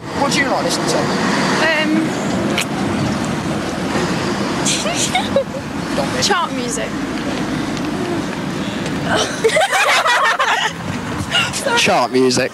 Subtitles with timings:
[0.00, 0.98] What do you like listening to?
[1.68, 1.90] Um,
[6.22, 6.88] chart music.
[11.78, 12.50] Chart music.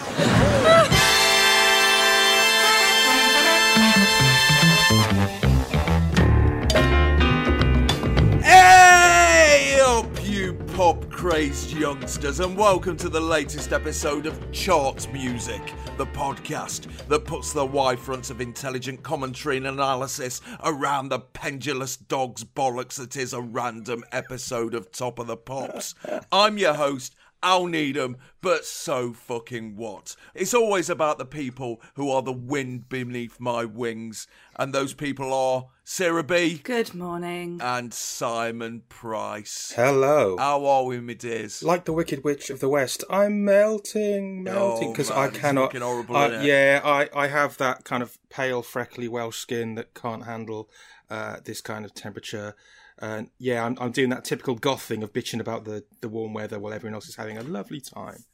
[8.42, 15.60] Hey up, you pop crazed youngsters, and welcome to the latest episode of Charts Music,
[15.96, 21.96] the podcast that puts the Y fronts of intelligent commentary and analysis around the pendulous
[21.96, 25.96] dog's bollocks that is a random episode of Top of the Pops.
[26.30, 27.16] I'm your host,
[27.46, 30.16] Al Needham, but so fucking what?
[30.34, 34.26] It's always about the people who are the wind beneath my wings,
[34.58, 37.60] and those people are Sarah Bee Good morning.
[37.62, 39.72] and Simon Price.
[39.76, 40.36] Hello.
[40.36, 41.62] How are we, my dears?
[41.62, 45.62] like the Wicked Witch of the West, I'm melting, melting Oh, because man, I cannot.
[45.66, 46.46] looking horrible, I- isn't it?
[46.46, 50.68] yeah, I, I have that kind of pale, freckly Welsh skin that can't handle
[51.08, 52.56] uh, this kind of temperature.
[53.00, 56.32] And yeah, I'm, I'm doing that typical goth thing of bitching about the, the warm
[56.32, 58.24] weather while everyone else is having a lovely time.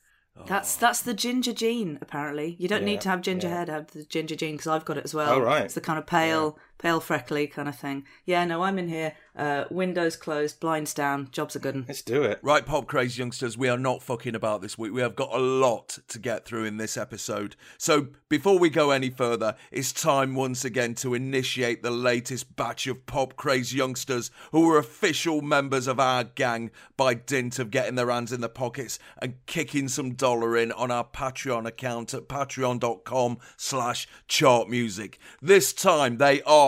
[0.46, 1.98] That's that's the ginger gene.
[2.00, 3.56] Apparently, you don't Yeah, need to have ginger yeah.
[3.56, 5.34] hair to have the ginger gene because I've got it as well.
[5.34, 5.64] Oh, right.
[5.64, 8.04] It's the kind of pale, pale, freckly kind of thing.
[8.26, 9.14] Yeah, no, I'm in here.
[9.34, 11.28] Uh, windows closed, blinds down.
[11.32, 11.74] Jobs are good.
[11.74, 11.84] 'un.
[11.88, 12.38] Let's do it.
[12.42, 14.92] Right, pop crazy youngsters, we are not fucking about this week.
[14.92, 17.56] We have got a lot to get through in this episode.
[17.78, 22.86] So before we go any further, it's time once again to initiate the latest batch
[22.86, 27.94] of pop crazy youngsters who are official members of our gang by dint of getting
[27.94, 32.28] their hands in the pockets and kicking some dollar in on our Patreon account at
[32.28, 35.18] patreon.com slash chart music.
[35.40, 36.61] This time they are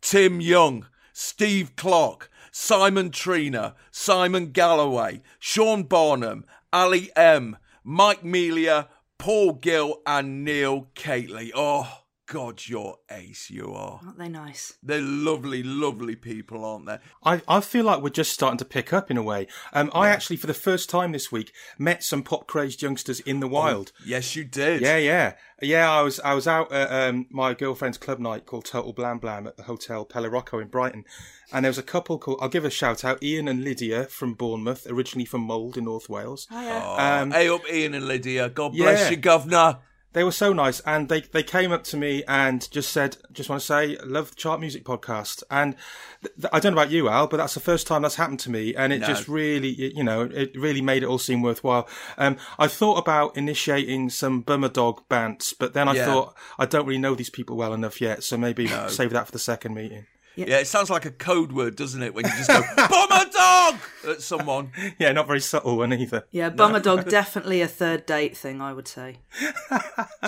[0.00, 8.88] Tim Young, Steve Clark, Simon Trina, Simon Galloway, Sean Barnum, Ali M, Mike Melia,
[9.18, 11.50] Paul Gill, and Neil Cately.
[11.54, 11.99] Oh,
[12.30, 13.98] God, you're ace, you are.
[14.04, 14.74] Aren't they nice?
[14.84, 16.98] They're lovely, lovely people, aren't they?
[17.24, 19.48] I, I feel like we're just starting to pick up in a way.
[19.72, 23.40] Um, I actually, for the first time this week, met some pop crazed youngsters in
[23.40, 23.90] the wild.
[24.06, 24.80] Yes, you did.
[24.80, 25.90] Yeah, yeah, yeah.
[25.90, 29.48] I was I was out at um, my girlfriend's club night called Total Blam Blam
[29.48, 31.04] at the Hotel Pelirocco in Brighton,
[31.52, 34.34] and there was a couple called I'll give a shout out Ian and Lydia from
[34.34, 36.46] Bournemouth, originally from Mold in North Wales.
[36.52, 37.22] Oh, yeah.
[37.22, 38.48] Um, Hey up, Ian and Lydia.
[38.50, 39.10] God bless Yeah.
[39.10, 39.78] you, governor.
[40.12, 43.48] They were so nice, and they they came up to me and just said, "Just
[43.48, 45.76] want to say, love the Chart Music podcast." And
[46.22, 48.40] th- th- I don't know about you, Al, but that's the first time that's happened
[48.40, 49.06] to me, and it No.
[49.06, 51.88] just really, it- you know, it really made it all seem worthwhile.
[52.18, 56.06] Um, I thought about initiating some bummer dog bants, but then I Yeah.
[56.06, 59.32] thought I don't really know these people well enough yet, so maybe save that for
[59.32, 60.06] the second meeting.
[60.36, 60.58] Yeah.
[60.58, 62.14] it sounds like a code word, doesn't it?
[62.14, 63.76] When you just go, "bummer dog
[64.08, 64.72] at someone.
[64.98, 66.24] Yeah, not very subtle one either.
[66.30, 68.60] Yeah, bummer dog definitely a third date thing.
[68.60, 69.18] I would say.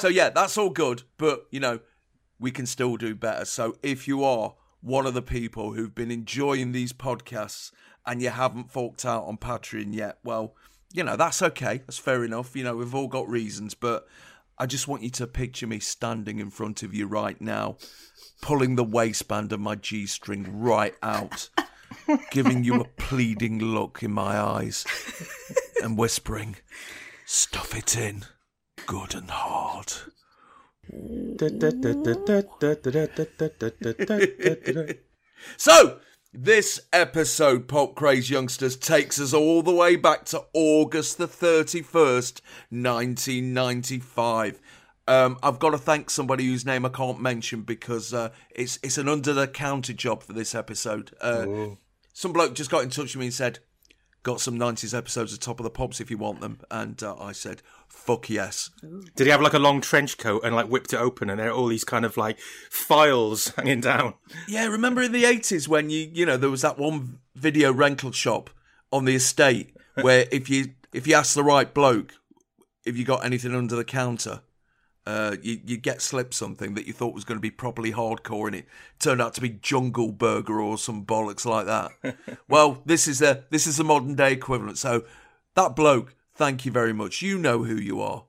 [0.01, 1.81] So yeah, that's all good, but you know,
[2.39, 3.45] we can still do better.
[3.45, 7.71] So if you are one of the people who've been enjoying these podcasts
[8.05, 10.55] and you haven't forked out on Patreon yet, well,
[10.93, 11.79] you know, that's okay.
[11.79, 12.57] That's fair enough.
[12.57, 14.07] You know, we've all got reasons, but
[14.59, 17.77] I just want you to picture me standing in front of you right now,
[18.43, 21.49] pulling the waistband of my G string right out,
[22.31, 24.85] giving you a pleading look in my eyes,
[25.83, 26.57] and whispering,
[27.25, 28.25] Stuff it in,
[28.85, 29.91] good and hard.
[35.57, 36.01] So,
[36.35, 42.43] this episode, Pop Craze Youngsters, takes us all the way back to August the 31st,
[42.69, 44.61] 1995.
[45.09, 48.99] Um, I've got to thank somebody whose name I can't mention because uh, it's it's
[48.99, 51.11] an under the counter job for this episode.
[51.21, 51.47] Uh,
[52.13, 53.59] some bloke just got in touch with me and said,
[54.23, 57.17] "Got some '90s episodes of Top of the Pops if you want them," and uh,
[57.19, 58.71] I said, "Fuck yes."
[59.17, 61.49] Did he have like a long trench coat and like whipped it open and there
[61.49, 62.39] are all these kind of like
[62.71, 64.15] files hanging down?
[64.47, 68.13] Yeah, remember in the eighties when you you know there was that one video rental
[68.13, 68.51] shop
[68.93, 72.15] on the estate where if you if you asked the right bloke
[72.85, 74.43] if you got anything under the counter,
[75.07, 78.47] uh, you you get slipped something that you thought was going to be properly hardcore,
[78.47, 78.67] and it
[78.99, 82.17] turned out to be Jungle Burger or some bollocks like that.
[82.49, 84.79] well, this is a this is the modern day equivalent.
[84.79, 85.05] So
[85.55, 87.23] that bloke, thank you very much.
[87.23, 88.25] You know who you are.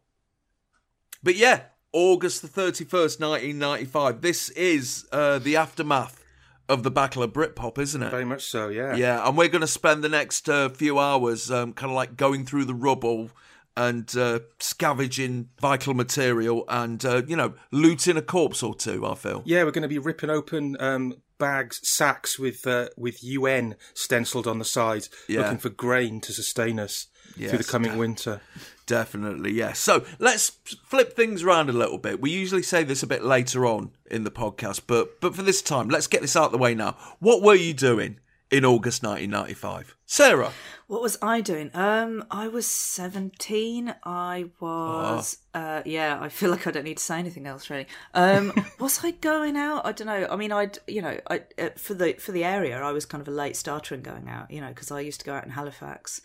[1.21, 4.21] But yeah, August the 31st, 1995.
[4.21, 6.23] This is uh, the aftermath
[6.67, 8.09] of the Battle of Britpop, isn't it?
[8.09, 8.95] Very much so, yeah.
[8.95, 12.17] Yeah, and we're going to spend the next uh, few hours um, kind of like
[12.17, 13.29] going through the rubble
[13.75, 19.15] and uh, scavenging vital material and, uh, you know, looting a corpse or two, I
[19.15, 19.41] feel.
[19.45, 24.47] Yeah, we're going to be ripping open um, bags, sacks with uh, with UN stenciled
[24.47, 25.41] on the side, Yeah.
[25.41, 28.41] looking for grain to sustain us through the coming def- winter.
[28.85, 29.79] Definitely, yes.
[29.79, 30.49] So let's
[30.85, 32.21] flip things around a little bit.
[32.21, 35.61] We usually say this a bit later on in the podcast, but but for this
[35.61, 36.97] time, let's get this out of the way now.
[37.19, 38.19] What were you doing
[38.53, 39.95] in August 1995?
[40.05, 40.51] Sarah?
[40.85, 41.71] What was I doing?
[41.73, 43.95] Um, I was seventeen.
[44.03, 46.19] I was, uh, yeah.
[46.21, 47.87] I feel like I don't need to say anything else really.
[48.13, 49.87] Um, was I going out?
[49.87, 50.27] I don't know.
[50.29, 53.21] I mean, I'd, you know, I uh, for the for the area, I was kind
[53.21, 54.51] of a late starter in going out.
[54.51, 56.21] You know, because I used to go out in Halifax.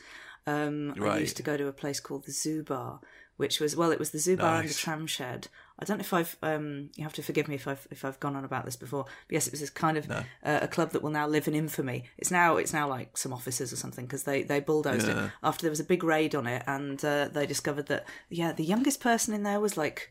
[0.46, 3.00] Um, I used to go to a place called the Zoo Bar,
[3.38, 4.78] which was well, it was the Zoo Bar and the Nice.
[4.78, 5.48] Tram Shed.
[5.78, 8.18] I don't know if I've um, you have to forgive me if I've if I've
[8.18, 9.04] gone on about this before.
[9.04, 11.54] But yes, it was this kind of uh, a club that will now live in
[11.54, 12.04] infamy.
[12.16, 15.62] It's now it's now like some offices or something because they they bulldozed it after
[15.62, 19.00] there was a big raid on it and uh, they discovered that yeah the youngest
[19.00, 20.10] person in there was like.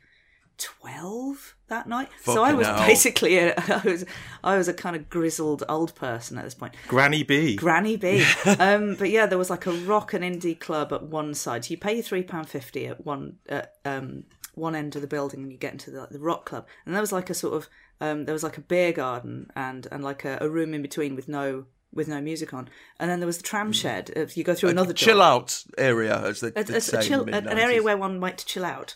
[0.60, 2.88] 12 that night so i was hell.
[2.88, 4.04] basically a, i was
[4.44, 7.56] i was a kind of grizzled old person at this point Granny B.
[7.56, 8.26] Granny B.
[8.60, 11.66] um, but yeah, there was like a rock and indie club at one side.
[11.66, 14.24] So you pay three pound fifty at one at um,
[14.58, 16.66] one end of the building, and you get into the, like, the rock club.
[16.86, 17.70] And there was like a sort of
[18.02, 21.16] um, there was like a beer garden and and like a, a room in between
[21.16, 22.70] with no with no music on.
[23.00, 24.12] And then there was the tram shed.
[24.16, 27.24] If you go through another door Chill out area, as they a, a- a chill,
[27.24, 28.96] an area where one might chill out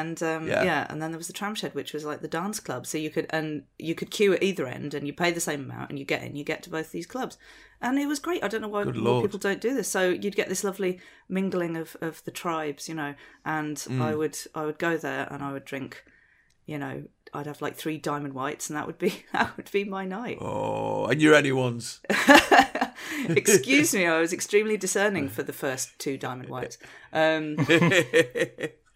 [0.00, 0.62] and um, Yeah.
[0.70, 0.86] yeah.
[0.90, 3.10] and then there was the tram shed which was like the dance club so you
[3.10, 5.98] could and you could queue at either end and you pay the same amount and
[5.98, 7.36] you get in you get to both these clubs
[7.80, 9.24] and it was great i don't know why Good more Lord.
[9.24, 12.94] people don't do this so you'd get this lovely mingling of, of the tribes you
[12.94, 14.00] know and Mm.
[14.08, 16.04] i would i would go there and i would drink
[16.66, 16.94] you know
[17.34, 20.38] i'd have like three diamond whites and that would be that would be my night
[20.40, 22.00] Oh, and you're anyone's.
[23.28, 26.78] excuse me i was extremely discerning for the first two diamond whites
[27.12, 27.56] um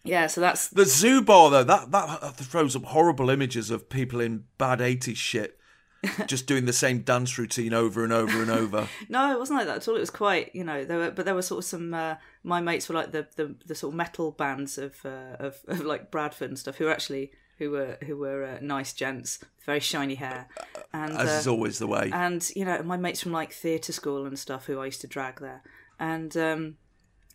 [0.07, 4.21] yeah so that's The zoo bar though, that that throws up horrible images of people
[4.21, 5.59] in bad eighties shit,
[6.27, 8.89] just doing the same dance routine over and over and over.
[9.09, 9.97] No, it wasn't like that at all.
[9.97, 11.93] It was quite, you know, there were, but there were sort of some.
[11.95, 15.57] Uh, my mates were like the, the, the sort of metal bands of, uh, of
[15.69, 19.39] of like Bradford and stuff, who were actually who were who were uh, nice gents,
[19.65, 20.49] very shiny hair,
[20.93, 22.11] and As uh, is always the way.
[22.13, 25.07] and you know my mates from like theatre school and stuff who I used to
[25.07, 25.63] drag there,
[25.99, 26.77] and um,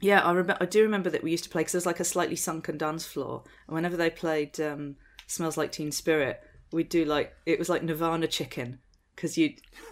[0.01, 2.05] yeah, I remember I do remember that we used to play because there's like a
[2.05, 4.95] slightly sunken dance floor, and whenever they played um,
[5.27, 8.79] "Smells Like Teen Spirit," we'd do like it was like Nirvana Chicken
[9.15, 9.61] because you'd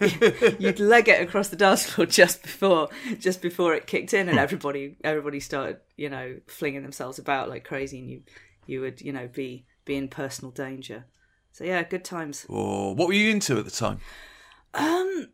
[0.58, 4.38] you'd leg it across the dance floor just before just before it kicked in, and
[4.38, 8.22] everybody everybody started you know flinging themselves about like crazy, and you
[8.66, 11.06] you would you know be be in personal danger.
[11.52, 12.46] So yeah, good times.
[12.48, 13.98] Oh, what were you into at the time?
[14.74, 15.28] Um,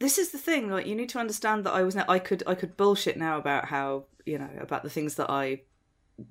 [0.00, 0.70] this is the thing.
[0.70, 1.94] Like, you need to understand that I was.
[1.96, 2.42] I could.
[2.46, 5.60] I could bullshit now about how you know about the things that I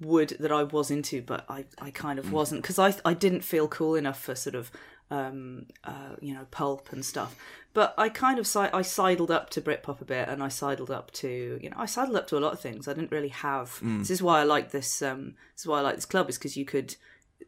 [0.01, 3.41] would that I was into, but I I kind of wasn't because I I didn't
[3.41, 4.71] feel cool enough for sort of
[5.11, 7.35] um uh you know pulp and stuff.
[7.73, 10.91] But I kind of si- I sidled up to Britpop a bit, and I sidled
[10.91, 12.87] up to you know I sidled up to a lot of things.
[12.87, 13.79] I didn't really have.
[13.99, 15.01] This is why I like this.
[15.01, 16.95] Um, this is why I like this club is because you could.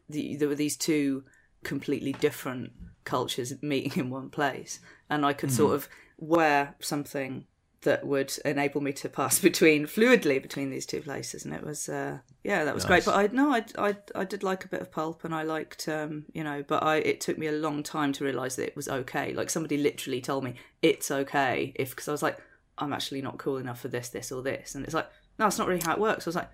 [0.08, 1.24] The, there were these two
[1.64, 2.72] completely different
[3.04, 4.80] cultures meeting in one place,
[5.10, 5.88] and I could sort of
[6.18, 7.46] wear something
[7.82, 11.88] that would enable me to pass between fluidly between these two places, and it was
[11.88, 13.04] uh, yeah, that was great.
[13.04, 15.88] But I no, I, I I did like a bit of pulp, and I liked
[15.88, 18.76] um, you know, but I it took me a long time to realize that it
[18.76, 19.34] was okay.
[19.34, 22.38] Like somebody literally told me it's okay if because I was like
[22.78, 25.58] I'm actually not cool enough for this, this, or this, and it's like no, it's
[25.58, 26.26] not really how it works.
[26.26, 26.50] I was like.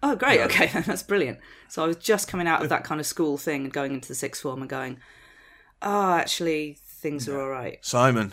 [0.00, 0.40] Oh, great.
[0.42, 1.40] Okay, that's brilliant.
[1.68, 4.06] So I was just coming out of that kind of school thing and going into
[4.06, 5.00] the sixth form and going,
[5.82, 7.78] oh, actually, things are all right.
[7.84, 8.32] Simon.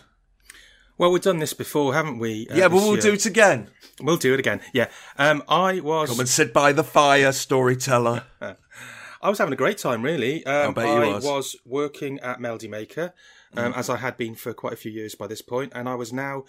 [0.97, 2.47] Well, we've done this before, haven't we?
[2.49, 3.01] uh, Yeah, but we'll year?
[3.01, 3.69] do it again.
[4.01, 4.61] We'll do it again.
[4.73, 4.87] Yeah.
[5.17, 6.09] Um, I was.
[6.09, 8.23] Come and sit by the fire, storyteller.
[9.21, 10.45] I was having a great time, really.
[10.45, 11.55] Um, bet you I was.
[11.65, 13.13] working at Melody Maker,
[13.57, 13.77] um, Mm.
[13.77, 16.13] as I had been for quite a few years by this point, and I was
[16.13, 16.43] now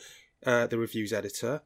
[0.44, 1.62] uh, the reviews editor.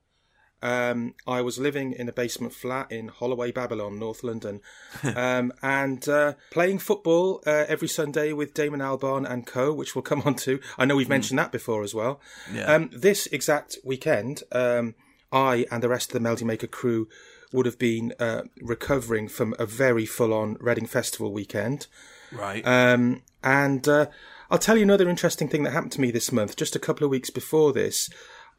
[0.63, 4.61] Um, I was living in a basement flat in Holloway, Babylon, North London,
[5.17, 10.03] um, and uh, playing football uh, every Sunday with Damon Albarn and co, which we'll
[10.03, 10.61] come on to.
[10.79, 12.21] I know we've mentioned that before as well.
[12.53, 12.65] Yeah.
[12.65, 14.95] Um, this exact weekend, um,
[15.33, 17.09] I and the rest of the Melody Maker crew
[17.53, 21.87] would have been uh, recovering from a very full-on Reading Festival weekend.
[22.31, 22.65] Right.
[22.67, 24.07] Um, and uh,
[24.51, 26.57] I'll tell you another interesting thing that happened to me this month.
[26.57, 28.11] Just a couple of weeks before this,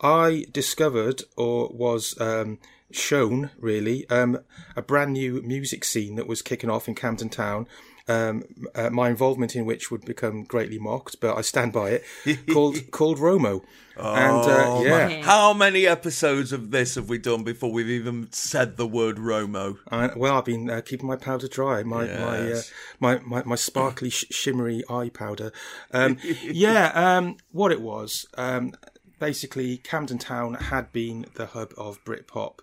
[0.01, 2.57] I discovered or was um,
[2.91, 4.39] shown really um,
[4.75, 7.67] a brand new music scene that was kicking off in Camden Town.
[8.07, 8.43] Um,
[8.73, 12.03] uh, my involvement in which would become greatly mocked, but I stand by it.
[12.51, 13.63] called called Romo,
[13.95, 15.23] and uh, Oh, yeah, man.
[15.23, 19.77] How many episodes of this have we done before we've even said the word Romo?
[19.89, 22.71] I, well, I've been uh, keeping my powder dry, my my, uh, Yes.
[22.99, 25.53] my my my sparkly sh- shimmery eye powder.
[25.93, 28.73] Um, yeah, um, what it was um,
[29.21, 32.59] basically Camden Town had been the hub of Britpop,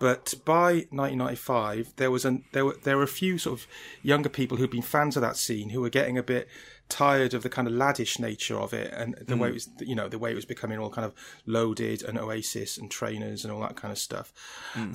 [0.00, 3.66] but by 1995 there was an there were there were a few sort of
[4.02, 6.48] younger people who'd been fans of that scene who were getting a bit
[6.88, 9.94] tired of the kind of laddish nature of it and the way it was you
[9.94, 11.12] know the way it was becoming all kind of
[11.44, 14.32] loaded and Oasis and trainers and all that kind of stuff.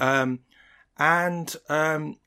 [0.02, 0.40] Um,
[0.98, 2.18] and um,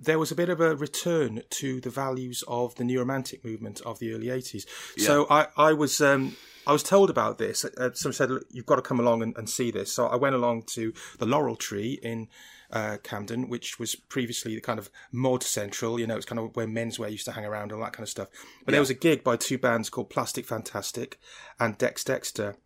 [0.00, 3.80] there was a bit of a return to the values of the new romantic movement
[3.82, 4.66] of the early 80s.
[4.98, 7.64] So I, I was um, I was told about this.
[7.64, 9.92] Uh, someone said, Look, you've got to come along and, and see this.
[9.92, 12.28] So I went along to the Laurel Tree in
[12.72, 16.00] uh, Camden, which was previously the kind of mod central.
[16.00, 18.04] You know, it's kind of where menswear used to hang around and all that kind
[18.04, 18.28] of stuff.
[18.64, 21.18] But there was a gig by two bands called Plastic Fantastic
[21.60, 22.56] and Dex Dexter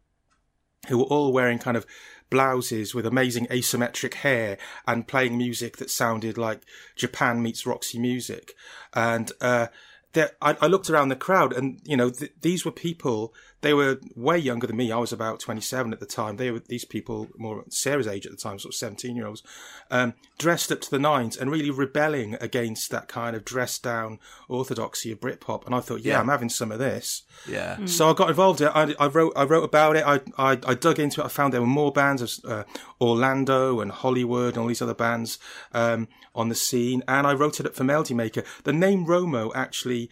[0.88, 1.86] who were all wearing kind of
[2.30, 6.62] blouses with amazing asymmetric hair and playing music that sounded like
[6.96, 8.54] Japan meets Roxy music.
[8.94, 9.66] And uh,
[10.12, 13.34] there, I, I looked around the crowd, and you know, th- these were people.
[13.62, 14.90] They were way younger than me.
[14.90, 16.36] I was about twenty-seven at the time.
[16.36, 19.42] They were these people more Sarah's age at the time, sort of seventeen-year-olds,
[19.90, 25.12] um, dressed up to the nines and really rebelling against that kind of dressed-down orthodoxy
[25.12, 25.66] of Britpop.
[25.66, 27.22] And I thought, yeah, I'm having some of this.
[27.46, 27.84] Yeah.
[27.84, 28.72] So I got involved in it.
[28.74, 30.04] I, I wrote, I wrote about it.
[30.06, 31.24] I, I, I dug into it.
[31.26, 32.64] I found there were more bands, uh,
[33.00, 35.38] Orlando and Hollywood and all these other bands
[35.72, 37.02] um, on the scene.
[37.06, 38.42] And I wrote it up for Melody Maker.
[38.64, 40.10] The name Romo actually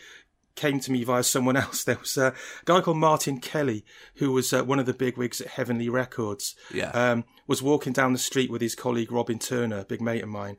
[0.58, 1.84] came to me via someone else.
[1.88, 2.34] There was a
[2.66, 3.84] guy called Martin Kelly,
[4.16, 6.54] who was uh, one of the big wigs at Heavenly Records.
[6.74, 6.90] Yeah.
[6.90, 10.28] Um, was walking down the street with his colleague Robin Turner, a big mate of
[10.28, 10.58] mine,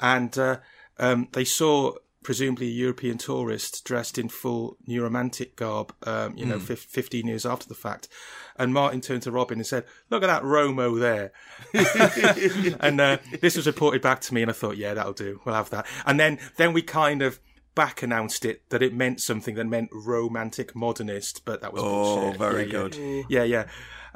[0.00, 0.58] and uh,
[0.98, 1.92] um, they saw
[2.24, 7.26] presumably a European tourist dressed in full new romantic garb, um, you know, fif- 15
[7.26, 8.08] years after the fact.
[8.56, 11.32] And Martin turned to Robin and said, Look at that Romo there.
[12.80, 15.40] and uh, this was reported back to me, and I thought, Yeah, that'll do.
[15.44, 15.86] We'll have that.
[16.06, 17.38] And then, then we kind of
[17.74, 22.14] back announced it that it meant something that meant romantic modernist, but that was Oh,
[22.32, 22.38] bullshit.
[22.38, 22.94] very Yeah, good.
[22.94, 23.44] Yeah, yeah.
[23.44, 23.66] yeah.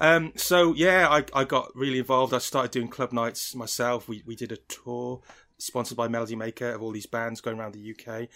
[0.00, 2.32] Um, so yeah, I, I got really involved.
[2.32, 4.08] I started doing club nights myself.
[4.08, 5.22] We we did a tour
[5.58, 8.28] sponsored by Melody Maker of all these bands going around the UK,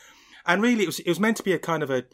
[0.45, 2.05] and really it was it was meant to be a kind of a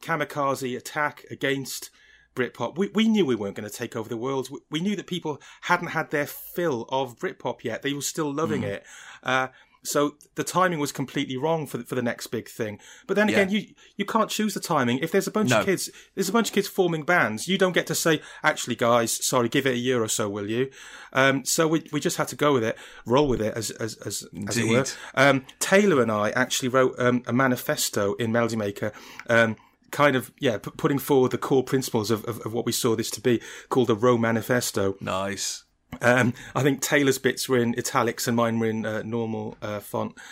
[0.00, 1.90] kamikaze attack against
[2.34, 2.76] Britpop.
[2.78, 4.48] We we knew we weren't going to take over the world.
[4.50, 7.82] We, we knew that people hadn't had their fill of Britpop yet.
[7.82, 8.84] They were still loving it.
[9.22, 9.48] Uh,
[9.84, 12.78] so the timing was completely wrong for the, for the next big thing.
[13.06, 13.58] But then again, Yeah.
[13.60, 14.98] you you can't choose the timing.
[14.98, 15.60] If there's a bunch No.
[15.60, 17.48] of kids, there's a bunch of kids forming bands.
[17.48, 20.48] You don't get to say, actually, guys, sorry, give it a year or so, will
[20.48, 20.70] you?
[21.12, 23.96] Um, so we we just had to go with it, roll with it, as as
[24.06, 24.84] as, as it were.
[25.14, 28.92] Um, Taylor and I actually wrote um, a manifesto in Melody Maker.
[29.28, 29.56] Um,
[29.90, 32.96] Kind of, yeah, p- putting forward the core principles of, of, of what we saw
[32.96, 34.96] this to be, called the Row Manifesto.
[35.02, 35.64] Nice.
[36.00, 39.80] Um, I think Taylor's bits were in italics and mine were in uh, normal uh,
[39.80, 40.16] font.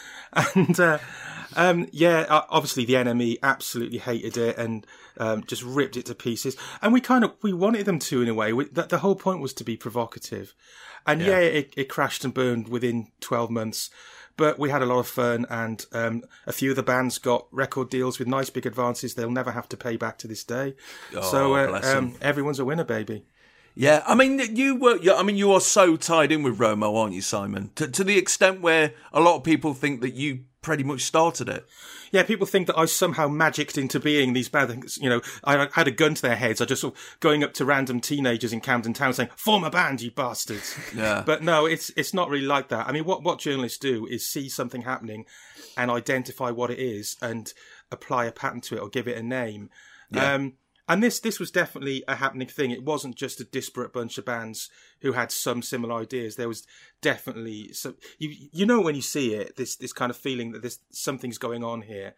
[0.54, 0.98] And uh,
[1.56, 4.86] um, yeah, obviously the NME absolutely hated it and
[5.18, 6.56] um, just ripped it to pieces.
[6.80, 8.52] And we kind of we wanted them to in a way.
[8.52, 10.54] We, the, the whole point was to be provocative.
[11.04, 13.90] And yeah, it, it crashed and burned within twelve months.
[14.36, 17.46] But we had a lot of fun, and um, a few of the bands got
[17.50, 20.74] record deals with nice big advances they'll never have to pay back to this day.
[21.12, 21.98] so Oh, uh, 'em.
[21.98, 23.24] um, everyone's a winner, baby.
[23.74, 24.98] Yeah, I mean, you were.
[25.14, 27.70] I mean, you are so tied in with Romo, aren't you, Simon?
[27.76, 31.48] To, to the extent where a lot of people think that you pretty much started
[31.48, 31.66] it.
[32.12, 34.98] Yeah, people think that I somehow magicked into being these bad things.
[35.00, 36.60] You know, I had a gun to their heads.
[36.60, 39.70] I just sort of going up to random teenagers in Camden Town saying, "Form a
[39.70, 41.22] band, you bastards." Yeah.
[41.30, 42.88] But no, it's it's not really like that.
[42.88, 45.26] I mean, what what journalists do is see something happening
[45.76, 47.52] and identify what it is and
[47.92, 49.70] apply a pattern to it or give it a name.
[50.16, 50.54] Um,
[50.90, 52.72] and this this was definitely a happening thing.
[52.72, 54.68] It wasn't just a disparate bunch of bands
[55.02, 56.34] who had some similar ideas.
[56.34, 56.66] There was
[57.00, 57.96] definitely some.
[58.18, 61.38] You you know when you see it, this this kind of feeling that this something's
[61.38, 62.14] going on here.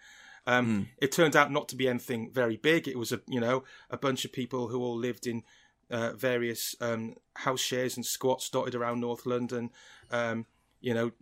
[0.46, 2.88] Um, It turned out not to be anything very big.
[2.88, 5.42] It was a you know a bunch of people who all lived in
[5.90, 9.68] uh, various um, house shares and squats dotted around North London.
[10.10, 10.46] Um,
[10.80, 11.12] you know,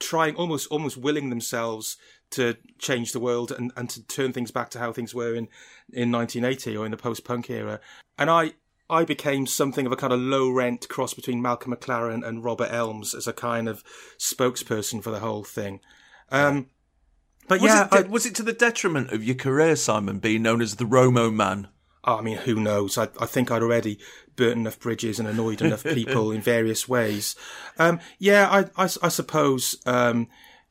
[0.00, 1.96] trying almost almost willing themselves
[2.30, 5.48] to change the world and, and to turn things back to how things were in
[5.92, 7.80] in 1980 or in the post punk era.
[8.18, 8.52] And I
[8.90, 12.70] I became something of a kind of low rent cross between Malcolm McLaren and Robert
[12.70, 13.84] Elms as a kind of
[14.18, 15.80] spokesperson for the whole thing.
[16.30, 16.68] Um,
[17.48, 20.42] but Was, yeah, it, I- was it to the detriment of your career, Simon, being
[20.42, 21.68] known as the Romo man?
[22.04, 22.96] Oh, I mean, who knows?
[22.96, 23.98] I, I think I'd already
[24.36, 27.36] burnt enough bridges and annoyed enough people in various ways.
[27.78, 30.28] Um, yeah, I, I, I suppose um,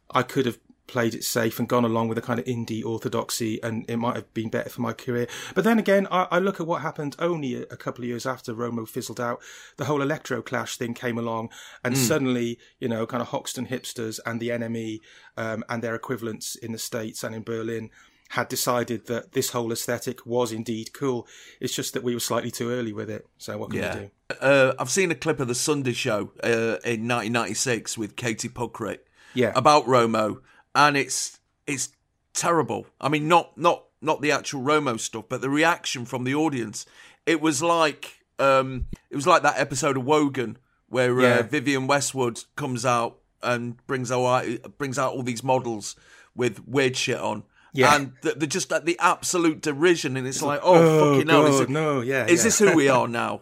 [0.10, 3.62] I could have played it safe and gone along with a kind of indie orthodoxy,
[3.62, 5.28] and it might have been better for my career.
[5.54, 8.26] But then again, I, I look at what happened only a, a, couple of years
[8.26, 9.42] after Romo fizzled out.
[9.78, 11.50] The whole electro clash thing came along,
[11.84, 15.00] and suddenly, you know, kind of Hoxton hipsters and the NME
[15.36, 17.90] um, and their equivalents in the States and in Berlin
[18.30, 21.28] had decided that this whole aesthetic was indeed cool.
[21.60, 23.26] It's just that we were slightly too early with it.
[23.38, 24.12] So what can we do?
[24.42, 29.00] Uh, I've seen a clip of the Sunday Show uh, in 1996 with Katie Puckrick
[29.34, 29.54] Yeah.
[29.56, 30.42] about Romo,
[30.78, 31.90] and it's it's
[32.34, 32.86] terrible.
[33.02, 36.86] I mean, not not not the actual Romo stuff, but the reaction from the audience.
[37.26, 40.58] It was like um, it was like that episode of Wogan
[40.88, 41.40] where Yeah.
[41.40, 44.46] uh, Vivienne Westwood comes out and brings out
[44.78, 45.96] brings out all these models
[46.36, 47.44] with weird shit on.
[47.74, 47.96] Yeah.
[47.96, 51.46] And the, the just uh, the absolute derision, and it's like, oh, oh, fucking hell!
[51.48, 52.44] Is, it, no, yeah, is yeah.
[52.44, 53.42] this who we are now?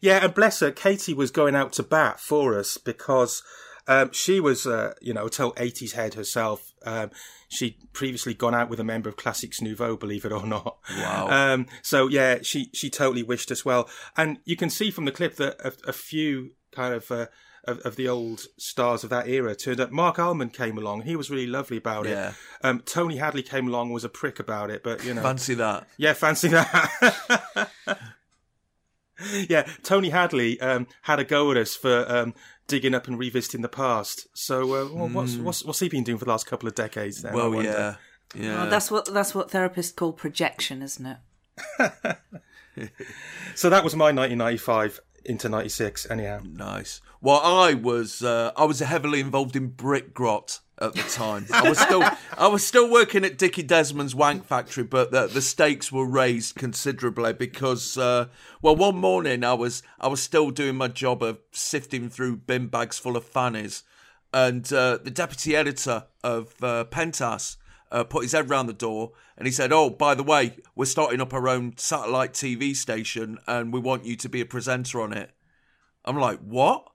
[0.00, 3.42] Yeah, and bless her, Katie was going out to bat for us because
[3.88, 6.72] um, she was, uh, you know, a total 80s head herself.
[6.84, 7.10] Um,
[7.48, 10.78] she'd previously gone out with a member of Classix Nouveaux, believe it or not.
[10.96, 11.28] Wow.
[11.30, 13.88] Um, so, yeah, she, she totally wished us well.
[14.16, 17.26] And you can see from the clip that a, a few kind of, uh,
[17.64, 19.92] of, of the old stars of that era turned up.
[19.92, 21.02] Marc Almond came along.
[21.02, 22.30] He was really lovely about Yeah.
[22.30, 22.34] it.
[22.62, 25.22] Um, Tony Hadley came along, was a prick about it, but, you know.
[25.22, 25.86] Fancy that.
[25.96, 27.70] Yeah, fancy that.
[29.48, 32.34] yeah, Tony Hadley um, had a go at us for um,
[32.66, 34.26] digging up and revisiting the past.
[34.34, 37.22] So, uh, well, what's, what's what's he been doing for the last couple of decades?
[37.22, 37.96] Then, Well, yeah,
[38.34, 38.62] yeah.
[38.62, 41.18] Well, that's what that's what therapists call projection, isn't
[41.78, 42.16] it?
[43.54, 46.10] So that was my 1995 into 96.
[46.10, 47.00] Anyhow, Nice.
[47.20, 51.46] Well, I was uh, I was heavily involved in Brick Grot at the time.
[51.52, 52.02] I was still
[52.36, 56.56] I was still working at Dickie Desmond's Wank Factory, but the, the stakes were raised
[56.56, 58.26] considerably because uh,
[58.60, 62.66] well, one morning I was I was still doing my job of sifting through bin
[62.66, 63.84] bags full of fannies,
[64.34, 67.56] and uh, the deputy editor of uh, Penthouse.
[67.92, 70.86] Uh, put his head round the door and he said, "Oh, by the way, we're
[70.86, 75.00] starting up our own satellite TV station, and we want you to be a presenter
[75.00, 75.30] on it."
[76.04, 76.88] I'm like, what?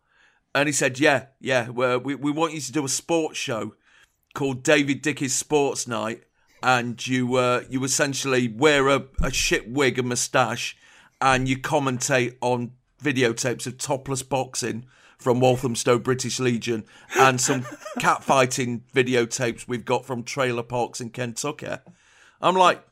[0.53, 3.75] And he said, yeah, yeah, we, we want you to do a sports show
[4.33, 6.23] called David Dickey's Sports Night.
[6.63, 10.75] And you uh, you essentially wear a, a shit wig and moustache
[11.21, 16.85] and you commentate on videotapes of topless boxing from Walthamstow British Legion
[17.17, 17.61] and some
[17.99, 21.67] catfighting videotapes we've got from trailer parks in Kentucky.
[22.39, 22.83] I'm like,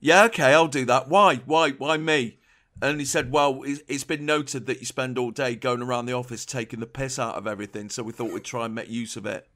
[0.00, 1.08] yeah, okay, I'll do that.
[1.08, 1.36] Why?
[1.44, 1.70] Why?
[1.72, 2.38] Why me?
[2.80, 6.06] And he said, well, it's it's been noted that you spend all day going around
[6.06, 8.90] the office taking the piss out of everything, so we thought we'd try and make
[8.90, 9.48] use of it.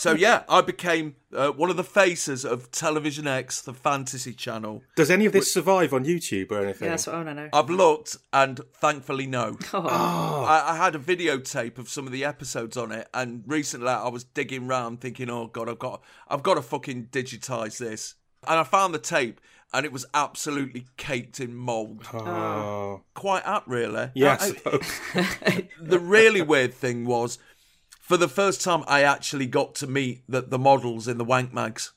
[0.00, 4.82] So yeah, I became uh, one of the faces of Television X, the fantasy channel.
[4.96, 6.86] does any of this survive on YouTube or anything?
[6.86, 7.48] Yeah, that's what I want to know.
[7.52, 9.58] I've looked, and thankfully, no.
[9.74, 10.44] Oh.
[10.48, 14.08] I, I had a videotape of some of the episodes on it, and recently I
[14.08, 18.14] was digging around, thinking, "Oh God, I've got, I've got to fucking digitize this."
[18.48, 19.38] And I found the tape,
[19.74, 22.06] and it was absolutely caked in mold.
[22.14, 24.10] Oh, Quite apt, really.
[24.14, 25.00] yeah, I I- suppose.
[25.82, 27.38] the really weird thing was,
[28.10, 31.54] for the first time, I actually got to meet the, the models in the wank
[31.54, 31.92] mags.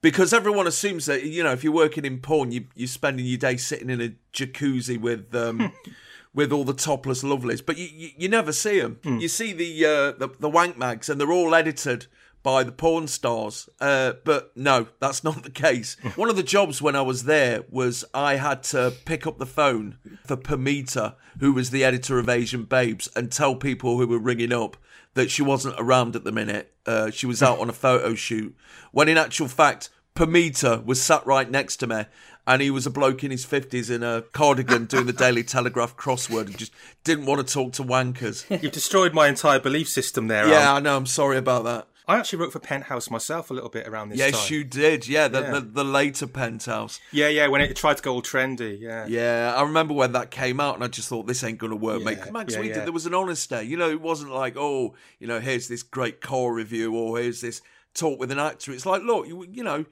[0.00, 3.36] Because everyone assumes that you know if you're working in porn, you you're spending your
[3.36, 5.74] day sitting in a jacuzzi with um,
[6.34, 8.98] with all the topless lovelies, but you you, you never see them.
[9.20, 12.06] You see the, uh, the the wank mags, and they're all edited
[12.42, 13.68] by the porn stars.
[13.78, 15.98] Uh, but no, that's not the case.
[16.16, 19.44] One of the jobs when I was there was I had to pick up the
[19.44, 24.18] phone for Permita, who was the editor of Asian Babes, and tell people who were
[24.18, 24.78] ringing up
[25.14, 26.72] that she wasn't around at the minute.
[26.86, 28.54] Uh, she was out on a photo shoot.
[28.92, 32.04] When in actual fact, Permita was sat right next to me.
[32.46, 35.96] And he was a bloke in his 50s in a cardigan doing the Daily Telegraph
[35.96, 36.72] crossword and just
[37.04, 38.44] didn't want to talk to wankers.
[38.62, 40.48] You've destroyed my entire belief system there.
[40.48, 40.76] yeah, Al.
[40.76, 40.96] I know.
[40.96, 41.86] I'm sorry about that.
[42.10, 44.54] I actually wrote for Penthouse myself a little bit around this Yes, time.
[44.56, 45.06] you did.
[45.06, 45.50] Yeah, the, Yeah.
[45.52, 46.98] The, the later penthouse.
[47.12, 48.80] Yeah, yeah, when it tried to go all trendy.
[48.80, 49.06] Yeah.
[49.06, 52.02] Yeah, I remember when that came out, and I just thought this ain't gonna work,
[52.02, 52.18] mate.
[52.18, 52.84] Yeah, on, 'cause yeah, we did.
[52.84, 53.62] There was an honesty.
[53.62, 57.40] You know, it wasn't like, oh, you know, here's this great core review, or here's
[57.40, 57.62] this
[57.94, 58.72] talk with an actor.
[58.72, 59.84] It's like, look, you, you know,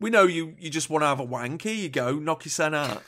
[0.00, 0.54] we know you.
[0.58, 1.62] You just want to have a wank.
[1.62, 3.02] Here you go, knock your son out.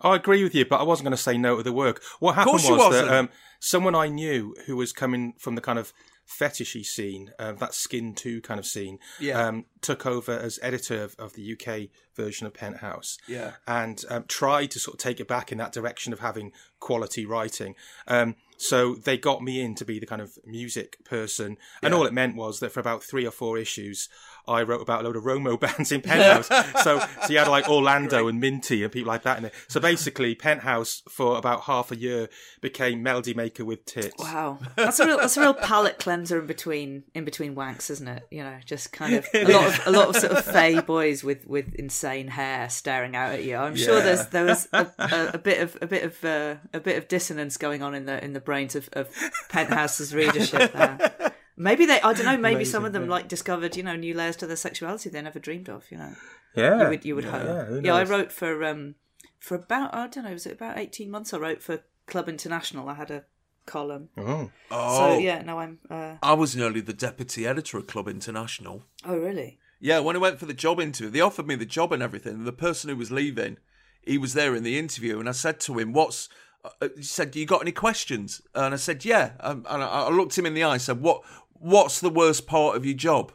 [0.00, 2.00] I agree with you, but I wasn't going to say no to the work.
[2.20, 5.76] What happened course was that um, someone I knew who was coming from the kind
[5.78, 5.92] of
[6.28, 9.46] fetishy scene, uh, that Skin 2 kind of scene, Yeah.
[9.46, 13.16] um, took over as editor of, of the UK version of Penthouse.
[13.26, 13.52] Yeah.
[13.66, 17.24] And um, tried to sort of take it back in that direction of having quality
[17.24, 17.74] writing.
[18.06, 21.56] Um, so they got me in to be the kind of music person.
[21.82, 24.08] And all it meant was that for about three or four issues,
[24.48, 26.48] I wrote about a load of Romo bands in Penthouse.
[26.82, 29.52] so, so you had like Orlando and Minty and people like that in there.
[29.68, 32.28] So basically, Penthouse for about half a year
[32.60, 34.14] became Melody Maker with tits.
[34.18, 38.08] Wow, that's a real that's a real palate cleanser in between in between wanks, isn't
[38.08, 38.26] it?
[38.30, 41.22] You know, just kind of a lot of a lot of sort of fey boys
[41.22, 43.56] with with insane hair staring out at you.
[43.56, 44.04] I'm sure Yeah.
[44.04, 47.08] there's there was a, a, a bit of a bit of uh, a bit of
[47.08, 49.08] dissonance going on in the in the brains of, of
[49.48, 51.32] Penthouse's readership there.
[51.58, 52.36] Maybe they I don't know.
[52.38, 55.38] Maybe some of them like discovered you know new layers to their sexuality they never
[55.38, 55.84] dreamed of.
[55.90, 56.14] You know,
[56.54, 56.82] Yeah.
[56.84, 57.66] you would you would yeah, hope.
[57.68, 58.94] who Yeah, I wrote for um
[59.38, 61.34] for about I don't know was it about eighteen months.
[61.34, 62.88] I wrote for Club International.
[62.88, 63.24] I had a
[63.66, 64.08] column.
[64.16, 64.50] Oh.
[64.70, 65.78] Oh, So yeah, no, I'm.
[65.90, 66.14] Uh...
[66.22, 68.84] I was nearly the deputy editor at Club International.
[69.04, 69.58] Oh really?
[69.80, 72.34] Yeah, when I went for the job interview, they offered me the job and everything.
[72.34, 73.58] And the person who was leaving,
[74.02, 76.28] he was there in the interview, and I said to him, "What's?"
[76.64, 80.10] Uh, he said, "You got any questions?" And I said, "Yeah." Um, and I, I
[80.10, 80.72] looked him in the eye.
[80.72, 81.22] and said, "What?
[81.58, 83.32] What's the worst part of your job?"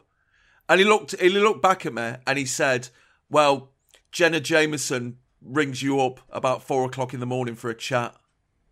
[0.68, 1.18] And he looked.
[1.20, 2.88] He looked back at me, and he said,
[3.30, 3.70] "Well,
[4.12, 8.14] Jenna Jameson rings you up about four o'clock in the morning for a chat."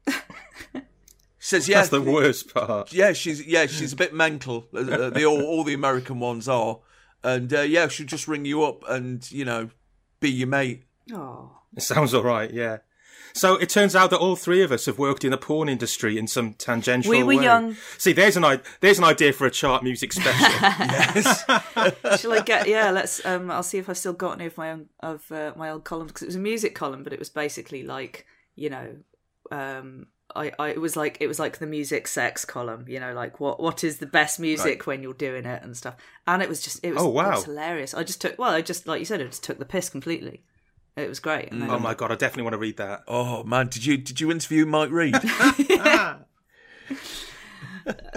[1.38, 2.92] Says, "Yeah." That's the worst part.
[2.92, 4.68] yeah, she's yeah, she's a bit mental.
[4.72, 6.78] Uh, uh, the all, all the American ones are,
[7.24, 9.70] and uh, yeah, she'll just ring you up and you know
[10.20, 10.84] be your mate.
[11.12, 12.78] Oh, It sounds all right, yeah.
[13.34, 16.18] So it turns out that all three of us have worked in the porn industry
[16.18, 17.18] in some tangential way.
[17.18, 17.44] We were way.
[17.44, 17.76] young.
[17.98, 20.46] See, there's an there's an idea for a chart music special.
[22.18, 22.68] shall I get?
[22.68, 23.24] Yeah, let's.
[23.24, 25.84] Um, I'll see if I've still got any of my own of uh, my old
[25.84, 28.96] columns because it was a music column, but it was basically like you know,
[29.50, 32.84] um, I, I it was like it was like the music sex column.
[32.88, 35.96] You know, like what what is the best music when you're doing it and stuff.
[36.26, 37.28] And it was just it was, Oh, wow.
[37.28, 37.94] it was hilarious.
[37.94, 40.44] I just took well, I just like you said, I just took the piss completely.
[40.96, 41.50] It was great.
[41.50, 43.04] And oh my god, I definitely want to read that.
[43.08, 45.14] Oh man, did you did you interview Mike Reed?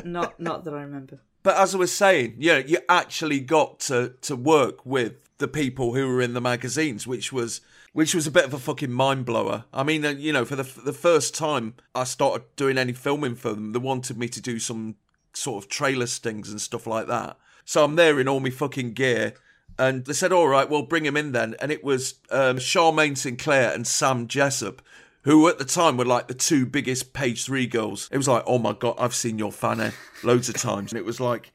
[0.03, 1.19] not not that I remember.
[1.43, 5.93] but as I was saying, yeah, you actually got to to work with the people
[5.93, 7.61] who were in the magazines, which was
[7.93, 9.63] which was a bit of a fucking mind blower.
[9.73, 13.35] I mean, uh, you know, for the the first time I started doing any filming
[13.35, 14.95] for them, they wanted me to do some
[15.33, 17.37] sort of trailer stings and stuff like that.
[17.63, 19.33] So I'm there in all my fucking gear.
[19.77, 21.55] And they said, all right, well, bring him in then.
[21.59, 24.81] And it was um, Charmaine Sinclair and Sam Jessup,
[25.23, 28.07] who at the time were like the two biggest page three girls.
[28.11, 29.91] It was like, oh my God, I've seen your fanny
[30.23, 30.91] loads of times.
[30.91, 31.51] And it was like,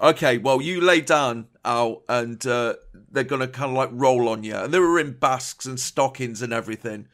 [0.00, 2.74] okay, well, you lay down, Al, and uh,
[3.10, 4.54] they're going to kind of like roll on you.
[4.54, 7.08] And they were in basques and stockings and everything.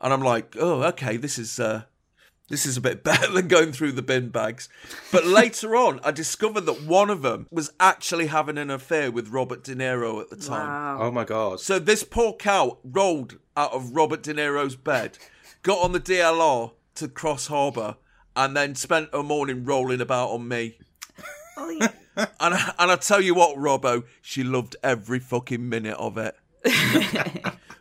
[0.00, 1.58] And I'm like, oh, okay, this is.
[1.58, 1.82] Uh,
[2.48, 4.68] this is a bit better than going through the bin bags.
[5.12, 9.28] But later on, I discovered that one of them was actually having an affair with
[9.28, 10.68] Robert De Niro at the time.
[10.68, 10.98] Wow.
[11.02, 11.60] Oh my god.
[11.60, 15.18] So this poor cow rolled out of Robert De Niro's bed,
[15.62, 17.96] got on the DLR to Cross Harbour,
[18.34, 20.78] and then spent a morning rolling about on me.
[21.56, 21.88] Oh, yeah.
[22.40, 26.34] And I, and I tell you what, Robbo, she loved every fucking minute of it.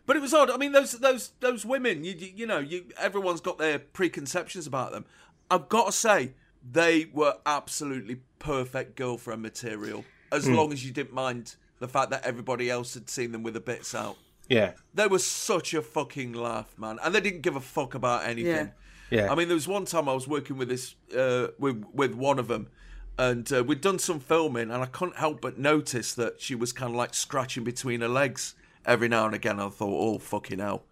[0.07, 0.49] But it was odd.
[0.49, 4.65] I mean, those those those women, you you, you know, you everyone's got their preconceptions
[4.65, 5.05] about them.
[5.51, 6.31] I've got to say,
[6.69, 12.25] they were absolutely perfect girlfriend material, as long as you didn't mind the fact that
[12.25, 14.17] everybody else had seen them with the bits out.
[14.49, 14.71] Yeah.
[14.93, 18.71] They were such a fucking laugh, man, and they didn't give a fuck about anything.
[19.09, 19.31] Yeah.
[19.31, 22.39] I mean, there was one time I was working with this uh, with with one
[22.39, 22.69] of them,
[23.17, 26.71] and uh, we'd done some filming, and I couldn't help but notice that she was
[26.71, 28.55] kind of like scratching between her legs
[28.87, 29.59] every now and again.
[29.59, 30.83] I thought, oh fucking hell.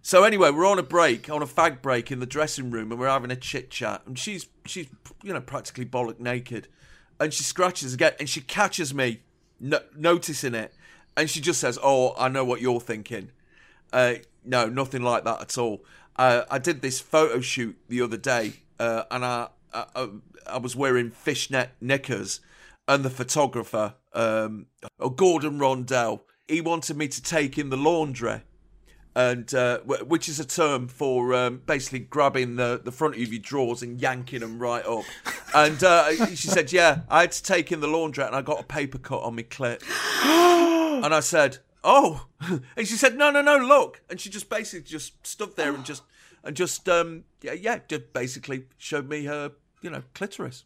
[0.00, 2.98] So anyway, we're on a break, on a fag break in the dressing room, and
[3.00, 4.88] we're having a chit chat, and she's she's
[5.22, 6.68] you know practically bollock naked,
[7.20, 9.20] and she scratches again, and she catches me
[9.60, 10.74] no- noticing it,
[11.16, 13.30] and she just says, "Oh, I know what you're thinking."
[13.92, 15.84] Uh, no, nothing like that at all.
[16.16, 20.08] Uh, I did this photo shoot the other day, uh, and I, I I-
[20.44, 22.40] I was wearing fishnet knickers,
[22.88, 24.66] and the photographer, um,
[24.98, 28.42] oh, Gordon Rondell, he wanted me to take in the laundry,
[29.14, 33.32] and uh, wh- which is a term for um, basically grabbing the, the front of
[33.32, 35.04] your drawers and yanking them right up.
[35.54, 38.60] And uh, she said, "Yeah, I had to take in the laundry, and I got
[38.60, 39.82] a paper cut on my clit."
[41.02, 44.84] And I said, "Oh," and she said, "No, no, no, look." And she just basically
[44.88, 46.02] just stood there and just
[46.44, 50.64] and just um yeah yeah just basically showed me her you know clitoris.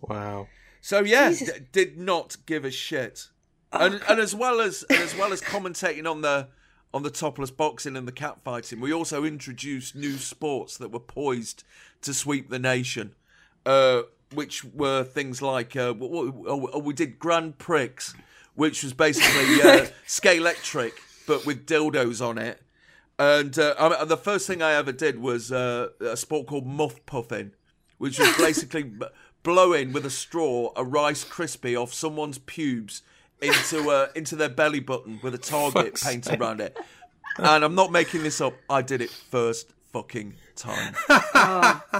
[0.00, 0.48] Wow.
[0.80, 3.28] So yeah, d- did not give a shit.
[3.72, 6.48] And and as well as and as well as commentating on the
[6.94, 11.00] on the topless boxing and the cat fighting, we also introduced new sports that were
[11.00, 11.64] poised
[12.02, 13.14] to sweep the nation.
[13.64, 14.02] Uh,
[14.32, 17.90] which were things like uh, w- oh, we did Grand Prix,
[18.54, 20.92] which was basically uh, Scalextric
[21.26, 22.62] but with dildos on it.
[23.18, 26.66] And uh, I mean, the first thing I ever did was uh, a sport called
[26.66, 27.52] muff puffing,
[27.98, 28.92] which was basically
[29.42, 33.02] blowing with a straw a rice crispy off someone's pubes
[33.40, 36.76] into uh, into their belly button with a target Fuck's painted around it.
[37.38, 38.54] And I'm not making this up.
[38.70, 40.94] I did it first fucking time.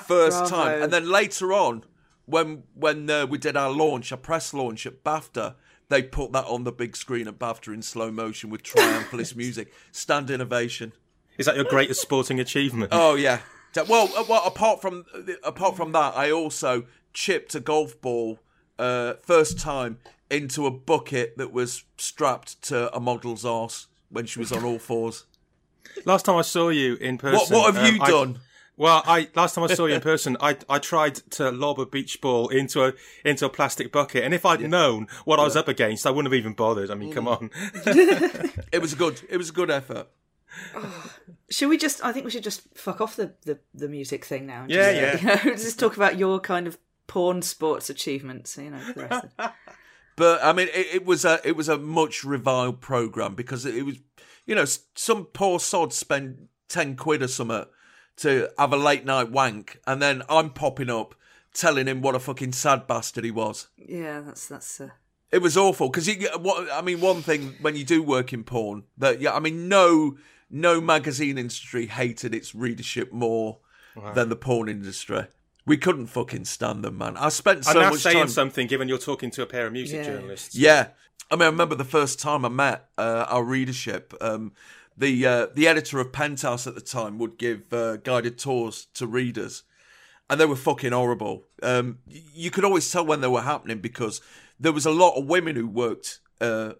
[0.06, 0.48] first bravo.
[0.48, 0.82] time.
[0.82, 1.84] And then later on,
[2.24, 5.54] when when uh, we did our launch, our press launch at BAFTA,
[5.88, 9.72] they put that on the big screen at BAFTA in slow motion with triumphalist music.
[9.92, 10.92] Stand innovation.
[11.38, 12.90] Is that your greatest sporting achievement?
[12.92, 13.40] Oh yeah.
[13.74, 15.04] Da- Well, uh, well, apart from
[15.44, 18.38] apart from that, I also chipped a golf ball
[18.78, 19.98] uh, first time
[20.30, 24.78] into a bucket that was strapped to a model's arse when she was on all
[24.78, 25.24] fours.
[26.04, 27.56] Last time I saw you in person.
[27.56, 28.40] What what have um, you I- done?
[28.76, 31.86] well, I last time I saw you in person, I I tried to lob a
[31.86, 32.92] beach ball into a
[33.24, 36.32] into a plastic bucket, and if I'd known what I was up against, I wouldn't
[36.32, 36.90] have even bothered.
[36.90, 37.50] I mean, come on.
[38.72, 39.22] It was a good.
[39.30, 40.08] It was a good effort.
[41.50, 42.04] Should we just?
[42.04, 44.62] I think we should just fuck off the the, the music thing now.
[44.62, 45.40] and Yeah, just, yeah.
[45.44, 48.58] You know, just talk about your kind of porn sports achievements.
[48.58, 49.10] You know,
[50.16, 52.24] for the rest of But I mean, it, it was a it was a much
[52.24, 53.96] reviled program because it, was,
[54.46, 57.64] you know, some poor sod spent ten quid or something
[58.18, 61.14] to have a late night wank, and then I'm popping up
[61.52, 63.68] telling him what a fucking sad bastard he was.
[63.76, 64.80] Yeah, that's that's.
[64.80, 64.90] Uh,
[65.32, 66.08] It was awful because
[66.40, 67.00] what I mean.
[67.00, 70.16] One thing when you do work in porn, that yeah, I mean, no,
[70.50, 73.58] no magazine industry hated its readership more
[74.14, 75.26] than the porn industry.
[75.66, 77.16] We couldn't fucking stand them, man.
[77.16, 78.28] I spent so I'm now much saying time.
[78.28, 80.04] something, given you're talking to a pair of music Yeah.
[80.04, 80.54] journalists.
[80.54, 80.88] Yeah,
[81.30, 84.14] I mean, I remember the first time I met uh, our readership.
[84.20, 84.52] Um,
[84.96, 89.06] the uh, the editor of Penthouse at the time would give uh, guided tours to
[89.08, 89.64] readers,
[90.30, 91.44] and they were fucking horrible.
[91.62, 94.20] Um, you could always tell when they were happening because
[94.60, 96.74] there was a lot of women who worked, uh,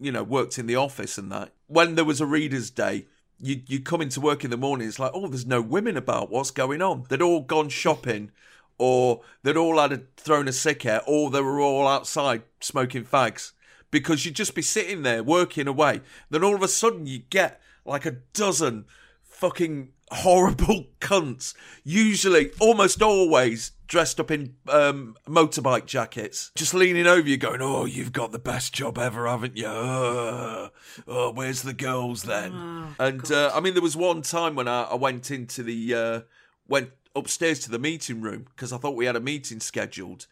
[0.00, 1.52] you know, worked in the office and that.
[1.66, 3.06] When there was a readers' day.
[3.40, 4.86] You you come into work in the morning.
[4.88, 6.30] It's like, oh, there's no women about.
[6.30, 7.04] What's going on?
[7.08, 8.30] They'd all gone shopping,
[8.78, 13.04] or they'd all had a, thrown a sick out, or they were all outside smoking
[13.04, 13.52] fags
[13.90, 16.00] because you'd just be sitting there working away.
[16.28, 18.84] Then all of a sudden you get like a dozen
[19.22, 27.28] fucking horrible cunts, usually almost always dressed up in um, motorbike jackets, just leaning over
[27.28, 29.66] you, going, "Oh, you've got the best job ever, haven't you?
[29.66, 30.68] Uh,
[31.08, 32.52] oh, where's the girls then?"
[32.98, 36.20] and uh, I mean, there was one time when I, I went into the uh,
[36.68, 40.26] went upstairs to the meeting room because I thought we had a meeting scheduled,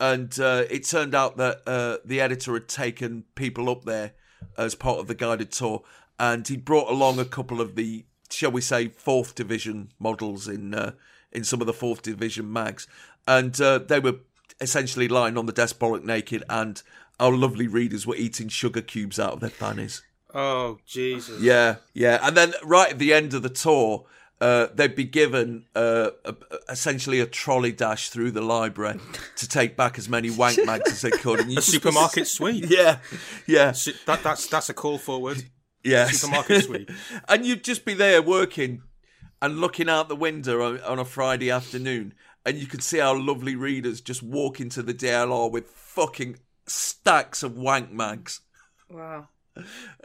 [0.00, 4.12] and uh, it turned out that uh, the editor had taken people up there
[4.58, 5.82] as part of the guided tour,
[6.18, 10.74] and he brought along a couple of the, shall we say, fourth division models in
[10.74, 10.92] uh,
[11.32, 12.86] in some of the fourth division mags,
[13.26, 14.16] and uh, they were
[14.60, 16.82] essentially lying on the desk bollock naked, and
[17.18, 20.02] our lovely readers were eating sugar cubes out of their fannies.
[20.32, 21.40] Oh Jesus!
[21.40, 22.18] Yeah, yeah.
[22.22, 24.04] And then right at the end of the tour,
[24.40, 26.34] uh, they'd be given uh, a,
[26.68, 28.98] essentially a trolley dash through the library
[29.36, 31.40] to take back as many wank mags as they could.
[31.40, 32.66] And you A supermarket sweep.
[32.68, 32.98] Yeah,
[33.46, 33.72] yeah,
[34.06, 35.44] That, that's that's a call forward.
[35.84, 36.06] Yeah.
[36.06, 36.90] Supermarket sweep.
[37.28, 38.82] and you'd just be there working
[39.40, 42.14] and looking out the window on, on a Friday afternoon,
[42.46, 47.42] and you could see our lovely readers just walk into the DLR with fucking stacks
[47.42, 48.40] of wank mags.
[48.90, 49.28] wow.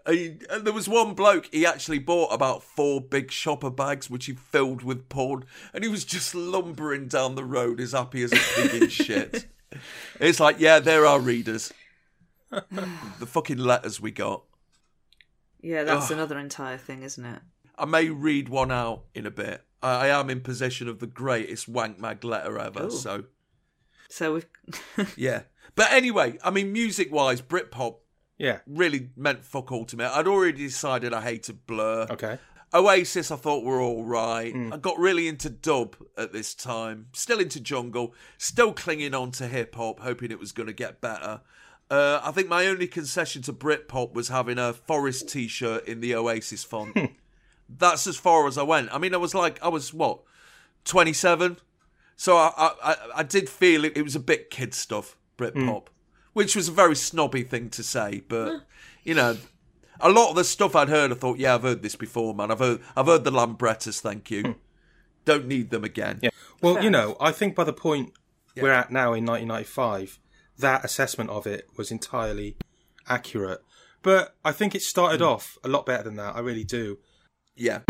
[0.05, 4.25] And and there was one bloke, he actually bought about four big shopper bags, which
[4.25, 8.31] he filled with porn, and he was just lumbering down the road as happy as
[8.31, 9.45] a pig in shit.
[10.19, 11.71] It's like, yeah, there are readers.
[12.49, 14.43] the fucking letters we got.
[15.62, 17.39] Yeah, that's another entire thing, isn't it?
[17.78, 19.63] I may read one out in a bit.
[19.82, 22.91] I, I am in possession of the greatest wank mag letter ever, Ooh.
[22.91, 23.26] so
[24.10, 25.15] So we've.
[25.17, 25.43] yeah.
[25.76, 27.98] But anyway, I mean, music wise, Britpop
[28.38, 28.60] Yeah.
[28.67, 30.06] really meant fuck all to me.
[30.06, 32.08] I'd already decided I hated Blur.
[32.10, 32.38] Okay.
[32.74, 34.54] Oasis, I thought were all right.
[34.54, 34.74] Hmm.
[34.74, 37.08] I got really into dub at this time.
[37.13, 38.13] Still into jungle.
[38.38, 41.41] Still clinging on to hip hop, hoping it was going to get better.
[41.89, 46.13] Uh, I think my only concession to Britpop was having a Forest T-shirt in the
[46.15, 46.95] Oasis font.
[47.69, 48.93] That's as far as I went.
[48.93, 50.21] I mean, I was like, I was what,
[50.86, 51.58] twenty seven.
[52.15, 55.88] So I, I, I, I did feel it, it was a bit kid stuff, Britpop,
[56.34, 58.23] which was a very snobby thing to say.
[58.28, 58.63] But
[59.04, 59.38] you know,
[59.99, 62.52] a lot of the stuff I'd heard, I thought, yeah, I've heard this before, man.
[62.52, 64.02] I've heard, I've heard the Lambrettas.
[64.02, 64.56] Thank you.
[65.25, 66.19] Don't need them again.
[66.21, 66.30] Yeah.
[66.62, 68.13] Well, you know, I think by the point
[68.56, 70.19] we're at now in 1995,
[70.60, 72.56] that assessment of it was entirely
[73.08, 73.62] accurate.
[74.02, 75.28] But I think it started hmm.
[75.28, 76.36] off a lot better than that.
[76.36, 77.00] I really do.
[77.56, 77.82] Yeah.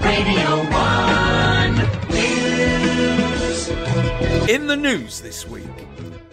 [0.00, 1.74] Radio One
[2.10, 3.68] News.
[4.48, 5.66] In the news this week,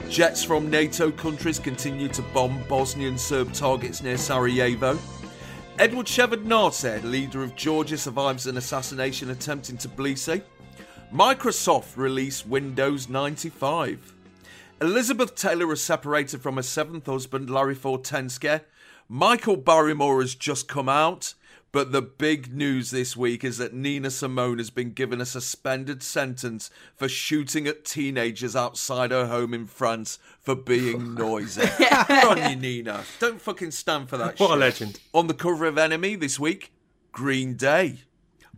[0.09, 4.99] jets from NATO countries continue to bomb Bosnian Serb targets near Sarajevo.
[5.77, 10.41] Edward Shevardnadze, leader of Georgia, survives an assassination attempt in Tbilisi.
[11.15, 14.13] Microsoft released Windows 95.
[14.81, 18.59] Elizabeth Taylor is separated from her seventh husband, Larry Fortensky.
[19.07, 21.33] Michael Barrymore has just come out.
[21.71, 26.03] But the big news this week is that Nina Simone has been given a suspended
[26.03, 31.61] sentence for shooting at teenagers outside her home in France for being noisy.
[31.77, 33.05] Good on you, Nina.
[33.19, 34.99] Don't fucking stand for that What a legend.
[35.13, 36.73] On the cover of NME this week,
[37.13, 38.01] Green Day.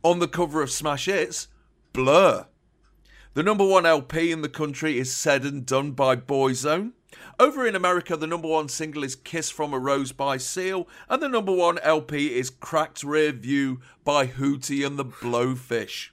[0.03, 1.49] On the cover of Smash Hits,
[1.97, 2.45] Blur.
[3.33, 6.91] The number one LP in the country is Said and Done by Boyzone.
[7.39, 11.23] Over in America, the number one single is Kiss from a Rose by Seal, and
[11.23, 16.09] the number one LP is Cracked Rear View by Hootie and the Blowfish.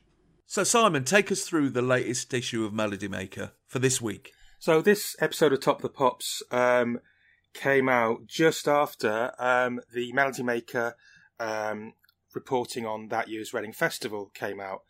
[0.47, 4.33] So, Simon, take us through the latest issue of Melody Maker for this week.
[4.59, 6.99] So this episode of Top the Pops um,
[7.53, 10.97] came out just after um, the Melody Maker
[11.39, 11.93] um,
[12.35, 14.81] reporting on that year's Reading Festival came out.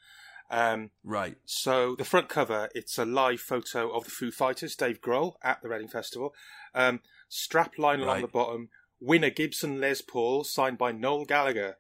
[0.55, 1.37] Um, Right.
[1.45, 5.61] so the front cover, it's a live photo of the Foo Fighters, Dave Grohl, at
[5.63, 6.35] the Reading Festival.
[6.75, 8.21] Um, strap line along Right.
[8.23, 11.79] the bottom, winner Gibson Les Paul, signed by Noel Gallagher.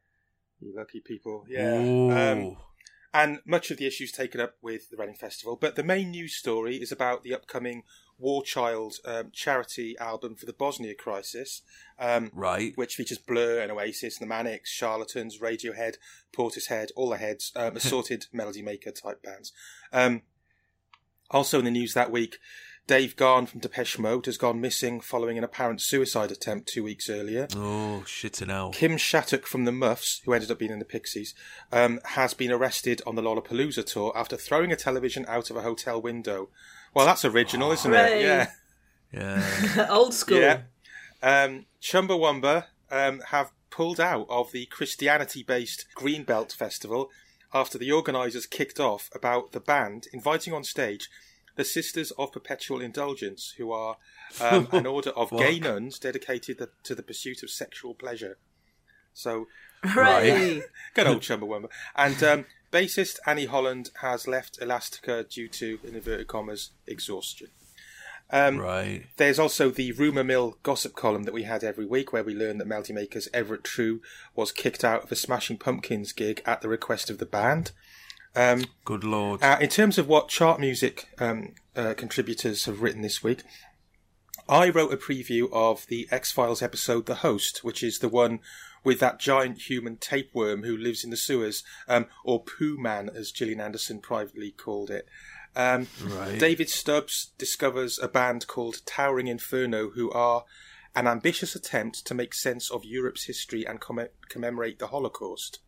[0.61, 1.77] You lucky people, yeah.
[2.33, 2.57] Um,
[3.13, 5.57] and much of the issues taken up with the Reading Festival.
[5.57, 7.85] But the main news story is about the upcoming
[8.25, 11.61] War Child um, charity album for the Bosnia crisis,
[11.99, 12.73] um, right.
[12.75, 15.97] which features Blur and Oasis, and the Manics, Charlatans, Radiohead,
[16.35, 19.53] Portishead, all the heads, um, assorted Melody Maker type bands.
[19.93, 20.23] Um,
[21.31, 22.39] also in the news that week,
[22.87, 27.11] Dave Gahan from Depeche Mode has gone missing following an apparent suicide attempt two weeks
[27.11, 27.47] earlier.
[27.55, 28.73] Oh, shit and hell.
[28.73, 31.35] Kim Shattuck from the Muffs, who ended up being in the Pixies,
[31.73, 35.63] um, has been arrested on the Lollapalooza tour after throwing a television out of a
[35.63, 36.49] hotel window.
[36.95, 38.21] Well, that's original, isn't Hooray.
[38.21, 38.23] it?
[38.23, 38.51] Yeah.
[39.13, 39.87] Yeah.
[39.91, 40.41] Old school.
[40.41, 40.63] Yeah.
[41.23, 47.11] Um, Chumbawamba um, have pulled out of the Christianity-based Greenbelt Festival
[47.53, 51.09] after the organisers kicked off about the band inviting on stage
[51.57, 53.97] the Sisters of Perpetual Indulgence, who are
[54.41, 58.39] um, an order of gay nuns dedicated the, to the pursuit of sexual pleasure.
[59.13, 59.47] So
[59.85, 60.63] Hooray!
[60.95, 61.69] Good old Chumbawamba.
[61.95, 67.49] And um, bassist Annie Holland has left Elastica due to, in inverted commas, exhaustion.
[68.31, 69.07] Um, right.
[69.17, 72.61] There's also the rumour mill gossip column that we had every week where we learned
[72.61, 74.01] that Melody Maker's Everett True
[74.35, 77.71] was kicked out of a Smashing Pumpkins gig at the request of the band.
[78.35, 79.43] Um, Good lord.
[79.43, 83.43] uh, in terms of what chart music um, uh, contributors have written this week,
[84.49, 88.41] I wrote a preview of the X Files episode The Host, which is the one
[88.85, 93.33] with that giant human tapeworm who lives in the sewers, um, or Pooh Man, as
[93.33, 95.07] Gillian Anderson privately called it.
[95.57, 96.39] Um, Right.
[96.39, 100.45] David Stubbs discovers a band called Towering Inferno, who are
[100.97, 105.61] an ambitious attempt to make sense of Europe's history and comm- commemorate the Holocaust.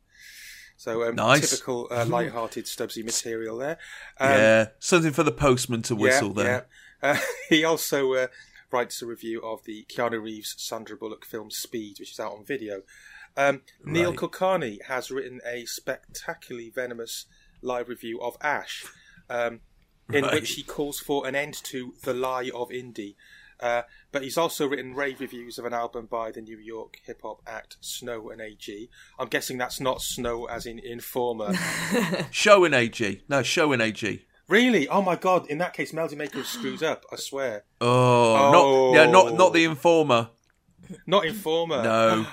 [0.76, 1.50] So, um, Nice.
[1.50, 3.78] typical uh, light-hearted Stubbsy material there.
[4.20, 4.66] Um, yeah.
[4.78, 6.66] Something for the postman to whistle there.
[7.02, 7.10] yeah.
[7.12, 8.26] Uh, he also uh,
[8.72, 12.44] writes a review of the Keanu Reeves Sandra Bullock film Speed, which is out on
[12.44, 12.82] video.
[13.36, 14.18] Um, Neil Right.
[14.18, 17.26] Kulkarni has written a spectacularly venomous
[17.62, 18.84] live review of Ash,
[19.28, 19.60] um,
[20.12, 20.34] in Right.
[20.34, 23.16] which he calls for an end to the lie of indie.
[23.58, 27.22] Uh, but he's also written rave reviews of an album by the New York hip
[27.22, 28.90] hop act Snow and AG.
[29.18, 31.54] I'm guessing that's not Snow as in Informer.
[32.30, 33.22] Showing AG.
[33.28, 34.26] No, Show showing AG.
[34.48, 34.88] Really?
[34.88, 35.46] Oh my god!
[35.48, 37.04] In that case, Melody Maker screws up.
[37.12, 37.64] I swear.
[37.80, 38.92] Oh, Oh.
[38.92, 40.28] not yeah, not not the informer.
[41.06, 41.82] Not Informer.
[41.82, 42.26] No.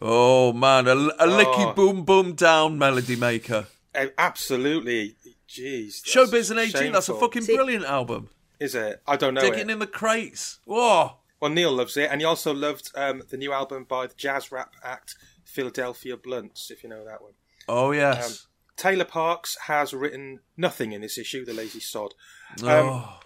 [0.00, 1.72] Oh man, a, a licky Oh.
[1.72, 3.66] boom boom down melody maker.
[3.94, 5.16] Uh, absolutely.
[5.48, 6.02] Jeez.
[6.04, 6.90] Showbiz and AG.
[6.90, 8.28] That's a fucking See- brilliant album.
[8.60, 9.00] Is it?
[9.06, 9.72] I don't know Digging it.
[9.72, 10.58] in the crates.
[10.64, 11.12] Whoa.
[11.40, 14.50] Well, Neil loves it, and he also loved um, the new album by the jazz
[14.50, 17.32] rap act Philadelphia Blunts, if you know that one.
[17.68, 18.47] Oh yes.
[18.78, 22.14] Taylor Parkes has written nothing in this issue, The Lazy Sod.
[22.62, 23.20] Um, oh.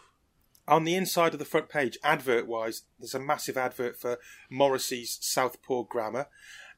[0.67, 4.19] On the inside of the front page, advert wise, there's a massive advert for
[4.51, 6.29] Morrissey's Southpaw Grammar.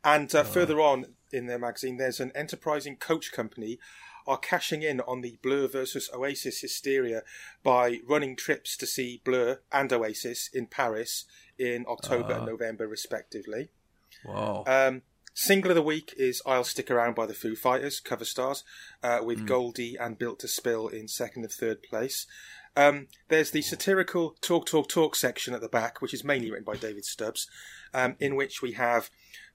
[0.02, 3.78] And uh, further on in their magazine, there's an enterprising coach company
[4.26, 7.22] are cashing in on the Blur versus Oasis hysteria
[7.62, 11.26] by running trips to see Blur and Oasis in Paris
[11.58, 13.68] in October and November, respectively.
[14.24, 14.64] Wow.
[14.66, 15.02] Um,
[15.34, 18.64] single of the week is I'll Stick Around by the Foo Fighters, cover stars,
[19.02, 22.26] uh, with Goldie and Built to Spill in second and third place.
[22.76, 26.64] Um, there's the satirical Talk, Talk, Talk section at the back, which is mainly written
[26.64, 27.48] by David Stubbs,
[27.92, 29.10] um, in which we have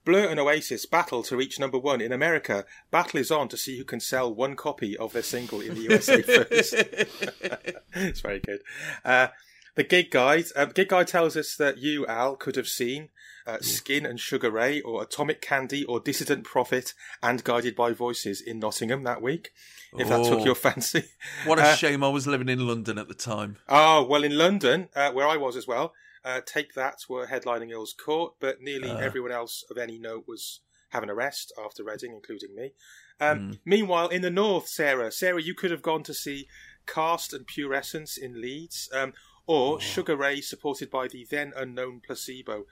[0.06, 2.66] Blur and Oasis battle to reach number one in America.
[2.92, 5.82] Battle is on to see who can sell one copy of their single in the
[5.82, 6.74] USA first.
[7.94, 8.62] it's very good.
[9.04, 9.28] Uh,
[9.76, 10.46] the gig guide.
[10.56, 13.10] Um, gig guide tells us that you, Al, could have seen
[13.48, 16.94] uh, Skin and Sugar Ray, or Atomic Candy, or Dissident Prophet,
[17.24, 19.52] and Guided by Voices in Nottingham that week.
[19.98, 20.46] If that took Oh.
[20.46, 21.06] your fancy.
[21.46, 23.58] What a Uh, shame I was living in London at the time.
[23.68, 27.74] Oh, well, in London, uh, where I was as well, uh, Take That were headlining
[27.74, 30.60] Earl's Court, but nearly everyone else of any note was
[30.90, 32.74] having a rest after Reading, including me.
[33.20, 36.48] Um, Meanwhile, in the north, Sarah, Sarah, you could have gone to see
[36.86, 39.14] Cast and Pure Essence in Leeds, um,
[39.50, 42.68] or Sugar Ray, supported by the then unknown Placebo.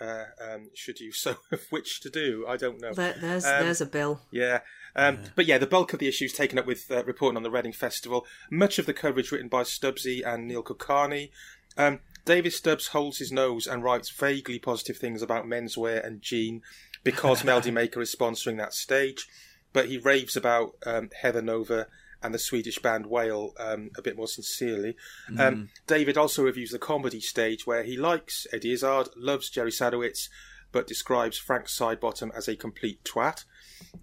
[0.00, 2.46] Uh, um, should you so have which to do?
[2.48, 2.94] I don't know.
[2.94, 4.22] There, there's Um, there's a bill.
[4.30, 4.60] Yeah.
[4.96, 7.50] Um, But yeah, the bulk of the issues taken up with uh, reporting on the
[7.50, 8.26] Reading Festival.
[8.50, 11.32] Much of the coverage written by Stubbsy and Neil Kulkarni.
[11.76, 16.62] Um, David Stubbs holds his nose and writes vaguely positive things about menswear and Gene
[17.04, 19.28] because Melody Maker is sponsoring that stage.
[19.74, 21.88] But he raves about um, Heather Nova
[22.22, 24.96] and the Swedish band Whale um, a bit more sincerely.
[25.38, 30.28] Um, David also reviews the comedy stage where he likes Eddie Izzard, loves Jerry Sadowitz,
[30.70, 33.44] but describes Frank Sidebottom as a complete twat.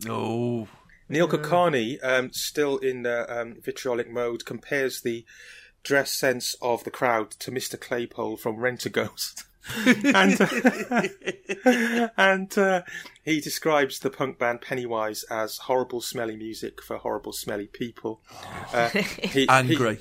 [0.07, 0.67] Oh,
[1.07, 5.26] Neil Kulkarni, um, still in uh, um, vitriolic mode, compares the
[5.84, 7.78] dress sense of the crowd to Mr.
[7.78, 9.43] Claypole from Rent a Ghost.
[10.05, 10.39] and
[12.18, 12.82] and uh,
[13.24, 18.22] he describes the punk band Pennywise as horrible, smelly music for horrible, smelly people.
[18.74, 19.99] Uh, he- he- angry.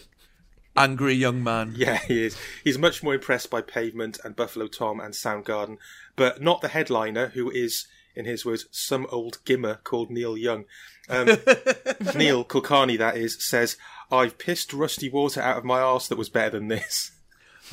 [0.76, 1.74] angry young man.
[1.76, 2.36] yeah, he is.
[2.64, 5.78] He's much more impressed by Pavement and Buffalo Tom and Soundgarden,
[6.16, 10.64] but not the headliner, who is, in his words, some old gimmer called Neil Young.
[11.10, 11.26] Um,
[12.14, 13.76] Neil Kulkarni, that is, says,
[14.10, 17.12] I've pissed rusty water out of my arse that was better than this.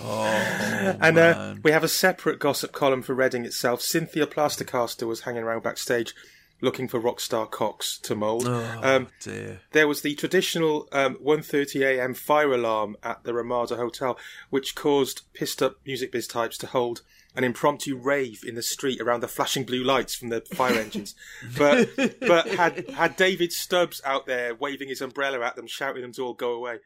[0.02, 3.82] Oh, And uh, we have a separate gossip column for Reading itself.
[3.82, 6.14] Cynthia Plastercaster was hanging around backstage
[6.62, 8.48] looking for Rockstar cocks to mould.
[8.48, 9.62] Oh, um, dear.
[9.72, 12.14] there was the traditional um, 1.30 a.m.
[12.14, 14.18] fire alarm at the Ramada Hotel,
[14.50, 17.02] which caused pissed up music biz types to hold
[17.36, 21.16] an impromptu rave in the street around the flashing blue lights from the fire engines.
[21.58, 21.90] But
[22.22, 26.24] but had had David Stubbs out there waving his umbrella at them, shouting them to
[26.24, 26.80] all go away.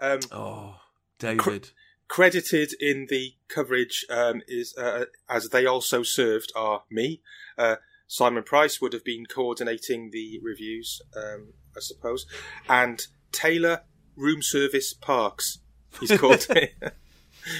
[0.00, 0.76] Um, Oh,
[1.20, 1.70] David.
[2.12, 7.22] Credited in the coverage um, is uh, as they also served are me.
[7.56, 12.26] Uh, Simon Price would have been coordinating the reviews, um, I suppose,
[12.68, 13.00] and
[13.32, 13.84] Taylor
[14.14, 15.60] Room Service Parkes.
[16.00, 16.40] He's called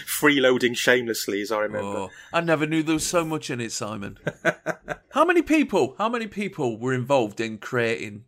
[0.06, 1.98] freeloading shamelessly, as I remember.
[1.98, 4.18] Oh, I never knew there was so much in it, Simon.
[5.12, 5.94] how many people?
[5.96, 8.26] How many people were involved in creating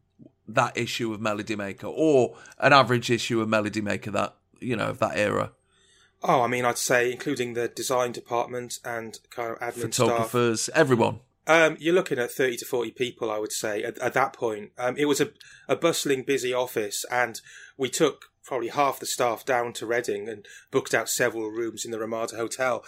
[0.49, 4.87] that issue of Melody Maker, or an average issue of Melody Maker that you know
[4.87, 5.53] of that era?
[6.27, 10.09] Oh, I mean, I'd say including the design department and kind of admin staff.
[10.09, 11.21] Photographers, everyone.
[11.47, 14.71] Um, you're looking at 30 to 40 people, I would say, at, at that point.
[14.79, 15.31] Um, it was a,
[15.69, 17.39] a bustling, busy office, and
[17.77, 21.91] we took probably half the staff down to Reading and booked out several rooms in
[21.91, 22.83] the Ramada Hotel.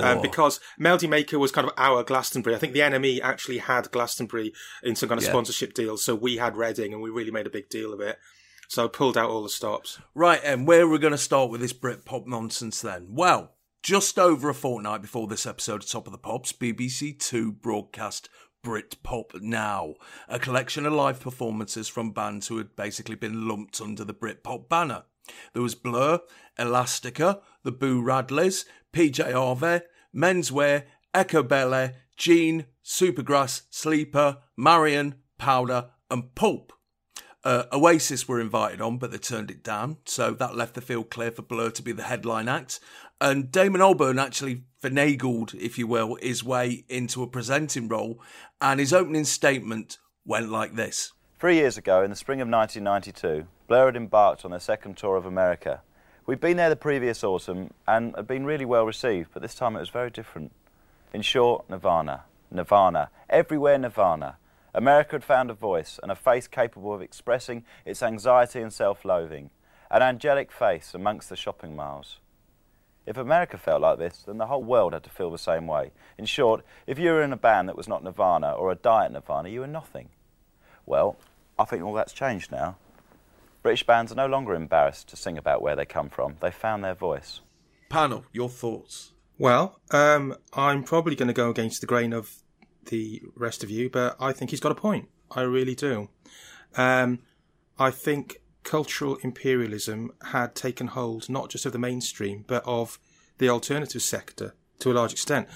[0.00, 2.56] Um, because Melody Maker was kind of our Glastonbury.
[2.56, 5.30] I think the NME actually had Glastonbury in some kind of Yeah.
[5.30, 8.18] sponsorship deal, so we had Reading, and we really made a big deal of it.
[8.68, 9.98] So pulled out all the stops.
[10.14, 13.08] Right, and where are we going to start with this Britpop nonsense then?
[13.14, 17.50] Well, just over a fortnight before this episode of Top of the Pops, BBC Two
[17.50, 18.28] broadcast
[18.62, 19.94] Britpop Now,
[20.28, 24.68] a collection of live performances from bands who had basically been lumped under the Britpop
[24.68, 25.04] banner.
[25.54, 26.20] There was Blur,
[26.58, 29.82] Elastica, the Boo Radleys, PJ Harvey,
[30.14, 36.74] Menswear, Echo Belle, Gene, Supergrass, Sleeper, Marion, Powder, and Pulp.
[37.44, 41.10] Uh, Oasis were invited on, but they turned it down, so that left the field
[41.10, 42.80] clear for Blur to be the headline act.
[43.20, 48.20] And Damon Albarn actually finagled, if you will, his way into a presenting role,
[48.60, 51.12] and his opening statement went like this.
[51.38, 55.16] Three years ago, in the spring of 1992, Blur had embarked on their second tour
[55.16, 55.82] of America.
[56.26, 59.76] We'd been there the previous autumn and had been really well received, but this time
[59.76, 60.52] it was very different.
[61.14, 62.24] In short, Nirvana.
[62.50, 63.10] Nirvana.
[63.30, 64.36] Everywhere Nirvana.
[64.74, 69.04] America had found a voice and a face capable of expressing its anxiety and self
[69.04, 69.50] loathing.
[69.90, 72.18] An angelic face amongst the shopping miles.
[73.06, 75.92] If America felt like this, then the whole world had to feel the same way.
[76.18, 79.12] In short, if you were in a band that was not Nirvana or a diet
[79.12, 80.10] Nirvana, you were nothing.
[80.84, 81.16] Well,
[81.58, 82.76] I think all that's changed now.
[83.62, 86.36] British bands are no longer embarrassed to sing about where they come from.
[86.40, 87.40] They've found their voice.
[87.88, 89.12] Panel, your thoughts?
[89.38, 92.42] Well, um, I'm probably going to go against the grain of
[92.88, 95.08] the rest of you, but I think he's got a point.
[95.30, 96.08] I really do.
[96.76, 97.20] Um,
[97.78, 102.98] I think cultural imperialism had taken hold not just of the mainstream, but of
[103.38, 105.48] the alternative sector to a large extent.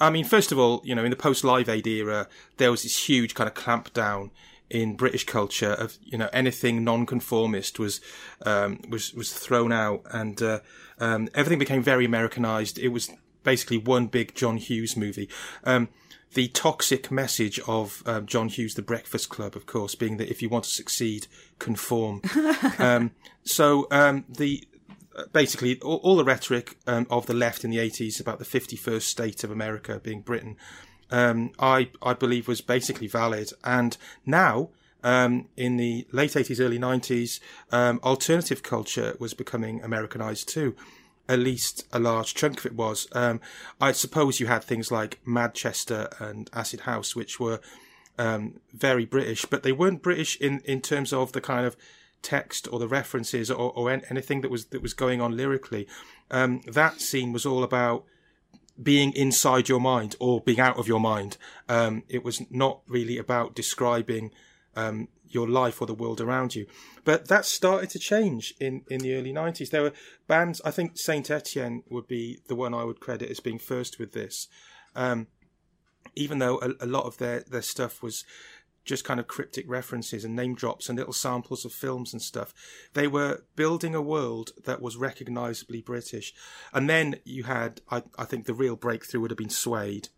[0.00, 2.28] I mean, first of all, you know, in the post Live Aid era,
[2.58, 4.30] there was this huge kind of clampdown
[4.68, 8.00] in British culture of you know anything non-conformist was
[8.44, 10.60] um, was was thrown out, and uh,
[10.98, 12.78] um, everything became very Americanized.
[12.78, 13.10] It was
[13.42, 15.28] basically one big John Hughes movie.
[15.64, 15.88] Um,
[16.34, 20.42] the toxic message of um, John Hughes' The Breakfast Club, of course, being that if
[20.42, 21.26] you want to succeed,
[21.58, 22.20] conform.
[22.78, 23.12] um,
[23.44, 24.66] so um, the
[25.32, 29.02] basically all, all the rhetoric um, of the left in the 80s about the 51st
[29.02, 30.56] state of America being Britain,
[31.10, 33.52] um, I I believe was basically valid.
[33.64, 34.70] And now,
[35.02, 40.74] um, in the late 80s, early 90s, um, alternative culture was becoming Americanized too.
[41.28, 43.08] At least a large chunk of it was.
[43.12, 43.40] Um,
[43.80, 47.60] I suppose you had things like Manchester and Acid House, which were
[48.18, 51.76] um, very British, but they weren't British in, in terms of the kind of
[52.22, 55.86] text or the references or, or anything that was that was going on lyrically.
[56.30, 58.04] Um, that scene was all about
[58.82, 61.36] being inside your mind or being out of your mind.
[61.68, 64.32] Um, it was not really about describing
[64.74, 66.66] um, your life or the world around you.
[67.04, 69.70] But that started to change in, in the early 90s.
[69.70, 69.92] There were
[70.26, 73.98] bands, I think Saint Etienne would be the one I would credit as being first
[73.98, 74.48] with this.
[74.94, 75.28] Um,
[76.14, 78.24] even though a, a, lot of their, their stuff was
[78.86, 82.54] just kind of cryptic references and name drops and little samples of films and stuff.
[82.94, 86.32] They were building a world that was recognizably British.
[86.72, 90.08] And then you had, I, I think the real breakthrough would have been Suede,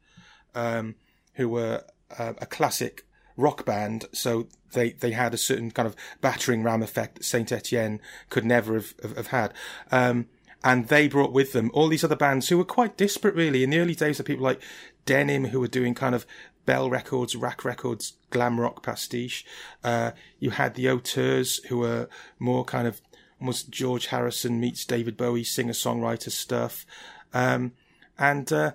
[0.54, 0.96] um,
[1.34, 1.84] who were
[2.18, 3.06] uh, a classic
[3.38, 4.04] rock band.
[4.12, 8.44] So they, they had a certain kind of battering ram effect that Saint Etienne could
[8.44, 9.54] never have, have, have had.
[9.90, 10.26] Um,
[10.62, 13.62] and they brought with them all these other bands who were quite disparate, really.
[13.62, 14.60] In the early days, of people like
[15.06, 16.26] Denim, who were doing kind of
[16.66, 19.44] Bell Records, RAK Records, glam rock pastiche.
[19.82, 20.10] Uh,
[20.40, 22.08] you had the Auteurs, who were
[22.38, 23.00] more kind of
[23.40, 26.84] almost George Harrison meets David Bowie singer songwriter stuff.
[27.32, 27.72] Um,
[28.18, 28.72] and uh,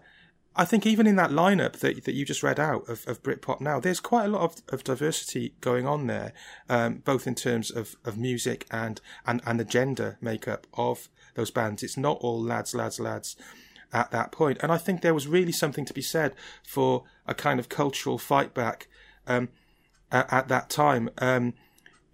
[0.55, 3.59] I think even in that lineup that that you just read out of, of Britpop
[3.59, 6.33] now, there's quite a lot of, of diversity going on there,
[6.69, 11.49] um, both in terms of, of music and, and, and the gender makeup of those
[11.49, 11.81] bands.
[11.81, 13.35] It's not all lads, lads, lads
[13.91, 14.59] at that point.
[14.61, 16.33] And I think there was really something to be said
[16.63, 18.87] for a kind of cultural fight back
[19.27, 19.49] um,
[20.11, 21.09] at, at, that time.
[21.17, 21.53] Um,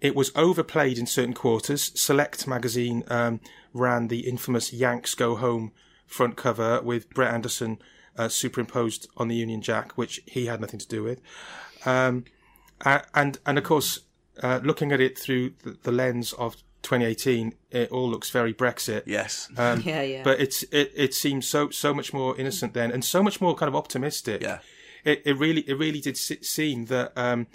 [0.00, 1.92] it was overplayed in certain quarters.
[1.94, 3.40] Select magazine um,
[3.74, 5.72] ran the infamous Yanks Go Home
[6.06, 7.78] front cover with Brett Anderson
[8.16, 11.20] uh, superimposed on the Union Jack, which he had nothing to do with.
[11.84, 12.24] Um,
[13.14, 14.00] and and of course,
[14.42, 19.02] uh, looking at it through the, the lens of 2018, it all looks very Brexit.
[19.06, 19.48] Yes.
[19.56, 20.22] Um, yeah, yeah.
[20.22, 23.54] But it's it, it seems so so much more innocent then, and so much more
[23.54, 24.42] kind of optimistic.
[24.42, 24.58] Yeah.
[25.04, 27.46] It it really it really did seem that, um,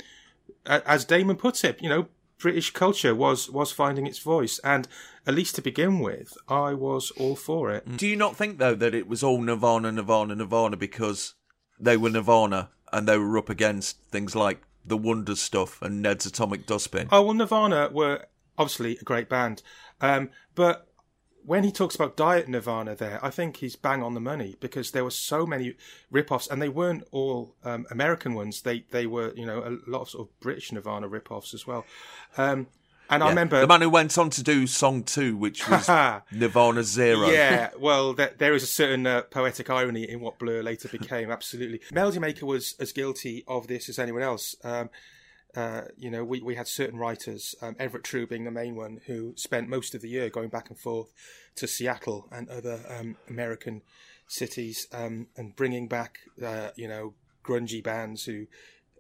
[0.65, 4.87] as Damon puts it, you know, British culture was was finding its voice, and
[5.25, 7.97] at least to begin with, I was all for it.
[7.97, 11.35] Do you not think though that it was all Nirvana, Nirvana, Nirvana because
[11.79, 16.25] they were Nirvana and they were up against things like the Wonder stuff and Ned's
[16.25, 17.09] Atomic Dustbin?
[17.11, 18.25] Oh well, Nirvana were
[18.57, 19.61] obviously a great band.
[20.01, 20.87] Um, but
[21.45, 24.91] when he talks about Diet Nirvana there, I think he's bang on the money because
[24.91, 25.75] there were so many
[26.09, 28.61] rip-offs and they weren't all um, American ones.
[28.61, 31.85] They they were, you know, a lot of sort of British Nirvana rip-offs as well.
[32.37, 32.67] Um,
[33.09, 33.27] and yeah.
[33.27, 35.87] I remember the man who went on to do song two, which was
[36.31, 37.29] Nirvana Zero.
[37.29, 41.29] Yeah, well, there, there is a certain uh, poetic irony in what Blur later became.
[41.29, 44.55] Absolutely, Melody Maker was as guilty of this as anyone else.
[44.63, 44.89] Um,
[45.55, 49.01] uh, you know, we, we had certain writers, um, Everett True being the main one,
[49.05, 51.11] who spent most of the year going back and forth
[51.55, 53.81] to Seattle and other um, American
[54.27, 58.47] cities um, and bringing back, uh, you know, grungy bands who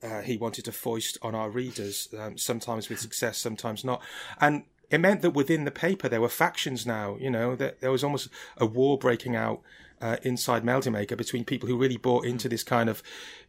[0.03, 4.01] uh, he wanted to foist on our readers, um, sometimes with success, sometimes not.
[4.39, 7.91] And it meant that within the paper there were factions now, you know, that there
[7.91, 9.61] was almost a war breaking out
[10.01, 13.01] uh, inside Melody Maker between people who really bought into this kind of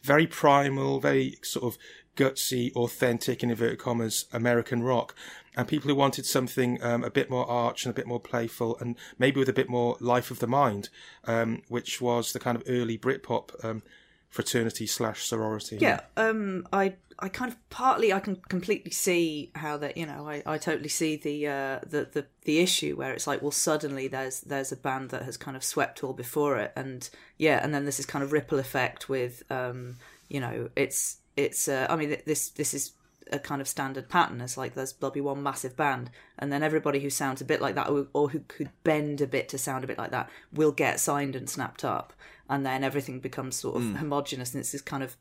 [0.03, 1.79] very primal, very sort of
[2.17, 5.15] gutsy, authentic, in inverted commas, American rock,
[5.57, 8.77] and people who wanted something um, a bit more arch and a bit more playful,
[8.81, 10.89] and maybe with a bit more life of the mind,
[11.25, 13.83] um, which was the kind of early Britpop um,
[14.29, 15.79] fraternity slash sorority.
[15.81, 20.29] Yeah, um, I I kind of partly I can completely see how that you know
[20.29, 24.09] I, I totally see the, uh, the the the issue where it's like well suddenly
[24.09, 27.09] there's there's a band that has kind of swept all before it and
[27.39, 29.97] yeah and then this kind of ripple effect with um
[30.29, 32.93] you know it's it's uh, I mean this this is
[33.33, 34.41] a kind of standard pattern.
[34.41, 37.61] It's like there's there'll be one massive band, and then everybody who sounds a bit
[37.61, 40.31] like that, or, or, who could bend a bit to sound a bit like that,
[40.53, 42.13] will get signed and snapped up,
[42.49, 43.97] and then everything becomes sort of mm.
[43.97, 45.17] homogenous, and it's this kind of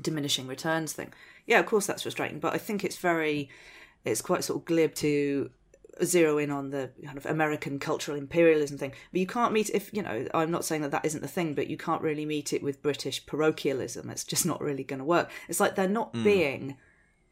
[0.00, 1.12] diminishing returns thing.
[1.46, 3.48] Yeah, of course that's frustrating, but I think it's very,
[4.04, 5.50] it's quite sort of glib to
[6.02, 8.92] zero in on the kind of American cultural imperialism thing.
[9.12, 10.26] But you can't meet if you know.
[10.34, 12.82] I'm not saying that that isn't the thing, but you can't really meet it with
[12.82, 14.10] British parochialism.
[14.10, 15.30] It's just not really going to work.
[15.48, 16.24] It's like they're not mm.
[16.24, 16.76] being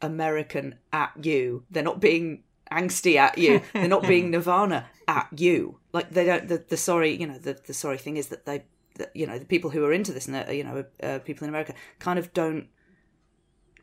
[0.01, 1.63] American at you.
[1.69, 3.61] They're not being angsty at you.
[3.73, 5.79] They're not being Nirvana at you.
[5.91, 6.47] Like they don't.
[6.47, 8.63] The, the sorry, you know, the, the sorry thing is that they,
[8.95, 11.49] that, you know, the people who are into this, and you know, uh, people in
[11.49, 12.67] America, kind of don't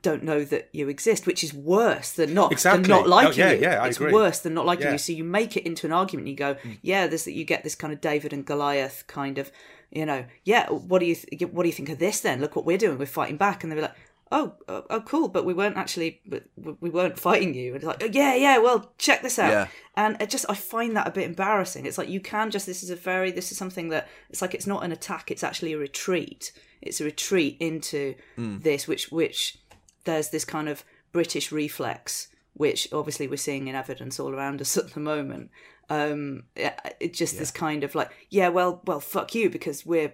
[0.03, 2.83] don't know that you exist, which is worse than not Exactly.
[2.83, 3.61] than not Oh, liking yeah, you.
[3.61, 4.13] yeah, I it's agree.
[4.13, 4.93] worse than not liking Yeah.
[4.93, 4.99] you.
[4.99, 6.29] So you make it into an argument.
[6.29, 6.79] and You go, mm.
[6.83, 9.51] yeah, this that you get this kind of David and Goliath kind of,
[9.91, 10.69] you know, yeah.
[10.71, 12.21] What do you th- what do you think of this?
[12.21, 12.99] Then look what we're doing.
[12.99, 13.97] We're fighting back, and they're like.
[14.33, 15.27] Oh, oh, oh, cool!
[15.27, 16.21] But we weren't actually,
[16.57, 17.75] we weren't fighting you.
[17.75, 18.59] And it's like, oh, yeah, yeah.
[18.59, 19.51] Well, check this out.
[19.51, 19.67] Yeah.
[19.97, 21.85] And it just, I find that a bit embarrassing.
[21.85, 22.65] It's like you can just.
[22.65, 23.33] This is a very.
[23.33, 25.33] This is something that it's like it's not an attack.
[25.33, 26.53] It's actually a retreat.
[26.81, 28.63] It's a retreat into mm.
[28.63, 29.59] this, which which
[30.05, 34.77] there's this kind of British reflex, which obviously we're seeing in evidence all around us
[34.77, 35.51] at the moment.
[35.89, 40.13] Um, it, just this kind of like, yeah, well, well, fuck you because we're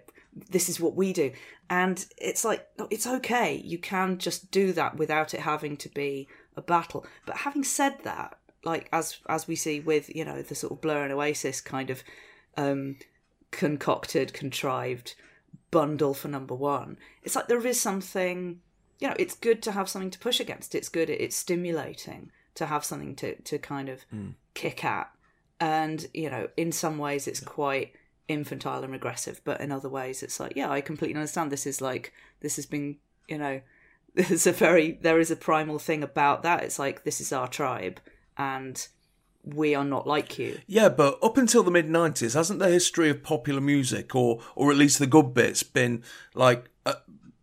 [0.50, 1.32] this is what we do,
[1.70, 3.56] and it's like no, it's okay.
[3.56, 7.06] You can just do that without it having to be a battle.
[7.24, 10.80] But having said that, like as as we see with you know the sort of
[10.80, 12.02] Blur and Oasis kind of
[12.56, 12.96] um,
[13.50, 15.14] concocted, contrived
[15.70, 16.98] bundle for number one.
[17.22, 18.60] It's like there is something,
[18.98, 20.74] you know, it's good to have something to push against.
[20.74, 24.04] It's good, it's stimulating to have something to, to kind of
[24.54, 25.10] kick at.
[25.60, 27.92] And, you know, in some ways it's quite
[28.28, 31.52] infantile and regressive, but in other ways it's like, yeah, I completely understand.
[31.52, 32.96] This is like, this has been,
[33.28, 33.60] you know,
[34.14, 36.62] there's a very, there is a primal thing about that.
[36.62, 38.00] It's like, this is our tribe
[38.38, 38.86] and
[39.46, 40.58] we are not like you.
[40.66, 44.70] Yeah, but up until the mid '90s, hasn't the history of popular music, or or
[44.70, 46.02] at least the good bits, been
[46.34, 46.94] like uh,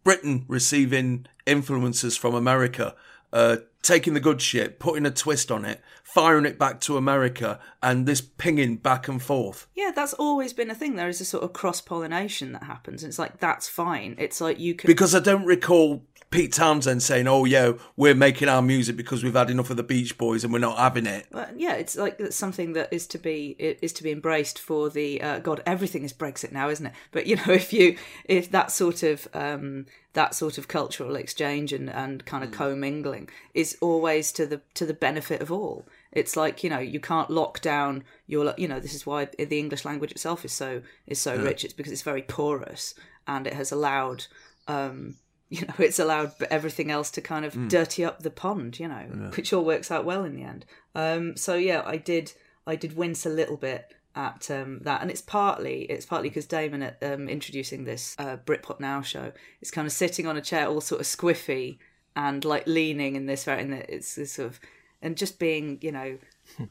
[0.04, 2.95] Britain receiving influences from America,
[3.32, 7.60] uh, taking the good shit, putting a twist on it, firing it back to America,
[7.82, 9.68] and this pinging back and forth?
[9.76, 10.95] Yeah, that's always been a thing.
[10.95, 14.16] There is a sort of cross pollination that happens, and it's like that's fine.
[14.18, 18.49] It's like you can Because I don't recall Pete Townshend saying, "Oh yeah, we're making
[18.49, 21.27] our music because we've had enough of the Beach Boys and we're not having it."
[21.31, 24.57] Well, yeah, it's like it's something that is to be it is to be embraced
[24.57, 25.61] for the uh, God.
[25.67, 26.93] Everything is Brexit now, isn't it?
[27.11, 31.71] But you know, if you if that sort of um, that sort of cultural exchange
[31.71, 35.88] and, and kind of commingling is always to the to the benefit of all.
[36.11, 39.59] It's like you know you can't lock down your you know this is why the
[39.59, 41.63] English language itself is so is so rich.
[41.63, 42.95] It's because it's very porous
[43.27, 44.25] and it has allowed.
[44.67, 45.17] Um,
[45.54, 49.06] you know, it's allowed everything else to kind of dirty up the pond, you know,
[49.36, 50.66] which all works out well in the end.
[50.95, 52.34] Um, so yeah, I did,
[52.66, 56.47] I did wince a little bit at um, that, and it's partly, it's partly because
[56.47, 59.32] Damon at um, introducing this uh, Britpop Now show
[59.62, 61.78] is kind of sitting on a chair, all sort of squiffy
[62.16, 64.60] and like leaning in this, in the, it's this sort of,
[65.04, 66.18] and just being, you know,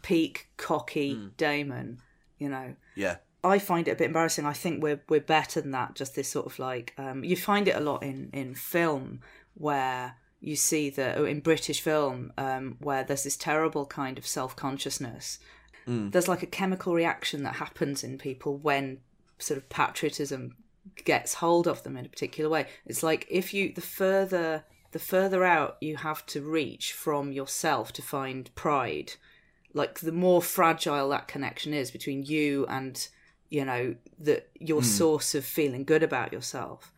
[0.03, 1.99] peak cocky Damon,
[2.39, 3.17] you know, Yeah.
[3.45, 4.47] I find it a bit embarrassing.
[4.47, 5.95] I think we're we're better than that.
[5.95, 9.21] Just this sort of like um, you find it a lot in in film
[9.55, 14.27] where you see that or in British film um, where there's this terrible kind of
[14.27, 15.39] self consciousness.
[16.11, 18.99] There's like a chemical reaction that happens in people when
[19.39, 20.57] sort of patriotism
[21.05, 22.67] gets hold of them in a particular way.
[22.87, 27.93] It's like if you the further the further out you have to reach from yourself
[27.95, 29.15] to find pride,
[29.73, 33.09] like the more fragile that connection is between you and
[33.53, 34.87] you know that your hmm.
[34.87, 36.93] source of feeling good about yourself.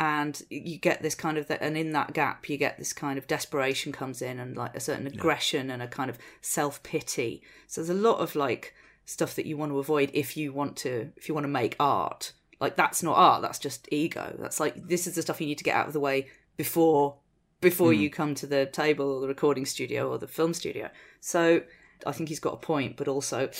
[0.00, 3.26] And you get this kind of and in that gap you get this kind of
[3.26, 7.42] desperation comes in and like a certain aggression and a kind of self-pity.
[7.66, 10.76] So there's a lot of like stuff that you want to avoid if you want
[10.78, 12.32] to if you want to make art.
[12.60, 14.34] Like that's not art that's just ego.
[14.38, 17.16] That's like this is the stuff you need to get out of the way before
[17.60, 18.00] before hmm.
[18.00, 20.88] you come to the table or the recording studio or the film studio.
[21.20, 21.62] So
[22.06, 23.50] i think he's got a point but also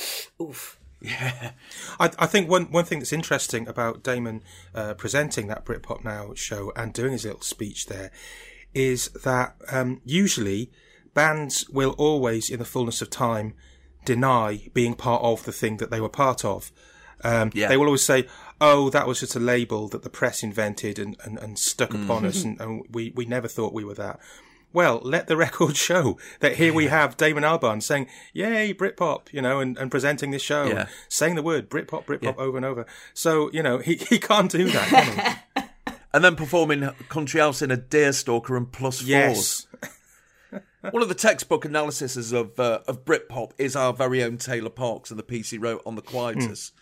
[0.41, 0.79] oof
[2.01, 4.43] I, I think one, one thing that's interesting about Damon
[4.75, 8.11] uh, presenting that Britpop Now show and doing his little speech there
[8.75, 10.71] is that um, usually
[11.15, 13.55] bands will always, in the fullness of time,
[14.05, 16.71] deny being part of the thing that they were part of.
[17.25, 17.69] Um, Yeah.
[17.69, 18.27] They will always say,
[18.61, 22.25] "Oh, that was just a label that the press invented and, and, and stuck upon
[22.25, 24.21] us, and, and we, we never thought we were that."
[24.73, 29.41] Well, let the record show that here we have Damon Albarn saying, "Yay, Britpop," you
[29.43, 30.81] know, and, and presenting this show, Yeah.
[30.81, 32.87] and saying the word Britpop, Britpop over and over.
[33.15, 34.89] So you know he he can't do that.
[34.89, 35.63] Can he?
[36.15, 39.09] And then performing Country House in a Deerstalker and plus fours.
[39.09, 39.67] yes,
[40.91, 45.11] One of the textbook analyses of uh, of Britpop is our very own Taylor Parkes
[45.11, 46.73] and the piece he wrote on the Quietus.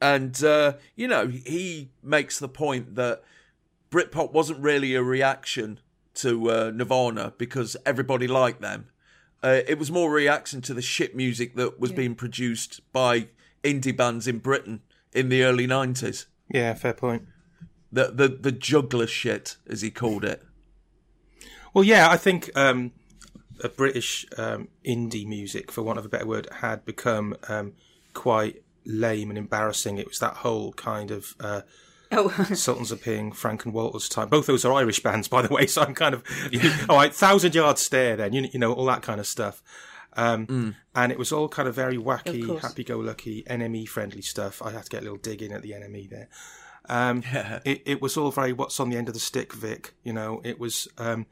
[0.00, 3.22] And, uh, you know, he makes the point that
[3.90, 5.80] Britpop wasn't really a reaction
[6.22, 8.88] to uh, Nirvana because everybody liked them.
[9.42, 13.28] Uh, it was more reaction to the shit music that was being produced by
[13.64, 16.26] indie bands in Britain in the early 90s.
[16.48, 17.22] yeah, fair point.
[17.90, 20.42] The, the, the juggler shit, as he called it.
[21.72, 22.92] Well, yeah, I think um,
[23.62, 27.72] uh, British um, indie music, for want of a better word, had become um,
[28.12, 29.98] quite lame and embarrassing.
[29.98, 31.62] It was that whole kind of uh,
[32.12, 34.28] Oh, Sultans of Ping, Frank and Walters time.
[34.28, 35.66] Both those are Irish bands, by the way.
[35.66, 36.24] So I'm kind of
[36.88, 37.14] all right.
[37.14, 39.62] Thousand Yard Stare, then you, you know all that kind of stuff.
[40.16, 42.62] Um, And it was all kind of very wacky, course.
[42.62, 44.60] happy-go-lucky, NME friendly stuff.
[44.60, 46.28] I had to get a little dig in at the NME there.
[46.88, 47.22] Um,
[47.64, 49.94] it, it was all very what's on the end of the stick, Vic.
[50.02, 51.26] You know, it was um,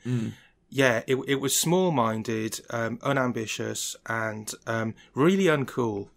[0.71, 6.09] yeah, it, it was small minded, um, unambitious, and um, really uncool.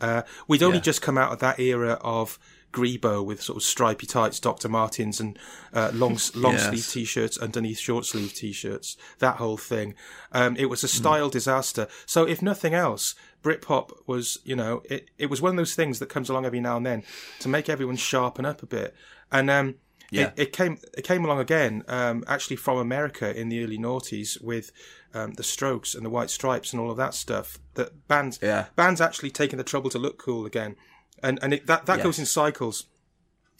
[0.00, 0.82] Uh, we'd only Yeah.
[0.84, 2.38] just come out of that era of
[2.76, 4.68] Grebo with sort of stripy tights, Dr.
[4.68, 5.38] Martens, and
[5.72, 6.68] uh, long long Yes.
[6.68, 8.96] sleeve t shirts underneath short sleeve t shirts.
[9.18, 9.94] That whole thing.
[10.32, 11.88] Um, it was a style disaster.
[12.04, 15.98] So, if nothing else, Britpop was, you know, it, it was one of those things
[16.00, 17.04] that comes along every now and then
[17.38, 18.94] to make everyone sharpen up a bit.
[19.32, 19.76] And um,
[20.10, 20.26] Yeah.
[20.26, 24.40] it, it came it came along again, um, actually from America in the early noughties
[24.42, 24.70] with
[25.14, 27.58] um, the Strokes and the White Stripes and all of that stuff.
[27.74, 28.66] That bands Yeah.
[28.76, 30.76] bands actually taking the trouble to look cool again,
[31.22, 32.84] and and it, that that goes in cycles.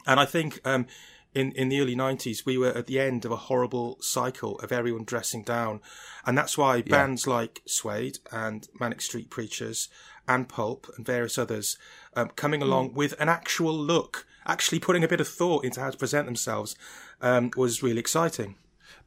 [0.07, 0.87] And I think um,
[1.35, 4.71] in in the early '90s we were at the end of a horrible cycle of
[4.73, 5.81] everyone dressing down,
[6.25, 9.89] and that's why bands like Suede and Manic Street Preachers
[10.29, 11.79] and Pulp and various others
[12.15, 15.91] um, coming along with an actual look, actually putting a bit of thought into how
[15.91, 16.75] to present themselves,
[17.21, 18.57] um, was really exciting.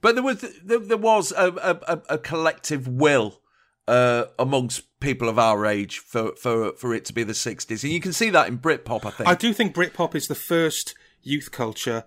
[0.01, 3.41] But there was there, there was a, a- a collective will
[3.89, 7.91] uh, amongst people of our age for, for for it to be the sixties, and
[7.93, 9.05] you can see that in Britpop.
[9.05, 9.29] I think.
[9.29, 12.03] I do think Britpop is the first youth culture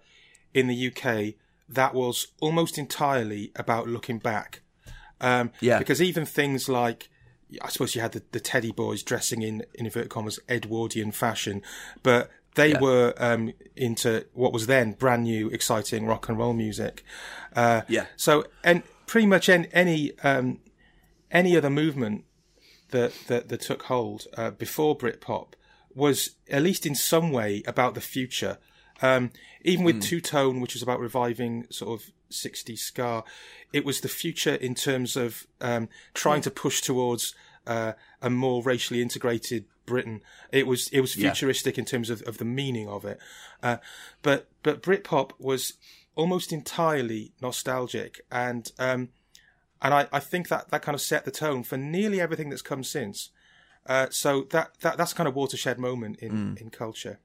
[0.55, 1.35] in the UK
[1.69, 4.61] that was almost entirely about looking back.
[5.21, 5.79] Um, Yeah.
[5.79, 7.09] Because even things like,
[7.63, 11.63] I suppose you had the, the Teddy Boys dressing in, in inverted commas, Edwardian fashion,
[12.03, 12.81] but they Yeah.
[12.81, 17.05] were um, into what was then brand new, exciting rock and roll music.
[17.57, 18.07] Uh, Yeah.
[18.17, 20.59] So, and pretty much any any, um,
[21.33, 22.25] any other movement
[22.91, 25.55] that that, that took hold uh, before Britpop
[25.95, 28.59] was at least in some way about the future.
[29.01, 29.31] Um,
[29.63, 33.25] even with Two Tone, which was about reviving sort of 60s ska,
[33.73, 37.35] it was the future in terms of um, trying to push towards
[37.67, 40.23] uh, a more racially integrated Britain.
[40.53, 41.31] It was it was Yeah.
[41.31, 43.19] futuristic in terms of, of the meaning of it.
[43.63, 43.79] Uh,
[44.23, 45.75] but but Britpop was
[46.15, 49.09] almost entirely nostalgic and um,
[49.83, 52.63] and I, I think that that kind of set the tone for nearly everything that's
[52.63, 53.31] come since.
[53.85, 57.19] Uh, so that, that that's kind of watershed moment in, in culture.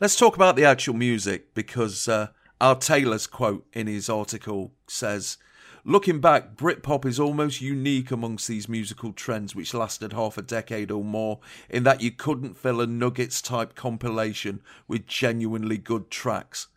[0.00, 2.28] Let's talk about the actual music because uh,
[2.60, 5.36] our Taylor's quote in his article says,
[5.84, 10.90] Looking back, Britpop is almost unique amongst these musical trends which lasted half a decade
[10.90, 11.40] or more,
[11.70, 16.68] in that you couldn't fill a Nuggets type compilation with genuinely good tracks.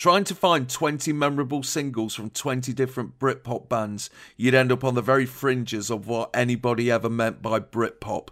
[0.00, 4.94] Trying to find 20 memorable singles from 20 different Britpop bands, you'd end up on
[4.94, 8.28] the very fringes of what anybody ever meant by Britpop.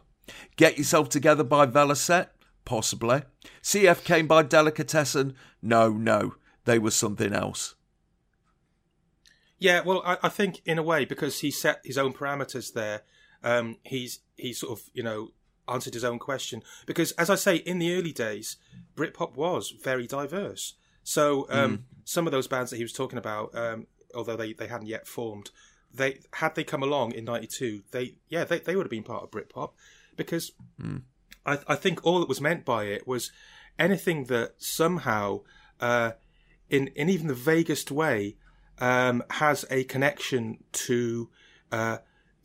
[0.56, 2.28] Get Yourself Together by Velocet?
[2.64, 3.20] Possibly.
[3.62, 5.34] CF Kane by Delicatessen?
[5.60, 6.36] No, no.
[6.64, 7.74] They were something else.
[9.58, 13.02] Yeah, well, I, I think in a way because he set his own parameters there,
[13.44, 15.32] um, he's he sort of you know
[15.68, 16.62] answered his own question.
[16.86, 18.56] Because as I say, in the early days,
[18.96, 20.72] Britpop was very diverse.
[21.09, 24.66] So um, some of those bands that he was talking about, um, although they, they
[24.66, 25.50] hadn't yet formed,
[25.90, 29.22] they had they come along in '92, they yeah they they would have been part
[29.22, 29.70] of Britpop
[30.16, 30.52] because
[31.46, 33.32] I, I think all that was meant by it was
[33.78, 35.40] anything that somehow,
[35.80, 36.12] uh,
[36.68, 38.36] in in even the vaguest way,
[38.78, 41.30] um, has a connection to
[41.72, 41.98] uh,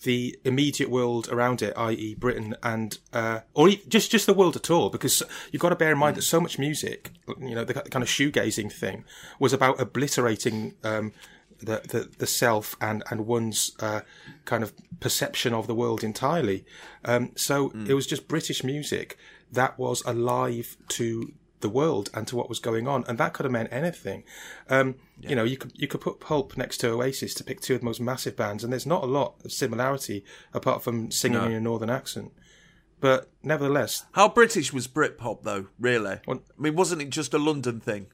[0.04, 4.70] the immediate world around it, i.e., Britain, and uh, or just just the world at
[4.70, 4.89] all.
[4.89, 8.04] Because you've got to bear in mind that so much music, you know, the kind
[8.04, 9.04] of shoegazing thing,
[9.39, 10.74] was about obliterating.
[10.84, 11.14] Um,
[11.60, 14.01] the, the the self and and one's uh,
[14.43, 16.66] kind of perception of the world entirely.
[17.06, 19.18] Um, so it was just British music
[19.54, 21.32] that was alive to
[21.64, 24.24] the world and to what was going on, and that could have meant anything.
[24.70, 27.74] Um, You know, you could you could put Pulp next to Oasis to pick two
[27.76, 31.39] of the most massive bands, and there's not a lot of similarity apart from singing
[31.41, 31.45] No.
[31.47, 32.32] in a northern accent.
[32.99, 36.20] But nevertheless, How British was Britpop, though, really?
[36.28, 38.07] Well- I mean, wasn't it just a London thing?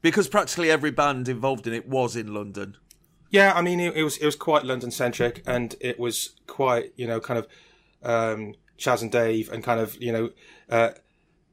[0.00, 2.76] Because practically every band involved in it was in London.
[3.30, 6.92] Yeah, I mean, it, it was it was quite London centric, and it was quite
[6.96, 7.46] you know kind of
[8.02, 10.30] um, Chas and Dave, and kind of you know
[10.70, 10.90] uh,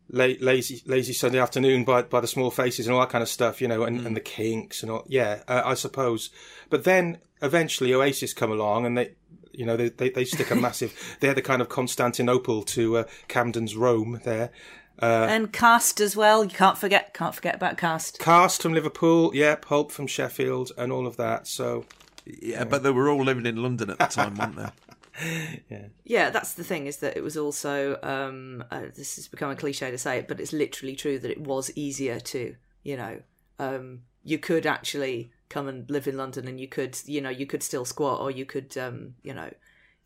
[0.09, 3.29] la- lazy lazy Sunday afternoon by by the Small Faces and all that kind of
[3.29, 5.05] stuff, you know, and, and the Kinks and all.
[5.07, 6.29] Yeah, uh, I suppose.
[6.69, 9.11] But then eventually Oasis come along, and they.
[9.57, 11.17] You know, they, they, they stick a massive.
[11.21, 14.19] They're the kind of Constantinople to uh, Camden's Rome.
[14.25, 14.51] There,
[14.99, 16.43] and cast as well.
[16.43, 17.13] You can't forget.
[17.13, 18.19] Can't forget about cast.
[18.19, 21.47] cast from Liverpool, yeah, Pulp from Sheffield, and all of that.
[21.47, 21.85] So,
[22.25, 24.67] Yeah, but they were all living in London at the time, weren't they?
[25.69, 29.49] Yeah, Yeah, that's the thing is that it was also um, uh, this has become
[29.51, 32.97] a cliche to say it, but it's literally true that it was easier to you
[32.97, 33.21] know
[33.59, 37.45] um, you could actually come and live in London and you could you know you
[37.45, 39.49] could still squat or you could um, you know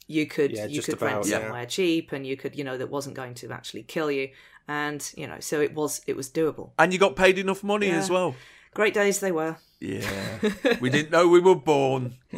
[0.07, 1.39] you could Yeah, you could about, rent yeah.
[1.39, 4.30] somewhere cheap and you could you know that wasn't going to actually kill you
[4.68, 6.72] and you know so it was it was doable.
[6.78, 7.97] And you got paid enough money Yeah.
[7.97, 8.36] as well.
[8.74, 9.57] Great days they were.
[9.80, 10.39] Yeah.
[10.82, 12.18] we didn't know we were born.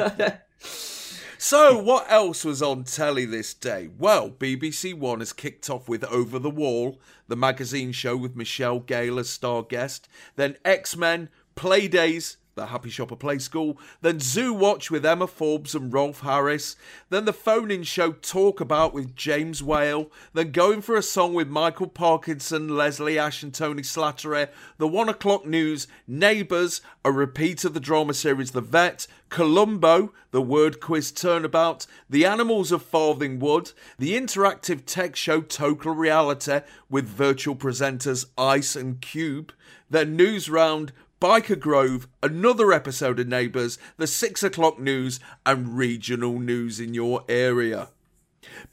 [1.44, 3.90] So, what else was on telly this day?
[3.98, 8.80] Well, BBC One has kicked off with Over the Wall, the magazine show with Michelle
[8.80, 14.54] Gayle as star guest, then X Men, Playdays, the Happy Shopper Play School, then Zoo
[14.54, 16.76] Watch with Emma Forbes and Rolf Harris,
[17.10, 21.34] then the phone in show Talk About with James Whale, then Going for a Song
[21.34, 24.48] with Michael Parkinson, Leslie Ash, and Tony Slattery,
[24.78, 30.42] the One O'Clock News, Neighbours, a repeat of the drama series The Vet, Columbo, the
[30.42, 36.60] word quiz turnabout, The Animals of Farthingwood, the interactive tech show Total Reality
[36.92, 39.52] with virtual presenters Ice and Cube,
[39.90, 46.40] then News Round, Byker Grove, another episode of Neighbours, the 6 o'clock news, and regional
[46.40, 47.90] news in your area.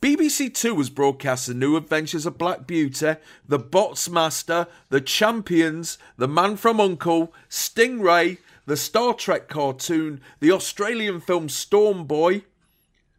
[0.01, 5.99] BBC Two has broadcast the new adventures of Black Beauty, The Bots Master, The Champions,
[6.17, 12.45] The Man from Uncle, Stingray, the Star Trek cartoon, the Australian film Storm Boy,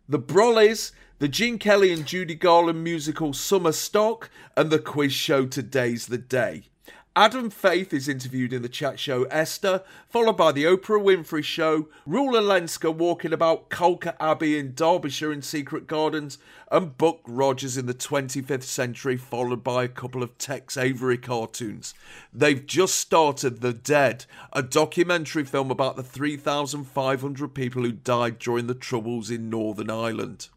[0.08, 5.46] The Brollies, the Gene Kelly and Judy Garland musical Summer Stock, and the quiz show
[5.46, 6.64] Today's the Day.
[7.16, 11.90] Adam Faith is interviewed in the chat show Esther, followed by the Oprah Winfrey Show,
[12.08, 16.38] Rula Lenska walking about Colca Abbey in Derbyshire in Secret Gardens,
[16.72, 21.96] and Buck Rogers in the 25th century, followed by a couple of Tex Avery cartoons.
[22.32, 28.68] They've just started The Dead, a documentary film about the 3,500 people who died during
[28.68, 30.50] the Troubles in Northern Ireland.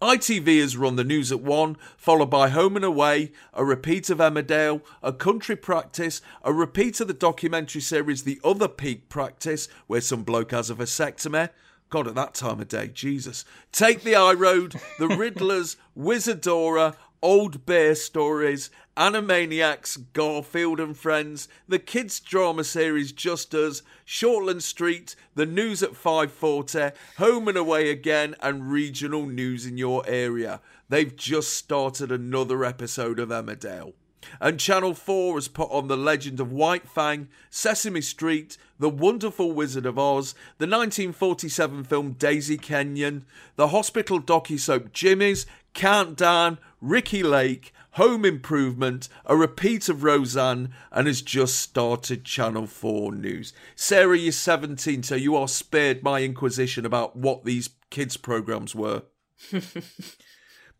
[0.00, 4.18] ITV has run the news at one, followed by Home and Away, a repeat of
[4.18, 10.00] Emmerdale, a country practice, a repeat of the documentary series The Other Peak Practice, where
[10.00, 11.50] some bloke has a vasectomy.
[11.90, 13.44] God, at that time of day, Jesus.
[13.70, 21.80] Take the High Road, The Riddlers, Wizadora, Old Bear Stories, Animaniacs, Garfield and Friends, the
[21.80, 28.36] kids' drama series Just Us, Shortland Street, the news at 5.40, Home and Away Again,
[28.40, 30.60] and regional news in your area.
[30.88, 33.94] They've just started another episode of Emmerdale.
[34.40, 39.50] And Channel 4 has put on The Legend of White Fang, Sesame Street, The Wonderful
[39.52, 43.26] Wizard of Oz, the 1947 film Daisy Kenyon,
[43.56, 51.22] the hospital docu-soap Jimmy's, Countdown, Ricki Lake, Home Improvement, a repeat of Roseanne, and has
[51.22, 53.52] just started Channel 4 News.
[53.74, 59.02] Sarah, you're 17, so you are spared my inquisition about what these kids' programmes were.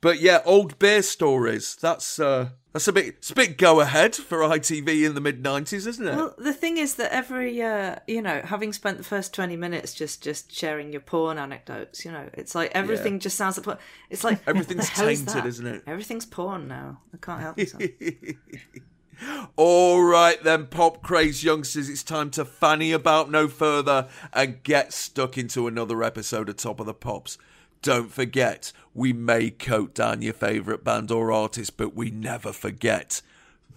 [0.04, 1.78] But yeah, old bear stories.
[1.80, 5.44] That's uh that's a bit it's a bit go ahead for ITV in the mid
[5.44, 6.16] nineties, isn't it?
[6.16, 9.94] Well, the thing is that every, uh, you know, having spent the first twenty minutes
[9.94, 13.78] just just sharing your porn anecdotes, you know, it's like everything just sounds like porn.
[14.10, 15.46] It's like Everything's is tainted, that?
[15.46, 15.84] isn't it?
[15.86, 17.00] Everything's porn now.
[17.14, 17.82] I can't help myself.
[19.56, 24.92] All right then, pop craze youngsters, it's time to fanny about no further and get
[24.92, 27.38] stuck into another episode of Top of the Pops.
[27.84, 33.20] Don't forget, we may coat down your favourite band or artist, but we never forget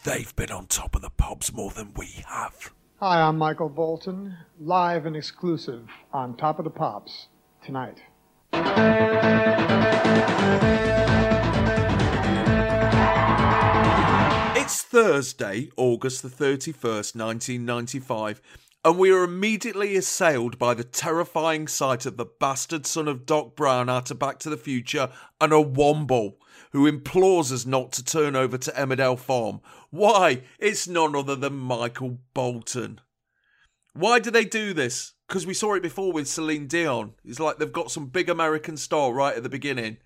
[0.06, 2.72] they've been on top of the pops more than we have.
[3.02, 7.28] Hi, I'm Michael Bolton, live and exclusive on Top of the Pops
[7.62, 7.98] tonight.
[14.56, 18.42] It's Thursday, August the 31st, 1995,
[18.84, 23.56] and we are immediately assailed by the terrifying sight of the bastard son of Doc
[23.56, 25.10] Brown out of Back to the Future
[25.42, 26.36] and a Womble,
[26.72, 29.62] who implores us not to turn over to Emmerdale Farm.
[29.90, 30.44] Why?
[30.60, 33.02] It's none other than Michael Bolton.
[33.94, 35.14] Why do they do this?
[35.28, 37.14] Because we saw it before with Celine Dion.
[37.26, 39.98] It's like they've got some big American star right at the beginning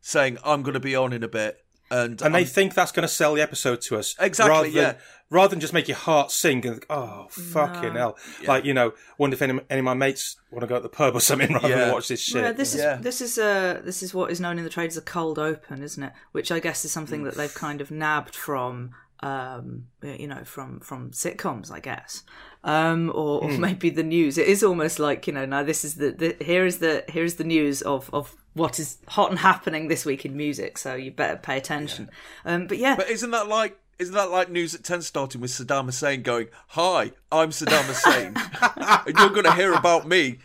[0.00, 1.63] saying, I'm going to be on in a bit.
[1.94, 4.14] And, And they I'm- think that's going to sell the episode to us.
[4.18, 4.94] Exactly, Rather than, yeah.
[5.30, 8.16] Rather than just make your heart sink and, oh, fucking hell.
[8.46, 10.88] Like, you know, wonder if any, any of my mates want to go to the
[10.88, 11.76] pub or something rather Yeah.
[11.86, 12.42] than watch this shit.
[12.42, 14.96] Yeah, this is this is uh this is what is known in the trade as
[14.96, 16.12] a cold open, isn't it?
[16.32, 18.90] Which I guess is something that they've kind of nabbed from
[19.24, 22.22] um you know from from sitcoms, I guess.
[22.62, 24.36] Um or, or maybe the news.
[24.36, 27.24] It is almost like, you know, now this is the, the here is the here
[27.24, 30.94] is the news of of what is hot and happening this week in music, so
[30.94, 32.10] you better pay attention.
[32.44, 35.52] Um but yeah, But isn't that like isn't that like news at ten starting with
[35.52, 38.34] Saddam Hussein going, "Hi, I'm Saddam Hussein,
[39.06, 40.40] and you're going to hear about me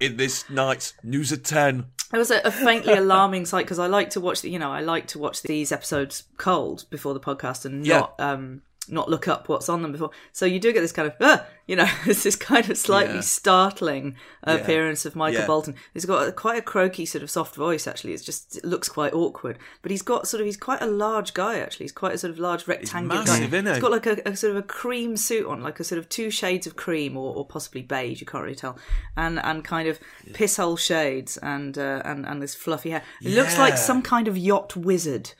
[0.00, 1.86] in this night's News at 10.
[2.12, 4.70] It was a, a faintly alarming sight because I like to watch, the, you know,
[4.70, 8.00] I like to watch these episodes cold before the podcast and Yeah.
[8.00, 10.10] not um not look up what's on them before.
[10.32, 13.16] So you do get this kind of, ah, you know, it's this kind of slightly
[13.16, 13.20] Yeah.
[13.20, 15.46] startling appearance of Michael Yeah.
[15.46, 15.74] Bolton.
[15.94, 17.86] He's got a, quite a croaky sort of soft voice.
[17.86, 19.58] Actually, it's just it looks quite awkward.
[19.82, 21.58] But he's got sort of he's quite a large guy.
[21.60, 23.56] Actually, he's quite a sort of large rectangular massive, guy.
[23.58, 23.72] isn't he?
[23.72, 26.08] He's got like a, a sort of a cream suit on, like a sort of
[26.08, 28.20] two shades of cream or, or possibly beige.
[28.20, 28.76] You can't really tell,
[29.16, 29.98] and and kind of
[30.34, 33.02] piss hole shades and uh, and and this fluffy hair.
[33.22, 35.32] It looks like some kind of yacht wizard.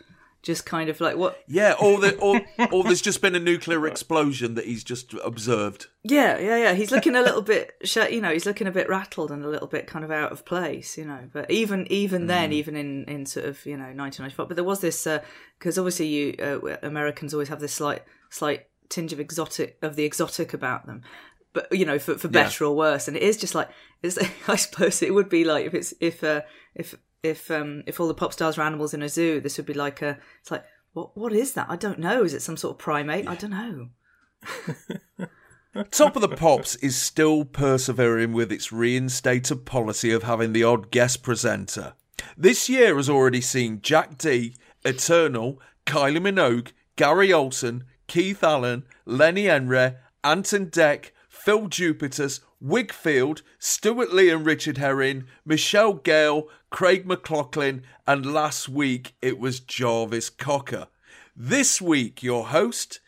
[0.45, 2.43] Just kind of like what Yeah, or, the, or,
[2.73, 5.87] or there's just been a nuclear explosion that he's just observed.
[6.03, 6.75] Yeah, yeah, yeah.
[6.75, 7.73] He's looking a little bit,
[8.11, 10.45] you know, he's looking a bit rattled and a little bit kind of out of
[10.45, 11.31] place, you know.
[11.33, 14.81] But even even then, even in in sort of you know 1995, but there was
[14.81, 15.09] this
[15.59, 20.05] because obviously you uh, Americans always have this slight slight tinge of exotic of the
[20.05, 21.03] exotic about them.
[21.55, 23.71] But you know, for for better or worse, and it is just like
[24.03, 24.19] it's.
[24.49, 26.43] I suppose it would be like if it's if uh,
[26.75, 29.67] if if um if all the pop stars were animals in a zoo, this would
[29.67, 30.19] be like a.
[30.41, 31.67] It's like what what is that?
[31.69, 32.23] I don't know.
[32.23, 33.27] Is it some sort of primate?
[33.27, 33.89] I don't know.
[35.91, 40.93] Top of the Pops is still persevering with its reinstated policy of having the odd
[40.93, 41.95] guest presenter.
[42.37, 44.55] This year has already seen Jack Dee,
[44.85, 53.43] Eternal, Kylie Minogue, Gary Olsen, Keith Allen, Lenny Henry, Ant and Dec, Phil Jupitus, Wigfield,
[53.59, 60.31] Stewart Lee and Richard Herring, Michelle Gayle, Craig McLachlan, and last week it was Jarvis
[60.31, 60.89] Cocker.
[61.37, 63.01] This week, your host,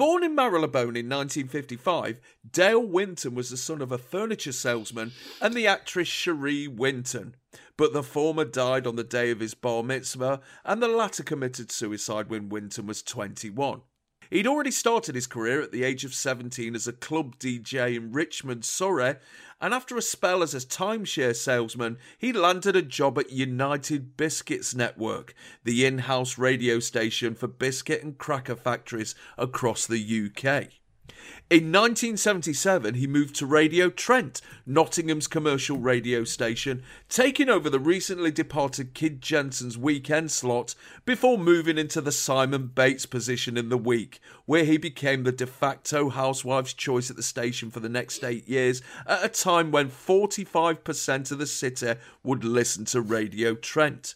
[0.00, 2.20] Born in Marylebone in 1955,
[2.50, 5.12] Dale Winton was the son of a furniture salesman
[5.42, 7.34] and the actress Sheree Winton.
[7.76, 11.70] But the former died on the day of his bar mitzvah, and the latter committed
[11.70, 13.82] suicide when Winton was 21.
[14.30, 18.12] He'd already started his career at the age of 17 as a club DJ in
[18.12, 19.16] Richmond, Surrey,
[19.60, 24.72] and after a spell as a timeshare salesman, he landed a job at United Biscuits
[24.72, 30.79] Network, the in house radio station for biscuit and cracker factories across the UK.
[31.50, 38.30] In 1977, he moved to Radio Trent, Nottingham's commercial radio station, taking over the recently
[38.30, 44.20] departed Kid Jensen's weekend slot before moving into the Simon Bates position in the week,
[44.46, 48.48] where he became the de facto housewife's choice at the station for the next eight
[48.48, 54.14] years, at a time when 45% of the city would listen to Radio Trent.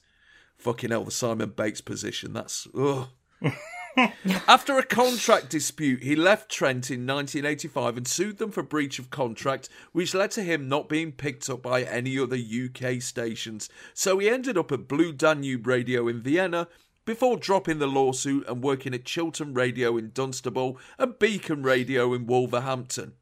[0.57, 2.69] Fucking hell, the Simon Bates position, that's.
[2.79, 3.09] Ugh.
[4.49, 9.11] After a contract dispute, he left Trent in 1985 and sued them for breach of
[9.11, 13.69] contract, which led to him not being picked up by any other UK stations.
[13.93, 16.69] So he ended up at Blue Danube Radio in Vienna
[17.05, 22.27] before dropping the lawsuit and working at Chiltern Radio in Dunstable and Beacon Radio in
[22.27, 23.13] Wolverhampton.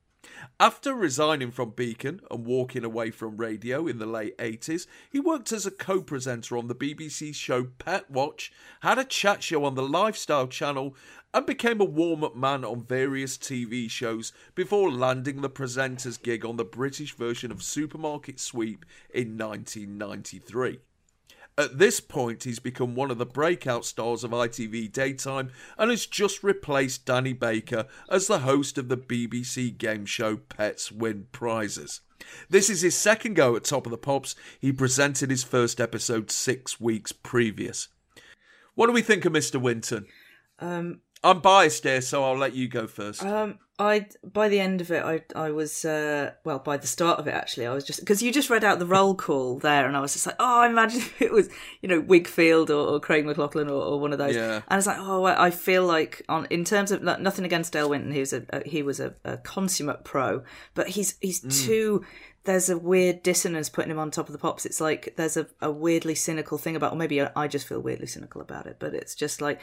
[0.59, 5.53] After resigning from Beacon and walking away from radio in the late 80s, he worked
[5.53, 9.74] as a co presenter on the BBC show Pet Watch, had a chat show on
[9.74, 10.97] the Lifestyle Channel,
[11.34, 16.45] and became a warm up man on various TV shows before landing the presenter's gig
[16.45, 20.80] on the British version of Supermarket Sweep in 1993.
[21.59, 26.07] At this point, he's become one of the breakout stars of ITV Daytime and has
[26.07, 32.00] just replaced Danny Baker as the host of the BBC game show Pets Win Prizes.
[32.48, 34.34] This is his second go at Top of the Pops.
[34.61, 37.88] He presented his first episode six weeks previous.
[38.74, 39.61] What do we think of Mr.
[39.61, 40.07] Winton?
[40.59, 43.22] Um, I'm biased here, so I'll let you go first.
[43.22, 47.18] Um, I by the end of it, I I was uh, well by the start
[47.18, 49.87] of it actually, I was just because you just read out the roll call there,
[49.87, 51.49] and I was just like, oh, I imagine if it was
[51.80, 54.57] you know Wigfield or, or Craig McLachlan or, or one of those, Yeah.
[54.57, 57.45] and I was like, oh, I I feel like on in terms of no- nothing
[57.45, 60.43] against Dale Winton, he was a, a he was a, a consummate pro,
[60.74, 62.05] but he's he's too.
[62.45, 64.66] There's a weird dissonance putting him on top of the pops.
[64.66, 68.09] It's like there's a, a weirdly cynical thing about, or maybe I just feel weirdly
[68.09, 69.61] cynical about it, but it's just like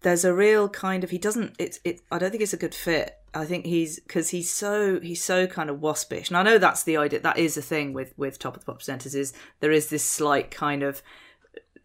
[0.00, 2.74] there's a real kind of he doesn't it's it i don't think it's a good
[2.74, 6.28] fit i think he's because he's so he's so kind of waspish.
[6.28, 8.66] And i know that's the idea that is the thing with with top of the
[8.72, 11.02] pop presenters is there is this slight kind of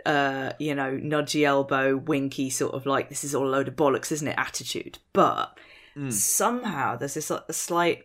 [0.05, 3.75] uh you know nudgy elbow winky sort of like this is all a load of
[3.75, 4.99] bollocks isn't it attitude.
[5.13, 5.57] But
[6.09, 8.03] somehow there's this a slight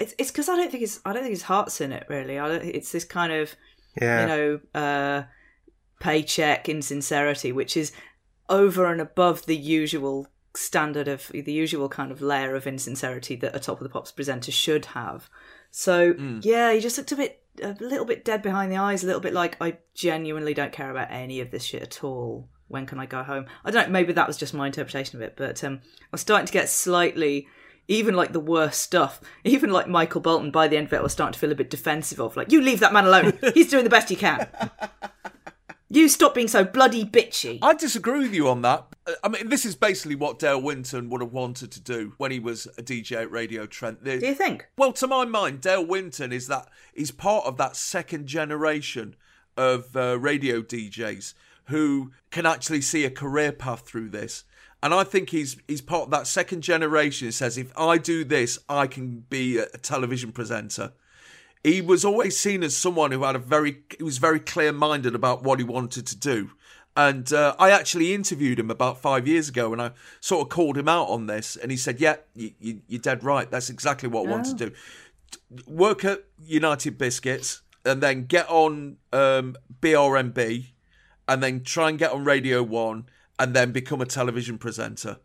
[0.00, 2.38] it's it's because i don't think his i don't think his heart's in it really.
[2.38, 3.54] I don't it's this kind of
[4.00, 4.20] Yeah.
[4.22, 5.22] you know uh
[6.00, 7.92] paycheck insincerity which is
[8.48, 10.26] over and above the usual
[10.58, 14.12] standard of the usual kind of layer of insincerity that a top of the pops
[14.12, 15.30] presenter should have.
[15.70, 19.06] So yeah, he just looked a bit a little bit dead behind the eyes, a
[19.06, 22.48] little bit like I genuinely don't care about any of this shit at all.
[22.68, 23.46] When can I go home?
[23.64, 26.20] I don't know, maybe that was just my interpretation of it, but um I was
[26.20, 27.48] starting to get slightly
[27.88, 31.02] even like the worst stuff, even like Michael Bolton by the end of it, I
[31.02, 33.38] was starting to feel a bit defensive of like, you leave that man alone.
[33.54, 34.46] He's doing the best he can.
[35.90, 37.58] You stop being so bloody bitchy.
[37.62, 38.86] I disagree with you on that.
[39.06, 42.30] Uh, I mean, this is basically what Dale Winton would have wanted to do when
[42.30, 44.04] he was a DJ at Radio Trent.
[44.04, 44.68] The- Do you think?
[44.76, 49.16] Well, to my mind, Dale Winton is that he's part of that second generation
[49.56, 51.32] of uh, radio DJs
[51.68, 54.44] who can actually see a career path through this.
[54.82, 57.26] And I think he's he's part of that second generation.
[57.28, 60.92] Who says if I do this, I can be a, a television presenter.
[61.64, 65.14] He was always seen as someone who had a very he was very clear minded
[65.14, 66.50] about what he wanted to do.
[66.96, 70.76] And uh, I actually interviewed him about five years ago, and I sort of called
[70.76, 73.48] him out on this, and he said, "Yeah, you, you, you're dead right.
[73.48, 74.72] That's exactly what I want to do.
[75.66, 80.66] Work at United Biscuits, and then get on um, BRMB,
[81.28, 83.06] and then try and get on Radio One,
[83.38, 85.18] and then become a television presenter."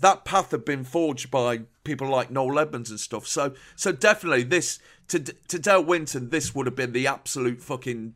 [0.00, 3.26] that path had been forged by people like Noel Edmonds and stuff.
[3.26, 4.78] So, so definitely this
[5.10, 8.14] to to Dale Winton, this would have been the absolute fucking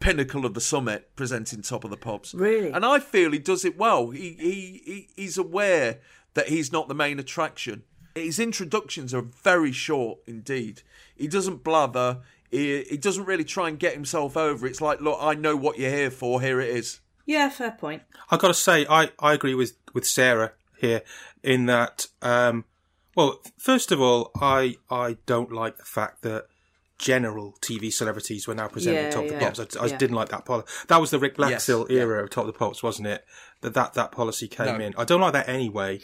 [0.00, 2.34] pinnacle of the summit, presenting Top of the Pops.
[2.34, 2.70] Really?
[2.72, 4.10] and I feel he does it well.
[4.10, 6.00] He he, he he's aware
[6.34, 7.84] that he's not the main attraction.
[8.14, 10.82] His introductions are very short indeed.
[11.16, 12.20] He doesn't blather.
[12.50, 14.66] He, he doesn't really try and get himself over.
[14.66, 16.40] It's like, look, I know what you're here for.
[16.40, 17.00] Here it is.
[17.24, 18.02] Yeah, fair point.
[18.30, 21.02] I got to say, I, I agree with, with Sarah here
[21.42, 22.08] in that.
[22.20, 22.64] Um,
[23.16, 26.46] well, first of all, I I don't like the fact that
[26.98, 29.38] general TV celebrities were now presenting Yeah, Top of yeah.
[29.38, 29.76] the Pops.
[29.76, 29.96] I, I Yeah.
[29.98, 30.68] didn't like that policy.
[30.88, 32.00] That was the Ric Yes, Blaxill yeah.
[32.02, 33.24] era of Top of the Pops, wasn't it?
[33.62, 34.84] That that, that policy came No.
[34.84, 34.94] in.
[34.96, 36.00] I don't like that anyway.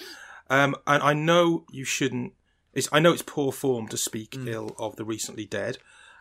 [0.51, 2.33] Um, and I know you shouldn't.
[2.75, 4.49] It's, I know it's poor form to speak Mm.
[4.49, 5.79] ill of the recently dead,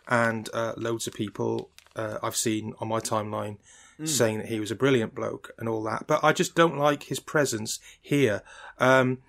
[0.08, 3.58] and uh, loads of people uh, I've seen on my timeline
[4.00, 4.08] Mm.
[4.08, 6.06] saying that he was a brilliant bloke and all that.
[6.06, 8.44] But I just don't like his presence here.
[8.78, 9.24] Um,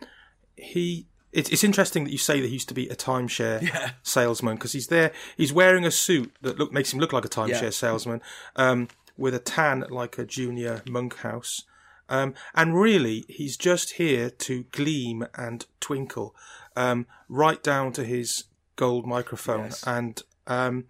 [0.56, 1.06] he.
[1.38, 4.72] It's, it's interesting that you say that he used to be a timeshare salesman because
[4.72, 5.12] he's there.
[5.36, 7.70] He's wearing a suit that look makes him look like a timeshare Yeah.
[7.70, 8.20] salesman,
[8.56, 11.62] um, with a tan like a junior monkhouse.
[12.08, 16.34] Um, and really, he's just here to gleam and twinkle,
[16.76, 18.44] um, right down to his
[18.76, 19.64] gold microphone.
[19.66, 19.84] Yes.
[19.86, 20.86] And um,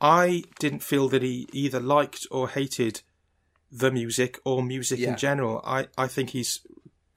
[0.00, 3.00] I didn't feel that he either liked or hated
[3.72, 5.10] the music or music Yeah.
[5.12, 5.62] in general.
[5.64, 6.60] I, I think he's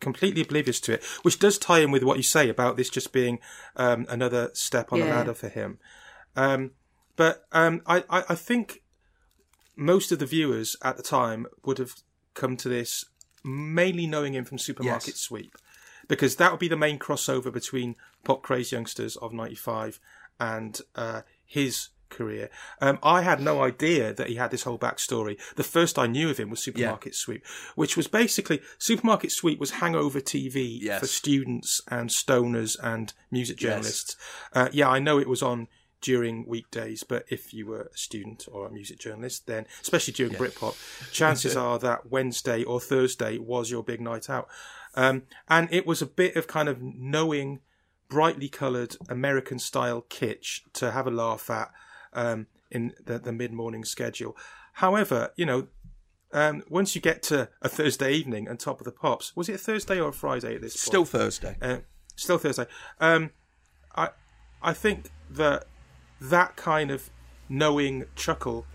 [0.01, 3.13] completely oblivious to it, which does tie in with what you say about this just
[3.13, 3.39] being
[3.77, 5.79] um, another step on the ladder for him.
[6.35, 6.71] Um,
[7.15, 8.81] but um, I, I, I think
[9.75, 11.93] most of the viewers at the time would have
[12.33, 13.05] come to this
[13.43, 15.19] mainly knowing him from Supermarket Yes.
[15.19, 15.55] Sweep,
[16.07, 19.99] because that would be the main crossover between Pop Craze Youngsters of '95
[20.39, 22.49] and uh, his career.
[22.79, 25.39] Um, I had no idea that he had this whole backstory.
[25.55, 27.43] The first I knew of him was Supermarket Sweep,
[27.75, 30.99] which was basically Supermarket Sweep was hangover TV Yes.
[30.99, 33.69] for students and stoners and music Yes.
[33.71, 34.15] journalists.
[34.53, 35.67] Uh, yeah, I know it was on
[36.01, 40.33] during weekdays, but if you were a student or a music journalist, then especially during
[40.33, 40.75] Britpop,
[41.11, 44.47] chances are that Wednesday or Thursday was your big night out.
[44.95, 47.59] Um, and it was a bit of kind of knowing
[48.09, 51.71] brightly coloured American style kitsch to have a laugh at
[52.13, 54.35] um, in the, the mid morning schedule.
[54.73, 55.67] However, you know,
[56.33, 59.55] um, once you get to a Thursday evening and Top of the Pops, was it
[59.55, 60.79] a Thursday or a Friday at this point?
[60.79, 61.55] Still Thursday.
[61.61, 61.77] Uh,
[62.15, 62.65] still Thursday.
[62.99, 63.31] Um,
[63.95, 64.09] I
[64.61, 65.65] I think that
[66.21, 67.09] that kind of
[67.49, 68.65] knowing chuckle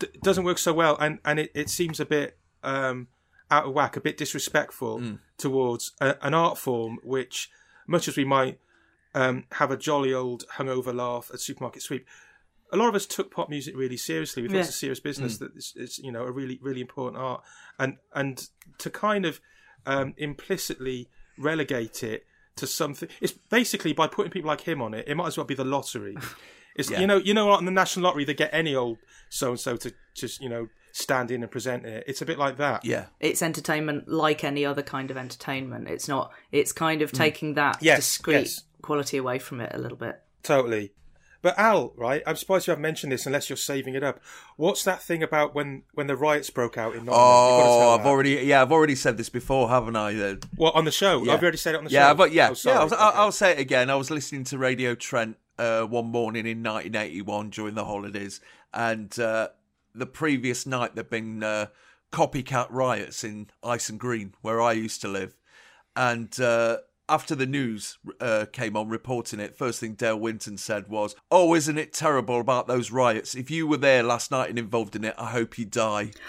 [0.00, 3.08] d- doesn't work so well, and and it, it seems a bit um,
[3.50, 5.00] out of whack, a bit disrespectful
[5.36, 7.50] towards a, an art form which,
[7.86, 8.58] much as we might
[9.14, 12.06] um, have a jolly old hungover laugh at Supermarket Sweep.
[12.72, 14.42] A lot of us took pop music really seriously.
[14.42, 14.60] We thought Yeah.
[14.60, 15.38] it's a serious business.
[15.38, 17.42] That it's, it's you know a really really important art,
[17.78, 18.46] and and
[18.78, 19.40] to kind of
[19.86, 21.08] um, implicitly
[21.38, 22.24] relegate it
[22.56, 23.08] to something.
[23.20, 25.06] It's basically by putting people like him on it.
[25.08, 26.16] It might as well be the lottery.
[26.74, 27.00] It's Yeah.
[27.00, 28.96] you know you know on the national lottery they get any old
[29.28, 32.02] so and so to just you know stand in and present it.
[32.06, 32.82] It's a bit like that.
[32.82, 33.08] Yeah.
[33.20, 35.86] It's entertainment like any other kind of entertainment.
[35.88, 36.32] It's not.
[36.50, 38.62] It's kind of taking that Yes, discreet yes.
[38.82, 40.20] Quality away from it a little bit.
[40.42, 40.92] Totally.
[41.40, 42.22] But Al, right?
[42.24, 44.20] I'm surprised you haven't mentioned this unless you're saving it up.
[44.56, 47.08] What's that thing about when when the riots broke out in Nottingham?
[47.08, 48.08] You've gotta tell Oh, I've that.
[48.08, 50.14] already yeah, I've already said this before, haven't I?
[50.20, 51.32] Uh, Well, on the show, Yeah.
[51.32, 51.94] I've already said it on the show.
[51.96, 52.14] yeah, show.
[52.14, 52.72] but yeah, Oh, yeah.
[52.74, 53.18] I'll, I'll, Okay.
[53.18, 53.90] I'll say it again.
[53.90, 58.40] I was listening to Radio Trent uh, one morning in 1981 during the holidays,
[58.72, 59.48] and uh,
[59.96, 61.66] the previous night there'd been uh,
[62.12, 65.34] copycat riots in Hyson Green, where I used to live,
[65.96, 66.38] and.
[67.08, 71.14] Uh, after the news uh, came on reporting it, first thing Dale Winton said was,
[71.30, 73.34] "Oh, isn't it terrible about those riots?
[73.34, 76.12] If you were there last night and involved in it, I hope you die."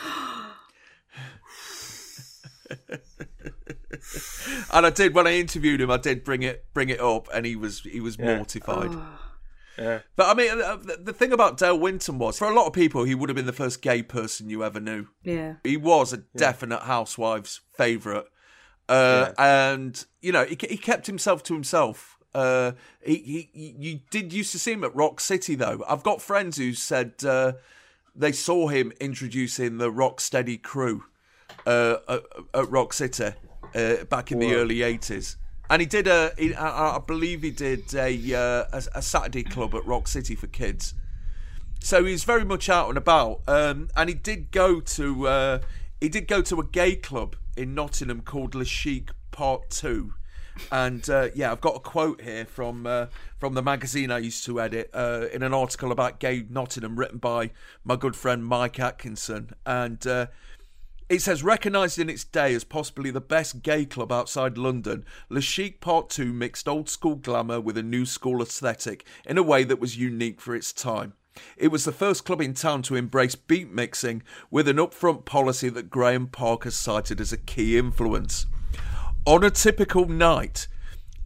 [4.73, 5.91] and I did when I interviewed him.
[5.91, 8.35] I did bring it bring it up, and he was he was Yeah.
[8.37, 8.91] mortified.
[9.77, 9.99] Yeah.
[10.15, 12.73] But I mean, uh, the, the thing about Dale Winton was, for a lot of
[12.73, 15.07] people, he would have been the first gay person you ever knew.
[15.23, 15.55] Yeah.
[15.63, 18.25] He was a definite housewives' favourite.
[18.89, 22.17] Uh, And, you know, he, he kept himself to himself.
[22.35, 22.73] Uh,
[23.03, 25.83] he, he, you did used to see him at Rock City, though.
[25.87, 27.53] I've got friends who said uh,
[28.15, 31.03] they saw him introducing the Rock Steady crew
[31.65, 32.23] uh, at,
[32.53, 33.31] at Rock City
[33.75, 35.35] uh, back in the early 80s.
[35.69, 39.43] And he did a, he, I, I believe he did a, uh, a, a Saturday
[39.43, 40.93] club at Rock City for kids.
[41.79, 45.59] So he's very much out and about, um, and he did go to uh,
[45.99, 50.13] he did go to a gay club in Nottingham called Le Chic Part Two,
[50.71, 53.07] and uh, yeah, I've got a quote here from uh,
[53.39, 57.17] from the magazine I used to edit uh, in an article about gay Nottingham written
[57.17, 57.51] by
[57.83, 60.27] my good friend Mike Atkinson, and uh,
[61.09, 65.41] it says, recognised in its day as possibly the best gay club outside London, Le
[65.41, 69.63] Chic Part 2 mixed old school glamour with a new school aesthetic in a way
[69.63, 71.13] that was unique for its time.
[71.57, 75.69] It was the first club in town to embrace beat mixing with an upfront policy
[75.69, 78.45] that Graeme Park cited as a key influence.
[79.25, 80.67] On a typical night,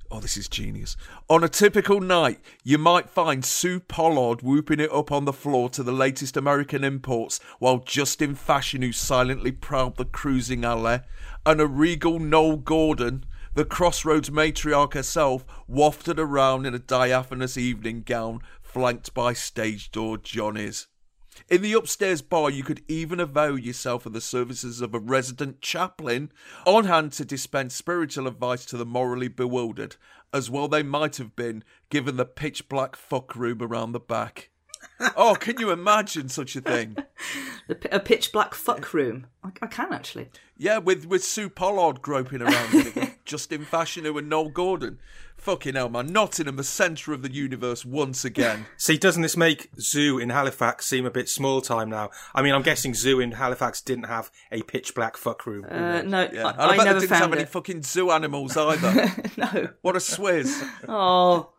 [0.09, 0.95] Oh, this is genius.
[1.29, 5.69] On a typical night, you might find Sue Pollard whooping it up on the floor
[5.71, 11.01] to the latest American imports, while Justin Fashanu silently prowled the cruising alley,
[11.45, 18.03] and a regal Noele Gordon, the Crossroads matriarch herself, wafted around in a diaphanous evening
[18.03, 18.39] gown,
[18.77, 20.85] flanked by stage door Johnnies.
[21.49, 25.61] In the upstairs bar, you could even avail yourself of the services of a resident
[25.61, 26.31] chaplain
[26.63, 29.95] on hand to dispense spiritual advice to the morally bewildered,
[30.31, 34.51] as well they might have been given the pitch black fuck room around the back.
[35.15, 36.97] oh, can you imagine such a thing?
[37.67, 39.25] The, a pitch black fuck room.
[39.43, 40.29] I, I can actually.
[40.55, 44.53] Yeah, with with Sue Pollard groping around just in it, with Justin Fashanu and Noele
[44.53, 44.99] Gordon.
[45.47, 46.07] Fucking hell, man.
[46.07, 48.65] Nottingham, the centre of the universe once again.
[48.77, 52.09] See, doesn't this make Zoo in Halifax seem a bit small time now?
[52.35, 55.63] I mean, I'm guessing Zoo in Halifax didn't have a pitch black fuck room.
[55.63, 56.47] Uh, no, Yeah.
[56.47, 59.09] I, and I, I bet never they didn't found have any fucking zoo animals either.
[59.37, 59.69] no.
[59.83, 60.69] what a swizz.
[60.89, 61.53] Oh,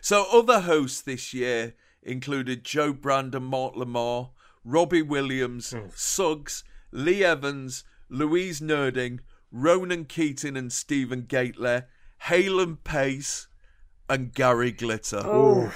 [0.00, 1.74] So other hosts this year
[2.04, 4.30] included Jo Brand and Mark Lamarr,
[4.62, 6.62] Robbie Williams, Suggs,
[6.92, 9.18] Lee Evans, Louise Nurding,
[9.50, 11.82] Ronan Keating and Stephen Gately,
[12.22, 13.48] Hale and Pace,
[14.08, 15.22] and Gary Glitter.
[15.24, 15.72] oh.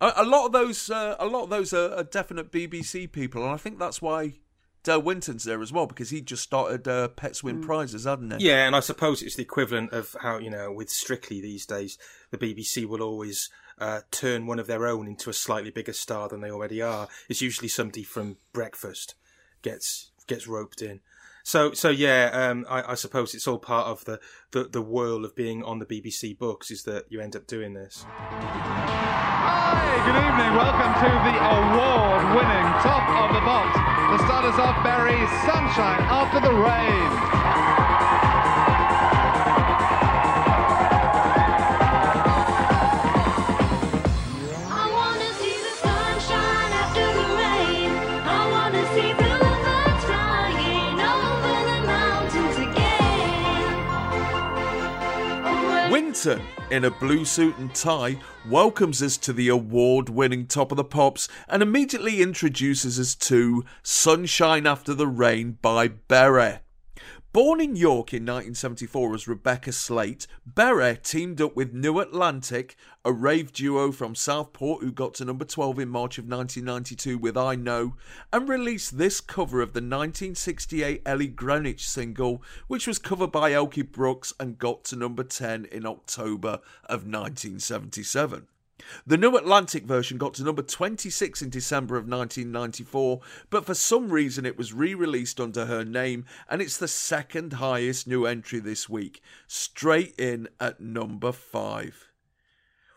[0.00, 3.42] A, a lot of those, uh, a lot of those are, are definite BBC people,
[3.42, 4.34] and I think that's why
[4.82, 8.48] Dale Winton's there as well because he just started uh, Pets Win Prizes, hadn't he?
[8.48, 11.96] Yeah, and I suppose it's the equivalent of how, you know, with Strictly these days,
[12.30, 13.48] the BBC will always
[13.78, 17.08] uh, turn one of their own into a slightly bigger star than they already are.
[17.28, 19.14] It's usually somebody from Breakfast
[19.62, 21.00] gets gets roped in.
[21.46, 24.18] So, so yeah, um, I, I suppose it's all part of the,
[24.52, 27.74] the, the whirl of being on the BBC books is that you end up doing
[27.74, 28.06] this.
[28.08, 29.76] Hi,
[30.08, 30.56] good evening.
[30.56, 33.76] Welcome to the award-winning Top of the Pops.
[33.76, 37.63] The starters off Berri Sunshine after the rain.
[56.26, 58.18] In a blue suit and tie,
[58.48, 63.62] welcomes us to the award winning Top of the Pops and immediately introduces us to
[63.82, 66.60] Sunshine After the Rain by Berri.
[67.34, 73.12] Born in York in 1974 as Rebecca Sleight, Berri teamed up with New Atlantic, a
[73.12, 77.56] rave duo from Southport who got to number 12 in March of 1992 with I
[77.56, 77.96] Know,
[78.32, 83.90] and released this cover of the 1968 Ellie Greenwich single, which was covered by Elkie
[83.90, 88.46] Brooks and got to number 10 in October of 1977.
[89.06, 93.20] The New Atlantic version got to number 26 in December of 1994,
[93.50, 97.54] but for some reason it was re released under her name, and it's the second
[97.54, 102.10] highest new entry this week, straight in at number 5.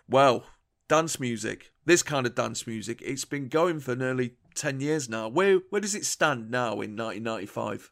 [0.10, 0.46] Well,
[0.88, 5.28] dance music, this kind of dance music, it's been going for nearly 10 years now.
[5.28, 7.92] Where, where does it stand now in 1995?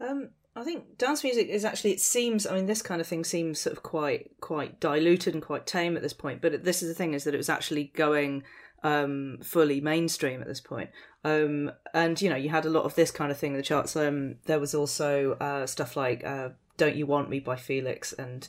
[0.00, 1.92] Um, I think dance music is actually.
[1.92, 2.46] It seems.
[2.46, 5.96] I mean, this kind of thing seems sort of quite quite diluted and quite tame
[5.96, 6.40] at this point.
[6.40, 8.42] But this is the thing: is that it was actually going
[8.82, 10.90] um, fully mainstream at this point.
[11.24, 13.62] Um, and you know, you had a lot of this kind of thing in the
[13.62, 13.94] charts.
[13.96, 18.48] Um, there was also uh, stuff like uh, "Don't You Want Me" by Felix and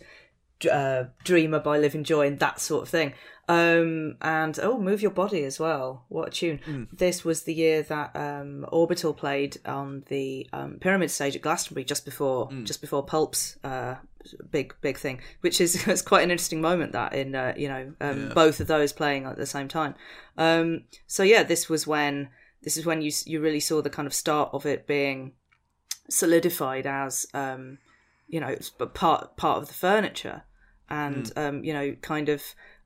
[0.66, 3.14] uh, Dreamer by Livin' Joy and that sort of thing.
[3.50, 6.04] Um, and oh, Move Your Body as well.
[6.10, 6.60] What a tune!
[6.92, 11.86] This was the year that um, Orbital played on the um, Pyramid stage at Glastonbury
[11.86, 13.96] just before just before Pulp's uh,
[14.52, 17.94] big big thing, which is it's quite an interesting moment that in uh, you know
[18.02, 19.96] um, both of those playing at the same time.
[20.38, 22.30] Um, so yeah, this was when
[22.64, 25.34] this is when you you really saw the kind of start of it being
[26.10, 27.78] solidified as um,
[28.28, 30.44] you know it's part part of the furniture.
[30.90, 32.42] And um, you know kind of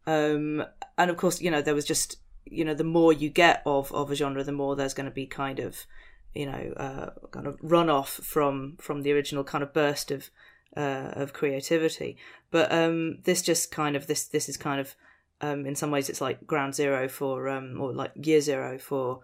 [0.08, 0.66] um,
[0.98, 3.92] and of course you know there was just you know the more you get of
[3.94, 5.86] of a genre the more there's going to be kind of
[6.34, 10.30] you know uh, kind of runoff from from the original kind of burst of
[10.76, 12.18] uh, of creativity.
[12.50, 14.96] But um, this just kind of this this is kind of
[15.42, 19.22] um, in some ways it's like ground zero for um, or like year zero for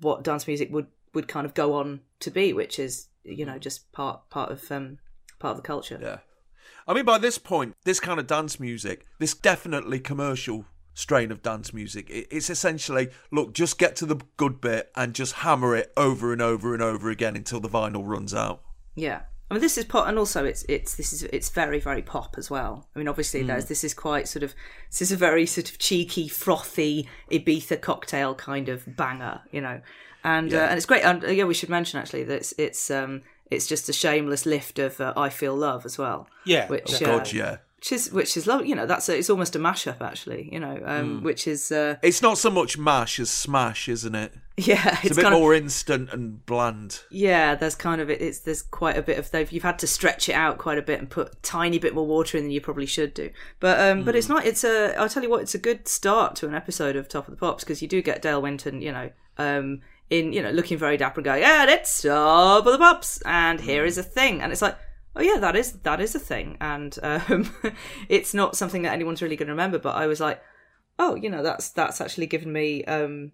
[0.00, 3.58] what dance music would would kind of go on to be which is you know
[3.58, 4.98] just part part of um
[5.38, 6.18] part of the culture Yeah.
[6.86, 11.42] I mean, by this point, this kind of dance music, this definitely commercial strain of
[11.42, 15.76] dance music, it, it's essentially look, just get to the good bit and just hammer
[15.76, 18.62] it over and over and over again until the vinyl runs out.
[18.94, 19.22] Yeah.
[19.50, 22.34] I mean, this is pop, and also it's it's this is it's very very pop
[22.36, 22.86] as well.
[22.94, 24.54] I mean, obviously there's this is quite sort of
[24.90, 29.80] this is a very sort of cheeky, frothy Ibiza cocktail kind of banger, you know,
[30.22, 31.02] and uh, and it's great.
[31.02, 34.46] And uh, yeah, we should mention actually that it's it's um it's just a shameless
[34.46, 36.28] lift of uh, I Feel Love as well.
[36.44, 36.68] Yeah.
[36.68, 37.56] which Oh, uh, God, yeah.
[37.78, 38.66] which is which is love.
[38.66, 40.48] You know, that's a, it's almost a mashup actually.
[40.52, 40.88] You know, Hmm.
[40.88, 44.32] um, which is uh, It's not so much mash as smash, isn't it?
[44.58, 47.00] yeah, It's, a bit kind of- more instant and bland.
[47.10, 50.28] Yeah, there's kind of it's there's quite a bit of they've you've had to stretch
[50.28, 52.60] it out quite a bit and put a tiny bit more water in than you
[52.60, 53.30] probably should do.
[53.60, 54.44] But um, but it's not.
[54.44, 54.98] It's a.
[54.98, 55.42] I'll tell you what.
[55.42, 58.02] It's a good start to an episode of Top of the Pops because you do
[58.02, 58.82] get Dale Winton.
[58.82, 62.72] You know, um, in you know looking very dapper and going, yeah, it's Top of
[62.72, 64.76] the Pops, and here is a thing, and it's like.
[65.16, 67.52] Oh yeah, that is that is a thing, and um,
[68.08, 69.80] it's not something that anyone's really going to remember.
[69.80, 70.40] But I was like,
[70.96, 73.32] oh, you know, that's that's actually given me um,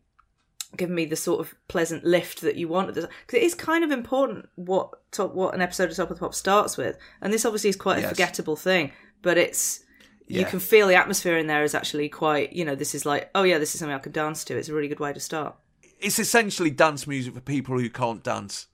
[0.77, 2.89] given me the sort of pleasant lift that you want.
[2.89, 6.21] Because it is kind of important what top, what an episode of Top of the
[6.21, 8.93] Pop starts with, and this obviously is quite a forgettable thing,
[9.23, 9.85] but it's
[10.27, 12.53] you can feel the atmosphere in there is actually quite.
[12.53, 14.57] You know, this is like, oh yeah, this is something I could dance to.
[14.57, 15.57] It's a really good way to start.
[16.05, 18.69] It's essentially dance music for people who can't dance.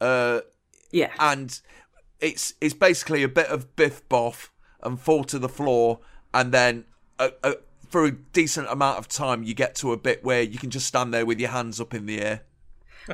[0.00, 0.40] Uh,
[0.92, 1.60] Yeah, and
[2.20, 4.48] it's it's basically a bit of biff boff
[4.82, 6.00] and fall to the floor,
[6.32, 6.84] and then
[7.18, 7.52] uh uh
[7.88, 10.86] for a decent amount of time you get to a bit where you can just
[10.86, 12.42] stand there with your hands up in the air,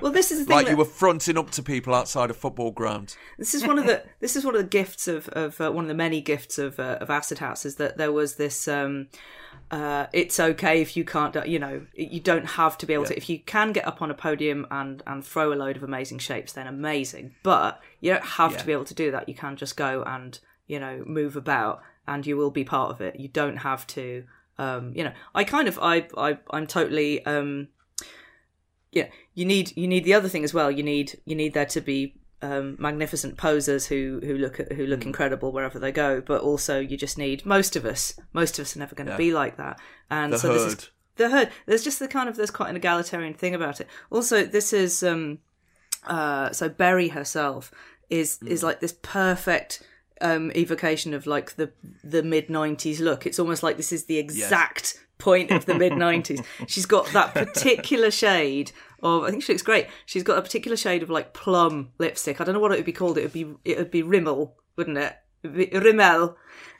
[0.00, 0.54] well, this is the thing.
[0.56, 3.16] like that- you were fronting up to people outside a football ground.
[3.38, 5.84] This is one of the this is one of the gifts of of uh, one
[5.84, 8.68] of the many gifts of uh, of Acid House is that there was this.
[8.68, 9.08] Um,
[9.70, 13.16] uh, it's okay if you can't, you know, you don't have to be able to.
[13.16, 16.18] If you can get up on a podium and and throw a load of amazing
[16.18, 17.34] shapes, then amazing.
[17.42, 18.58] But you don't have Yeah.
[18.58, 19.28] to be able to do that.
[19.28, 23.00] You can just go and you know move about, and you will be part of
[23.00, 23.18] it.
[23.18, 24.24] You don't have to.
[24.58, 27.24] Um, you know, I kind of, I, I, I'm totally.
[27.26, 27.68] Um,
[28.92, 30.70] yeah, you need you need the other thing as well.
[30.70, 34.84] You need you need there to be um, magnificent posers who who look at, who
[34.86, 35.10] look Hmm.
[35.10, 36.20] incredible wherever they go.
[36.20, 38.18] But also, you just need most of us.
[38.32, 39.16] Most of us are never going to Yeah.
[39.28, 39.78] be like that.
[40.10, 41.50] And The so this is the herd.
[41.66, 43.86] There's just the kind of there's quite an egalitarian thing about it.
[44.10, 45.38] Also, this is um,
[46.06, 47.70] uh, so Berri herself
[48.10, 48.48] is Hmm.
[48.48, 49.82] is like this perfect
[50.20, 51.70] um, evocation of like the
[52.04, 53.26] the mid '90s look.
[53.26, 56.44] It's almost like this is the exact point of the mid '90s.
[56.68, 58.72] She's got that particular shade
[59.06, 59.24] of.
[59.24, 59.86] I think she looks great.
[60.04, 62.40] She's got a particular shade of like plum lipstick.
[62.40, 63.18] I don't know what it would be called.
[63.18, 65.14] It would be it would be Rimmel, wouldn't it?
[65.42, 66.36] It would be Rimmel.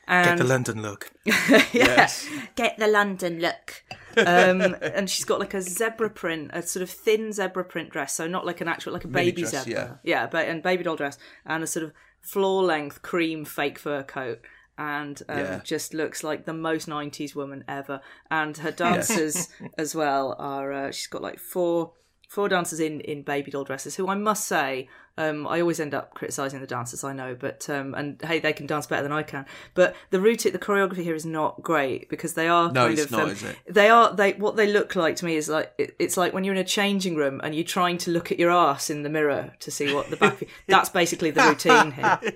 [0.09, 1.11] Get the London look.
[1.73, 2.09] yeah,
[2.55, 3.83] get the London look.
[4.17, 8.13] um, and she's got like a zebra print, a sort of thin zebra print dress,
[8.15, 10.85] so not like an actual like a Mini baby dress, zebra, yeah, But and baby
[10.85, 11.93] doll dress, and a sort of
[12.23, 14.39] floor length cream fake fur coat,
[14.79, 15.61] and um, Yeah.
[15.65, 18.01] just looks like the most '90s woman ever.
[18.31, 21.95] And her dancers as well are uh, she's got like four
[22.29, 24.89] four dancers in in baby doll dresses who I must say
[25.19, 28.53] um, I always end up criticizing the dancers I know but um, and hey they
[28.53, 32.11] can dance better than I can but the routine the choreography here is not great
[32.11, 33.57] because they are No, kind it's of not, um, is it?
[33.69, 36.45] they are they what they look like to me is like it, it's like when
[36.45, 39.09] you're in a changing room and you're trying to look at your ass in the
[39.09, 42.19] mirror to see what the back that's basically the routine here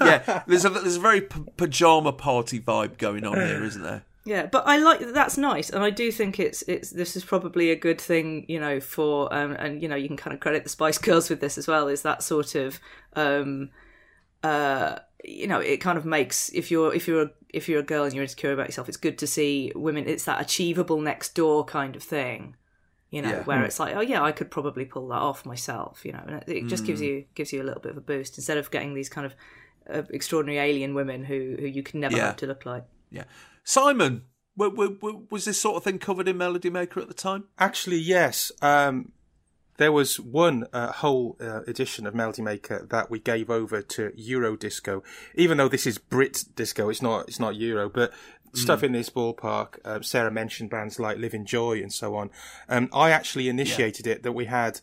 [0.00, 4.02] Yeah, there's a there's a very p- pajama party vibe going on here, isn't there?
[4.28, 5.14] Yeah, but I like that.
[5.14, 8.60] that's nice, and I do think it's it's this is probably a good thing, you
[8.60, 11.40] know, for um, and you know you can kind of credit the Spice Girls with
[11.40, 11.88] this as well.
[11.88, 12.78] Is that sort of
[13.14, 13.70] um,
[14.42, 17.84] uh, you know, it kind of makes if you're if you're a, if you're a
[17.84, 20.06] girl and you're insecure about yourself, it's good to see women.
[20.06, 22.54] It's that achievable next door kind of thing,
[23.10, 23.42] you know, Yeah.
[23.44, 26.36] where it's like, oh yeah, I could probably pull that off myself, you know, and
[26.36, 26.86] it, it just Mm.
[26.86, 29.26] gives you gives you a little bit of a boost instead of getting these kind
[29.26, 29.34] of
[29.92, 32.26] uh, extraordinary alien women who who you can never Yeah.
[32.28, 32.84] hope to look like.
[33.10, 33.24] Yeah.
[33.68, 34.22] Simon,
[34.56, 37.44] w- w- w- was this sort of thing covered in Melody Maker at the time?
[37.58, 38.50] Actually, yes.
[38.62, 39.12] Um,
[39.76, 44.10] there was one uh, whole uh, edition of Melody Maker that we gave over to
[44.16, 45.02] Euro Disco,
[45.34, 46.88] even though this is Brit Disco.
[46.88, 47.28] It's not.
[47.28, 48.10] It's not Euro, but
[48.54, 49.78] stuff in this ballpark.
[49.84, 52.30] Uh, Sarah mentioned bands like Livin' Joy and so on.
[52.70, 54.22] Um, I actually initiated it.
[54.22, 54.80] That we had.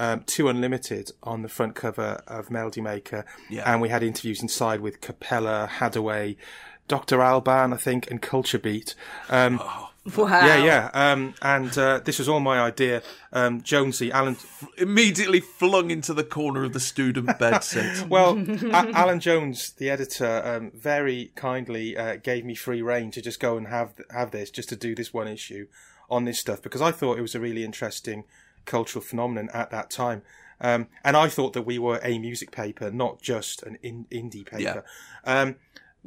[0.00, 3.64] Um, two Unlimited on the front cover of Melody Maker, Yeah.
[3.66, 6.36] and we had interviews inside with Cappella, Haddaway,
[6.88, 7.20] Dr.
[7.22, 8.94] Alban, I think, and Culture Beat.
[9.28, 9.60] Um,
[10.16, 10.28] Wow.
[10.30, 10.90] yeah, yeah.
[10.94, 13.02] Um, and uh, this was all my idea.
[13.30, 14.38] Um, Jonesy, Allan.
[14.78, 18.08] Immediately flung into the corner of the student bed set.
[18.08, 18.38] Well,
[18.72, 23.38] A- Allan Jones, the editor, um, very kindly uh, gave me free reign to just
[23.38, 25.66] go and have have this, just to do this one issue
[26.08, 28.24] on this stuff because I thought it was a really interesting
[28.64, 30.22] cultural phenomenon at that time.
[30.60, 34.44] Um, and I thought that we were a music paper, not just an in- indie
[34.46, 34.84] paper.
[35.24, 35.56] Um,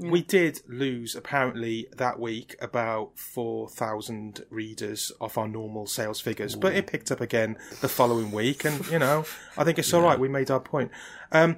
[0.09, 6.55] We did lose apparently that week about four thousand readers off our normal sales figures,
[6.55, 9.25] but it picked up again the following week, and you know
[9.57, 10.19] I think it's all right.
[10.19, 10.91] We made our point.
[11.31, 11.57] Um,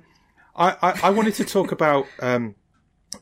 [0.56, 2.56] I, I, I wanted to talk about um,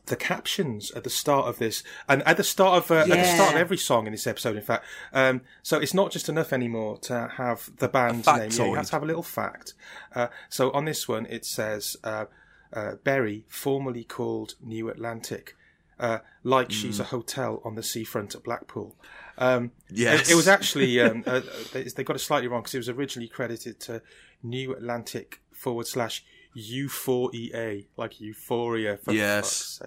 [0.08, 3.36] the captions at the start of this, and at the start of uh, at the
[3.36, 4.56] start of every song in this episode.
[4.56, 8.50] In fact, um, so it's not just enough anymore to have the band's name.
[8.52, 9.74] Yeah, you have to have a little fact.
[10.16, 12.26] Uh, so on this one, it says uh,
[12.74, 15.56] uh, Berri, formerly called New Atlantic.
[16.00, 17.02] Uh, like she's Mm.
[17.02, 18.96] a hotel on the seafront at Blackpool.
[19.38, 20.30] Um, Yes.
[20.30, 21.42] it, it was actually um, uh,
[21.74, 24.02] they, they got it slightly wrong because it was originally credited to
[24.42, 26.24] New Atlantic forward slash
[26.58, 28.98] U4EA, like Euphoria.
[28.98, 29.82] For Yes.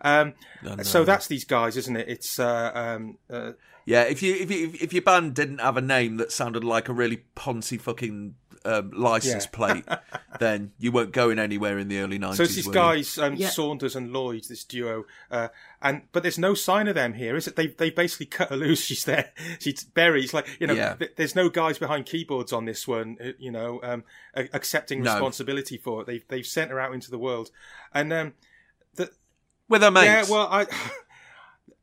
[0.00, 0.82] Um, No, no.
[0.82, 2.08] So that's these guys, isn't it?
[2.08, 3.52] It's uh, um, uh,
[3.84, 6.88] Yeah, if you if you if your band didn't have a name that sounded like
[6.88, 8.34] a really poncy fucking
[8.64, 9.50] um, license Yeah.
[9.56, 9.84] plate,
[10.38, 12.36] then you weren't going anywhere in the early nineties.
[12.36, 13.48] so it's these guys, um, Yeah.
[13.48, 15.48] Saunders and Lloyd, this duo, uh,
[15.82, 17.56] and but there's no sign of them here, is it?
[17.56, 18.80] They they basically cut her loose.
[18.84, 19.32] She's there.
[19.58, 20.74] She's Berri's like you know.
[20.74, 20.94] Yeah.
[20.94, 24.04] th- there's no guys behind keyboards on this one, uh, you know, um,
[24.34, 25.12] a- accepting No.
[25.12, 26.06] responsibility for it.
[26.06, 27.50] They've they've sent her out into the world,
[27.94, 28.34] and um,
[28.96, 29.10] the,
[29.68, 30.28] with her mates.
[30.28, 30.66] Yeah, well, I,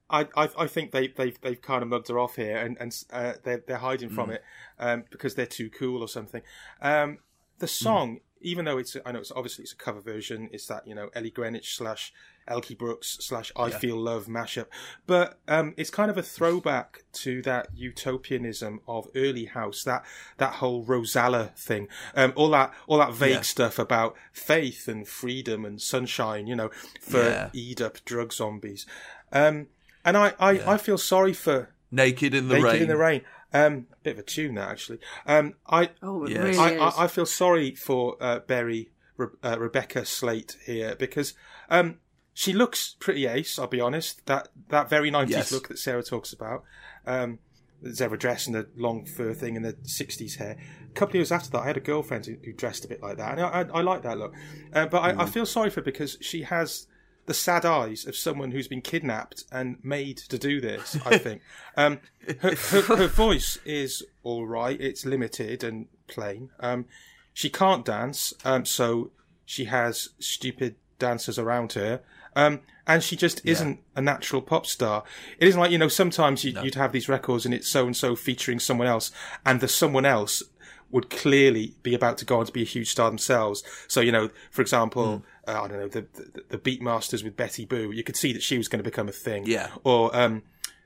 [0.10, 2.96] I, I, I think they, they've, they've kind of mugged her off here, and and
[3.12, 4.16] uh, they're they're hiding Mm.
[4.16, 4.44] from it
[4.80, 6.42] um, because they're too cool or something.
[6.82, 7.20] Um,
[7.60, 7.70] the Mm.
[7.70, 10.50] song, even though it's, I know it's obviously it's a cover version.
[10.54, 12.14] It's that you know Ellie Greenwich slash
[12.48, 14.68] Elkie Brooks slash I Feel Love mashup,
[15.06, 20.06] but um, it's kind of a throwback to that utopianism of early house, that
[20.38, 23.42] that whole Rozalla thing, um, all that all that vague Yeah.
[23.42, 26.70] stuff about faith and freedom and sunshine, you know,
[27.02, 27.50] for Yeah.
[27.54, 28.86] eat up drug zombies.
[29.32, 29.68] Um,
[30.08, 32.82] and I, I, I feel sorry for naked in the Naked rain.
[32.84, 33.22] in the Rain.
[33.54, 35.00] Um, bit of a tune that actually.
[35.26, 36.58] Um, I, Oh, Yes.
[36.58, 36.88] really I.
[36.88, 41.34] I, I feel sorry for uh, Berri Re- uh, Rebecca Sleight here because
[41.70, 42.00] um,
[42.34, 43.58] she looks pretty ace.
[43.60, 44.26] I'll be honest.
[44.26, 45.52] That that very nineties Yes.
[45.52, 46.64] look that Sarah talks about.
[47.06, 47.40] Um,
[47.82, 50.58] the zebra dress and the long fur thing and the 60s hair.
[50.90, 53.04] A couple of years after that, I had a girlfriend who, who dressed a bit
[53.04, 54.34] like that, and I, I, I like that look.
[54.74, 55.30] Uh, but I, I Mm.
[55.30, 56.88] feel sorry for her because she has
[57.28, 60.98] the sad eyes of someone who's been kidnapped and made to do this.
[61.06, 61.42] I think
[61.76, 62.00] um,
[62.40, 64.80] her, her, her voice is all right.
[64.80, 66.50] It's limited and plain.
[66.60, 66.86] Um,
[67.34, 69.12] she can't dance, um, so
[69.46, 72.02] she has stupid dancers around her.
[72.36, 75.04] Um, and she just isn't a natural pop star.
[75.40, 77.98] It isn't like, you know, sometimes you, you'd have these records and it's so and
[77.98, 79.12] so featuring someone else,
[79.46, 80.44] and the someone else
[80.90, 83.64] would clearly be about to go on to be a huge star themselves.
[83.88, 87.66] So, you know, for example, uh, I don't know, the, the, the Beatmasters with Betty
[87.66, 89.46] Boo, you could see that she was going to become a thing.
[89.46, 89.70] Yeah.
[89.84, 90.44] Or, um,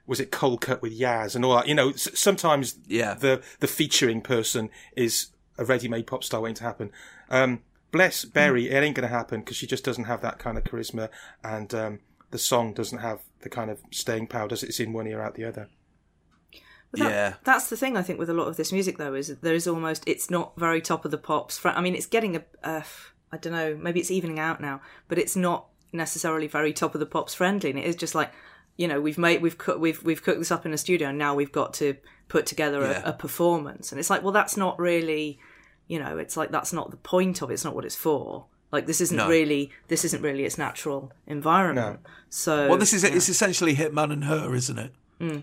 [0.08, 1.68] was it Coldcut with Yazz and all that?
[1.68, 3.14] You know, s- sometimes Yeah.
[3.14, 5.28] the, the featuring person is
[5.58, 6.92] a ready-made pop star waiting to happen.
[7.30, 7.62] Um,
[7.92, 10.64] bless Berri, it ain't going to happen because she just doesn't have that kind of
[10.64, 11.10] charisma
[11.44, 12.00] and, um,
[12.32, 14.70] the song doesn't have the kind of staying power, does it?
[14.70, 15.68] It's in one ear out the other.
[16.94, 17.34] That- Yeah.
[17.44, 19.54] that's the thing I think with a lot of this music though is that there
[19.56, 21.58] is almost it's not very top of the pops.
[21.58, 22.82] Fr- I mean, it's getting a uh,
[23.32, 27.00] I don't know, maybe it's evening out now, but it's not necessarily very top of
[27.00, 27.70] the pops friendly.
[27.70, 28.32] And it is just like
[28.78, 31.18] you know we've made we've cooked we've we've cooked this up in a studio and
[31.18, 31.96] now we've got to
[32.30, 33.02] put together Yeah.
[33.06, 33.92] a, a performance.
[33.92, 35.40] And it's like well that's not really
[35.88, 37.54] you know it's like that's not the point of it.
[37.56, 38.46] It's not what it's for.
[38.72, 39.28] Like this isn't No.
[39.28, 42.00] really this isn't really its natural environment.
[42.30, 43.10] So Well, this is yeah.
[43.14, 44.92] it's essentially Hitman and her, isn't it?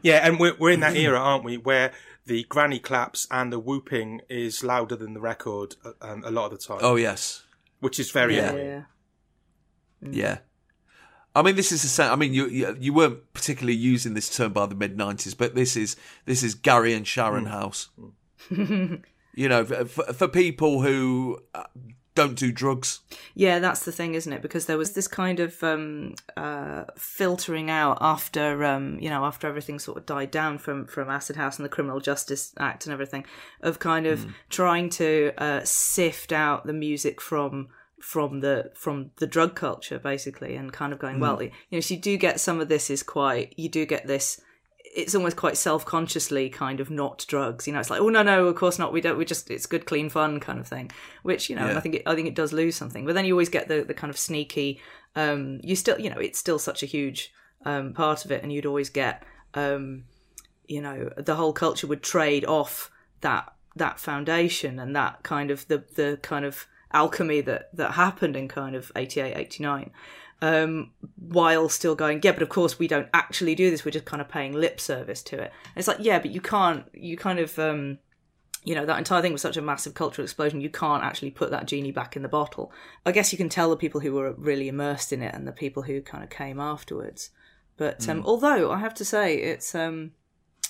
[0.02, 1.92] Yeah, and we're, we're in that era, aren't we, where
[2.26, 6.46] the granny claps and the whooping is louder than the record uh, um, a lot
[6.46, 6.78] of the time.
[6.80, 7.44] Oh yes,
[7.80, 8.48] Which is very Yeah.
[8.50, 8.84] annoying.
[10.02, 10.10] yeah.
[10.10, 10.38] yeah.
[11.34, 12.10] I mean, this is the same.
[12.10, 15.54] I mean, you, you you weren't particularly using this term by the mid '90s, but
[15.54, 15.94] this is
[16.24, 17.90] this is Gary and Sharon House.
[18.50, 21.64] you know, for, for people who uh,
[22.18, 23.00] don't do drugs.
[23.36, 24.42] Yeah, that's the thing, isn't it?
[24.42, 29.46] Because there was this kind of um, uh, filtering out after, um, you know, after
[29.46, 32.92] everything sort of died down from from Acid House and the Criminal Justice Act and
[32.92, 33.24] everything,
[33.60, 37.68] of kind of trying to uh, sift out the music from
[38.00, 41.94] from the from the drug culture basically and kind of going well you know so
[41.94, 44.40] you do get some of this is quite you do get this
[44.94, 48.46] it's almost quite self-consciously kind of not drugs you know it's like oh no no
[48.46, 50.90] of course not we don't we just it's good clean fun kind of thing
[51.22, 51.76] which you know Yeah.
[51.76, 53.82] i think it, i think it does lose something but then you always get the
[53.84, 54.80] the kind of sneaky
[55.16, 57.32] um you still you know it's still such a huge
[57.64, 59.22] um part of it and you'd always get
[59.54, 60.04] um
[60.66, 62.90] you know the whole culture would trade off
[63.20, 68.34] that that foundation and that kind of the the kind of alchemy that that happened
[68.36, 69.90] in kind of 88 89
[70.40, 74.04] um while still going yeah but of course we don't actually do this we're just
[74.04, 75.50] kind of paying lip service to it.
[75.64, 77.98] And it's like yeah but you can't you kind of um
[78.64, 81.50] you know that entire thing was such a massive cultural explosion you can't actually put
[81.50, 82.70] that genie back in the bottle.
[83.06, 85.52] I guess you can tell the people who were really immersed in it and the
[85.52, 87.30] people who kind of came afterwards.
[87.76, 90.10] But um, although i have to say it's um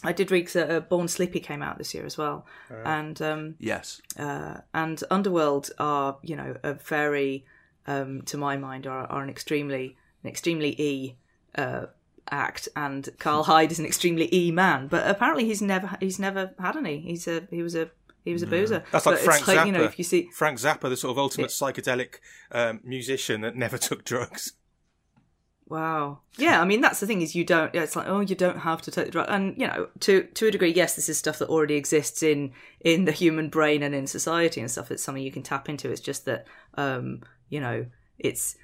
[0.05, 2.47] i did read that uh, Born Slippy came out this year as well.
[2.85, 4.01] And um Yes.
[4.19, 7.45] uh, and Underworld are, you know, a very,
[7.89, 11.16] um, to my mind, are, are an extremely, an extremely e
[11.56, 11.86] uh,
[12.31, 14.86] act, and Karl Hyde is an extremely e man.
[14.86, 17.01] But apparently, he's never, he's never had any.
[17.01, 17.90] He's a, he was a,
[18.24, 18.85] he was a boozer.
[18.93, 19.66] That's like But Frank like, Zappa.
[19.66, 22.16] You know, if you see, Frank Zappa, the sort of ultimate psychedelic
[22.52, 24.52] um, musician that never took drugs.
[25.66, 26.20] Wow.
[26.39, 27.74] Yeah, I mean that's the thing is you don't.
[27.74, 30.47] It's like oh, you don't have to take the drug, and you know to to
[30.47, 33.94] a degree, yes, this is stuff that already exists in in the human brain and
[33.94, 34.90] in society and stuff.
[34.90, 35.90] It's something you can tap into.
[35.90, 37.86] It's just that um, you know
[38.18, 38.56] it's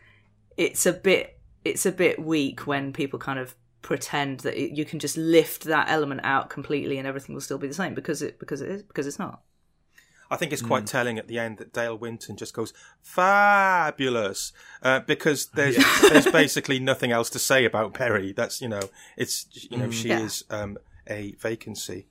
[0.57, 4.85] it's a bit it's a bit weak when people kind of pretend that it, you
[4.85, 8.23] can just lift that element out completely and everything will still be the same because
[8.23, 9.43] it because it is because it's not.
[10.31, 14.53] I think it's quite telling at the end that Dale Winton just goes fabulous
[14.83, 18.33] uh, because there's there's basically nothing else to say about Berri.
[18.33, 18.81] That's you know
[19.17, 20.21] it's you know she Yeah.
[20.21, 20.79] is um,
[21.09, 22.09] a vacancy.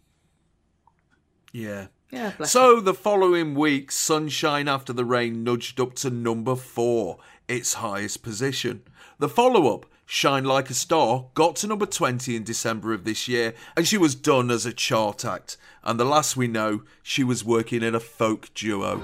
[1.52, 1.88] Yeah.
[2.14, 2.32] Yeah.
[2.38, 7.18] Bless So the following week, Sunshine After the Rain nudged up to number four,
[7.48, 8.84] its highest position.
[9.18, 13.28] The follow up, Shine Like a Star, got to number 20 in December of this
[13.28, 15.58] year, and she was done as a chart act.
[15.84, 19.02] And the last we know, she was working in a folk duo.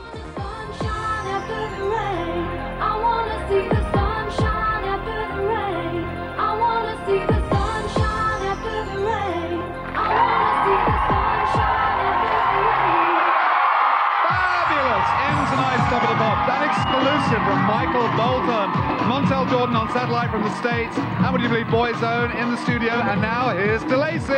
[18.18, 18.70] Bolton.
[19.10, 20.98] Montell Jordan on satellite from the States.
[20.98, 22.92] And would you believe Boyzone in the studio?
[22.92, 24.30] And now here's DeLacy.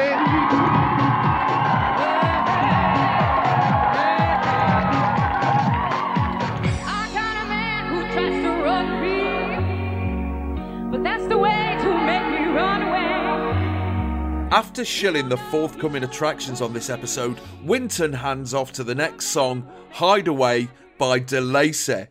[6.87, 9.25] I got a man who tries to run me,
[10.91, 14.47] but that's the way to make me run away.
[14.51, 19.65] After shilling the forthcoming attractions on this episode, Winton hands off to the next song,
[19.91, 22.07] Hideaway by DeLacy.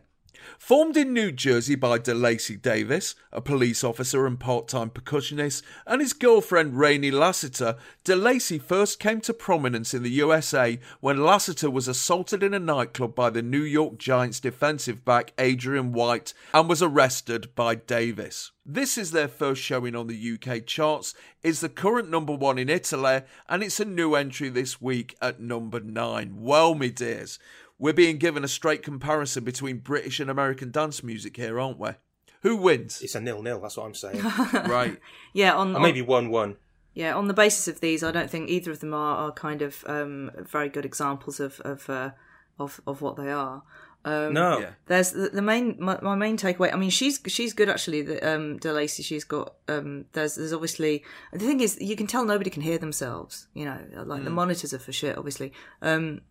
[0.61, 5.99] Formed in New Jersey by DeLacy Davis, a police officer and part time percussionist, and
[5.99, 11.87] his girlfriend Rainey Lassiter, DeLacy first came to prominence in the USA when Lassiter was
[11.87, 16.83] assaulted in a nightclub by the New York Giants defensive back Adrian White and was
[16.83, 18.51] arrested by Davis.
[18.63, 22.69] This is their first showing on the UK charts, is the current number one in
[22.69, 26.35] Italy, and it's a new entry this week at number nine.
[26.39, 27.39] Well, me dears,
[27.81, 31.89] we're being given a straight comparison between British and American dance music here, aren't we?
[32.43, 33.01] Who wins?
[33.01, 33.59] It's a nil nil.
[33.59, 34.21] That's what I'm saying.
[34.67, 34.97] right.
[35.33, 36.57] Yeah, on or on- maybe one one.
[36.93, 39.61] Yeah, on the basis of these, I don't think either of them are, are kind
[39.61, 42.11] of um, very good examples of of uh,
[42.59, 43.63] of, of what they are.
[44.03, 44.59] Um, No.
[44.59, 44.71] Yeah.
[44.87, 46.73] There's the, the main my, my main takeaway.
[46.73, 48.01] I mean, she's she's good actually.
[48.01, 52.25] The um, Delacy, she's got um, there's there's obviously the thing is you can tell
[52.25, 53.47] nobody can hear themselves.
[53.53, 55.17] You know, like the monitors are for shit.
[55.17, 56.21] Obviously, um,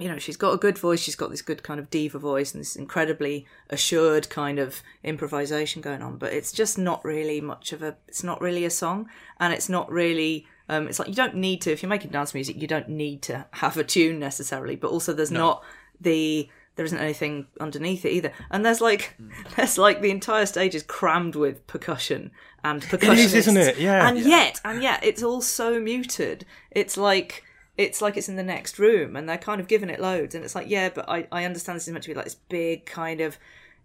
[0.00, 1.00] you know, she's got a good voice.
[1.00, 5.82] She's got this good kind of diva voice and this incredibly assured kind of improvisation
[5.82, 6.16] going on.
[6.16, 7.96] But it's just not really much of a.
[8.08, 9.08] It's not really a song,
[9.38, 10.46] and it's not really.
[10.68, 12.60] Um, it's like you don't need to if you're making dance music.
[12.60, 14.76] You don't need to have a tune necessarily.
[14.76, 15.62] But also, there's not
[16.00, 18.32] the there isn't anything underneath it either.
[18.50, 19.16] And there's like
[19.56, 22.30] there's like the entire stage is crammed with percussion
[22.64, 23.18] and percussion.
[23.18, 23.78] is, isn't it?
[23.78, 24.08] Yeah.
[24.08, 26.46] And yet, and yet, it's all so muted.
[26.70, 27.44] It's like
[27.80, 30.34] it's like it's in the next room, and they're kind of giving it loads.
[30.34, 32.34] And it's like, yeah, but I I understand this is meant to be like this
[32.34, 33.38] big kind of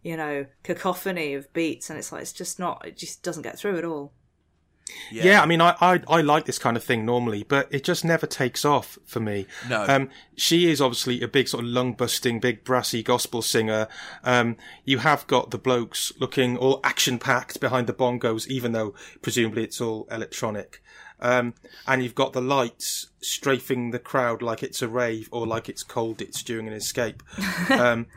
[0.03, 2.85] you know cacophony of beats, and it's like it's just not.
[2.85, 4.11] It just doesn't get through at all.
[5.11, 8.05] Yeah, I mean, I, I I like this kind of thing normally, but it just
[8.05, 9.47] never takes off for me.
[9.67, 9.83] No.
[9.87, 13.87] Um, she is obviously a big sort of lung busting, big brassy gospel singer.
[14.23, 18.93] Um, you have got the blokes looking all action packed behind the bongos, even though
[19.21, 20.83] presumably it's all electronic.
[21.19, 21.53] Um,
[21.87, 25.81] and you've got the lights strafing the crowd like it's a rave or like it's
[25.81, 27.23] cold it's during an escape.
[27.69, 28.07] um,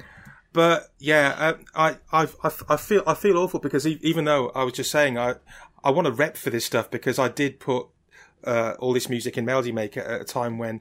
[0.53, 4.51] but yeah, uh, I, I, I, I feel, I feel awful because e- even though
[4.51, 5.37] I was just saying, I,
[5.85, 7.87] I want to rep for this stuff because I did put,
[8.45, 10.81] uh, all this music in Melody Maker at a time when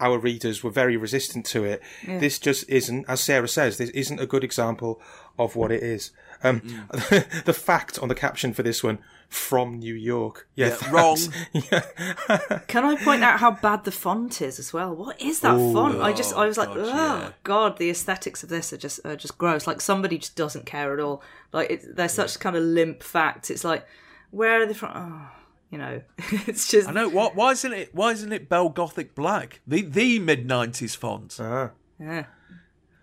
[0.00, 1.82] our readers were very resistant to it.
[2.06, 2.18] Yeah.
[2.18, 5.00] This just isn't, as Sarah says, this isn't a good example
[5.38, 6.12] of what it is.
[6.42, 10.48] Um, the fact on the caption for this one, from New York.
[10.54, 11.18] Yeah, Yeah, wrong.
[11.52, 11.80] Yeah.
[12.68, 14.94] Can I point out how bad the font is as well?
[14.94, 15.72] What is that Ooh.
[15.74, 16.00] font?
[16.00, 17.32] I just, I was like, God, oh yeah.
[17.44, 19.66] god, the aesthetics of this are just, are just gross.
[19.66, 21.22] Like somebody just doesn't care at all.
[21.52, 23.50] Like it, they're such kind of limp facts.
[23.50, 23.86] It's like,
[24.30, 24.92] where are they from?
[24.94, 25.28] Oh,
[25.70, 26.00] you know,
[26.46, 26.88] it's just.
[26.88, 27.08] I know.
[27.08, 27.34] What?
[27.36, 27.94] Why isn't it?
[27.94, 29.60] Why isn't it Bell Gothic Black?
[29.66, 31.36] The the mid nineties font.
[31.38, 31.70] Ah.
[32.00, 32.24] Yeah.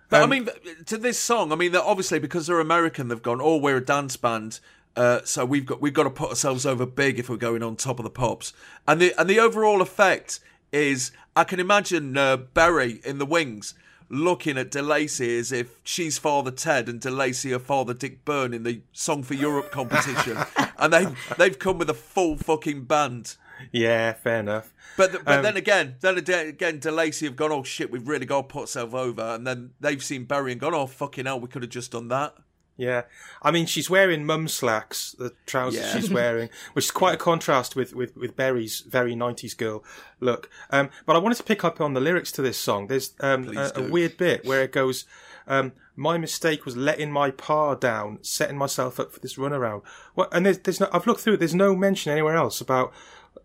[0.10, 0.50] But I Um, mean,
[0.86, 4.16] to this song, I mean, obviously because they're American, they've gone, "Oh, we're a dance
[4.18, 4.60] band,
[4.96, 7.76] uh, so we've got we've got to put ourselves over big if we're going on
[7.76, 8.54] top of the pops."
[8.88, 10.40] And the and the overall effect
[10.72, 13.74] is, I can imagine uh, Berri in the wings
[14.10, 18.64] looking at DeLacy as if she's Father Ted and DeLacy are Father Dick Byrne in
[18.64, 20.38] the Song for Europe competition,
[20.78, 21.08] and they
[21.38, 23.36] they've come with a full fucking band.
[23.72, 24.74] Yeah, fair enough.
[24.98, 28.44] But but Um, then again, then again, DeLacy have gone, oh shit, we've really got
[28.44, 31.48] to put ourselves over, and then they've seen Berri and gone, oh fucking hell, we
[31.48, 32.36] could have just done that.
[32.78, 33.04] Yeah,
[33.42, 35.94] I mean, she's wearing mum slacks, the trousers Yeah.
[35.96, 39.82] she's wearing, which is quite a contrast with with with Berri's very '90s girl
[40.20, 40.50] look.
[40.72, 42.88] Um, but I wanted to pick up on the lyrics to this song.
[42.88, 45.06] There's um, a, a weird bit where it goes,
[45.48, 49.82] um, "My mistake was letting my pa down, setting myself up for this runaround."
[50.16, 50.28] What?
[50.34, 50.90] And there's there's no.
[50.92, 51.38] I've looked through it.
[51.40, 52.92] There's no mention anywhere else about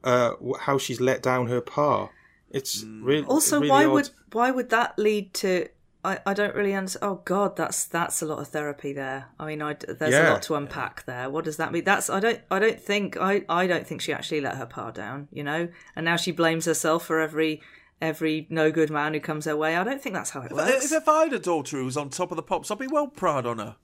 [0.03, 0.33] uh,
[0.63, 2.09] how she's let down her pa.
[2.51, 3.93] It's really Also, really why odd.
[3.93, 5.69] would why would that lead to?
[6.03, 7.11] I, I don't really understand.
[7.11, 9.27] Oh God, that's that's a lot of therapy there.
[9.39, 10.31] I mean, I, there's Yeah.
[10.31, 11.29] a lot to unpack there.
[11.29, 11.85] What does that mean?
[11.85, 14.91] That's I don't I don't think I I don't think she actually let her pa
[14.93, 15.29] down.
[15.31, 17.61] You know, and now she blames herself for every
[18.01, 19.77] every no good man who comes her way.
[19.77, 20.91] I don't think that's how it If, works.
[20.91, 23.09] if I had a daughter who was on top of the pops, I'd be well
[23.09, 23.77] proud on her.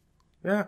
[0.42, 0.66] Yeah,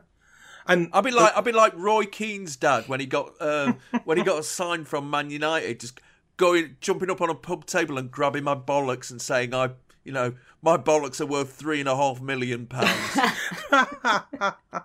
[0.67, 4.19] and I'd be like I'd be like Roy Keane's dad when he got um, when
[4.19, 5.99] he got a sign from Man United, just
[6.37, 9.71] going jumping up on a pub table and grabbing my bollocks and saying I
[10.09, 10.33] you know
[10.63, 13.19] my bollocks are worth three and a half million pounds.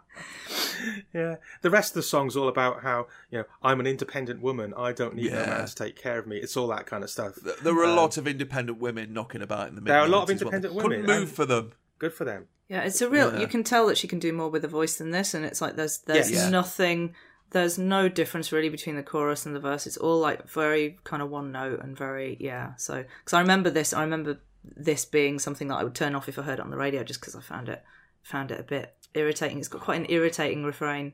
[1.13, 4.73] Yeah, the rest of the song's all about how you know I'm an independent woman.
[4.75, 5.45] I don't need no Yeah.
[5.45, 6.37] man to take care of me.
[6.37, 7.35] It's all that kind of stuff.
[7.35, 9.93] there were a Um, lot of independent women knocking about in the middle.
[9.93, 11.71] There are a lot of independent women, Couldn't move for them.
[11.99, 12.47] Good for them.
[12.67, 13.31] Yeah, it's a real.
[13.33, 13.39] Yeah.
[13.39, 15.61] You can tell that she can do more with a voice than this, and it's
[15.61, 16.51] like there's there's Yes.
[16.51, 17.15] Nothing.
[17.51, 19.87] There's no difference really between the chorus and the verse.
[19.87, 22.75] It's all like very kind of one note and very yeah.
[22.75, 26.29] So because I remember this, I remember this being something that I would turn off
[26.29, 27.83] if I heard it on the radio, just because I found it
[28.21, 29.59] found it a bit irritating.
[29.59, 31.13] It's got quite an irritating refrain.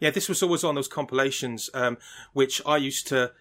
[0.00, 1.98] Yeah, this was always on those compilations, um,
[2.32, 3.32] which I used to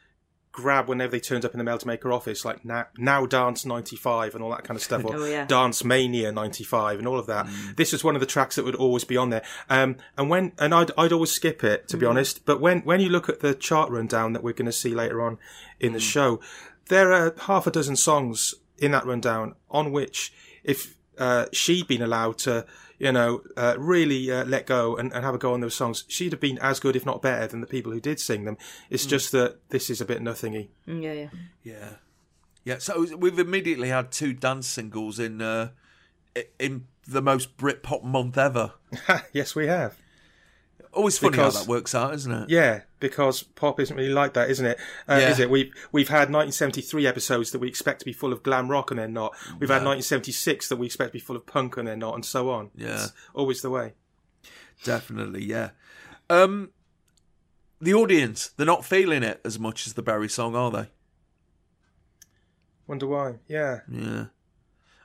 [0.52, 4.36] grab whenever they turned up in the Melody Maker office, like now, now Dance 95
[4.36, 5.45] and all that kind of stuff, or Oh, yeah.
[5.45, 7.48] Dance Mania 95 and all of that.
[7.77, 9.44] This was one of the tracks that would always be on there.
[9.69, 12.99] Um, and when, and I'd, I'd always skip it, to be honest, but when, when
[12.99, 15.38] you look at the chart rundown that we're going to see later on
[15.80, 16.40] in the show,
[16.88, 20.34] there are half a dozen songs in that rundown on which,
[20.64, 22.66] if, uh, she'd been allowed to,
[22.98, 26.04] you know, uh, really uh, let go and, and have a go on those songs,
[26.08, 28.58] she'd have been as good, if not better, than the people who did sing them.
[28.90, 30.70] It's just that this is a bit nothingy.
[30.88, 31.30] Mm, yeah, yeah.
[31.64, 31.90] Yeah,
[32.64, 32.78] yeah.
[32.80, 35.70] So we've immediately had two dance singles in uh,
[36.58, 38.74] in the most Britpop month ever.
[39.34, 39.98] yes, we have.
[40.94, 42.50] Always funny Because- how that works out, isn't it?
[42.50, 44.78] Yeah, because pop isn't really like that, isn't it?
[45.08, 45.30] Uh, Yeah.
[45.30, 45.50] Is it?
[45.50, 49.00] We've we've had 1973 episodes that we expect to be full of glam rock and
[49.00, 49.34] they're not.
[49.60, 52.26] We've had 1976 that we expect to be full of punk and they're not, and
[52.26, 52.72] so on.
[52.76, 52.94] Yeah.
[52.96, 53.94] It's always the way.
[54.84, 55.72] Definitely, yeah.
[56.30, 56.72] Um,
[57.82, 60.88] the audience, they're not feeling it as much as the Berri song, are they?
[62.88, 63.36] Wonder why?
[63.48, 63.82] Yeah.
[63.90, 64.26] Yeah.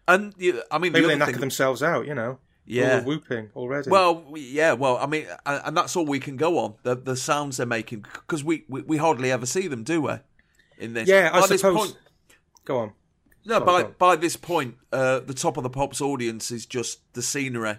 [0.07, 0.35] And
[0.71, 2.39] I mean, Maybe the they other knacker thing, themselves out, you know.
[2.67, 2.99] Yeah.
[2.99, 3.91] All whooping already.
[3.91, 7.59] Well, yeah, well, I mean, and, that's all we can go on the the sounds
[7.59, 10.15] they're making because we, we we hardly ever see them, do we?
[10.79, 11.77] In this, yeah, I this suppose.
[11.93, 11.99] point-
[12.65, 12.93] Go on.
[13.45, 13.95] no, Go by on.
[13.99, 17.77] by this point, uh, the top of the pops audience is just the scenery.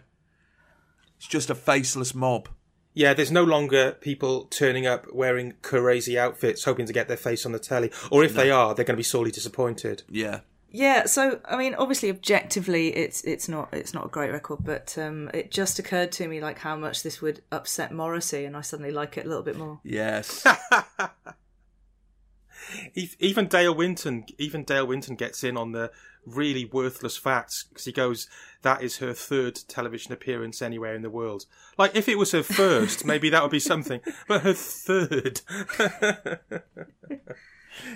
[1.17, 2.49] It's just a faceless mob.
[2.93, 7.45] Yeah, there's no longer people turning up wearing crazy outfits hoping to get their face
[7.45, 7.91] on the telly.
[8.09, 10.03] Or if they are, they're going to be sorely disappointed.
[10.09, 14.59] Yeah, Yeah, so I mean, obviously, objectively, it's it's not it's not a great record,
[14.63, 18.57] but um, it just occurred to me like how much this would upset Morrissey, and
[18.57, 19.79] I suddenly like it a little bit more.
[19.83, 20.45] Yes.
[23.19, 25.91] Even Dale Winton, even Dale Winton gets in on the
[26.25, 28.27] really worthless facts because he goes,
[28.63, 31.45] "That is her third television appearance anywhere in the world."
[31.77, 35.41] Like if it was her first, maybe that would be something, but her third.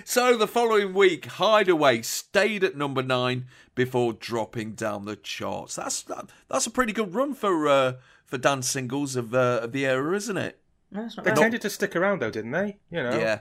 [0.04, 5.76] So the following week, Hideaway stayed at number nine before dropping down the charts.
[5.76, 7.92] That's that, that's a pretty good run for uh,
[8.26, 10.60] for dance singles of uh, of the era, isn't it?
[10.90, 11.36] No, they bad.
[11.36, 12.78] tended to stick around though, didn't they?
[12.90, 13.18] You know.
[13.18, 13.40] Yeah.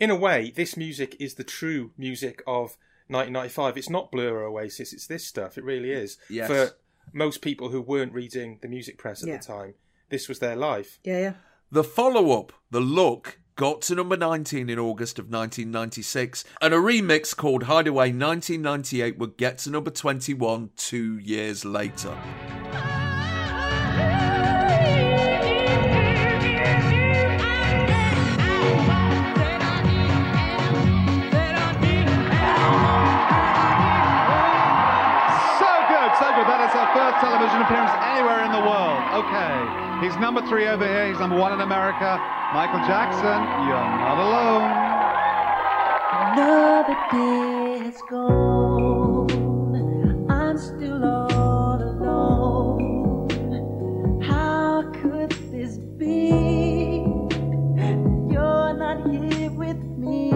[0.00, 2.76] In a way, this music is the true music of
[3.08, 3.76] 1995.
[3.76, 4.92] It's not Blur or Oasis.
[4.92, 5.56] It's this stuff.
[5.56, 6.18] It really is.
[6.28, 6.48] Yes.
[6.48, 6.70] For
[7.12, 9.36] most people who weren't reading the music press at Yeah.
[9.36, 9.74] the time,
[10.08, 10.98] this was their life.
[11.04, 11.32] Yeah, yeah.
[11.70, 16.78] The follow up, The Look, got to number 19 in August of 1996, and a
[16.78, 22.16] remix called Hideaway 1998 would get to number 21 two years later.
[40.22, 41.08] Number three over here.
[41.08, 42.16] He's number one in America.
[42.54, 44.70] Michael Jackson, you're not alone.
[46.32, 49.28] Another day has gone.
[50.30, 53.30] I'm still all alone.
[54.22, 56.28] How could this be?
[58.32, 60.30] You're not here with me.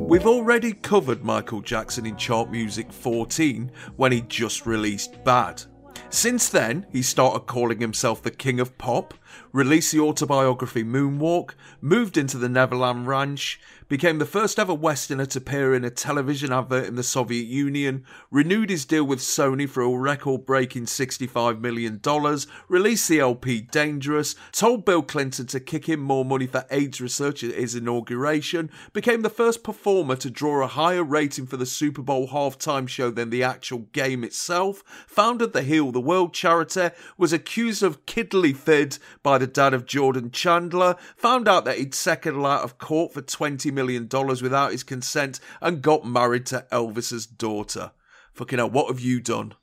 [0.00, 5.62] We've already covered Michael Jackson in Chart Music 14 when he just released Bad.
[6.10, 9.14] Since then, he started calling himself the King of Pop,
[9.52, 13.58] released the autobiography Moonwalk, moved into the Neverland Ranch,
[13.92, 18.06] became the first ever Westerner to appear in a television advert in the Soviet Union,
[18.30, 22.00] renewed his deal with Sony for a record breaking $65 million,
[22.68, 27.44] released the LP Dangerous, told Bill Clinton to kick in more money for AIDS research
[27.44, 32.00] at his inauguration, became the first performer to draw a higher rating for the Super
[32.00, 36.88] Bowl halftime show than the actual game itself, founded the Heal the World charity,
[37.18, 41.94] was accused of kiddly fid by the dad of Jordan Chandler, found out that he'd
[41.94, 43.81] seconded out of court for $20 million
[44.42, 47.92] without his consent, and got married to Elvis's daughter.
[48.32, 49.54] Fucking hell, what have you done?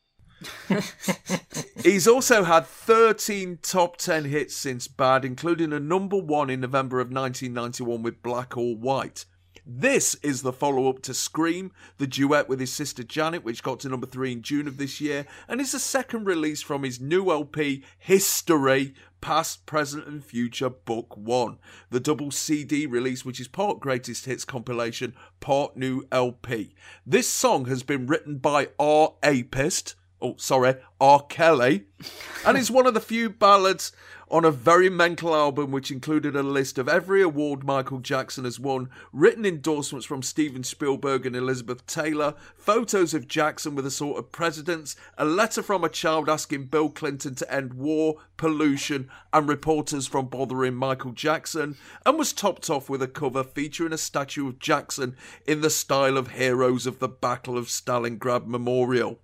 [1.83, 6.99] He's also had 13 top 10 hits since Bad, including a number one in November
[6.99, 9.25] of 1991 with Black or White.
[9.71, 13.79] This is the follow up to Scream, the duet with his sister Janet, which got
[13.81, 16.99] to number three in June of this year, and is the second release from his
[16.99, 21.57] new LP, History Past, Present, and Future Book One,
[21.89, 26.73] the double CD release, which is part Greatest Hits compilation, part new LP.
[27.05, 29.13] This song has been written by R.
[29.23, 31.21] Apist, oh, sorry, R.
[31.23, 31.85] Kelly,
[32.45, 33.91] and is one of the few ballads
[34.31, 38.59] on a very mental album which included a list of every award Michael Jackson has
[38.59, 44.95] won, written endorsements from Steven Spielberg and Elizabeth Taylor, photos of Jackson with assorted presidents,
[45.17, 50.27] a letter from a child asking Bill Clinton to end war, pollution, and reporters from
[50.27, 51.75] bothering Michael Jackson,
[52.05, 55.15] and was topped off with a cover featuring a statue of Jackson
[55.47, 59.19] in the style of Heroes of the Battle of Stalingrad Memorial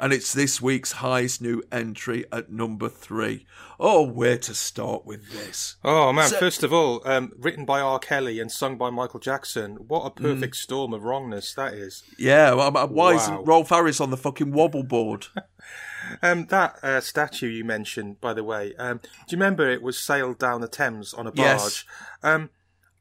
[0.00, 3.46] and it's this week's highest new entry at number three.
[3.78, 5.76] Oh, where to start with this?
[5.84, 6.28] Oh man!
[6.28, 7.98] So- First of all, um, written by R.
[7.98, 9.76] Kelly and sung by Michael Jackson.
[9.88, 12.02] What a perfect storm of wrongness that is.
[12.18, 13.16] Yeah, well, why Wow.
[13.16, 15.26] isn't Rolf Harris on the fucking wobble board?
[16.22, 19.98] Um, that uh, statue you mentioned, by the way, um, do you remember it was
[19.98, 21.38] sailed down the Thames on a barge?
[21.42, 21.84] Yes.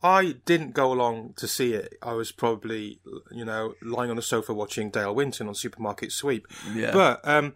[0.06, 1.96] I didn't go along to see it.
[2.02, 3.00] I was probably,
[3.32, 6.46] you know, lying on the sofa watching Dale Winton on Supermarket Sweep.
[6.76, 6.92] Yeah.
[6.94, 7.54] But um,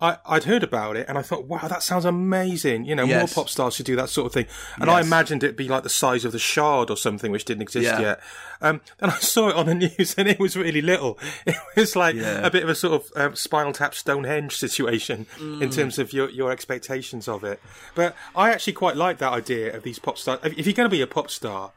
[0.00, 2.84] I, I'd heard about it and I thought, wow, that sounds amazing.
[2.84, 4.46] You know, more pop stars should do that sort of thing.
[4.80, 7.62] And I imagined it be like the size of the Shard or something, which didn't
[7.62, 8.00] exist Yeah.
[8.00, 8.20] yet.
[8.60, 11.16] Um, and I saw it on the news and it was really little.
[11.46, 12.44] It was like Yeah.
[12.44, 15.62] a bit of a sort of um, Spinal Tap Stonehenge situation Mm.
[15.62, 17.60] in terms of your, your expectations of it.
[17.94, 20.40] But I actually quite like that idea of these pop stars.
[20.42, 21.70] If if you're going to be a pop star,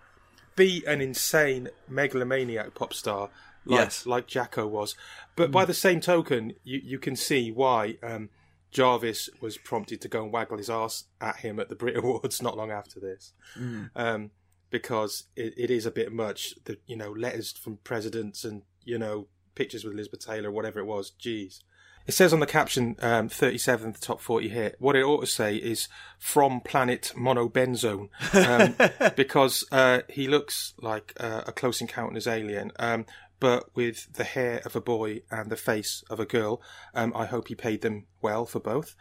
[0.58, 3.30] be an insane megalomaniac pop star
[3.64, 4.04] like, Yes.
[4.04, 4.08] Mm.
[4.08, 4.96] like Jacko was.
[5.38, 8.30] But by the same token, you, you can see why um,
[8.72, 12.42] Jarvis was prompted to go and waggle his ass at him at the Brit Awards
[12.42, 13.34] not long after this.
[13.58, 13.90] Mm.
[13.96, 14.32] Um,
[14.70, 16.56] because it, it is a bit much.
[16.66, 20.86] The you know letters from presidents and you know pictures with Elizabeth Taylor, whatever it
[20.86, 21.14] was.
[21.20, 21.60] Jeez.
[22.08, 24.76] It says on the caption, um, 37th top 40 hit.
[24.80, 31.14] What it ought to say is from planet monobenzone, um, because uh, he looks like
[31.20, 32.72] uh, a close encounters alien.
[32.80, 33.06] Um,
[33.40, 36.62] but with the hair of a boy and the face of a girl.
[36.94, 38.96] Um, I hope he paid them well for both.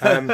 [0.00, 0.32] Um,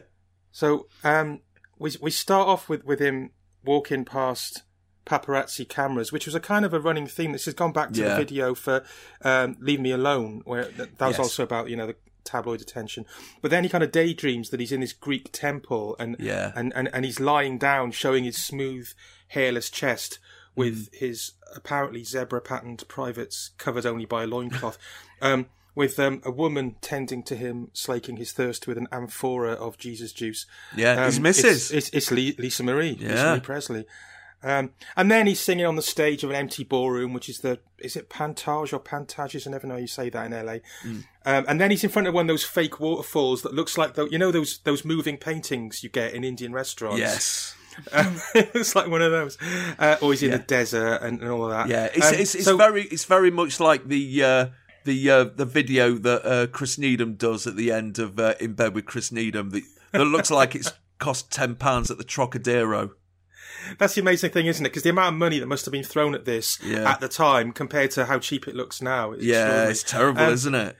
[0.50, 1.40] so um,
[1.78, 3.30] we we start off with, with him
[3.64, 4.62] walking past
[5.06, 7.32] paparazzi cameras, which was a kind of a running theme.
[7.32, 8.08] This has gone back to Yeah.
[8.10, 8.84] the video for
[9.22, 11.24] um, "Leave Me Alone," where that, that was Yes.
[11.26, 13.04] also about you know the tabloid attention.
[13.40, 16.52] But then he kind of daydreams that he's in this Greek temple and Yeah.
[16.54, 18.88] and, and, and he's lying down, showing his smooth,
[19.28, 20.18] hairless chest
[20.54, 20.94] with Mm.
[20.94, 24.78] his apparently zebra patterned privates covered only by a loincloth.
[25.20, 29.78] um, with um, a woman tending to him, slaking his thirst with an amphora of
[29.78, 30.44] Jesus juice.
[30.76, 31.70] Yeah, his Um, missus.
[31.72, 32.94] It's, it's, it's Lisa Marie.
[33.00, 33.86] Lisa Marie Presley.
[34.44, 37.60] Um, and then he's singing on the stage of an empty ballroom, which is the
[37.78, 39.46] is it Pantage or Pantages?
[39.46, 40.56] I never know how you say that in LA.
[40.84, 41.04] Mm.
[41.24, 43.94] Um, and then he's in front of one of those fake waterfalls that looks like
[43.94, 46.98] the, you know those those moving paintings you get in Indian restaurants.
[46.98, 47.54] Yes.
[47.92, 49.38] Um, it's like one of those.
[49.78, 50.36] Uh, or he's in Yeah.
[50.38, 51.68] the desert and, and all of that.
[51.68, 54.46] Yeah, it's Um, it's, it's so- very it's very much like the uh,
[54.84, 58.54] the uh, the video that uh, Chris Needham does at the end of uh, In
[58.54, 59.62] Bed with Chris Needham that,
[59.92, 62.90] that looks like it's cost ten pounds at the Trocadero.
[63.78, 64.68] That's the amazing thing, isn't it?
[64.70, 66.90] Because the amount of money that must have been thrown at this Yeah.
[66.90, 69.12] at the time compared to how cheap it looks now.
[69.12, 69.36] is Yeah,
[69.68, 69.70] extraordinary.
[69.72, 70.76] it's terrible, Um, isn't it?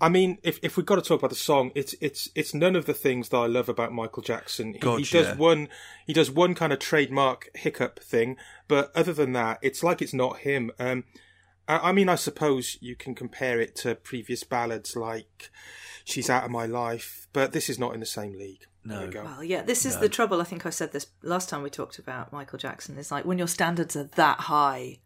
[0.00, 2.76] I mean, if if we've got to talk about the song, it's it's it's none
[2.76, 4.72] of the things that I love about Michael Jackson.
[4.72, 5.34] He, God, he does yeah.
[5.36, 5.68] one
[6.06, 8.36] he does one kind of trademark hiccup thing,
[8.68, 10.70] but other than that, it's like it's not him.
[10.78, 11.04] Um,
[11.68, 15.50] I, I mean, I suppose you can compare it to previous ballads like
[16.04, 18.64] "She's Out of My Life," but this is not in the same league.
[18.84, 19.04] There No.
[19.04, 19.22] you go.
[19.24, 20.00] Well, yeah, this is No.
[20.02, 20.40] the trouble.
[20.40, 22.98] I think I said this last time we talked about Michael Jackson.
[22.98, 24.98] Is like when your standards are that high,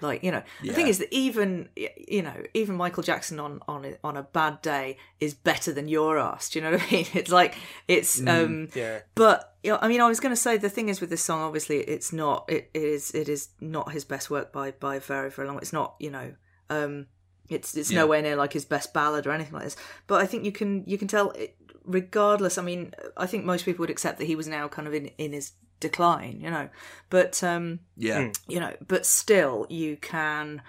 [0.00, 0.42] like you know.
[0.62, 4.22] The thing is that even you know even Michael Jackson on on a- on a
[4.22, 6.48] bad day is better than your ass.
[6.48, 7.06] Do you know what I mean?
[7.14, 7.54] It's like
[7.86, 8.44] it's Mm.
[8.44, 8.68] um.
[8.74, 9.00] Yeah.
[9.14, 11.22] But you know, I mean, I was going to say the thing is with this
[11.22, 11.40] song.
[11.42, 12.44] Obviously, it's not.
[12.48, 13.10] It, it is.
[13.14, 15.58] It is not his best work by by very very long.
[15.58, 15.96] It's not.
[15.98, 16.34] You know.
[16.70, 17.06] Um.
[17.50, 18.00] It's it's Yeah.
[18.00, 19.76] nowhere near like his best ballad or anything like this.
[20.06, 21.30] But I think you can you can tell.
[21.32, 21.56] It,
[21.88, 24.94] regardless, I mean, I think most people would accept that he was now kind of
[24.94, 26.40] in in his decline.
[26.40, 26.68] You know,
[27.10, 30.62] but um Yeah, you know but still you can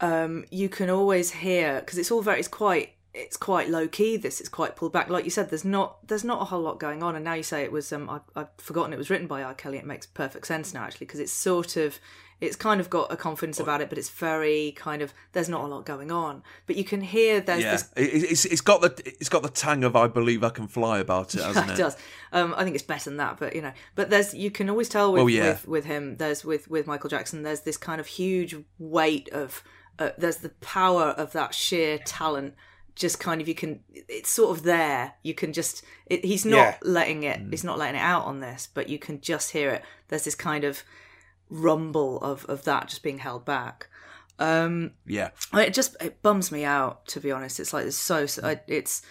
[0.00, 4.18] um you can always hear because it's all very it's quite it's quite low key
[4.18, 5.08] this it's quite pulled back.
[5.08, 7.16] Like you said there's not there's not a whole lot going on.
[7.16, 9.54] And now you say it was um I, i've forgotten it was written by r.
[9.54, 9.78] Kelly.
[9.78, 11.98] It makes perfect sense now actually because it's sort of
[12.40, 15.62] it's kind of got a confidence about it but it's very kind of there's not
[15.64, 17.70] a lot going on but you can hear there's yeah.
[17.72, 20.68] this It, it's it's got the it's got the tang of I believe I can
[20.68, 21.78] fly about it, hasn't yeah, it?
[21.78, 21.96] it does.
[22.32, 24.88] Um, I think it's better than that, but you know, but there's you can always
[24.88, 25.50] tell with Oh, yeah.
[25.52, 26.16] with, with him.
[26.16, 27.42] There's with with Michael Jackson.
[27.42, 29.62] There's this kind of huge weight of.
[29.98, 32.54] Uh, there's the power of that sheer talent.
[32.94, 33.80] Just kind of you can.
[33.94, 35.14] It's sort of there.
[35.22, 35.82] You can just.
[36.06, 36.76] It, he's not Yeah.
[36.82, 37.40] letting it.
[37.40, 37.50] Mm.
[37.50, 39.82] He's not letting it out on this, but you can just hear it.
[40.08, 40.82] There's this kind of
[41.50, 43.88] rumble of of that just being held back.
[44.38, 47.60] Um, Yeah, it just it bums me out to be honest.
[47.60, 49.02] It's like it's so, so it's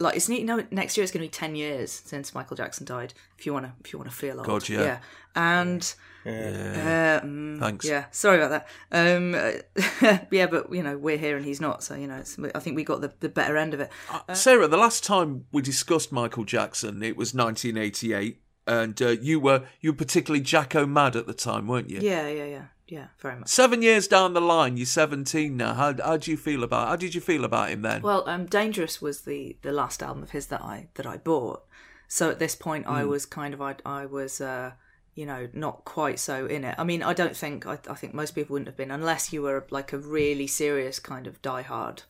[0.00, 0.44] like it's neat.
[0.44, 3.14] No, next year it's going to be ten years since Michael Jackson died.
[3.38, 4.98] If you want to, if you want to feel old, God, yeah.
[5.36, 5.94] And
[6.24, 7.20] yeah.
[7.22, 7.86] uh, mm, Thanks.
[7.86, 9.16] Yeah, sorry about that.
[9.16, 12.36] Um, uh, yeah, but you know we're here and he's not, so you know it's,
[12.54, 13.90] I think we got the, the better end of it.
[14.32, 19.64] Sarah, the last time we discussed Michael Jackson, it was 1988, and uh, you were
[19.80, 22.00] you were particularly Jacko mad at the time, weren't you?
[22.00, 23.48] Yeah, yeah, yeah, yeah, very much.
[23.48, 25.74] Seven years down the line, you're 17 now.
[25.74, 28.02] How how do you feel about how did you feel about him then?
[28.02, 31.64] Well, um, Dangerous was the the last album of his that I that I bought.
[32.08, 33.08] So at this point, I Mm.
[33.08, 34.72] was kind of I I was uh,
[35.14, 36.74] you know not quite so in it.
[36.78, 39.42] I mean, I don't think I, I think most people wouldn't have been unless you
[39.42, 42.02] were like a really serious kind of diehard.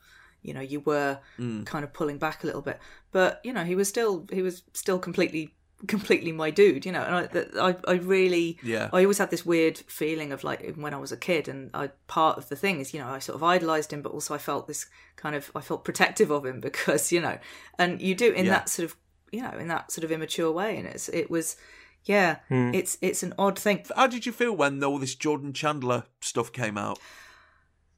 [0.43, 1.65] You know, you were Mm.
[1.65, 2.79] kind of pulling back a little bit,
[3.13, 5.55] but you know, he was still he was still completely
[5.89, 6.85] completely my dude.
[6.87, 7.29] You know, and
[7.59, 8.89] I I, I really Yeah.
[8.93, 11.91] I always had this weird feeling of like when I was a kid, and I
[12.07, 14.39] part of the thing is you know I sort of idolized him, but also I
[14.39, 14.87] felt this
[15.17, 17.39] kind of I felt protective of him because you know,
[17.79, 18.53] and you do in Yeah.
[18.53, 18.97] that sort of
[19.33, 21.57] you know in that sort of immature way, and it's it was
[22.05, 22.71] yeah, Hmm.
[22.75, 23.85] it's it's an odd thing.
[23.97, 26.99] How did you feel when all this Jordan Chandler stuff came out?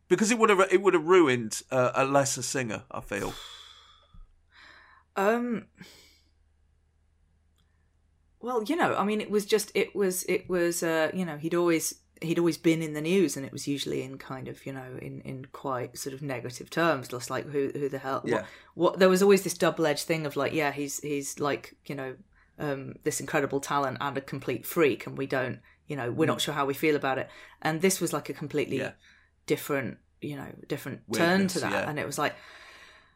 [0.09, 2.85] Because it would have it would have ruined uh, a lesser singer.
[2.91, 3.35] I feel.
[5.17, 5.67] Um.
[8.41, 11.37] Well, you know, I mean, it was just it was it was uh, you know
[11.37, 14.65] he'd always he'd always been in the news, and it was usually in kind of
[14.67, 18.23] you know in in quite sort of negative terms, just like who who the hell
[18.25, 18.37] Yeah.
[18.37, 21.75] what, what there was always this double edged thing of like yeah he's he's like
[21.87, 22.15] you know
[22.59, 26.41] um this incredible talent and a complete freak, and we don't you know we're not
[26.41, 27.29] sure how we feel about it,
[27.63, 28.93] and this was like a completely Yeah.
[29.47, 31.89] different you know different turn to that, yeah.
[31.91, 32.35] and it was like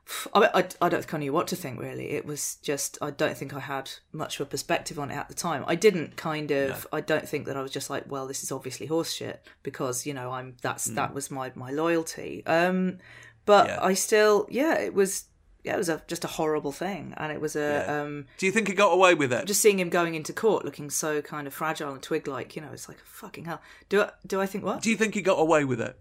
[0.34, 2.10] I, I, I don't knew what to think really.
[2.10, 5.28] It was just I don't think I had much of a perspective on it at
[5.28, 5.64] the time.
[5.66, 8.52] I didn't kind of I don't think that I was just like, well, this is
[8.52, 12.44] obviously horse shit because you know I'm that's that was my my loyalty.
[12.46, 12.98] Um,
[13.46, 13.78] but Yeah.
[13.82, 15.24] I still yeah it was
[15.64, 18.00] yeah it was a, just a horrible thing and it was a Yeah.
[18.02, 19.46] um Do you think he got away with it?
[19.46, 22.62] just seeing him going into court looking so kind of fragile and twig like you
[22.62, 23.60] know it's like fucking hell.
[23.88, 24.80] Do I do I think what?
[24.82, 25.98] Do you think he got away with it?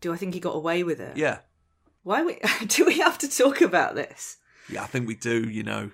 [0.00, 1.16] Do I think he got away with it?
[1.16, 1.38] Yeah.
[2.02, 4.38] Why we do we have to talk about this?
[4.70, 5.90] Yeah, I think we do, you know.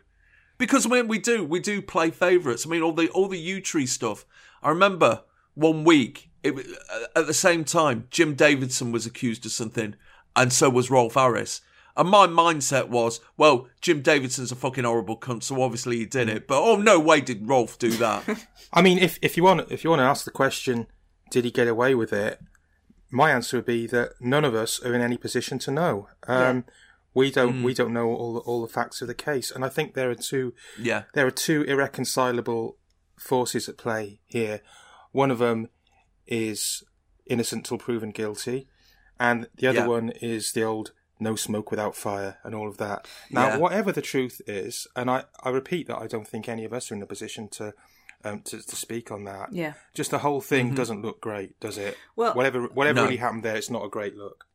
[0.57, 2.67] Because when we do, we do play favourites.
[2.67, 4.25] I mean, all the all the Yewtree stuff.
[4.63, 5.23] I remember
[5.55, 9.97] one week it, uh, at the same time, Jim Davidson was accused of something,
[10.37, 11.61] and so was Rolf Harris.
[11.97, 16.29] And my mindset was, well, Jim Davidson's a fucking horrible cunt, so obviously he did
[16.29, 16.49] it.
[16.49, 18.47] But oh no way did Rolf do that.
[18.73, 20.87] I mean, if if you want if you want to ask the question,
[21.31, 22.41] did he get away with it?
[23.15, 26.09] My answer would be that none of us are in any position to know.
[26.27, 26.65] Um,
[27.15, 29.69] We don't we don't know all the, all the facts of the case, and I
[29.69, 32.77] think there are two yeah, there are two irreconcilable
[33.17, 34.61] forces at play here.
[35.13, 35.69] One of them
[36.27, 36.83] is
[37.27, 38.67] innocent till proven guilty,
[39.19, 39.87] and the other Yeah.
[39.99, 43.07] one is the old no smoke without fire and all of that.
[43.31, 43.57] Now, Yeah.
[43.59, 46.91] whatever the truth is, and I, I repeat that I don't think any of us
[46.91, 47.73] are in a position to
[48.25, 49.53] um, to, to speak on that.
[49.53, 49.75] Yeah.
[49.95, 51.97] Just the whole thing doesn't look great, does it?
[52.17, 53.05] Well- whatever whatever No.
[53.05, 54.47] really happened there, it's not a great look.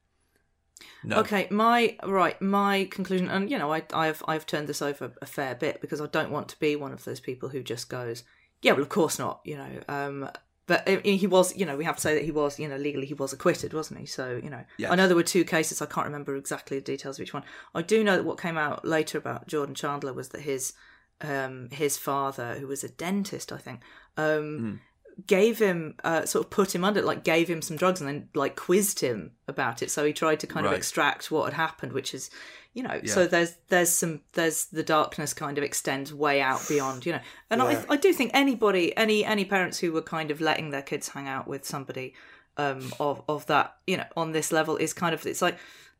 [1.03, 5.11] no, Okay, my right, my conclusion, and you know, I, I've I've turned this over
[5.21, 7.89] a fair bit because I don't want to be one of those people who just
[7.89, 8.23] goes,
[8.61, 9.69] yeah, well, of course not, you know.
[9.87, 10.29] Um,
[10.67, 13.07] but he was, you know, we have to say that he was, you know, legally
[13.07, 14.05] he was acquitted, wasn't he?
[14.05, 14.91] So, you know, Yes.
[14.91, 15.81] I know there were two cases.
[15.81, 17.41] I can't remember exactly the details of each one.
[17.73, 20.73] I do know that what came out later about Jordan Chandler was that his
[21.21, 23.81] um his father, who was a dentist, I think,
[24.17, 24.81] um,
[25.27, 28.29] gave him uh, sort of put him under like gave him some drugs and then
[28.33, 29.91] like quizzed him about it.
[29.91, 32.29] So he tried to kind of extract what had happened which is
[32.73, 33.13] you know Yeah.
[33.13, 37.19] so there's there's some there's the darkness kind of extends way out beyond you know.
[37.49, 37.83] And Yeah.
[37.89, 41.09] I, I do think anybody any any parents who were kind of letting their kids
[41.09, 42.13] hang out with somebody
[42.55, 45.57] um of of that you know on this level is kind of it's like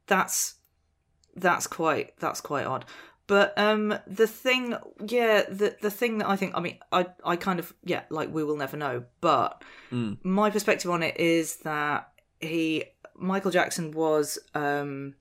[0.08, 0.56] that's
[1.36, 2.86] that's quite that's quite odd
[3.30, 4.76] but um the thing
[5.08, 8.34] yeah the the thing that i think i mean i i kind of yeah like
[8.34, 9.64] we will never know but
[10.24, 12.10] my perspective on it is that
[12.42, 12.84] he
[13.16, 15.14] michael jackson was um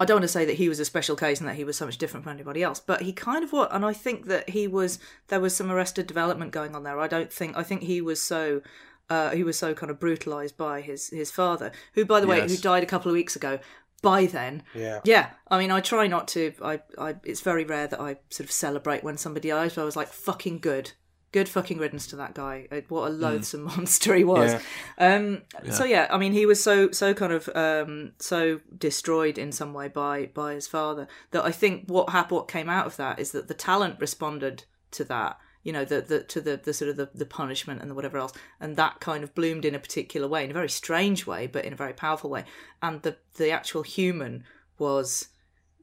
[0.00, 1.76] I don't want to say that he was a special case and that he was
[1.76, 3.68] so much different from anybody else, but he kind of was.
[3.70, 4.98] And I think that he was.
[5.28, 6.98] There was some arrested development going on there.
[6.98, 7.56] I don't think.
[7.56, 8.62] I think he was so.
[9.08, 12.40] Uh, he was so kind of brutalized by his his father, who, by the way,
[12.40, 13.60] who died a couple of weeks ago.
[14.02, 15.00] By then, Yeah.
[15.04, 15.30] yeah.
[15.48, 16.52] I mean, I try not to.
[16.62, 17.14] I, I.
[17.24, 19.74] It's very rare that I sort of celebrate when somebody dies.
[19.74, 20.90] But I was like, fucking good,
[21.30, 22.66] good fucking riddance to that guy.
[22.72, 24.60] Uh, What a loathsome monster he was.
[24.98, 25.14] Yeah.
[25.14, 29.52] Um, So yeah, I mean, he was so so kind of um, so destroyed in
[29.52, 32.96] some way by by his father that I think what happened, what came out of
[32.96, 35.38] that is that the talent responded to that.
[35.62, 38.18] You know, the, the to the, the sort of the, the punishment and the whatever
[38.18, 41.46] else, and that kind of bloomed in a particular way, in a very strange way,
[41.46, 42.44] but in a very powerful way.
[42.82, 44.44] And the the actual human
[44.78, 45.28] was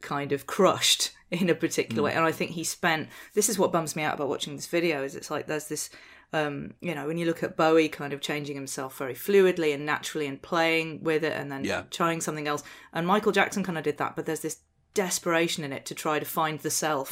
[0.02, 2.14] kind of crushed in a particular way.
[2.14, 5.04] And I think he spent this is what bums me out about watching this video
[5.04, 5.90] is it's like there's this
[6.32, 9.84] um, you know, when you look at Bowie kind of changing himself very fluidly and
[9.84, 11.84] naturally and playing with it and then Yeah.
[11.90, 12.62] trying something else.
[12.94, 14.60] And Michael Jackson kind of did that, but there's this
[14.94, 17.12] desperation in it to try to find the self.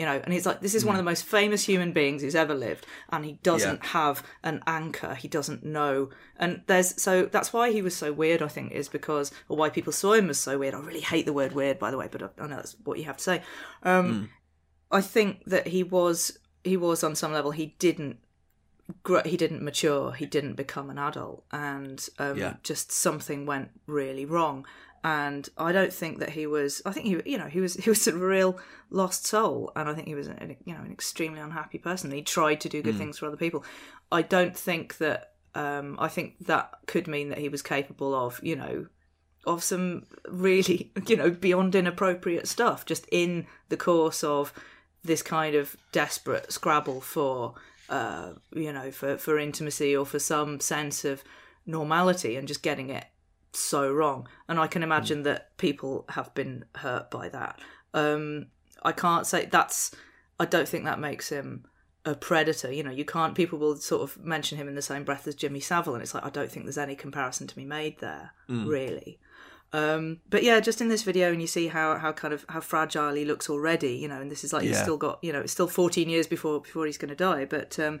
[0.00, 2.34] You know, and he's like, this is one of the most famous human beings who's
[2.44, 5.14] ever lived, and he doesn't have an anchor.
[5.14, 6.08] He doesn't know,
[6.38, 8.40] and there's so that's why he was so weird.
[8.40, 10.74] I think is because, or why people saw him as so weird.
[10.74, 12.98] I really hate the word weird, by the way, but I, I know that's what
[12.98, 13.42] you have to say.
[13.82, 14.30] Um,
[14.90, 18.16] I think that he was he was on some level he didn't
[19.24, 22.54] he didn't mature he didn't become an adult and um, Yeah.
[22.62, 24.66] just something went really wrong
[25.02, 27.90] and I don't think that he was I think he you know he was he
[27.90, 28.58] was a real
[28.90, 32.10] lost soul and I think he was an, you know an extremely unhappy person.
[32.10, 33.64] He tried to do good things for other people.
[34.12, 38.40] I don't think that um, I think that could mean that he was capable of
[38.42, 38.86] you know
[39.46, 44.52] of some really, you know, beyond inappropriate stuff just in the course of
[45.02, 47.54] this kind of desperate scrabble for,
[47.88, 51.24] uh, you know, for, for intimacy or for some sense of
[51.64, 53.06] normality and just getting it
[53.52, 54.28] so wrong.
[54.48, 57.58] And I can imagine that people have been hurt by that.
[57.94, 58.46] Um,
[58.82, 59.90] I can't say that's,
[60.38, 61.64] I don't think that makes him
[62.04, 62.72] a predator.
[62.72, 65.34] You know, you can't, people will sort of mention him in the same breath as
[65.34, 65.94] Jimmy Savile.
[65.94, 68.32] And it's like, I don't think there's any comparison to be made there,
[68.66, 69.18] really.
[69.72, 72.60] Um, but yeah, just in this video, and you see how how kind of how
[72.60, 73.92] fragile he looks already.
[73.94, 76.26] You know, and this is like he's still got you know it's still 14 years
[76.26, 77.44] before before he's going to die.
[77.44, 78.00] But um,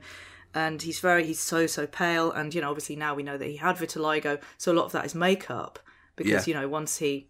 [0.54, 3.46] and he's very he's so so pale, and you know obviously now we know that
[3.48, 5.78] he had vitiligo, so a lot of that is makeup
[6.16, 6.54] because Yeah.
[6.54, 7.28] you know once he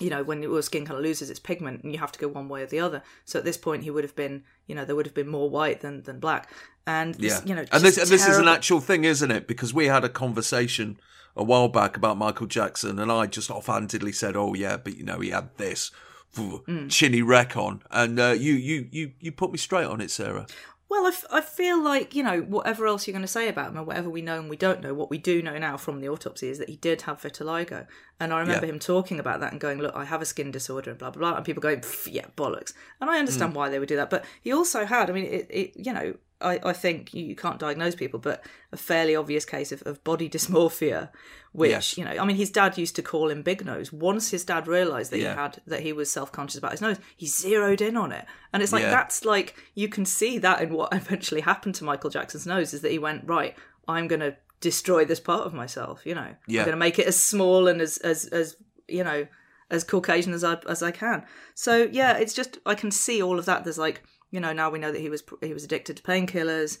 [0.00, 2.26] you know, when your skin kind of loses its pigment and you have to go
[2.26, 3.02] one way or the other.
[3.26, 5.50] So at this point, he would have been, you know, there would have been more
[5.50, 6.50] white than, than black.
[6.86, 9.46] And, this, Yeah, you know, and this and this is an actual thing, isn't it?
[9.46, 10.98] Because we had a conversation
[11.36, 15.04] a while back about Michael Jackson, and I just offhandedly said, "Oh yeah, but you
[15.04, 15.90] know he had this
[16.36, 16.90] Mm.
[16.90, 20.46] chinny wreck on," and uh, you you you you put me straight on it, Sarah.
[20.92, 23.70] Well, I, f- I feel like, you know, whatever else you're going to say about
[23.70, 26.00] him or whatever we know and we don't know, what we do know now from
[26.02, 27.86] the autopsy is that he did have vitiligo.
[28.20, 28.72] And I remember Yeah.
[28.74, 31.20] him talking about that and going, look, I have a skin disorder and blah, blah,
[31.20, 31.36] blah.
[31.36, 32.74] And people going, yeah, bollocks.
[33.00, 33.56] And I understand Mm.
[33.56, 34.10] why they would do that.
[34.10, 36.14] But he also had, I mean, it, it you know,
[36.44, 40.28] I, I think you, can't diagnose people, but a fairly obvious case of, of body
[40.36, 41.10] dysmorphia,
[41.52, 41.98] which, Yes.
[41.98, 43.92] you know, I mean, his dad used to call him Big Nose.
[43.92, 45.34] Once his dad realised that Yeah.
[45.34, 48.24] he had, that he was self conscious about his nose, he zeroed in on it.
[48.52, 48.90] And it's like, Yeah.
[48.90, 52.80] that's like, you can see that in what eventually happened to Michael Jackson's nose is
[52.82, 53.54] that he went, right,
[53.88, 56.60] I'm going to destroy this part of myself, you know, Yeah.
[56.60, 58.56] I'm going to make it as small and as, as, as,
[58.88, 59.26] you know,
[59.70, 61.24] as Caucasian as I, as I can.
[61.54, 63.64] So yeah, it's just, I can see all of that.
[63.64, 64.02] There's like,
[64.32, 66.78] you know, now we know that he was, he was addicted to painkillers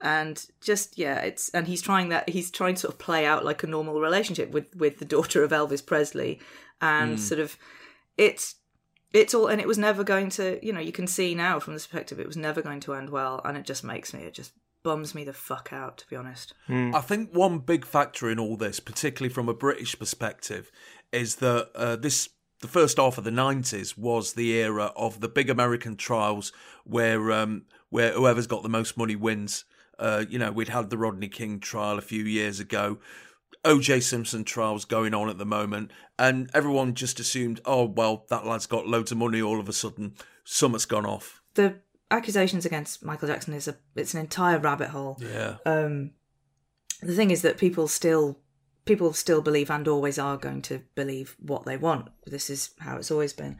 [0.00, 3.44] and just yeah it's and he's trying that he's trying to sort of play out
[3.44, 6.40] like a normal relationship with with the daughter of elvis presley
[6.80, 7.20] and Mm.
[7.20, 7.56] sort of
[8.18, 8.56] it's
[9.12, 11.74] it's all and it was never going to you know you can see now from
[11.74, 14.34] the perspective it was never going to end well and it just makes me it
[14.34, 14.52] just
[14.82, 18.56] bums me the fuck out to be honest I think one big factor in all
[18.56, 20.70] this, particularly from a British perspective,
[21.12, 22.28] is that uh, this
[22.64, 26.50] the first half of the nineties was the era of the big American trials
[26.84, 29.64] where um, where whoever's got the most money wins.
[29.98, 32.98] Uh, you know, we'd had the Rodney King trial a few years ago.
[33.64, 38.44] OJ Simpson trials going on at the moment, and everyone just assumed, oh well, that
[38.46, 39.40] lad's got loads of money.
[39.42, 40.14] All of a sudden,
[40.44, 41.42] something's gone off.
[41.54, 41.76] the
[42.10, 46.12] accusations against michael jackson is a it's an entire rabbit hole Yeah, um
[47.00, 48.38] the thing is that people still
[48.84, 52.08] people still believe and always are going to believe what they want.
[52.26, 53.56] This is how it's always been.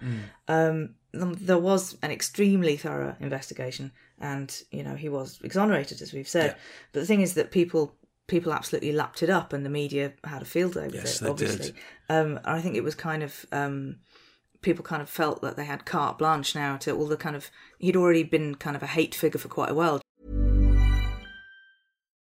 [0.48, 6.28] Um there was an extremely thorough investigation and you know he was exonerated as we've
[6.28, 6.50] said.
[6.50, 6.56] Yeah.
[6.92, 7.94] but the thing is that people
[8.26, 11.24] people absolutely lapped it up and the media had a field day with Yes, it
[11.24, 11.66] they obviously.
[11.66, 11.74] Did.
[12.08, 13.96] um i think it was kind of um
[14.62, 17.50] people kind of felt that they had carte blanche now to all the kind of
[17.78, 20.00] he'd already been kind of a hate figure for quite a while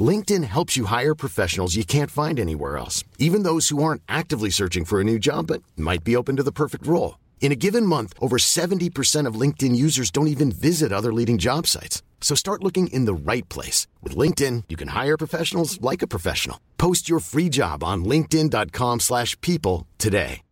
[0.00, 4.50] LinkedIn helps you hire professionals you can't find anywhere else, even those who aren't actively
[4.50, 7.18] searching for a new job but might be open to the perfect role.
[7.40, 11.66] In a given month, over 70% of LinkedIn users don't even visit other leading job
[11.66, 12.02] sites.
[12.20, 13.88] So start looking in the right place.
[14.02, 16.60] With LinkedIn, you can hire professionals like a professional.
[16.78, 20.42] Post your free job on linkedin.com/people slash people today.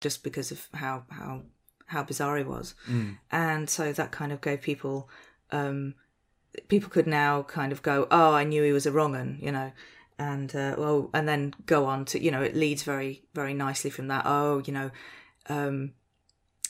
[0.00, 1.42] just because of how how
[1.86, 3.18] how bizarre he was Mm.
[3.30, 5.10] and so that kind of gave people
[5.52, 5.94] um
[6.68, 9.52] people could now kind of go oh i knew he was a wrong un you
[9.52, 9.72] know
[10.18, 13.90] and uh, well and then go on to you know it leads very very nicely
[13.90, 14.90] from that oh you know
[15.48, 15.92] um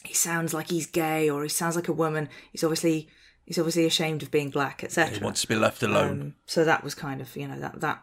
[0.05, 3.09] he sounds like he's gay or he sounds like a woman he's obviously
[3.45, 6.21] he's obviously ashamed of being black etc he wants to be left alone.
[6.21, 8.03] um, so that was kind of you know that that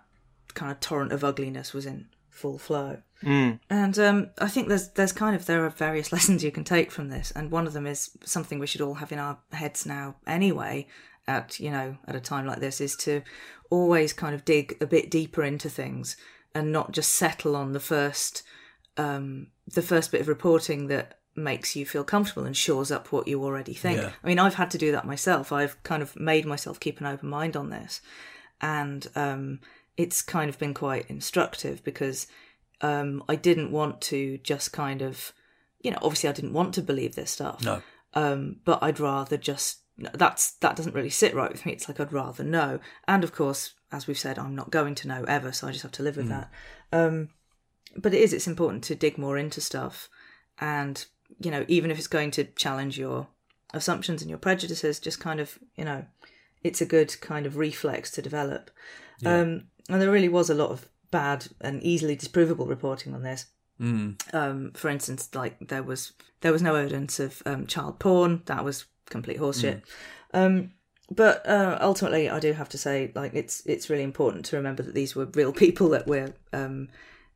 [0.54, 3.60] kind of torrent of ugliness was in full flow Mm.
[3.68, 6.92] and um, I think there's there's kind of there are various lessons you can take
[6.92, 9.88] from this, and one of them is something we should all have in our heads
[9.88, 10.86] now anyway.
[11.28, 13.22] At you know at a time like this is to
[13.70, 16.16] always kind of dig a bit deeper into things
[16.56, 18.44] and not just settle on the first
[18.98, 23.28] um, the first bit of reporting that makes you feel comfortable and shores up what
[23.28, 24.02] you already think.
[24.02, 24.12] Yeah.
[24.24, 25.52] I mean, I've had to do that myself.
[25.52, 28.02] I've kind of made myself keep an open mind on this,
[28.60, 29.60] and um,
[29.98, 32.28] it's kind of been quite instructive because
[32.82, 35.34] um, I didn't want to just kind of,
[35.82, 37.64] you know, obviously I didn't want to believe this stuff.
[37.64, 37.82] No.
[38.14, 39.80] Um, but I'd rather just
[40.14, 41.72] that's that doesn't really sit right with me.
[41.74, 45.08] It's like I'd rather know, and of course, as we've said, I'm not going to
[45.08, 46.30] know ever, so I just have to live with Mm.
[46.30, 46.52] that.
[46.92, 47.30] Um,
[47.96, 50.10] but it is it's important to dig more into stuff,
[50.60, 51.06] and
[51.40, 53.28] you know, even if it's going to challenge your
[53.74, 56.06] assumptions and your prejudices, just kind of you know,
[56.64, 58.70] it's a good kind of reflex to develop.
[59.20, 59.40] Yeah.
[59.40, 63.46] Um, and there really was a lot of bad and easily disprovable reporting on this.
[63.82, 64.16] Mm.
[64.34, 66.12] Um, for instance, like there was
[66.42, 68.44] there was no evidence of um, child porn.
[68.46, 69.82] That was complete horseshit.
[70.34, 70.72] Um,
[71.10, 74.84] but uh, ultimately, I do have to say, like it's it's really important to remember
[74.84, 76.90] that these were real people that we're um,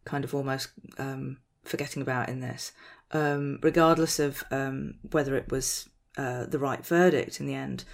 [0.05, 2.73] kind of almost um, forgetting about in this,
[3.11, 5.87] um, regardless of um, whether it was
[6.17, 7.85] uh, the right verdict in the end.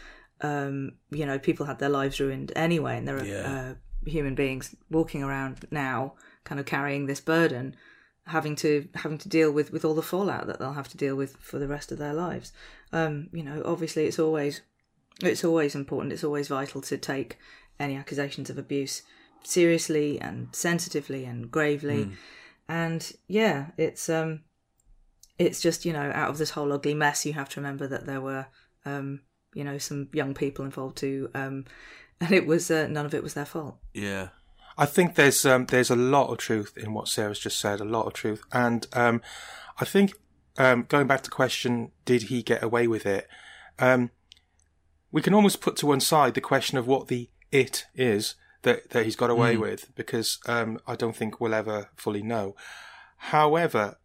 [0.41, 3.69] Um, you know, people had their lives ruined anyway, and there are Yeah.
[3.71, 3.73] uh,
[4.09, 6.13] human beings walking around now,
[6.43, 7.75] kind of carrying this burden,
[8.27, 11.15] having to having to deal with with all the fallout that they'll have to deal
[11.15, 12.51] with for the rest of their lives.
[12.91, 14.61] Um, you know, obviously, it's always
[15.21, 16.13] it's always important.
[16.13, 17.37] It's always vital to take
[17.79, 19.01] any accusations of abuse
[19.43, 22.05] seriously and sensitively and gravely.
[22.05, 22.13] Mm.
[22.69, 24.41] And yeah, it's um,
[25.39, 28.05] it's just you know out of this whole ugly mess, you have to remember that
[28.05, 28.47] there were
[28.85, 29.21] um,
[29.53, 31.65] you know some young people involved too, um,
[32.21, 33.77] and it was uh, none of it was their fault.
[33.93, 34.29] Yeah.
[34.77, 37.85] I think there's um, there's a lot of truth in what Sarah's just said, a
[37.85, 39.21] lot of truth, and um,
[39.79, 40.13] I think
[40.57, 43.27] um, going back to the question, did he get away with it?
[43.79, 44.11] Um,
[45.11, 48.89] we can almost put to one side the question of what the it is that
[48.91, 49.61] that he's got away Mm.
[49.61, 52.55] with, because um, I don't think we'll ever fully know.
[53.17, 53.97] However,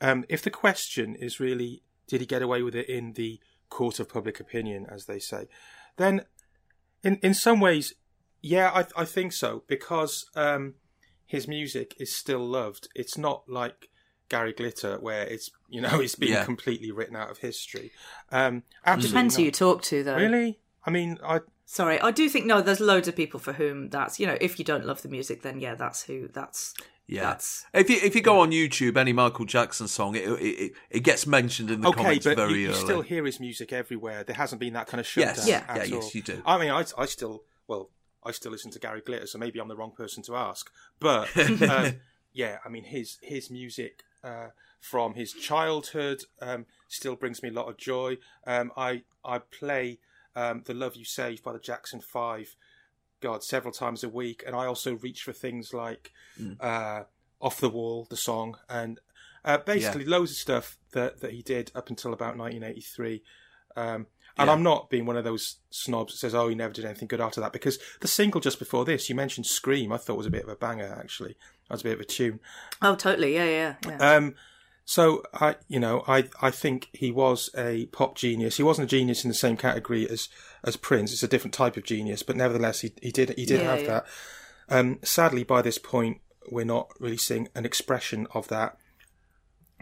[0.00, 4.00] um, if the question is really did he get away with it in the court
[4.00, 5.48] of public opinion, as they say,
[5.96, 6.22] then
[7.02, 7.94] in in some ways,
[8.54, 10.74] yeah, I I think so because um,
[11.34, 12.88] his music is still loved.
[12.94, 13.88] It's not like
[14.28, 16.44] Gary Glitter where it's you know it's been Yeah.
[16.44, 17.90] completely written out of history.
[18.30, 20.16] Um, It absolutely depends who you talk to, though.
[20.16, 20.60] Really?
[20.86, 22.60] I mean, I Sorry, I do think no.
[22.62, 25.42] There's loads of people for whom that's you know if you don't love the music,
[25.42, 26.74] then yeah, that's who that's
[27.08, 27.22] Yeah.
[27.22, 30.72] that's If you if you go on YouTube, any Michael Jackson song, it it, it,
[30.90, 32.78] it gets mentioned in the okay, comments but very you, you early.
[32.78, 34.22] still hear his music everywhere.
[34.22, 35.36] There hasn't been that kind of Yes.
[35.38, 35.48] shutdown.
[35.48, 35.64] Yeah.
[35.68, 36.02] at Yeah, all.
[36.04, 36.40] yes, you do.
[36.46, 37.90] I mean, I, I still well,
[38.26, 40.70] I still listen to Gary Glitter, so maybe I'm the wrong person to ask.
[41.00, 41.28] But
[41.62, 41.94] um,
[42.32, 44.48] yeah, I mean, his his music uh,
[44.80, 48.18] from his childhood um, still brings me a lot of joy.
[48.46, 49.98] Um, I I play
[50.34, 52.56] um, "The Love You Save" by the Jackson Five.
[53.20, 56.56] God, several times a week, and I also reach for things like Mm.
[56.62, 57.04] uh,
[57.40, 59.00] "Off the Wall," the song, and
[59.44, 63.22] uh, basically loads of stuff that that he did up until about 1983.
[63.74, 64.06] Um,
[64.38, 64.52] and Yeah.
[64.52, 67.20] I'm not being one of those snobs that says, "Oh, he never did anything good
[67.20, 70.30] after that," because the single just before this, you mentioned "Scream," I thought was a
[70.30, 70.96] bit of a banger.
[71.00, 71.36] Actually,
[71.68, 72.40] that was a bit of a tune.
[72.82, 74.14] oh totally yeah yeah yeah.
[74.16, 74.34] Um,
[74.88, 78.56] so I, you know, I, I think he was a pop genius.
[78.56, 80.28] He wasn't a genius in the same category as
[80.62, 81.12] as Prince.
[81.12, 83.86] It's a different type of genius, but nevertheless, he he did he did Yeah, have
[83.86, 84.06] that.
[84.68, 88.76] Um, sadly, by this point, we're not really seeing an expression of that.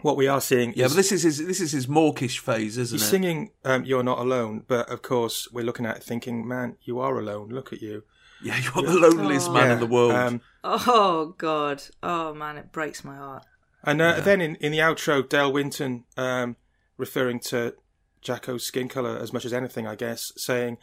[0.01, 2.77] What we are seeing, yeah, is but this is his this is his mawkish phase,
[2.77, 2.99] isn't it?
[2.99, 3.09] he's it?
[3.09, 6.99] singing um, "You're Not Alone," but of course, we're looking at it thinking, "Man, you
[6.99, 7.49] are alone.
[7.49, 8.03] Look at you."
[8.43, 10.11] Yeah, you're the loneliest man in the world.
[10.11, 11.81] Um, Oh God!
[12.03, 13.45] Oh man, it breaks my heart.
[13.81, 16.57] And uh, then in, in the outro, Dale Winton, um,
[16.97, 17.75] referring to
[18.21, 20.77] Jacko's skin colour as much as anything, I guess, saying,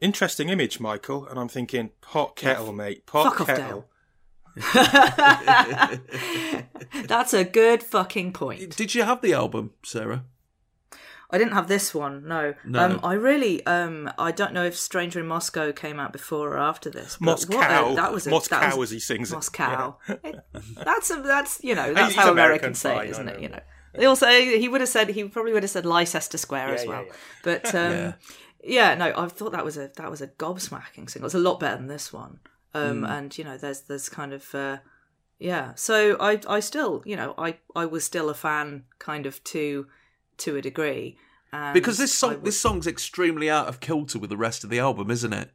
[0.00, 1.26] Interesting image, Michael.
[1.26, 3.06] And I'm thinking, pot kettle, mate.
[3.06, 3.88] Pot Fuck off, kettle.
[7.06, 8.76] That's a good fucking point.
[8.76, 10.24] Did you have the album, Sarah?
[11.30, 12.28] I didn't have this one.
[12.28, 12.54] No.
[12.64, 12.84] No.
[12.84, 13.64] Um, I really.
[13.64, 17.18] Um, I don't know if Stranger in Moscow came out before or after this.
[17.20, 17.92] Moscow.
[17.92, 19.36] a- that was a, Moscow that was, as he sings it.
[19.36, 19.96] Moscow.
[20.08, 20.44] It-
[20.84, 23.40] that's a, that's you know that's how American, Americans say it, isn't it?
[23.40, 23.60] You know.
[23.94, 27.02] They also he would have said he probably would have said Leicester Square as well.
[27.02, 27.14] yeah, yeah.
[27.44, 28.12] But um, Yeah.
[28.62, 28.94] yeah.
[28.94, 31.26] no, I thought that was a that was a gobsmacking single.
[31.26, 32.40] It's a lot better than this one.
[32.74, 33.10] Um, Mm.
[33.18, 34.78] and you know, there's there's kind of uh,
[35.38, 35.72] yeah.
[35.74, 39.86] So I I still you know I I was still a fan kind of to
[40.38, 41.16] to a degree.
[41.52, 44.70] And Because this song was- this song's extremely out of kilter with the rest of
[44.70, 45.50] the album, isn't it?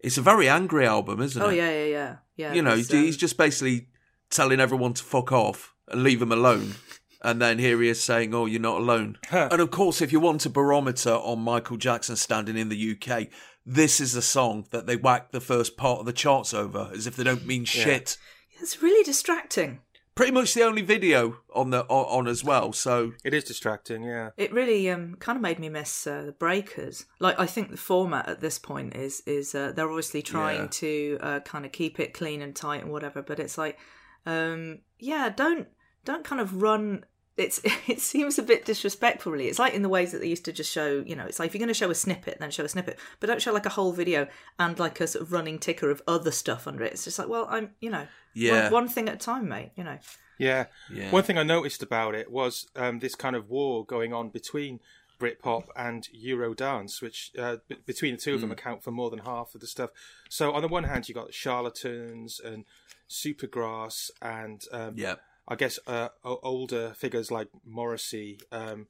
[0.00, 1.52] It's a very angry album, isn't Oh it?
[1.52, 2.52] Oh yeah, yeah, yeah, yeah.
[2.54, 3.88] you know, there's, he's um, just basically
[4.30, 6.74] telling everyone to fuck off and leave him alone.
[7.22, 10.20] And then here he is saying, "Oh, you're not alone." and of course, if you
[10.20, 13.28] want a barometer on Michael Jackson standing in the UK,
[13.66, 17.06] this is the song that they whack the first part of the charts over, as
[17.06, 18.16] if they don't mean shit.
[18.60, 19.80] It's really distracting.
[20.14, 22.72] Pretty much the only video on the on, on as well.
[22.72, 24.30] So It is distracting, yeah.
[24.36, 27.06] It really um kind of made me miss uh, the Breakers.
[27.18, 30.68] Like I think the format at this point is is uh, they're obviously trying Yeah.
[30.70, 33.76] to uh, kind of keep it clean and tight and whatever, but it's like
[34.24, 35.66] um yeah, don't
[36.04, 37.04] don't kind of run
[37.36, 40.44] it's it seems a bit disrespectful really it's like in the ways that they used
[40.44, 42.50] to just show you know it's like if you're going to show a snippet then
[42.50, 44.26] show a snippet but don't show like a whole video
[44.58, 47.28] and like a sort of running ticker of other stuff under it it's just like
[47.28, 48.64] well i'm you know Yeah.
[48.64, 49.98] one, one thing at a time mate you know
[50.38, 50.66] Yeah.
[50.92, 51.10] Yeah.
[51.12, 54.80] One thing I noticed about it was um, this kind of war going on between
[55.20, 58.54] Britpop and Eurodance, which uh, b- between the two of them Mm.
[58.58, 59.90] account for more than half of the stuff.
[60.28, 62.64] So on the one hand, you got Charlatans and
[63.08, 65.14] Supergrass, and um, yeah,
[65.46, 68.86] I guess uh, o- older figures like Morrissey um,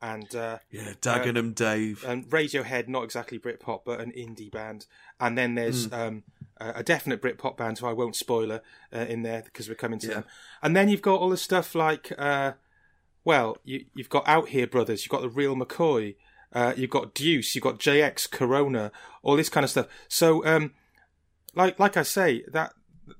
[0.00, 2.04] and uh, yeah, Dagenham Dave.
[2.06, 4.86] and Radiohead, not exactly Britpop, but an indie band.
[5.20, 6.06] And then there's Mm.
[6.06, 6.22] um,
[6.60, 8.62] a definite Britpop band who I won't spoiler
[8.94, 10.14] uh, in there because we're coming to Yeah.
[10.14, 10.24] them.
[10.62, 12.52] And then you've got all the stuff like, uh,
[13.24, 16.16] well, you, you've got Outhere Brothers, you've got the Real McCoy,
[16.52, 18.90] Uh, you've got Deuce, you've got JX, Corona,
[19.22, 19.86] all this kind of stuff.
[20.08, 20.72] So, um,
[21.54, 22.72] like like I say, that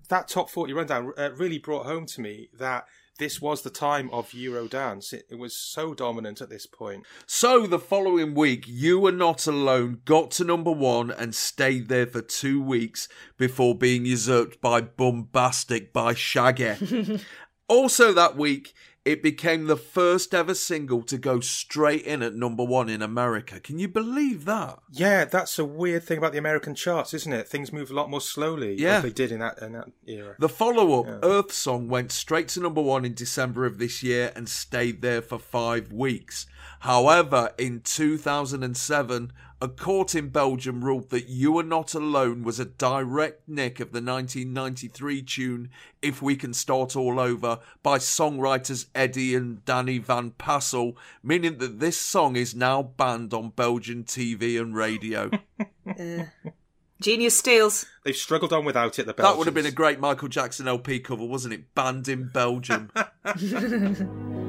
[0.08, 2.86] that top forty rundown uh, really brought home to me that
[3.18, 5.12] this was the time of Eurodance.
[5.12, 7.04] It, it was so dominant at this point.
[7.26, 12.06] So the following week, You Were Not Alone got to number one and stayed there
[12.06, 17.20] for two weeks before being usurped by Boombastic by Shaggy.
[17.68, 18.72] also that week,
[19.04, 23.58] it became the first ever single to go straight in at number one in America.
[23.60, 24.80] Can you believe that?
[24.90, 27.48] Yeah, that's a weird thing about the American charts, isn't it?
[27.48, 28.74] Things move a lot more slowly.
[28.74, 29.00] Yeah.
[29.00, 30.34] they did in that in that era.
[30.38, 34.32] The follow up, Earth Song, went straight to number one in December of this year
[34.36, 36.46] and stayed there for five weeks.
[36.80, 42.64] However, in 2007, a court in Belgium ruled that You Are Not Alone was a
[42.64, 45.70] direct nick of the 1993 tune
[46.00, 51.80] If We Can Start All Over by songwriters Eddy and Danny Van Passel, meaning that
[51.80, 55.30] this song is now banned on Belgian TV and radio.
[55.88, 56.24] Uh,
[57.00, 57.86] Genius steals.
[58.04, 59.06] They've struggled on without it.
[59.06, 59.32] The Belgians.
[59.32, 61.74] That would have been a great Michael Jackson LP cover, wasn't it?
[61.74, 62.90] Banned in Belgium.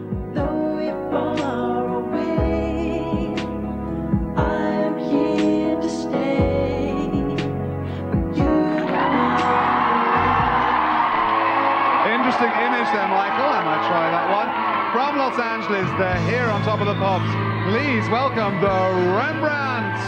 [15.99, 17.29] they're here on top of the pops.
[17.69, 18.67] Please welcome the
[19.17, 19.99] Rembrandts.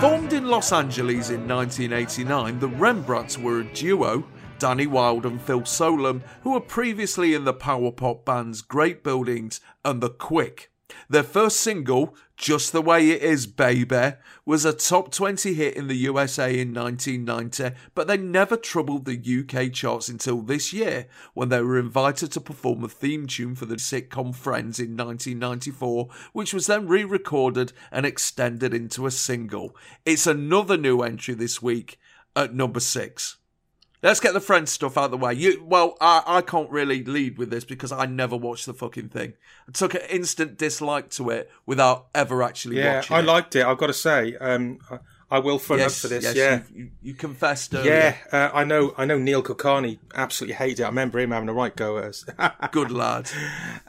[0.00, 4.26] Formed in Los Angeles in 1989, the Rembrandts were a duo,
[4.58, 9.60] Danny Wilde and Phil Solem, who were previously in the power pop bands Great Buildings
[9.84, 10.72] and The Quick.
[11.08, 14.14] Their first single, Just the Way It Is, Baby,
[14.44, 19.14] was a top 20 hit in the USA in 1990, but they never troubled the
[19.14, 23.66] UK charts until this year when they were invited to perform a theme tune for
[23.66, 29.76] the sitcom Friends in 1994, which was then re recorded and extended into a single.
[30.04, 31.96] It's another new entry this week
[32.34, 33.36] at number six.
[34.02, 35.32] Let's get the Friends stuff out of the way.
[35.34, 39.10] You, well, I, I can't really lead with this because I never watched the fucking
[39.10, 39.34] thing.
[39.68, 43.24] I took an instant dislike to it without ever actually Yeah, watching I it.
[43.26, 43.64] liked it.
[43.64, 44.98] I've got to say, um, I,
[45.30, 46.24] I will front Yes, up for this.
[46.24, 48.16] yes, yeah, you, you, confessed earlier.
[48.32, 48.36] yeah.
[48.36, 48.92] Uh, I know.
[48.98, 49.18] I know.
[49.18, 50.84] Neil Kulkarni absolutely hated it.
[50.84, 52.24] I remember him having a right go at us.
[52.72, 53.30] Good lad.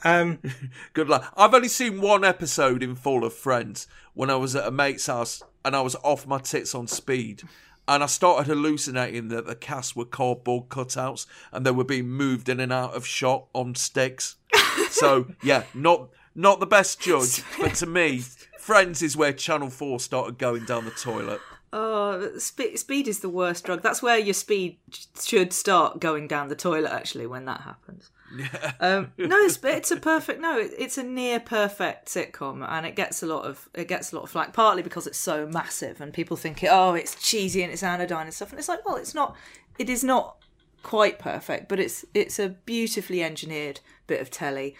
[0.03, 0.37] Um,
[0.93, 1.23] Good lad.
[1.35, 5.07] I've only seen one episode in full of Friends when I was at a mate's
[5.07, 7.41] house and I was off my tits on speed.
[7.87, 12.47] And I started hallucinating that the cast were cardboard cutouts and they were being moved
[12.47, 14.37] in and out of shot on sticks.
[14.89, 18.23] so yeah, not not the best judge, but to me,
[18.57, 21.41] Friends is where Channel Four started going down the toilet.
[21.73, 23.81] Oh, spe- speed is the worst drug.
[23.81, 24.77] That's where your speed
[25.21, 26.91] should start going down the toilet.
[26.91, 28.09] Actually, when that happens.
[28.79, 30.41] Um, no, it's, it's a perfect.
[30.41, 34.11] No, it- it's a near perfect sitcom, and it gets a lot of it gets
[34.11, 34.53] a lot of flack.
[34.53, 38.33] Partly because it's so massive, and people think, oh, it's cheesy and it's anodyne and
[38.33, 38.49] stuff.
[38.51, 39.35] And it's like, well, it's not.
[39.79, 40.37] It is not
[40.81, 44.75] quite perfect, but it's it's a beautifully engineered bit of telly.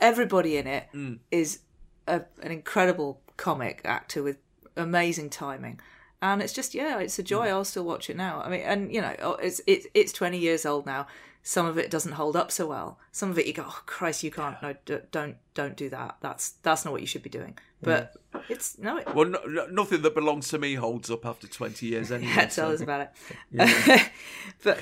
[0.00, 0.88] Everybody in it
[1.30, 1.60] is
[2.06, 4.36] a, an incredible comic actor with
[4.76, 5.80] amazing timing.
[6.20, 7.48] And it's just yeah, it's a joy.
[7.48, 8.40] I'll still watch it now.
[8.44, 11.06] I mean, and you know, oh, it's it's it's twenty years old now.
[11.48, 12.98] Some of it doesn't hold up so well.
[13.10, 14.60] Some of it you go, oh Christ, you can't.
[14.60, 16.16] No, d- don't don't do that.
[16.20, 17.56] That's that's not what you should be doing.
[17.80, 18.14] But
[18.50, 18.98] it's no.
[18.98, 22.32] It, Well, no, no- nothing that belongs to me holds up after twenty years anyway.
[22.36, 23.08] yeah, tell so- us about
[23.52, 24.10] it.
[24.62, 24.78] but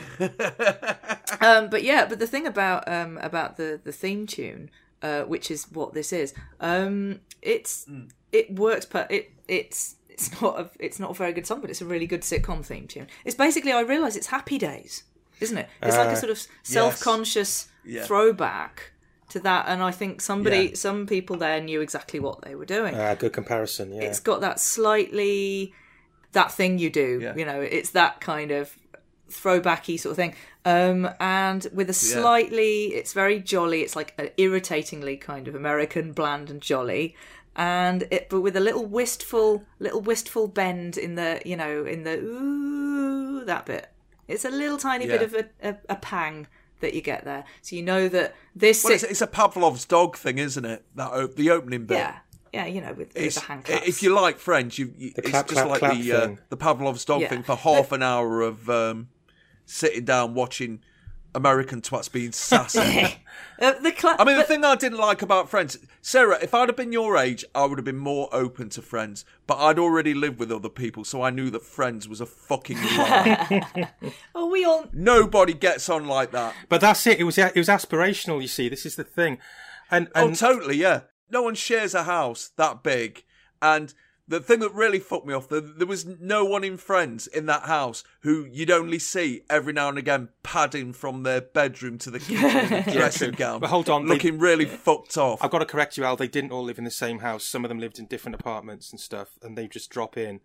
[1.40, 4.68] um, but yeah, but the thing about um, about the the theme tune,
[5.02, 7.86] uh, which is what this is, um, it's
[8.32, 8.86] it works.
[8.86, 11.86] but it it's it's not a it's not a very good song, but it's a
[11.86, 13.06] really good sitcom theme tune.
[13.24, 15.05] It's basically I realise it's Happy Days,
[15.40, 15.68] isn't it?
[15.82, 18.04] It's like a Uh, sort of self conscious Yeah.
[18.04, 18.92] throwback
[19.30, 20.74] to that, and I think somebody Yeah.
[20.74, 23.92] some people there knew exactly what they were doing uh, good comparison.
[23.92, 24.02] Yeah.
[24.02, 25.72] it's got that slightly
[26.32, 27.34] that thing you do Yeah.
[27.36, 28.76] you know it's that kind of
[29.30, 30.34] throwbacky sort of thing
[30.64, 36.12] um and with a slightly it's very jolly it's like an irritatingly kind of american
[36.12, 37.16] bland and jolly
[37.56, 42.04] and it but with a little wistful little wistful bend in the you know in
[42.04, 43.88] the ooh that bit
[44.28, 46.46] it's a little tiny bit of a, a, a pang
[46.80, 50.16] that you get there so you know that this Well, it's, it's a Pavlov's dog
[50.16, 50.84] thing, isn't it?
[50.94, 51.96] That o- the opening bit.
[51.98, 52.16] yeah
[52.52, 53.86] yeah you know with, with It's, the hand claps.
[53.88, 56.36] if you like French, you, you The it's clap, just clap, like clap the uh,
[56.50, 57.28] the Pavlov's dog Yeah.
[57.28, 59.08] thing for half an hour of um,
[59.64, 60.80] sitting down watching
[61.36, 63.18] American twats being sassy.
[63.58, 66.52] Uh, the cla- I mean, the but- thing I didn't like about Friends, Sarah, if
[66.52, 69.24] I'd have been your age, I would have been more open to Friends.
[69.46, 72.76] But I'd already lived with other people, so I knew that Friends was a fucking
[72.98, 73.90] lie.
[74.34, 76.54] oh, we all Nobody gets on like that.
[76.68, 77.18] But that's it.
[77.18, 78.42] It was it was aspirational.
[78.42, 79.38] You see, this is the thing.
[79.90, 81.02] And, and oh, totally, yeah.
[81.30, 83.24] No one shares a house that big.
[83.62, 83.94] And
[84.28, 87.46] the thing that really fucked me off, the, there was no one in Friends in
[87.46, 92.10] that house who you'd only see every now and again padding from their bedroom to
[92.10, 93.38] the kitchen in dressing true.
[93.38, 93.60] gown.
[93.60, 95.42] But hold on, they- Looking really fucked off.
[95.44, 96.16] I've got to correct you, Al.
[96.16, 97.44] They didn't all live in the same house.
[97.44, 100.40] Some of them lived in different apartments and stuff, and they just drop in.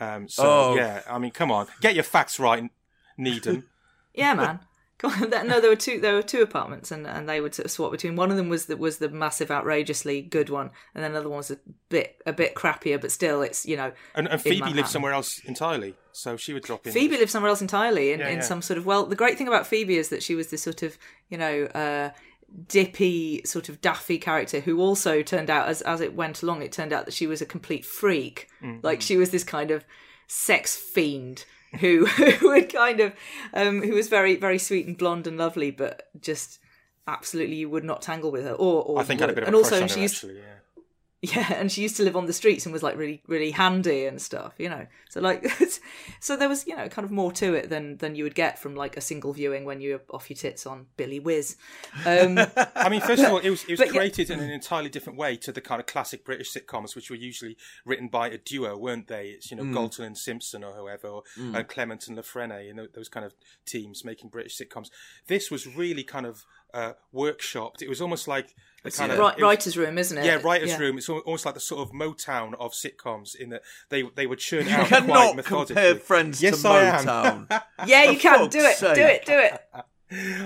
[0.00, 0.74] Um, so Oh.
[0.76, 2.68] yeah, I mean, come on, get your facts right,
[3.16, 3.64] Needham.
[4.16, 4.60] Yeah, man.
[5.04, 6.00] Come on, that- no, there were two.
[6.00, 8.16] There were two apartments, and, and they would sort of swap between.
[8.16, 11.38] One of them was the was the massive, outrageously good one, and then another one
[11.38, 11.58] was a
[11.90, 13.92] bit a bit crappier, but still, it's you know.
[14.14, 16.92] And, and Phoebe lived somewhere else entirely, so she would drop in.
[16.92, 18.42] Phoebe lived somewhere else entirely in, Yeah, in yeah.
[18.42, 19.04] some sort of well.
[19.04, 20.96] The great thing about Phoebe is that she was this sort of
[21.28, 22.10] you know uh,
[22.68, 26.72] dippy sort of daffy character who also turned out as as it went along, it
[26.72, 28.48] turned out that she was a complete freak.
[28.62, 28.80] Mm-hmm.
[28.82, 29.84] Like she was this kind of
[30.26, 31.44] sex fiend
[31.80, 33.12] who who would kind of
[33.52, 36.58] um, who was very very sweet and blonde and lovely, but just
[37.06, 38.52] absolutely you would not tangle with her.
[38.52, 39.34] Or, or I think I had a would.
[39.36, 40.38] bit of and also crush on her, used actually.
[40.38, 40.44] Yeah.
[41.36, 44.04] yeah, and she used to live on the streets and was like really, really handy
[44.06, 44.86] and stuff, you know.
[45.08, 45.48] So like,
[46.20, 48.58] so there was you know kind of more to it than than you would get
[48.58, 51.56] from like a single viewing when you're off your tits on Billy Whiz.
[52.04, 52.38] Um,
[52.76, 54.90] I mean, first of all, it was it was but yeah- created in an entirely
[54.90, 58.38] different way to the kind of classic British sitcoms, which were usually written by a
[58.38, 59.28] duo, weren't they?
[59.28, 59.72] It's you know Mm.
[59.72, 61.56] Galton and Simpson or whoever, or Mm.
[61.56, 63.34] uh, Clement and La Frenais, and tho- those kind of
[63.64, 64.90] teams making British sitcoms.
[65.26, 66.44] This was really kind of
[66.74, 67.80] uh, workshopped.
[67.80, 70.26] It was almost like the kind of Ri- it was- writer's room, isn't it?
[70.26, 70.78] Yeah, writers' Yeah.
[70.78, 70.98] room.
[70.98, 74.66] It's almost like the sort of Motown of sitcoms in that they they would churn
[74.66, 75.74] You out cannot quite methodically.
[75.82, 77.06] compare Friends yes, to I am.
[77.06, 77.62] Motown.
[77.86, 79.60] yeah, you For can do it, fuck's do it, do it.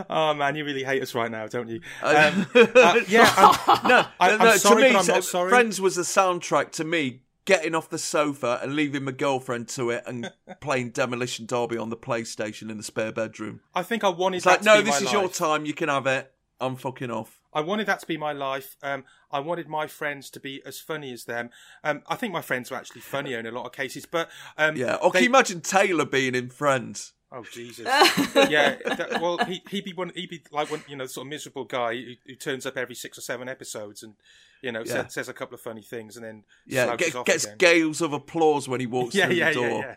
[0.08, 1.80] Oh man, you really hate us right now, don't you?
[2.02, 5.50] Um, uh, yeah, I'm, no, I, no, I'm sorry, to me, but I'm not sorry.
[5.50, 9.90] Friends was the soundtrack to me getting off the sofa and leaving my girlfriend to
[9.90, 10.30] it and
[10.60, 13.60] playing Demolition Derby on the PlayStation in the spare bedroom.
[13.74, 15.64] I think I wanted It's like, to no, be this is your time.
[15.64, 16.30] You can have it.
[16.60, 17.40] I'm fucking off.
[17.54, 18.76] I wanted that to be my life.
[18.82, 21.48] Um, I wanted my friends to be as funny as them.
[21.82, 24.76] Um, I think my friends were actually funnier in a lot of cases, but um,
[24.76, 24.96] Yeah.
[24.96, 27.14] Or they- can you imagine Taylor being in Friends?
[27.30, 27.84] Oh Jesus!
[28.48, 30.12] yeah, that, well, he, he'd be one.
[30.14, 32.94] He'd be like one, you know, sort of miserable guy who, who turns up every
[32.94, 34.14] six or seven episodes and
[34.62, 35.02] you know Yeah.
[35.04, 37.56] says, says a couple of funny things and then Yeah, get, off gets again.
[37.58, 39.94] gales of applause when he walks yeah, through yeah, the yeah, door yeah.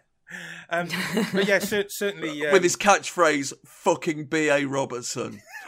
[0.69, 0.87] Um,
[1.33, 4.65] but yeah, cer- certainly um, with his catchphrase "fucking B.A.
[4.65, 5.41] Robertson."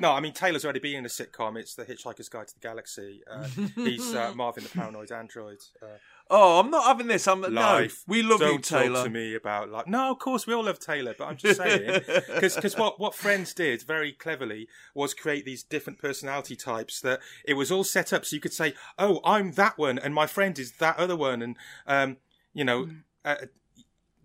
[0.00, 1.58] no, I mean Taylor's already been in a sitcom.
[1.58, 3.20] It's The Hitchhiker's Guide to the Galaxy.
[3.30, 3.46] Uh,
[3.76, 5.58] he's uh, Marvin the Paranoid Android.
[5.82, 5.86] Uh,
[6.34, 7.28] Oh, I'm not having this.
[7.28, 8.04] I'm life.
[8.08, 8.12] no.
[8.12, 8.94] We love Don't you, Taylor.
[8.94, 9.86] Talk to me about life.
[9.86, 12.00] No, of course we all love Taylor, but I'm just saying
[12.34, 17.52] because what what Friends did very cleverly was create these different personality types that it
[17.52, 20.58] was all set up so you could say, oh, I'm that one, and my friend
[20.58, 21.56] is that other one, and
[21.86, 22.16] um,
[22.54, 22.88] you know.
[23.24, 23.36] Uh,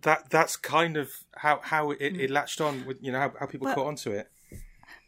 [0.03, 3.45] that that's kind of how how it, it latched on with you know how, how
[3.47, 4.29] people Well- caught onto it.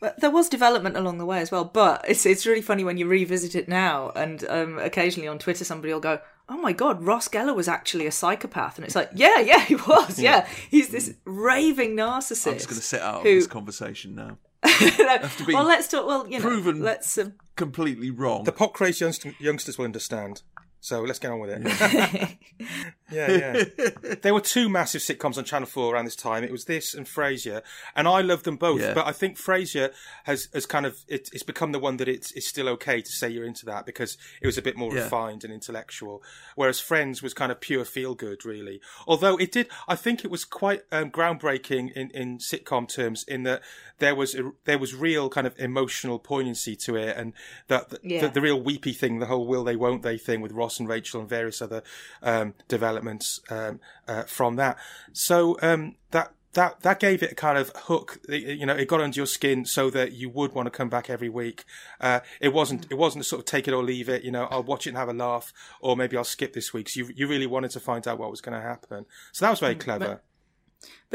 [0.02, 1.66] But there was development along the way as well.
[1.66, 5.66] But it's it's really funny when you revisit it now, and um, occasionally on Twitter
[5.66, 6.20] somebody will go,
[6.50, 9.76] "Oh my god, Ross Geller was actually a psychopath," and it's like, "Yeah, yeah, he
[9.76, 10.20] was.
[10.20, 14.16] Yeah, he's this raving narcissist." I'm just going to sit out of who- this conversation
[14.16, 14.38] now.
[15.00, 15.18] No,
[15.48, 16.06] be well, let's talk.
[16.06, 17.18] Well, you know, proven let's.
[17.18, 18.44] Um, completely wrong.
[18.44, 20.42] The pot crazy youngst- youngsters will understand.
[20.82, 22.38] So let's get on with it.
[23.12, 24.14] yeah, yeah.
[24.22, 26.44] there were two massive sitcoms on Channel Four around this time.
[26.44, 27.62] It was this and Frasier,
[27.96, 28.80] and I love them both.
[28.82, 28.94] Yeah.
[28.94, 29.92] But I think Frasier
[30.24, 33.12] has has kind of it, it's become the one that it's it's still okay to
[33.12, 35.04] say you're into that because it was a bit more Yeah.
[35.04, 36.24] refined and intellectual.
[36.56, 38.80] Whereas Friends was kind of pure feel good, really.
[39.06, 43.44] Although it did, I think it was quite um, groundbreaking in in sitcom terms in
[43.44, 43.62] that
[43.98, 47.34] there was a, there was real kind of emotional poignancy to it, and
[47.68, 48.22] that the, Yeah.
[48.22, 50.90] the, the real weepy thing, the whole will they won't they thing with Ross and
[50.90, 51.82] Rachel and various other
[52.22, 54.78] um, developments um, uh, from that.
[55.14, 58.20] So um, that that that gave it a kind of hook.
[58.28, 61.10] You know, it got under your skin so that you would want to come back
[61.10, 61.64] every week.
[62.02, 64.24] Uh, it wasn't it wasn't a sort of take it or leave it.
[64.24, 66.90] You know, I'll watch it and have a laugh, or maybe I'll skip this week.
[66.90, 69.06] So you you really wanted to find out what was going to happen.
[69.32, 70.06] So that was very clever.
[70.06, 70.24] but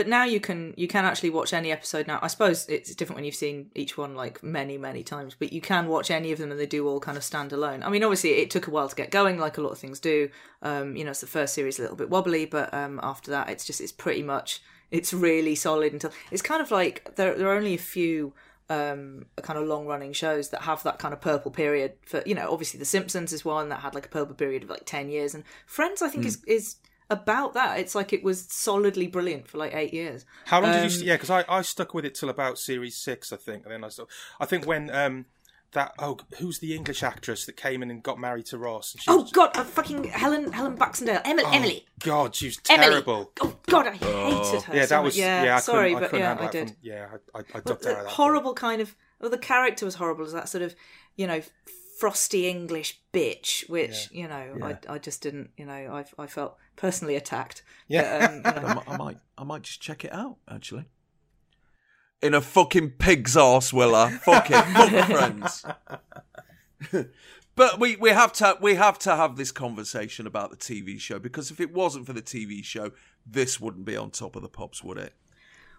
[0.07, 2.19] now you can you can actually watch any episode now.
[2.23, 5.61] I suppose it's different when you've seen each one like many many times, but you
[5.61, 7.83] can watch any of them and they do all kind of stand alone.
[7.83, 10.01] I mean, obviously it took a while to get going, like a lot of things
[10.01, 10.31] do.
[10.63, 13.49] Um, you know, it's the first series a little bit wobbly, but um, after that,
[13.49, 17.49] it's just it's pretty much it's really solid until it's kind of like there there
[17.49, 18.33] are only a few
[18.71, 22.35] um kind of long running shows that have that kind of purple period for you
[22.35, 25.11] know obviously the simpsons is one that had like a purple period of like 10
[25.11, 26.77] years and friends i think is is
[27.11, 27.79] about that.
[27.79, 30.25] It's like it was solidly brilliant for like eight years.
[30.47, 31.05] How long did Um, you?
[31.07, 33.85] Yeah, because I, I stuck with it till about series six, I think, and then
[33.85, 34.05] I saw.
[34.41, 35.27] I think when um
[35.73, 38.95] that oh who's the English actress that came in and got married to Ross?
[38.95, 42.47] And she Oh was, God, uh, fucking Helen Helen Baxendale, Emily, oh, Emily, God, she
[42.47, 42.89] was Emily.
[42.91, 43.33] terrible.
[43.41, 44.77] Oh God, I hated her.
[44.77, 45.05] yeah, so that much.
[45.05, 45.45] was yeah.
[45.45, 45.57] yeah.
[45.57, 46.69] I sorry, couldn't, I but yeah, I did.
[46.69, 48.11] From, yeah, I, I, I But ducked out of that.
[48.13, 50.75] horrible kind of well, the character was horrible as that sort of
[51.17, 51.43] you know
[51.99, 54.77] frosty English bitch, which you know Yeah.
[54.89, 57.63] I I just didn't you know I I felt personally attacked.
[57.89, 58.41] Yeah.
[58.43, 58.75] But, um, you I, know.
[58.75, 60.37] might, I might, I might just check it out.
[60.49, 60.85] Actually,
[62.23, 64.11] in a fucking pig's arse, Willa.
[64.25, 65.65] Fuck it, fuck friends.
[67.55, 71.19] but we, we have to we have to have this conversation about the TV show
[71.19, 72.93] because if it wasn't for the TV show,
[73.27, 75.15] this wouldn't be on top of the pops, would it?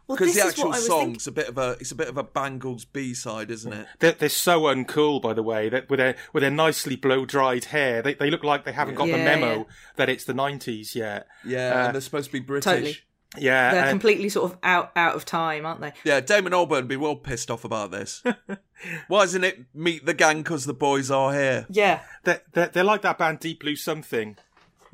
[0.08, 2.08] Well, Because this the actual I was song's a bit of a it's a bit
[2.08, 3.88] of a Bangles B side, isn't it?
[4.00, 5.68] They're, they're so uncool, by the way.
[5.70, 8.96] That with their with their nicely blow dried hair, they they look like they haven't
[8.96, 9.64] got the memo yeah.
[9.96, 11.28] that it's the nineties yet.
[11.44, 12.64] Yeah, Uh, and they're supposed to be British.
[12.72, 12.98] Totally.
[13.38, 13.72] yeah.
[13.72, 15.94] They're and- completely sort of out out of time, aren't they?
[16.04, 18.22] Yeah, Damon Albarn would be well pissed off about this.
[19.08, 21.66] Why isn't it meet the gang because the boys are here?
[21.70, 22.02] Yeah.
[22.26, 24.38] They're, they're, they're like that band Deep Blue Something.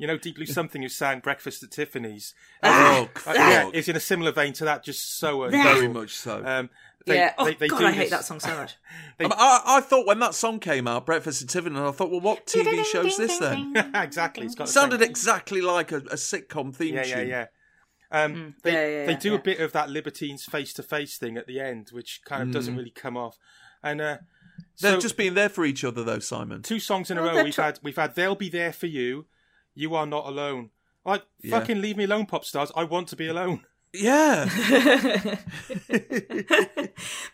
[0.02, 2.34] You know, Deep Blue Something who sang Breakfast at Tiffany's.
[2.62, 3.74] Oh, Uh, yeah, fuck.
[3.74, 5.48] it's in a similar vein to that, just so.
[5.48, 6.42] Very much so.
[6.44, 6.70] Um,
[7.06, 7.34] they, yeah.
[7.38, 8.74] Oh they, they God, do I hate this- that song so much.
[9.18, 11.86] They- I, mean, I, I thought when that song came out, Breakfast at Tiffany, and
[11.86, 13.74] I thought, well, what TV show's this then?
[13.94, 14.44] exactly.
[14.44, 17.28] It's got It sounded same- exactly like a, a sitcom theme Yeah, yeah, tune.
[17.28, 17.46] yeah.
[18.10, 18.74] Um, they Mm.
[18.74, 19.36] Yeah, yeah, they do yeah.
[19.36, 22.50] a bit of that Libertines face to face thing at the end, which kind of
[22.50, 23.38] doesn't really come off.
[23.84, 24.18] And uh,
[24.80, 26.62] they're so just being there for each other, though, Simon.
[26.62, 27.44] two songs in a Well, row.
[27.44, 29.26] We've tr- had we've had "They'll Be There for You,"
[29.74, 30.70] "You Are Not Alone."
[31.04, 31.58] Like Yeah.
[31.58, 32.70] fucking leave me alone, pop stars.
[32.76, 33.64] I want to be alone.
[33.92, 34.44] Yeah.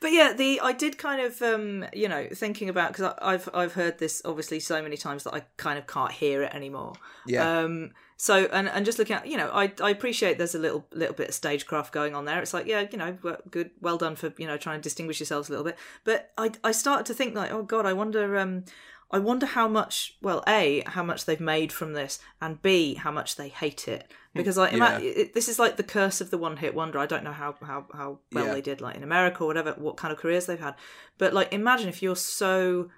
[0.01, 3.75] but yeah, the I did kind of um, you know thinking about because I've I've
[3.75, 6.95] heard this obviously so many times that I kind of can't hear it anymore.
[7.27, 7.61] Yeah.
[7.61, 7.91] Um.
[8.17, 11.15] So and and just looking at you know I I appreciate there's a little little
[11.15, 12.41] bit of stagecraft going on there.
[12.43, 13.17] It's like yeah you know
[13.51, 15.79] good well done for you know trying to distinguish yourselves a little bit.
[16.05, 18.65] But I I started to think like oh god I wonder um.
[19.11, 23.11] I wonder how much, well, A, how much they've made from this, and B, how
[23.11, 24.11] much they hate it.
[24.35, 24.99] Because I, Yeah.
[24.99, 26.99] it, this is like the curse of the one hit wonder.
[26.99, 28.53] I don't know how, how, how well Yeah.
[28.55, 30.75] they did, like in America or whatever, what kind of careers they've had.
[31.17, 32.91] But like, imagine if you're so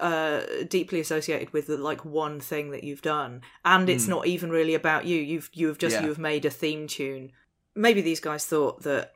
[0.00, 4.50] uh deeply associated with the like one thing that you've done and it's not even
[4.50, 5.94] really about you you've you've just.
[5.94, 6.04] Yeah.
[6.04, 7.30] you've made a theme tune
[7.76, 9.13] maybe these guys thought that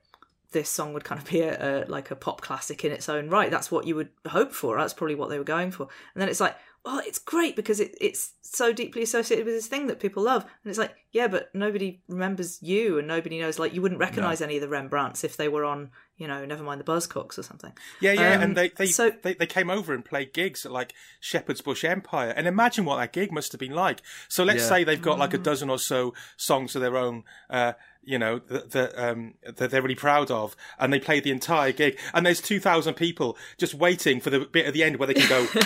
[0.52, 3.28] this song would kind of be a, a like a pop classic in its own
[3.28, 3.50] right.
[3.50, 4.76] That's what you would hope for.
[4.78, 5.88] That's probably what they were going for.
[6.14, 9.66] And then it's like well it's great because it, it's so deeply associated with this
[9.66, 10.44] thing that people love.
[10.44, 14.40] And it's like yeah but nobody remembers you and nobody knows like you wouldn't recognize
[14.40, 17.42] any of the rembrandts if they were on you know never mind the buzzcocks or
[17.42, 17.72] something.
[18.00, 20.72] Yeah, yeah, Um, and they they, so they they came over and played gigs at
[20.72, 24.00] like Shepherd's Bush Empire, and imagine what that gig must have been like.
[24.28, 24.68] So let's Yeah.
[24.68, 25.20] say they've got Mm.
[25.20, 27.74] like a dozen or so songs of their own, uh,
[28.08, 31.72] you know, that that, um, that they're really proud of, and they played the entire
[31.72, 35.06] gig, and there's two thousand people just waiting for the bit at the end where
[35.06, 35.46] they can go.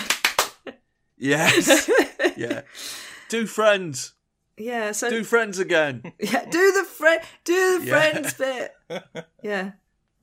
[1.15, 1.89] Yes.
[2.35, 2.61] yeah.
[3.29, 4.11] Do friends.
[4.57, 6.11] yeah so Do friends again.
[6.19, 8.11] Yeah, do the friend, do the Yeah.
[8.11, 8.73] friends bit.
[9.41, 9.71] Yeah,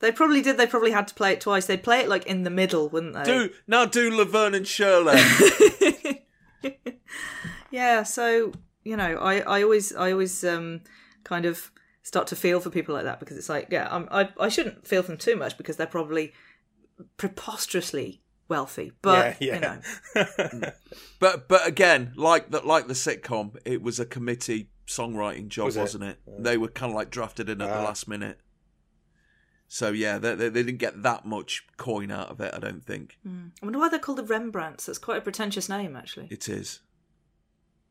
[0.00, 0.58] they probably did.
[0.58, 1.64] They probably had to play it twice.
[1.66, 3.22] They'd play it like in the middle, wouldn't they?
[3.24, 5.20] Do now do Laverne and Shirley.
[7.70, 8.02] Yeah.
[8.02, 8.52] So
[8.84, 10.80] you know, I, I always, I always, um,
[11.24, 11.70] kind of
[12.02, 14.86] start to feel for people like that because it's like, yeah, I'm, I, I shouldn't
[14.86, 16.32] feel for them too much because they're probably
[17.16, 19.60] preposterously wealthy, but yeah, you
[20.60, 20.72] know.
[21.18, 25.76] But but again, like the like the sitcom, it was a committee songwriting job, was
[25.76, 26.18] wasn't it?
[26.26, 27.84] They were kind of like drafted in at the Ah.
[27.84, 28.40] last minute.
[29.68, 32.52] So yeah, they, they they didn't get that much coin out of it.
[32.54, 33.28] I don't think I
[33.62, 34.86] wonder why they're called the Rembrandts.
[34.86, 36.26] That's quite a pretentious name, actually.
[36.30, 36.80] it is.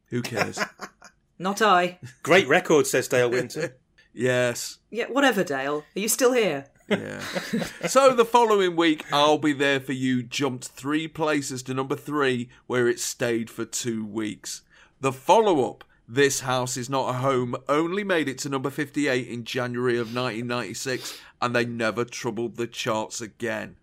[0.07, 0.59] Who cares?
[1.39, 1.99] Not I.
[2.23, 3.71] Great record, says Dale Winton.
[4.19, 4.79] Yes.
[4.89, 5.83] Yeah, whatever, Dale.
[5.95, 6.65] Are you still here?
[6.87, 7.19] Yeah.
[7.87, 10.23] so the following week, I'll be there for you.
[10.23, 14.61] Jumped three places to number three, where it stayed for two weeks.
[14.99, 19.27] The follow up, This House Is Not a Home, only made it to number 58
[19.27, 23.75] in January of 1996, and they never troubled the charts again.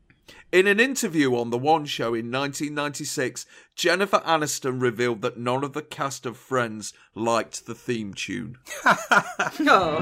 [0.53, 5.73] In an interview on The One Show in 1996, Jennifer Aniston revealed that none of
[5.73, 8.57] the cast of Friends liked the theme tune.
[8.85, 9.99] Oh.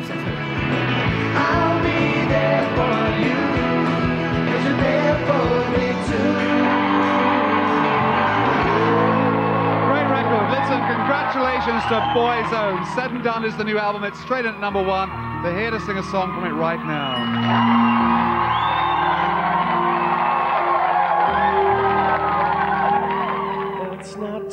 [1.35, 2.95] I'll be there for
[3.25, 6.33] you're there for me too.
[9.89, 10.45] Great record.
[10.53, 12.85] Listen, congratulations to Boyzone.
[12.95, 14.05] Said and Done is the new album.
[14.05, 15.09] It's straight in at number one.
[15.43, 18.14] They're here to sing a song from it right now.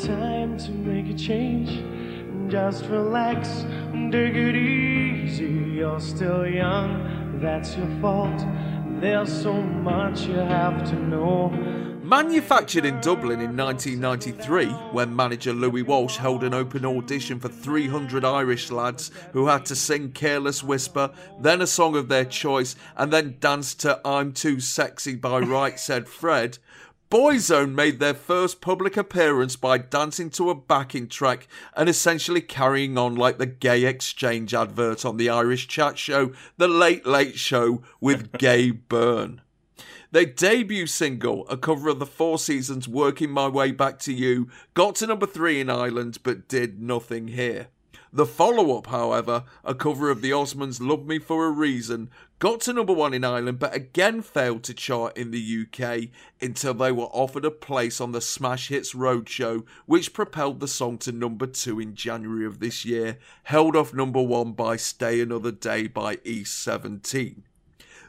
[0.05, 1.83] Time to make a change.
[2.49, 3.47] just relax
[4.11, 5.45] take it easy.
[5.45, 8.43] You're still young, that's your fault.
[8.99, 11.49] There's so much you have to know.
[12.03, 18.25] Manufactured in Dublin in 1993, when manager Louis Walsh held an open audition for 300
[18.25, 23.13] Irish lads who had to sing Careless Whisper, then a song of their choice, and
[23.13, 26.57] then dance to I'm Too Sexy by Right Said Fred,
[27.11, 32.97] Boyzone made their first public appearance by dancing to a backing track and essentially carrying
[32.97, 37.81] on like the gay exchange advert on the Irish chat show The Late Late Show
[37.99, 39.41] with Gay Byrne.
[40.11, 44.47] Their debut single, a cover of the Four Seasons Working My Way Back to You,
[44.73, 47.67] got to number three in Ireland but did nothing here.
[48.13, 52.09] The follow up, however, a cover of the Osmonds' Love Me for a Reason,
[52.41, 56.09] got to number one in Ireland but again failed to chart in the UK
[56.41, 60.97] until they were offered a place on the Smash Hits Roadshow, which propelled the song
[60.99, 65.51] to number two in January of this year, held off number one by Stay Another
[65.51, 67.43] Day by East 17.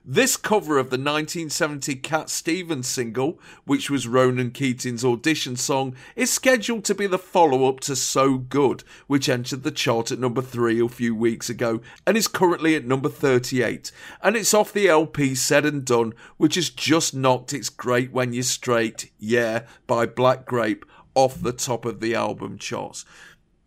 [0.04, 6.28] This cover of the 1970 Cat Stevens single, which was Ronan Keating's audition song, is
[6.28, 10.42] scheduled to be the follow up to So Good, which entered the chart at number
[10.42, 13.92] 3 a few weeks ago and is currently at number 38.
[14.20, 18.32] And it's off the LP Said and Done, which has just knocked It's Great When
[18.32, 20.84] You're Straight, Yeah, by Black Grape
[21.14, 23.04] off the top of the album charts.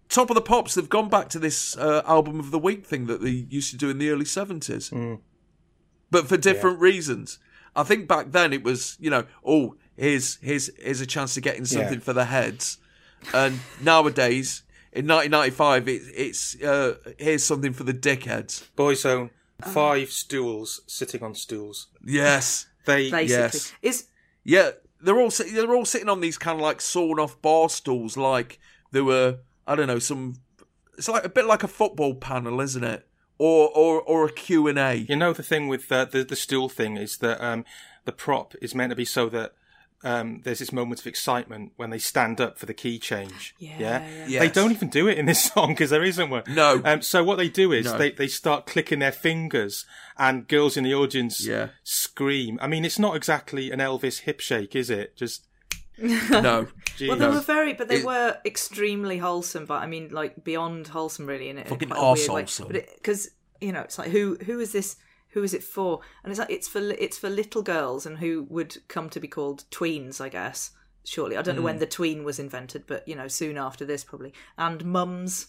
[0.10, 3.06] Top of the Pops, they've gone back to this uh, album of the week thing
[3.06, 4.91] that they used to do in the early 70s
[6.15, 7.39] but for different reasons.
[7.75, 11.41] I think back then it was, you know, oh, here's here's here's a chance to
[11.41, 11.99] get in something Yeah.
[12.07, 12.77] for the heads,
[13.33, 14.63] and nowadays
[14.93, 18.63] in 1995 it, it's uh, here's something for the dickheads.
[18.77, 19.29] Boyzone,
[19.61, 21.87] five stools sitting on stools.
[22.05, 23.73] Yes, They Basically, yes.
[23.81, 24.07] is
[24.45, 24.71] yeah,
[25.01, 28.15] they're all sit- they're all sitting on these kind of like sawn off bar stools,
[28.15, 28.57] like
[28.91, 30.35] there were I don't know some.
[30.97, 33.05] It's like a bit like a football panel, isn't it?
[33.38, 34.95] Or or or a Q and A.
[34.95, 37.66] You know the thing with uh, the the stool thing is that um,
[38.06, 39.53] the prop is meant to be so that
[40.03, 43.56] um, there's this moment of excitement when they stand up for the key change.
[43.57, 44.26] Yeah, yeah.
[44.28, 44.40] yeah.
[44.40, 46.44] They don't even do it in this song because there isn't one.
[46.48, 46.82] No.
[46.86, 47.98] Um, so what they do is No.
[47.98, 49.86] they they start clicking their fingers,
[50.18, 51.70] and girls in the audience Yeah.
[51.84, 52.57] scream.
[52.62, 55.18] I mean, it's not exactly an Elvis hip shake, is it?
[55.18, 55.45] Just
[56.31, 56.67] No,
[57.07, 59.65] well, they were very, but they It- were extremely wholesome.
[59.65, 61.49] But I mean, like beyond wholesome, really.
[61.49, 62.67] In it, Fucking in quite a weird arse wholesome.
[62.69, 63.30] Because
[63.61, 64.97] you know, it's like who who is this?
[65.30, 65.99] Who is it for?
[66.23, 69.27] And it's like it's for it's for little girls and who would come to be
[69.27, 70.72] called tweens, I guess.
[71.03, 71.65] Shortly, I don't know Hmm.
[71.65, 74.34] when the tween was invented, but you know, soon after this probably.
[74.57, 75.47] And mums,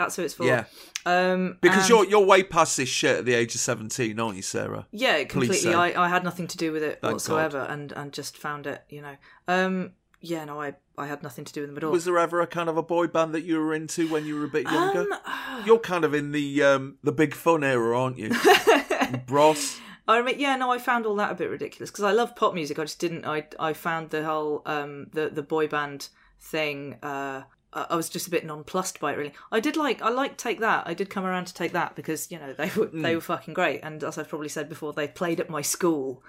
[0.00, 0.44] that's who it's for.
[0.44, 0.64] Yeah.
[1.06, 4.36] Um, because and- you're you're way past this shit at the age of seventeen, aren't
[4.36, 4.86] you, Sarah?
[4.90, 5.74] Yeah, completely.
[5.74, 8.82] I, I had nothing to do with it Thank whatsoever, and and just found it.
[8.88, 9.16] You know.
[9.48, 9.92] Um.
[10.20, 10.44] Yeah.
[10.44, 10.60] No.
[10.60, 11.92] I I had nothing to do with them at all.
[11.92, 14.38] Was there ever a kind of a boy band that you were into when you
[14.38, 15.06] were a bit younger?
[15.10, 18.30] Um, You're kind of in the um, the big fun era, aren't you?
[19.26, 19.80] Bros.
[20.06, 22.52] I mean, yeah, no, I found all that a bit ridiculous because I love pop
[22.52, 22.78] music.
[22.78, 23.24] I just didn't.
[23.24, 26.08] I I found the whole um the the boy band
[26.38, 26.96] thing.
[27.02, 29.16] Uh, I was just a bit nonplussed by it.
[29.18, 30.02] Really, I did like.
[30.02, 30.86] I like take that.
[30.86, 33.14] I did come around to take that because you know they were they Mm.
[33.16, 33.80] were fucking great.
[33.82, 36.22] And as I've probably said before, they played at my school,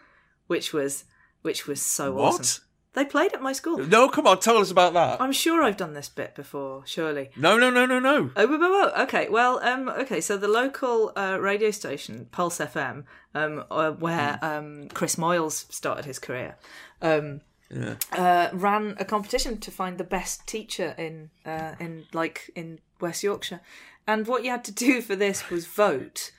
[0.48, 1.06] which was
[1.42, 2.40] which was so What?
[2.42, 2.64] awesome.
[2.94, 3.78] They played at my school.
[3.78, 5.22] No, come on, tell us about that.
[5.22, 6.84] I'm sure I've done this bit before.
[6.86, 7.30] Surely.
[7.38, 8.32] No, no, no, no, no.
[8.36, 9.04] Oh, whoa, whoa, whoa.
[9.04, 9.30] okay.
[9.30, 10.20] Well, um, okay.
[10.20, 16.04] So the local uh, radio station, Pulse FM, um, uh, where um, Chris Moyles started
[16.04, 16.58] his career,
[17.02, 17.40] um,
[17.74, 17.96] Yeah.
[18.12, 23.24] uh, ran a competition to find the best teacher in uh, in like in West
[23.24, 23.62] Yorkshire,
[24.08, 26.32] and what you had to do for this was vote.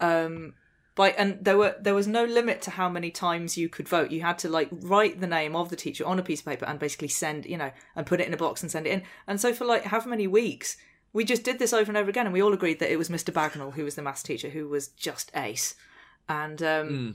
[0.00, 0.54] Um,
[0.94, 4.10] by and there were there was no limit to how many times you could vote.
[4.10, 6.64] You had to like write the name of the teacher on a piece of paper
[6.64, 9.02] and basically send you know and put it in a box and send it in.
[9.26, 10.76] And so for like however many weeks,
[11.12, 13.08] we just did this over and over again, and we all agreed that it was
[13.10, 13.32] Mr.
[13.32, 15.74] Bagnall who was the maths teacher who was just ace,
[16.28, 17.10] and um, Hmm.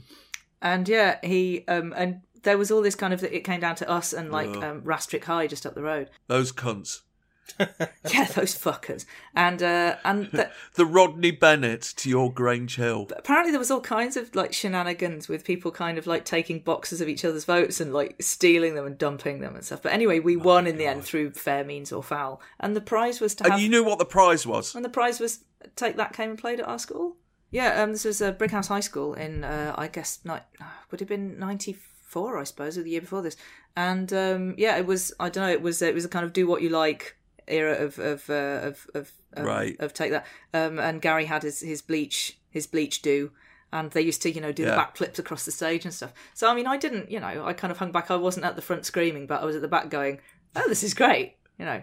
[0.62, 3.88] and yeah, he um and there was all this kind of it came down to
[3.90, 4.62] us and like Ugh.
[4.64, 6.10] um, Rastrick High just up the road.
[6.28, 7.00] Those cunts.
[7.58, 9.04] Yeah, those fuckers.
[9.34, 13.08] And uh and th- The Rodney Bennett to your Grange Hill.
[13.16, 17.00] apparently there was all kinds of like shenanigans with people kind of like taking boxes
[17.00, 19.82] of each other's votes and like stealing them and dumping them and stuff.
[19.82, 22.40] But anyway, we won in the end through fair means or foul.
[22.60, 24.74] And the prize was to have And you knew what the prize was.
[24.74, 25.44] and the prize was
[25.76, 27.16] take that came and played at our school.
[27.50, 31.00] Yeah, um, this was a uh, Brighouse High School in uh, I guess ni- would
[31.00, 31.76] have been ninety
[32.14, 33.36] four, I suppose, or the year before this.
[33.76, 36.32] And um, yeah, it was I don't know, it was it was a kind of
[36.32, 39.76] do what you like era of of uh, of of um, Right.
[39.80, 40.24] of take that.
[40.58, 43.30] Um, and Gary had his his bleach his bleach do.
[43.72, 44.78] And they used to, you know, do the Yeah.
[44.84, 46.12] backflips across the stage and stuff.
[46.32, 48.08] So, I mean, I didn't, you know, I kind of hung back.
[48.08, 50.20] I wasn't at the front screaming, but I was at the back going,
[50.54, 51.28] "Oh, this is great,"
[51.58, 51.82] you know.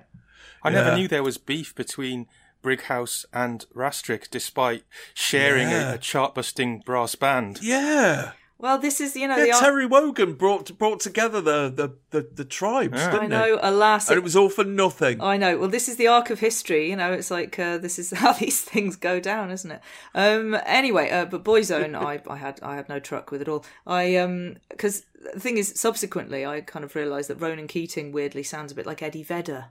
[0.64, 2.28] I never knew there was beef between
[2.64, 5.92] Brighouse and Rastrick, despite sharing Yeah.
[5.92, 7.60] a, a chart-busting brass band.
[7.62, 8.32] Yeah.
[8.62, 12.28] Well, this is you know Yeah, the Terry Wogan brought brought together the the, the,
[12.34, 13.12] the tribes, Yeah.
[13.12, 13.60] didn't I know, he?
[13.64, 15.20] alas, and it- it was all for nothing.
[15.22, 15.58] I know.
[15.58, 16.90] Well, this is the arc of history.
[16.90, 19.82] You know, it's like uh, this is how these things go down, isn't it?
[20.14, 20.56] Um.
[20.66, 23.66] Anyway, uh, but Boyzone, I, I had I had no truck with at all.
[23.88, 28.44] I um because the thing is, subsequently, I kind of realised that Ronan Keating weirdly
[28.44, 29.66] sounds a bit like Eddie Vedder.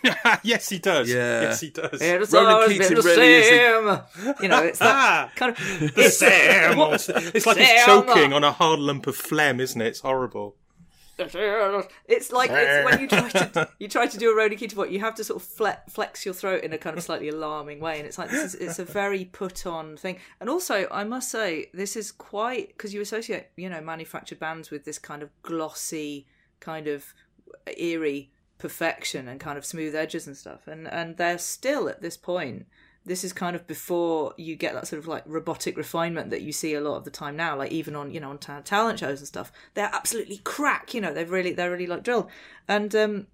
[0.42, 1.08] yes, he does.
[1.08, 1.42] Yeah.
[1.42, 2.00] Yes, he does.
[2.00, 4.34] It's Ronan always Keating been the really is same.
[4.42, 5.94] You know, it's that ah, kind of.
[5.94, 6.76] The Sam.
[6.76, 9.86] What- It's like he's choking on a hard lump of phlegm, isn't it?
[9.86, 10.56] It's horrible.
[11.18, 14.90] It's like it's when you try to you try to do a Ronan Keating voice,
[14.90, 17.80] you have to sort of fle- flex your throat in a kind of slightly alarming
[17.80, 20.18] way, and it's like this is it's a very put on thing.
[20.40, 24.70] And also, I must say, this is quite because you associate you know manufactured bands
[24.70, 26.26] with this kind of glossy,
[26.60, 27.14] kind of
[27.76, 28.31] eerie
[28.62, 32.66] perfection and kind of smooth edges and stuff, and and they're still at this point.
[33.04, 36.52] This is kind of before you get that sort of like robotic refinement that you
[36.52, 39.00] see a lot of the time now, like even on you know on ta- talent
[39.00, 39.50] shows and stuff.
[39.74, 41.12] They're absolutely crack, you know.
[41.12, 42.30] They've really they're really like drilled,
[42.68, 43.26] and um,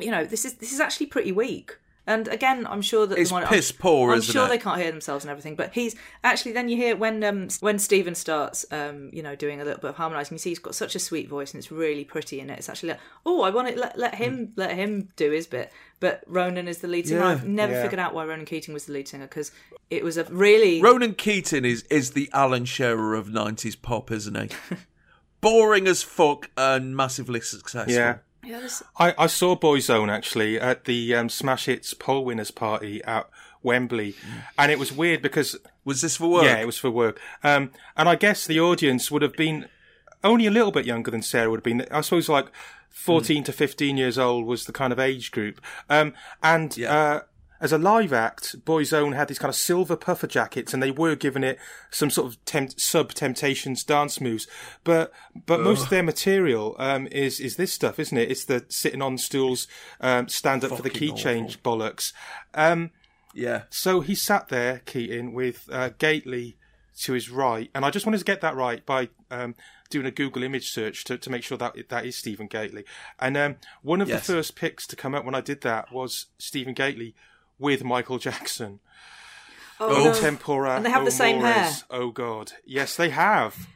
[0.00, 1.78] you know this is this is actually pretty weak.
[2.08, 4.48] And again, I'm sure that It's the one, piss I'm, poor, I'm isn't sure it?
[4.48, 5.56] they can't hear themselves and everything.
[5.56, 9.60] But he's actually then you hear when um when Stephen starts um you know doing
[9.60, 11.72] a little bit of harmonising, you see he's got such a sweet voice and it's
[11.72, 12.58] really pretty in it.
[12.58, 15.72] It's actually like oh I want it let let him let him do his bit.
[15.98, 17.20] But Ronan is the lead singer.
[17.20, 17.28] Yeah.
[17.28, 17.82] I've never Yeah.
[17.82, 19.50] figured out why Ronan Keating was the lead singer because
[19.90, 24.36] it was a really Ronan Keating is is the Alan Shearer of nineties pop, isn't
[24.36, 24.48] he?
[25.40, 27.92] Boring as fuck and massively successful.
[27.92, 28.18] Yeah.
[28.46, 33.02] Yeah, this, I, I saw Boyzone actually at the um, Smash Hits poll winners party
[33.04, 33.28] at
[33.62, 34.14] Wembley,
[34.58, 36.44] and it was weird because Was this for work?
[36.44, 37.20] yeah, it was for work.
[37.42, 39.66] Um, and I guess the audience would have been
[40.22, 41.84] only a little bit younger than Sarah would have been.
[41.90, 42.46] I suppose like
[42.88, 45.60] fourteen to fifteen years old was the kind of age group.
[45.90, 46.92] Um, and Yeah.
[46.94, 47.20] uh,
[47.60, 51.14] as a live act, Boyzone had these kind of silver puffer jackets, and they were
[51.16, 51.58] giving it
[51.90, 54.46] some sort of temp- sub Temptations dance moves.
[54.84, 55.12] But
[55.46, 58.30] but most of their material um, is is this stuff, isn't it?
[58.30, 59.66] It's the sitting on stools,
[60.00, 62.12] um, stand up for the key Fucking change bollocks.
[62.54, 62.90] Um,
[63.34, 63.62] Yeah.
[63.70, 66.56] so he sat there, Keating, with uh, Gately
[67.00, 69.54] to his right, and I just wanted to get that right by um,
[69.90, 72.84] doing a Google image search to, to make sure that that is Stephen Gately.
[73.20, 74.26] And um, one of Yes.
[74.26, 77.14] the first picks to come up when I did that was Stephen Gately
[77.58, 78.80] with Michael Jackson.
[79.80, 80.12] oh, Oh, no.
[80.14, 80.76] tempora.
[80.76, 81.54] And they have the oh, same mores.
[81.54, 81.72] hair.
[81.90, 83.68] Oh God, yes, they have.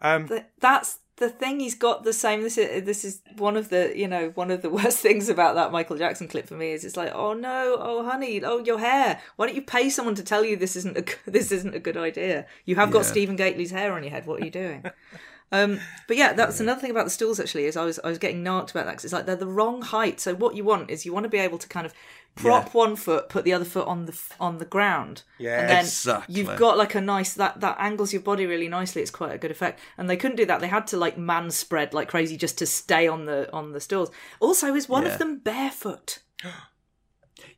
[0.00, 3.68] Um, Th- that's the thing he's got the same this is this is one of
[3.68, 6.72] the you know one of the worst things about that michael jackson clip for me
[6.72, 10.16] is it's like oh no oh honey oh your hair why don't you pay someone
[10.16, 12.98] to tell you this isn't a g- this isn't a good idea you have got
[13.04, 13.12] Yeah.
[13.12, 14.82] stephen gately's hair on your head what are you doing
[15.52, 18.18] um but yeah that's another thing about the stools actually is i was i was
[18.18, 20.90] getting narked about that 'cause it's like they're the wrong height so what you want
[20.90, 21.94] is you want to be able to kind of
[22.34, 22.70] prop Yeah.
[22.72, 25.60] one foot put the other foot on the on the ground Yeah.
[25.60, 26.34] and then Exactly.
[26.34, 29.38] you've got like a nice that that angles your body really nicely it's quite a
[29.38, 32.36] good effect and they couldn't do that they had to like man spread like crazy
[32.36, 35.12] just to stay on the on the stools also is one Yeah.
[35.12, 36.18] of them barefoot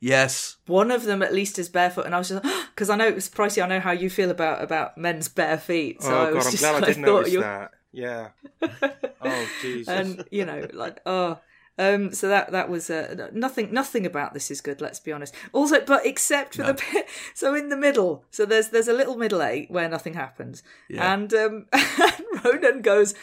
[0.00, 0.56] Yes.
[0.66, 2.42] one of them at least is barefoot and i was just
[2.74, 6.02] because i know it's pricey i know how you feel about about men's bare feet
[6.02, 7.70] so oh, i oh was God, I'm just glad I didn't notice that.
[7.92, 8.28] Yeah.
[9.22, 9.88] oh Jesus.
[9.88, 11.38] and you know like oh
[11.78, 15.34] um so that that was uh, nothing nothing about this is good let's be honest
[15.52, 19.16] also but except for the bit so in the middle so there's there's a little
[19.16, 21.12] middle eight where nothing happens Yeah.
[21.12, 21.66] and um
[22.44, 23.14] ronan goes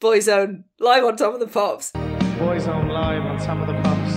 [0.00, 1.92] "Boys boyzone live on top of the pops
[2.38, 4.12] Boys on live on top of the pops.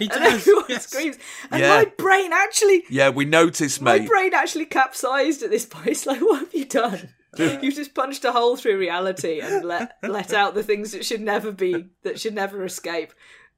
[0.00, 0.86] he and everyone yes.
[0.86, 1.18] screams
[1.50, 1.68] and Yeah.
[1.68, 4.02] my brain actually Yeah, we noticed, mate.
[4.02, 7.10] my brain actually capsized at this point it's like what have you done
[7.62, 11.20] you've just punched a hole through reality and let let out the things that should
[11.20, 13.12] never be that should never escape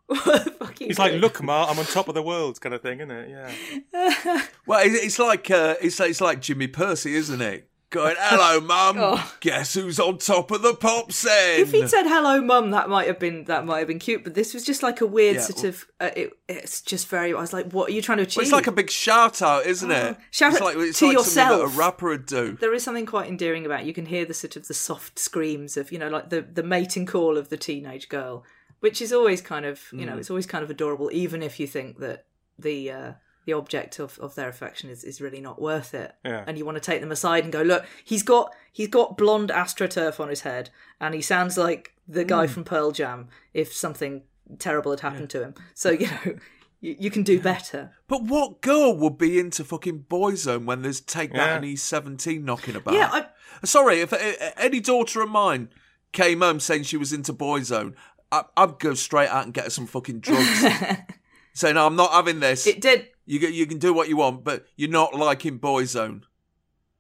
[0.07, 2.81] What the fuck He's like, look, Ma, I'm on top of the world, kind of
[2.83, 3.29] thing, isn't it?
[3.31, 4.43] Yeah.
[4.67, 7.69] Well, it's like uh, it's it's like Jimmy Pursey, isn't it?
[7.91, 8.97] Going, hello, mum.
[8.99, 9.33] Oh.
[9.41, 11.61] Guess who's on top of the pop scene?
[11.61, 14.25] If he'd said hello, mum, that might have been that might have been cute.
[14.25, 15.87] But this was just like a weird Yeah, sort of.
[16.01, 17.33] Uh, it, it's just very.
[17.33, 18.39] I was like, what are you trying to achieve?
[18.39, 20.17] Well, it's like a big shout out, isn't it?
[20.19, 20.23] Oh.
[20.33, 21.75] Shout it's out like, it's to like something that yourself.
[21.75, 22.57] a rapper would do.
[22.61, 23.83] there is something quite endearing about.
[23.83, 23.87] it.
[23.87, 26.65] You can hear the sort of the soft screams of you know like the the
[26.65, 28.45] mating call of the teenage girl,
[28.81, 30.07] which is always kind of you Mm.
[30.07, 32.27] know it's always kind of adorable, even if you think that
[32.59, 32.91] the.
[32.91, 33.13] Uh,
[33.47, 36.45] the object of, of their affection is, is really not worth it, Yeah.
[36.47, 39.49] and you want to take them aside and go, look, he's got he's got blonde
[39.51, 40.69] astroturf on his head,
[41.01, 42.29] and he sounds like the Mm.
[42.29, 44.23] guy from Pearl Jam if something
[44.59, 45.55] terrible had happened to him.
[45.75, 46.37] So you know,
[46.81, 47.93] you, you can do better.
[48.09, 51.57] But what girl would be into fucking Boyzone when there's Take That Yeah.
[51.57, 52.95] and East 17 knocking about?
[52.95, 53.27] Yeah, I,
[53.65, 54.19] Sorry, if uh,
[54.59, 55.71] any daughter of mine
[56.13, 57.95] came home saying she was into Boyzone,
[58.31, 60.65] I, I'd go straight out and get her some fucking drugs.
[61.55, 62.67] Say, no, I'm not having this.
[62.67, 63.09] It did.
[63.27, 66.23] You can- you can do what you want, but you're not liking Boyzone.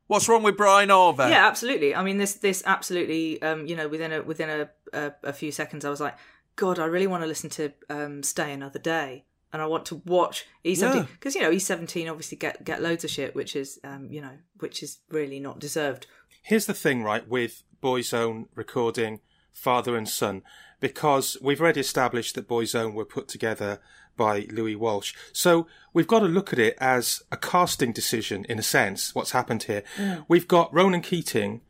[0.08, 1.24] What's wrong with Brian Harvey?
[1.30, 1.94] Yeah, absolutely.
[1.94, 3.40] I mean, this this absolutely.
[3.42, 6.16] Um, you know, within a within a, a a few seconds, I was like,
[6.54, 9.96] God, I really want to listen to um, "Stay Another Day," and I want to
[10.04, 11.08] watch E seventeen Yeah.
[11.12, 14.20] because you know E seventeen obviously get get loads of shit, which is um, you
[14.20, 16.06] know, which is really not deserved.
[16.42, 19.20] Here's the thing, right, with Boyzone recording
[19.52, 20.42] father and son,
[20.78, 23.80] because we've already established that Boyzone were put together
[24.16, 25.14] by Louis Walsh.
[25.32, 29.32] So we've got to look at it as a casting decision, in a sense, what's
[29.32, 29.82] happened here.
[29.96, 30.24] Mm.
[30.28, 31.60] We've got Ronan Keating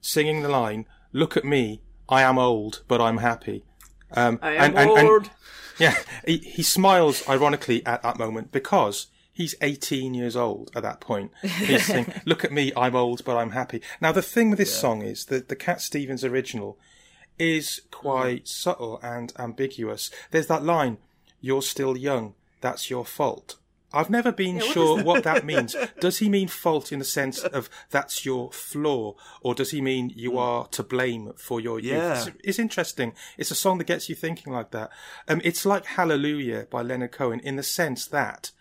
[0.00, 3.64] singing the line, Look at me, I am old, but I'm happy.
[4.12, 5.30] Um, I am old.
[5.78, 5.96] yeah,
[6.26, 11.32] he, he smiles ironically at that moment because he's 18 years old at that point.
[11.42, 13.82] He's saying, Look at me, I'm old, but I'm happy.
[14.00, 16.78] Now, the thing with this song is that the Cat Stevens original
[17.38, 20.10] is quite subtle and ambiguous.
[20.30, 20.98] There's that line,
[21.40, 23.56] You're still young, that's your fault.
[23.92, 25.34] I've never been Yeah, what sure what that?
[25.36, 25.74] that means.
[26.00, 30.12] Does he mean fault in the sense of that's your flaw, or does he mean
[30.14, 31.94] you are to blame for your youth?
[31.94, 32.12] Yeah.
[32.26, 33.14] It's, it's interesting.
[33.36, 34.90] It's a song that gets you thinking like that.
[35.26, 38.52] Um, it's like Hallelujah by Leonard Cohen in the sense that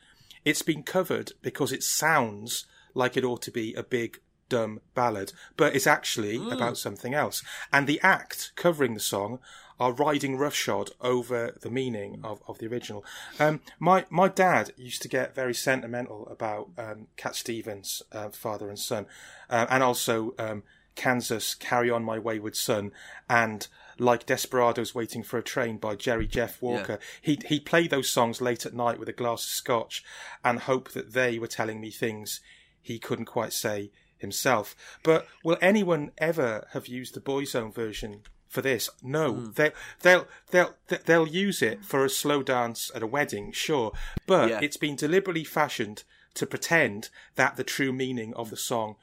[0.45, 5.31] it's been covered because it sounds like it ought to be a big dumb ballad,
[5.57, 6.51] but it's actually Mm.
[6.53, 7.43] about something else.
[7.71, 9.37] And the act covering the song
[9.79, 13.05] are riding roughshod over the meaning of, of the original.
[13.39, 18.69] Um, my my dad used to get very sentimental about um, Cat Stevens, uh, father
[18.69, 19.05] and son,
[19.49, 20.63] uh, and also um,
[20.95, 22.91] Kansas, Carry On My Wayward Son,
[23.29, 23.67] and
[23.97, 26.99] like Desperados Waiting for a Train by Jerry Jeff Walker.
[27.21, 30.03] He'd, he'd play those songs late at night with a glass of scotch
[30.43, 32.41] and hope that they were telling me things
[32.81, 34.75] he couldn't quite say himself.
[35.03, 38.89] But will anyone ever have used the Boyzone version for this?
[39.01, 39.33] No.
[39.33, 39.51] Hmm.
[39.55, 39.71] They,
[40.01, 40.73] they'll, they'll,
[41.05, 43.93] they'll use it for a slow dance at a wedding, sure.
[44.27, 44.59] But Yeah.
[44.61, 46.03] it's been deliberately fashioned
[46.33, 48.95] to pretend that the true meaning of the song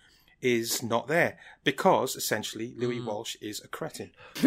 [0.43, 3.07] is not there because essentially Louis Hmm.
[3.07, 4.11] Walsh is a cretin.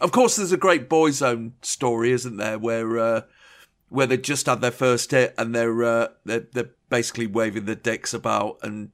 [0.00, 3.20] of course, there's a great Boyzone story, isn't there, where uh,
[3.88, 7.74] where they just had their first hit and they're uh, they're, they're basically waving their
[7.74, 8.90] dicks about and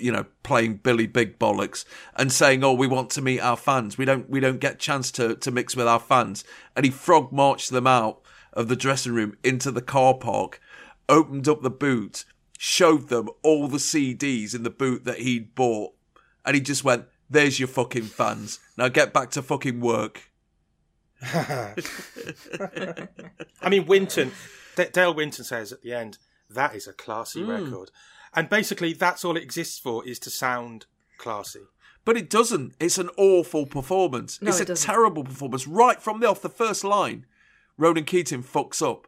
[0.00, 1.84] you know playing Billy Big Bollocks
[2.16, 3.98] and saying, "Oh, we want to meet our fans.
[3.98, 6.44] We don't we don't get chance to to mix with our fans."
[6.76, 8.20] And he frog marched them out
[8.52, 10.60] of the dressing room into the car park,
[11.08, 12.24] opened up the boot,
[12.58, 15.92] showed them all the CDs in the boot that he'd bought,
[16.44, 18.58] and he just went, "There's your fucking fans.
[18.76, 20.30] Now get back to fucking work."
[21.22, 21.76] I
[23.68, 24.32] mean, Winton,
[24.76, 26.18] D- Dale Winton says at the end,
[26.50, 27.64] that is a classy Mm.
[27.64, 27.90] record.
[28.34, 30.86] And basically, that's all it exists for, is to sound
[31.18, 31.62] classy.
[32.04, 32.74] But it doesn't.
[32.80, 34.40] It's an awful performance.
[34.40, 34.86] No, it's it a doesn't.
[34.86, 35.66] terrible performance.
[35.66, 37.26] Right from the off the first line,
[37.76, 39.06] Ronan Keating fucks up.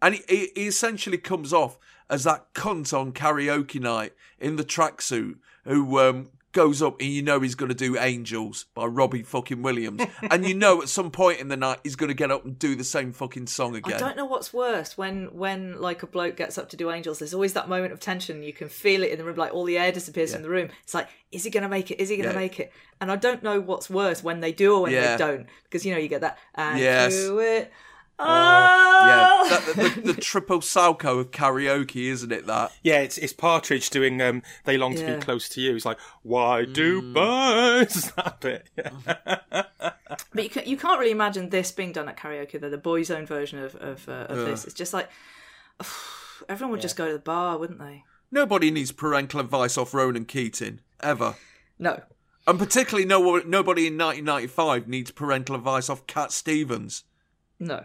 [0.00, 1.78] And he, he, he essentially comes off
[2.08, 7.20] as that cunt on karaoke night in the tracksuit who um, goes up and you
[7.22, 10.02] know he's going to do Angels by Robbie fucking Williams.
[10.30, 12.58] and you know at some point in the night he's going to get up and
[12.58, 13.94] do the same fucking song again.
[13.94, 17.18] I don't know what's worse when when like a bloke gets up to do angels.
[17.18, 18.42] There's always that moment of tension.
[18.42, 20.70] You can feel it in the room, like all the air disappears from the room.
[20.82, 22.00] It's like, is he going to make it?
[22.00, 22.40] Is he going to Yeah.
[22.40, 22.72] make it?
[23.00, 25.16] And I don't know what's worse when they do or when Yeah.
[25.16, 27.12] they don't, because you know you get that and Yes.
[27.14, 27.70] do it.
[28.18, 32.46] Oh, Yeah, that, the, the, the triple Salchow of karaoke, isn't it?
[32.46, 35.16] That Yeah, it's, it's Partridge doing um, They Long to Yeah.
[35.16, 35.76] Be Close to You.
[35.76, 37.12] It's like, why do Mm.
[37.14, 38.12] birds?
[38.12, 38.68] That bit.
[38.76, 39.64] Yeah.
[40.32, 42.70] But you, can, you can't really imagine this being done at karaoke, though.
[42.70, 44.46] The boys' own version of, of, uh, of Ugh.
[44.46, 44.64] this.
[44.64, 45.08] It's just like,
[46.48, 48.04] everyone would just go to the bar, wouldn't they?
[48.30, 51.34] Nobody needs parental advice off Ronan Keating ever.
[51.78, 52.02] No.
[52.46, 57.04] And particularly, no nobody in 1995 needs parental advice off Cat Stevens.
[57.58, 57.84] No.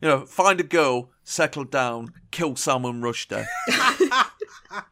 [0.00, 3.46] You know, find a girl, settle down, kill Salman Rushdie.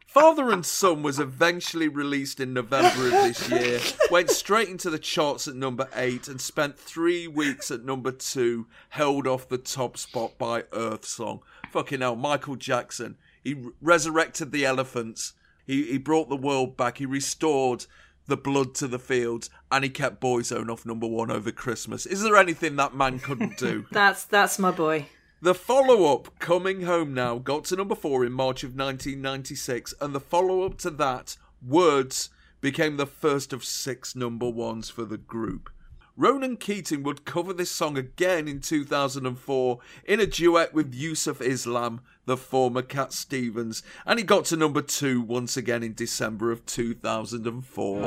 [0.07, 3.79] Father and Son was eventually released in November of this year,
[4.11, 8.65] went straight into the charts at number 8, and spent three weeks at number 2,
[8.89, 11.41] held off the top spot by Earth Song.
[11.71, 13.15] Fucking hell, Michael Jackson.
[13.43, 15.33] He resurrected the elephants,
[15.65, 17.85] he, he brought the world back, he restored
[18.27, 22.05] the blood to the fields, and he kept Boyzone off number 1 over Christmas.
[22.05, 23.85] Is there anything that man couldn't do?
[23.91, 25.07] That's that's my boy.
[25.39, 30.15] The follow up, Coming Home Now, got to number four in March of 1996, and
[30.15, 35.17] the follow up to that, Words, became the first of six number ones for the
[35.17, 35.69] group.
[36.19, 42.01] Ronan Keating would cover this song again in 2004 in a duet with Yusuf Islam,
[42.25, 46.65] the former Cat Stevens, and he got to number two once again in December of
[46.65, 48.01] 2004.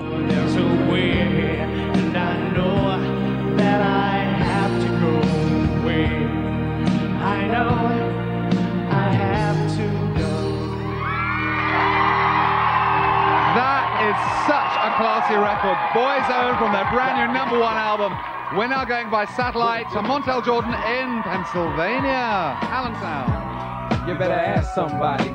[15.92, 18.12] Boyzone from their brand new number one album.
[18.56, 24.08] We're now going by satellite to Montell Jordan in Pennsylvania, Allentown.
[24.08, 25.30] You better ask somebody.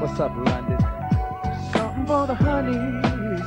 [0.00, 0.78] What's up, London?
[1.72, 3.44] Something for the honeys.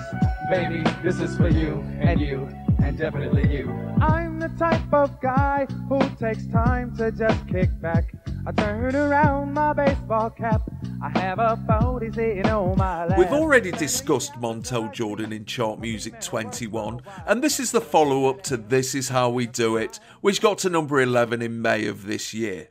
[0.50, 2.50] Baby, this is for you and you
[2.84, 3.69] and definitely you.
[4.01, 8.14] I'm the type of guy who takes time to just kick back.
[8.44, 10.64] I turn around my baseball cap.
[11.03, 13.20] I have a 40 sitting on my lap.
[13.20, 18.42] We've already discussed Montell Jordan in Chart Music 21, and this is the follow up
[18.44, 22.08] to This Is How We Do It, which got to number 11 in May of
[22.08, 22.70] this year.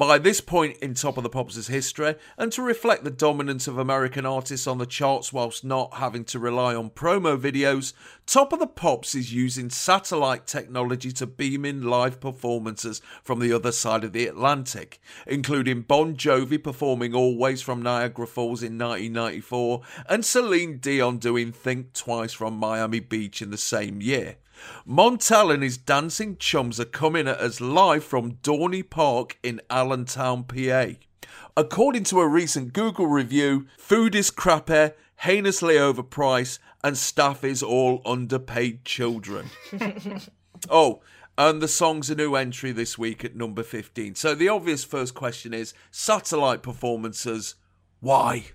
[0.00, 3.76] By this point in Top of the Pops' history, and to reflect the dominance of
[3.76, 7.92] American artists on the charts whilst not having to rely on promo videos,
[8.24, 13.52] Top of the Pops is using satellite technology to beam in live performances from the
[13.52, 19.82] other side of the Atlantic, including Bon Jovi performing Always from Niagara Falls in 1994,
[20.08, 24.36] and Celine Dion doing Think Twice from Miami Beach in the same year.
[24.86, 30.44] Montell and his dancing chums are coming at us live from Dorney Park in Allentown,
[30.44, 30.86] PA.
[31.56, 38.02] According to a recent Google review, food is crappy, heinously overpriced, and staff is all
[38.06, 39.50] underpaid children.
[40.70, 41.00] oh,
[41.36, 44.14] and the song's a new entry this week at number 15.
[44.14, 47.54] So the obvious first question is satellite performances,
[48.00, 48.46] why?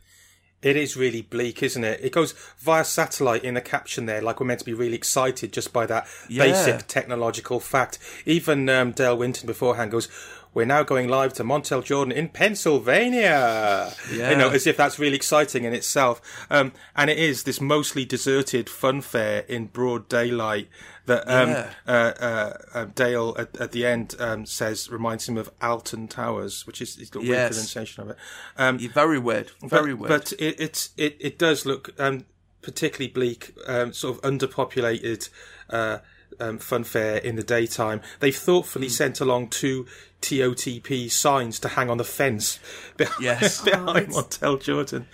[0.66, 2.00] It is really bleak, isn't it?
[2.04, 5.54] It goes via satellite in the caption there, like we're meant to be really excited
[5.54, 6.44] just by that Yeah.
[6.46, 8.00] basic technological fact.
[8.26, 10.08] Even um, Dale Winton beforehand goes,
[10.56, 14.32] "We're now going live to Montell Jordan in Pennsylvania." Yeah.
[14.32, 16.20] You know, as if that's really exciting in itself.
[16.50, 20.68] Um, and it is this mostly deserted fun fair in broad daylight
[21.06, 21.70] that um, Yeah.
[21.88, 26.66] uh, uh, uh, Dale at, at the end um, says reminds him of Alton Towers,
[26.66, 27.50] which is, the weird Yes.
[27.50, 28.18] pronunciation of it.
[28.58, 29.52] Um, very weird.
[29.62, 30.10] Very but, weird.
[30.10, 32.26] But it, it's it, it does look um,
[32.62, 35.30] particularly bleak, um, sort of underpopulated
[35.70, 36.00] uh,
[36.40, 38.02] um, funfair in the daytime.
[38.20, 39.86] They've thoughtfully sent along two
[40.22, 42.60] TOTP signs to hang on the fence
[42.98, 43.62] behind, Yes.
[43.62, 45.08] behind Montell Jordan.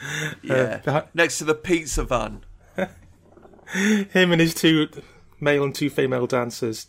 [0.50, 1.04] Uh, Yeah.
[1.14, 2.44] Next to the pizza van.
[4.12, 4.90] him and his two
[5.40, 6.88] male and two female dancers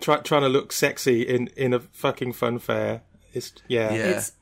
[0.00, 3.02] try, trying to look sexy in, in a fucking funfair.
[3.32, 3.92] It's yeah.
[3.92, 3.98] Yeah.
[4.08, 4.32] It's-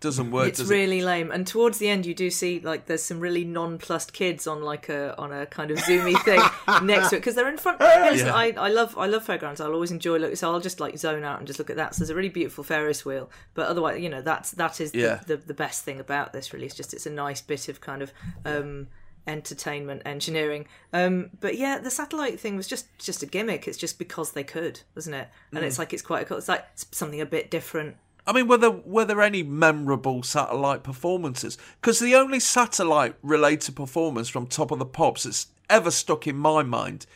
[0.00, 1.30] doesn't work, it's does really lame.
[1.30, 4.88] And towards the end, you do see like there's some really nonplussed kids on like
[4.88, 6.40] a on a kind of zoomy thing
[6.86, 7.80] next to it because they're in front.
[7.80, 9.60] Hey, listen, I, I love I love fairgrounds.
[9.60, 10.36] I'll always enjoy look.
[10.36, 11.94] So I'll just like zone out and just look at that.
[11.94, 13.30] So there's a really beautiful Ferris wheel.
[13.54, 15.20] But otherwise, you know, that's that is Yeah.
[15.26, 16.74] the, the the best thing about this release.
[16.74, 18.12] Just it's a nice bit of kind of.
[18.44, 18.88] um
[19.28, 23.98] entertainment engineering um but yeah the satellite thing was just just a gimmick it's just
[23.98, 25.66] because they could wasn't it and Mm.
[25.66, 28.56] it's like it's quite a cool it's like something a bit different I mean, were
[28.56, 31.56] there were there any memorable satellite performances?
[31.80, 36.36] Because the only satellite related performance from Top of the Pops that's ever stuck in
[36.36, 37.06] my mind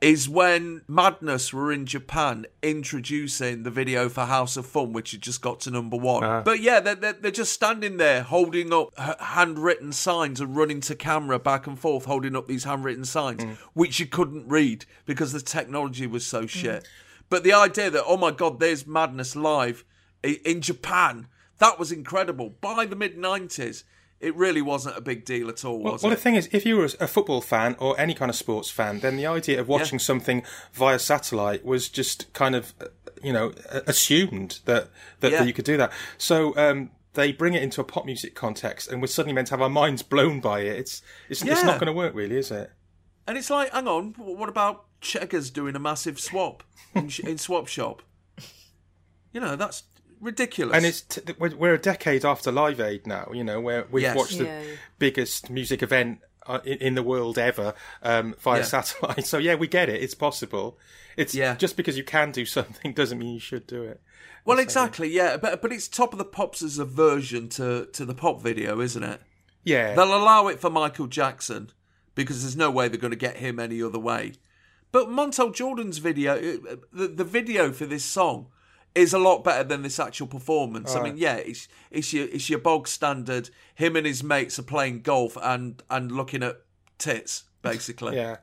[0.00, 5.20] is when Madness were in Japan introducing the video for House of Fun, which had
[5.20, 6.22] just got to number one.
[6.22, 6.42] Uh-huh.
[6.44, 10.94] But yeah, they're, they're, they're just standing there holding up handwritten signs and running to
[10.94, 13.56] camera back and forth, holding up these handwritten signs, mm.
[13.72, 16.48] which you couldn't read because the technology was so mm.
[16.48, 16.88] shit.
[17.28, 19.84] But the idea that, oh my God, there's Madness live
[20.22, 21.26] in Japan,
[21.58, 22.50] that was incredible.
[22.60, 23.84] By the mid 90s,
[24.20, 26.66] it really wasn't a big deal at all, Well, was well, the thing is, if
[26.66, 29.68] you were a football fan or any kind of sports fan, then the idea of
[29.68, 32.86] watching something via satellite was just kind of, uh,
[33.22, 33.52] you know,
[33.86, 34.90] assumed that
[35.20, 35.38] that, Yeah.
[35.40, 35.92] that you could do that.
[36.16, 39.52] So um, they bring it into a pop music context, and we're suddenly meant to
[39.52, 40.76] have our minds blown by it.
[40.78, 42.72] It's it's, it's not going to work, really, is it?
[43.28, 46.64] And it's like, hang on, what about Cheggers doing a massive swap
[46.94, 48.02] in, in Swap Shop?
[49.32, 49.84] You know, that's
[50.20, 50.76] ridiculous.
[50.76, 54.02] And it's t- we're, we're a decade after Live Aid now, you know, where we've
[54.02, 54.16] Yes.
[54.16, 54.74] watched the Yeah, yeah.
[54.98, 58.64] biggest music event uh, in, in the world ever um, via Yeah.
[58.64, 59.24] satellite.
[59.32, 60.02] So yeah, we get it.
[60.02, 60.78] It's possible.
[61.16, 61.56] It's Yeah.
[61.56, 64.00] just because you can do something doesn't mean you should do it.
[64.44, 68.04] Well, exactly, yeah, but but it's Top of the Pops as a version to to
[68.06, 69.20] the pop video, isn't it?
[69.62, 69.94] Yeah.
[69.94, 71.70] They'll allow it for Michael Jackson
[72.14, 74.32] because there's no way they're going to get him any other way.
[74.90, 78.46] But Montell Jordan's video, uh, the the video for this song
[78.94, 80.94] is a lot better than this actual performance.
[80.94, 83.50] I mean, yeah, it's it's your it's your bog standard.
[83.74, 86.60] Him and his mates are playing golf and and looking at
[86.98, 88.16] tits, basically.
[88.16, 88.38] Yeah.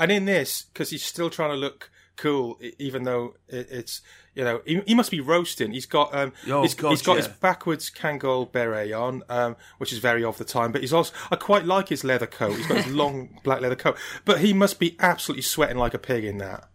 [0.00, 4.00] And in this, because he's still trying to look cool, even though it, it's
[4.32, 5.72] you know he, he must be roasting.
[5.72, 9.92] He's got um Oh, he's, God, he's got his backwards Kangol beret on, um, which
[9.92, 10.70] is very of the time.
[10.70, 12.56] But he's also I quite like his leather coat.
[12.56, 15.98] He's got his long black leather coat, but he must be absolutely sweating like a
[15.98, 16.68] pig in that.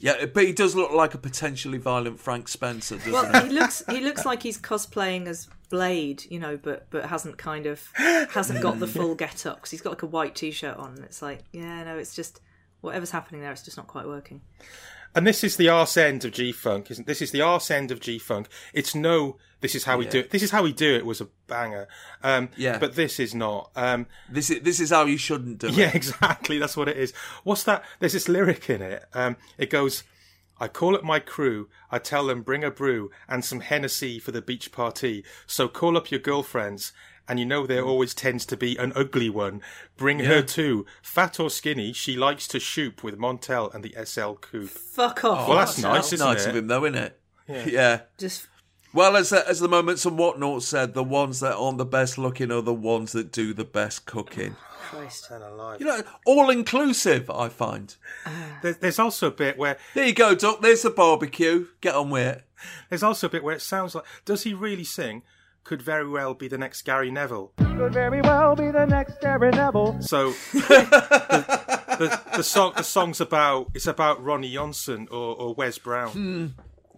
[0.00, 3.48] Yeah, but he does look like a potentially violent Frank Spencer, doesn't Well, he?
[3.48, 7.66] he looks he looks like he's cosplaying as Blade, you know, but but hasn't kind
[7.66, 10.94] of hasn't got the full get up because he's got like a white t-shirt on.
[10.94, 12.40] And it's like, yeah, no, it's just
[12.80, 13.50] whatever's happening there.
[13.52, 14.40] It's just not quite working.
[15.14, 17.20] And this is the arse end of G Funk, isn't this?
[17.22, 18.48] Is the arse end of G Funk?
[18.72, 19.36] It's no.
[19.60, 20.10] This is how we Yeah.
[20.12, 20.30] do it.
[20.30, 21.04] This is how we do it.
[21.04, 21.88] Was a banger.
[22.22, 22.78] Um, Yeah.
[22.78, 23.70] But this is not.
[23.74, 25.74] Um, This is this is how you shouldn't do it.
[25.74, 26.58] yeah, exactly.
[26.58, 27.12] That's what it is.
[27.42, 27.82] What's that?
[27.98, 29.04] There's this lyric in it.
[29.14, 30.04] Um, it goes.
[30.60, 31.68] I call up my crew.
[31.90, 35.24] I tell them bring a brew and some Hennessy for the beach party.
[35.46, 36.92] So call up your girlfriends.
[37.28, 37.86] And you know there mm.
[37.86, 39.60] always tends to be an ugly one.
[39.96, 40.86] Bring her too.
[41.02, 44.70] Fat or skinny, she likes to shoot with Montell and the SL coupe.
[44.70, 45.48] Fuck off.
[45.48, 46.50] well, that's nice, isn't nice it?
[46.50, 47.20] of him, though, isn't it?
[47.46, 47.66] Yeah.
[47.66, 48.00] yeah.
[48.16, 48.46] Just
[48.94, 52.16] Well, as the, as the moments and whatnot said, the ones that aren't the best
[52.18, 54.56] looking are the ones that do the best cooking.
[54.88, 55.28] Christ.
[55.30, 55.80] And alive.
[55.80, 57.28] You know, all inclusive.
[57.30, 57.94] I find.
[58.24, 58.58] Ah.
[58.62, 60.62] There- There's also a bit where There you go, Doc.
[60.62, 61.66] There's the barbecue.
[61.82, 62.44] Get on with it.
[62.88, 65.22] there's also a bit where it sounds like does he really sing?
[65.68, 67.52] Could very well be the next Gary Neville.
[67.58, 70.00] Could very well be the next Gary Neville.
[70.00, 75.76] So the, the, the song the song's about it's about Ronny Johnsen or, or Wes
[75.76, 76.08] Brown.
[76.12, 76.46] Hmm.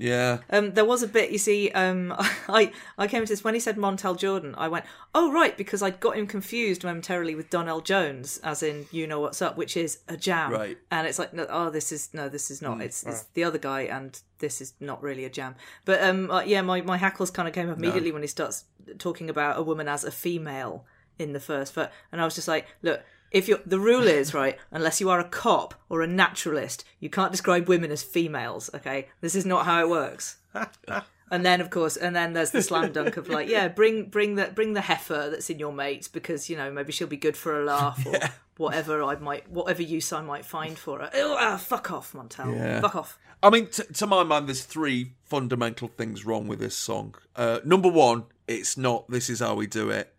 [0.00, 0.38] Yeah.
[0.48, 2.14] Um, there was a bit, you see, um,
[2.48, 5.82] I, I came to this when he said Montell Jordan, I went, oh, right, because
[5.82, 9.76] I'd got him confused momentarily with Donell Jones, as in You Know What's Up, which
[9.76, 10.52] is a jam.
[10.52, 10.78] Right.
[10.90, 12.78] And it's like, no, oh, this is, no, this is not.
[12.78, 15.54] Mm, it's, it's the other guy, and this is not really a jam.
[15.84, 18.64] But um, uh, yeah, my, my hackles kind of came up immediately when he starts
[18.98, 20.86] talking about a woman as a female
[21.18, 24.34] in the first ver And I was just like, look, if you're the rule is
[24.42, 28.70] right unless you are a cop or a naturalist you can't describe women as females
[28.75, 30.36] okay this is not how it works
[31.31, 34.34] and then of course and then there's the slam dunk of like yeah bring bring
[34.34, 37.36] the bring the heifer that's in your mate because you know maybe she'll be good
[37.36, 38.18] for a laugh or
[38.57, 42.81] whatever i might whatever use i might find for her ah, fuck off montell Yeah.
[42.81, 46.76] fuck off I mean, t- to my mind, there's three fundamental things wrong with this
[46.76, 47.15] song.
[47.34, 50.12] Uh, number one, it's not "This Is How We Do It."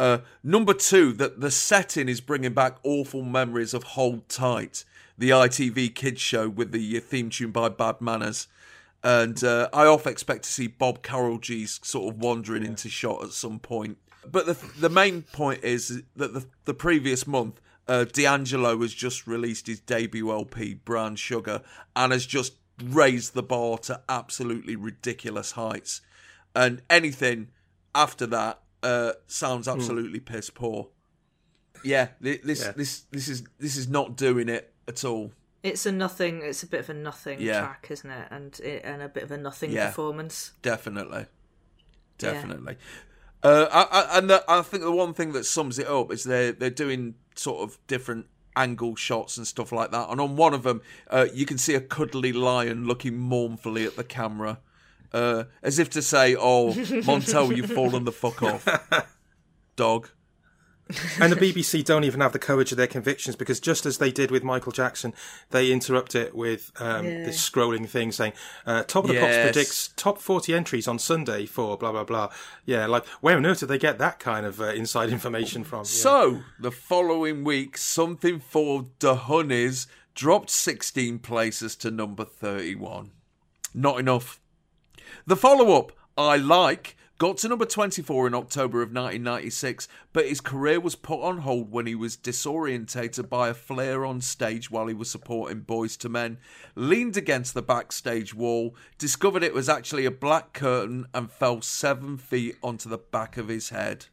[0.00, 4.86] Uh, number two, that the setting is bringing back awful memories of "Hold Tight,"
[5.18, 8.48] the ITV kids show with the uh, theme tune by Bad Manners.
[9.04, 13.32] And uh, I half expect to see Bob Carolgees sort of wandering into shot at
[13.32, 13.98] some point.
[14.26, 19.26] But the the main point is that the the previous month, uh, D'Angelo has just
[19.26, 21.60] released his debut LP, Brown Sugar,
[21.94, 26.00] and has just raised the bar to absolutely ridiculous heights.
[26.56, 27.48] And anything
[27.94, 30.88] after that uh, sounds absolutely piss poor.
[31.84, 32.72] Yeah, thi- this Yeah.
[32.72, 35.32] this this is this is not doing it at all.
[35.62, 37.60] it's a nothing it's a bit of a nothing Yeah.
[37.60, 39.88] track isn't it and it, and a bit of a nothing Yeah.
[39.88, 41.26] performance Definitely,
[42.20, 42.32] Yeah.
[42.32, 42.76] definitely.
[43.42, 46.24] Uh, I, I, and the, I think the one thing that sums it up is
[46.24, 48.26] they're they're doing sort of different
[48.56, 50.10] angle shots and stuff like that.
[50.10, 53.96] And on one of them, uh, you can see a cuddly lion looking mournfully at
[53.96, 54.58] the camera,
[55.12, 56.72] uh, as if to say, "Oh,
[57.04, 58.66] Montell, you've fallen the fuck off,
[59.76, 60.08] dog."
[61.20, 64.10] and the BBC don't even have the courage of their convictions because just as they
[64.10, 65.14] did with Michael Jackson,
[65.50, 67.26] they interrupt it with um, Yeah.
[67.26, 68.32] this scrolling thing saying,
[68.66, 72.30] uh, "Top of the Pops predicts top forty entries on Sunday for blah blah blah."
[72.64, 75.80] Yeah, like where on earth did they get that kind of uh, inside information from?
[75.80, 75.84] Yeah.
[75.84, 83.12] So the following week, something for the Honeys dropped 16 places to number 31.
[83.72, 84.40] Not enough.
[85.26, 90.40] The follow up, I Like, got to number 24 in October of 1996, but his
[90.40, 94.86] career was put on hold when he was disorientated by a flare on stage while
[94.86, 96.38] he was supporting Boyz II Men,
[96.74, 102.16] leaned against the backstage wall, discovered it was actually a black curtain, and fell seven
[102.16, 104.06] feet onto the back of his head.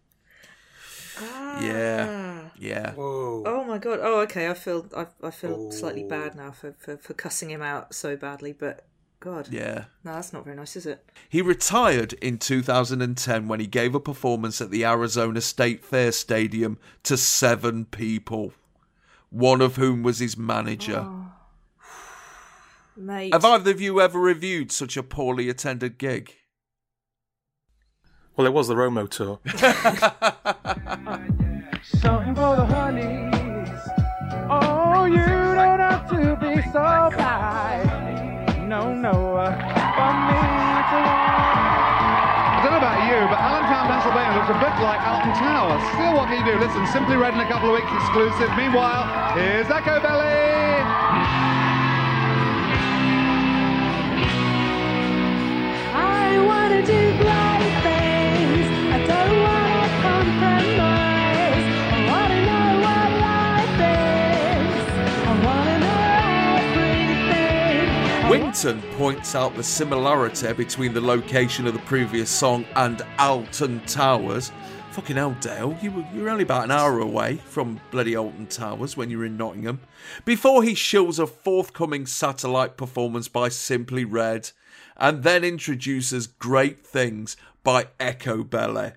[1.19, 1.61] Ah.
[1.61, 2.93] Yeah, yeah.
[2.93, 3.43] Whoa.
[3.45, 3.99] Oh my god!
[4.01, 4.49] Oh, okay.
[4.49, 6.09] I feel I, I feel slightly oh.
[6.09, 8.85] bad now for, for for cussing him out so badly, but
[9.19, 9.85] God, Yeah.
[10.03, 11.03] no, that's not very nice, is it?
[11.27, 16.77] He retired in 2010 when he gave a performance at the Arizona State Fair Stadium
[17.03, 18.53] to seven people,
[19.31, 20.99] one of whom was his manager.
[21.03, 21.31] Oh.
[22.95, 26.35] Mate, Have either of you ever reviewed such a poorly attended gig?
[28.35, 29.39] Well, it was the Romo tour.
[31.83, 33.79] Something for the honeys.
[34.49, 36.71] Oh, you don't have to be so
[37.13, 37.86] fly.
[38.77, 39.09] No, no.
[39.35, 39.49] uh,
[39.97, 45.01] For me to I don't know about you, but Allentown, Pennsylvania looks a bit like
[45.01, 45.81] Alton Towers.
[45.97, 46.59] Still, what can you do?
[46.61, 48.53] Listen, Simply Red in a couple of weeks exclusive.
[48.55, 50.85] Meanwhile, here's Echobelly.
[55.95, 56.85] I wanna
[68.29, 74.51] Winton points out the similarity between the location of the previous song and Alton Towers.
[74.91, 78.47] Fucking hell, Dale, you were, you were only about an hour away from bloody Alton
[78.47, 79.79] Towers when you were in Nottingham.
[80.25, 84.51] Before he shills a forthcoming satellite performance by Simply Red,
[84.97, 88.95] and then introduces Great Things by Echobelly.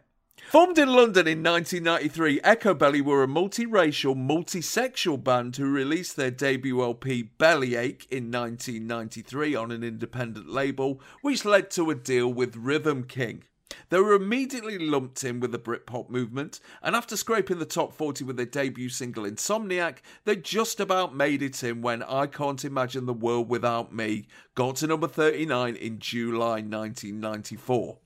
[0.51, 6.83] Formed in London in 1993, Echobelly were a multiracial, multisexual band who released their debut
[6.83, 13.05] LP Bellyache in 1993 on an independent label, which led to a deal with Rhythm
[13.05, 13.45] King.
[13.91, 18.25] They were immediately lumped in with the Britpop movement, and after scraping the top 40
[18.25, 23.07] with their debut single Insomniac, they just about made it in when I Can't Imagine
[23.07, 27.99] the World Without Me got to number 39 in July 1994.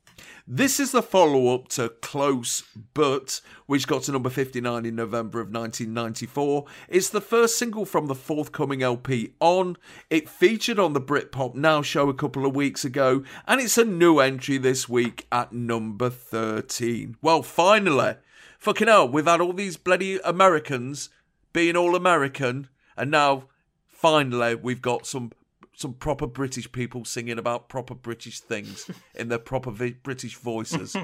[0.47, 5.41] This is the follow up to Close But, which got to number 59 in November
[5.41, 6.67] of 1994.
[6.89, 9.77] It's the first single from the forthcoming LP On.
[10.11, 13.85] It featured on the Britpop Now show a couple of weeks ago, and it's a
[13.85, 17.17] new entry this week at number 13.
[17.23, 18.17] Well, finally,
[18.59, 21.09] fucking hell, we've had all these bloody Americans
[21.55, 23.45] being all American, and now
[23.89, 25.33] finally we've got some
[25.77, 30.97] some proper British people singing about proper British things in their proper vi- British voices.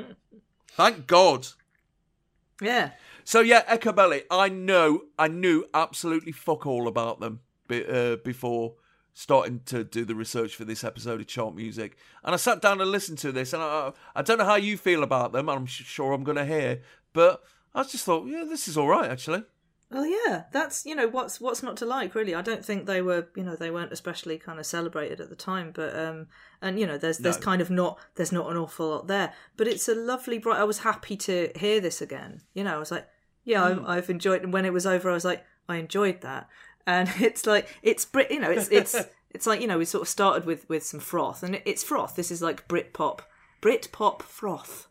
[0.68, 1.48] Thank God.
[2.60, 2.90] Yeah.
[3.24, 4.22] So yeah, Echobelly.
[4.30, 8.74] I know, I knew absolutely fuck all about them be, uh, before
[9.14, 12.80] starting to do the research for this episode of Chart Music, and I sat down
[12.80, 15.48] and listened to this, and I, I don't know how you feel about them.
[15.48, 16.80] I'm sure I'm going to hear,
[17.12, 17.42] but
[17.74, 19.44] I just thought, yeah, this is all right actually.
[19.92, 22.34] Well, yeah, that's you know what's what's not to like really.
[22.34, 25.36] I don't think they were you know they weren't especially kind of celebrated at the
[25.36, 26.28] time, but um
[26.60, 27.42] and you know there's there's No.
[27.44, 30.60] kind of not there's not an awful lot there, but it's a lovely bright.
[30.60, 32.40] I was happy to hear this again.
[32.54, 33.06] You know, I was like,
[33.44, 33.84] yeah, Mm.
[33.86, 34.42] I, I've enjoyed.
[34.42, 36.48] And when it was over, I was like, I enjoyed that.
[36.86, 38.30] And it's like it's Brit.
[38.30, 38.94] You know, it's it's
[39.30, 42.16] it's like you know we sort of started with with some froth, and it's froth.
[42.16, 43.22] This is like Brit pop,
[43.60, 44.86] Brit pop froth.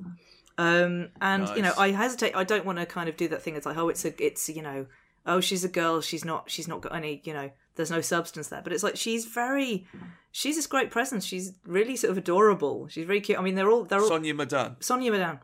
[0.61, 2.35] Um, and you know, I hesitate.
[2.35, 3.55] I don't want to kind of do that thing.
[3.55, 4.85] It's like, oh, it's a, it's you know,
[5.25, 6.01] oh, she's a girl.
[6.01, 6.51] She's not.
[6.51, 7.21] She's not got any.
[7.23, 8.61] You know, there's no substance there.
[8.63, 9.87] But it's like she's very.
[10.31, 11.25] She's this great presence.
[11.25, 12.87] She's really sort of adorable.
[12.87, 13.39] She's very cute.
[13.39, 14.77] I mean, they're all they're all Sonia Madan.
[14.79, 15.39] Sonia Madan.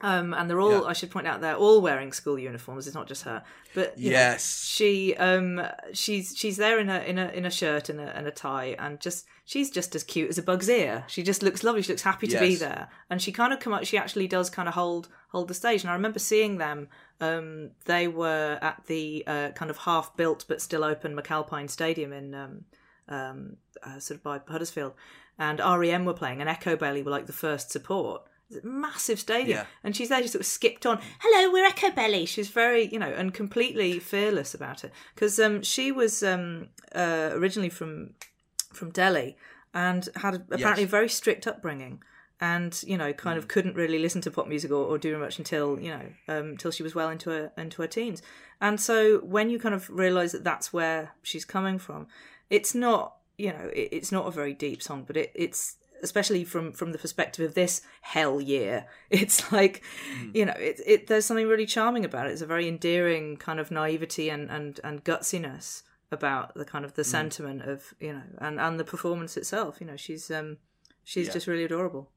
[0.00, 0.82] Um, and they're all, Yeah.
[0.82, 2.86] I should point out, they're all wearing school uniforms.
[2.86, 3.42] It's not just her,
[3.74, 4.64] but you know, Yes.
[4.64, 5.60] she, um,
[5.92, 8.76] she's she's there in a in a in a shirt and a and a tie,
[8.78, 11.04] and just she's just as cute as a bug's ear.
[11.08, 11.82] She just looks lovely.
[11.82, 13.84] She looks happy to be there, and she kind of come up.
[13.86, 15.82] She actually does kind of hold hold the stage.
[15.82, 16.88] And I remember seeing them.
[17.20, 22.12] Um, they were at the uh, kind of half built but still open McAlpine Stadium
[22.12, 22.64] in um,
[23.08, 24.94] um, uh, sort of by Huddersfield,
[25.40, 28.22] and REM were playing, and Echobelly were like the first support.
[28.62, 29.66] Massive stadium, Yeah.
[29.84, 30.22] and she's there.
[30.22, 31.00] She sort of skipped on.
[31.20, 32.26] Hello, we're Echobelly.
[32.26, 37.30] She's very, you know, and completely fearless about it because um, she was um, uh,
[37.32, 38.14] originally from
[38.72, 39.36] from Delhi
[39.74, 40.88] and had apparently Yes.
[40.88, 42.02] a very strict upbringing.
[42.40, 43.42] And you know, kind Mm.
[43.42, 46.50] of couldn't really listen to pop music or, or do much until you know, um,
[46.50, 48.22] until she was well into her into her teens.
[48.60, 52.06] And so when you kind of realise that that's where she's coming from,
[52.48, 56.44] it's not you know, it, it's not a very deep song, but it, it's especially
[56.44, 59.82] from from the perspective of this hell year it's like
[60.32, 62.32] you know it, it there's something really charming about it.
[62.32, 66.94] It's a very endearing kind of naivety and and and gutsiness about the kind of
[66.94, 69.80] the sentiment of you know and and the performance itself.
[69.80, 70.56] You know she's um
[71.04, 71.32] she's Yeah.
[71.34, 72.10] just really adorable.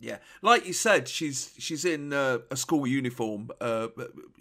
[0.00, 3.88] Yeah, like you said, she's she's in uh, a school uniform uh,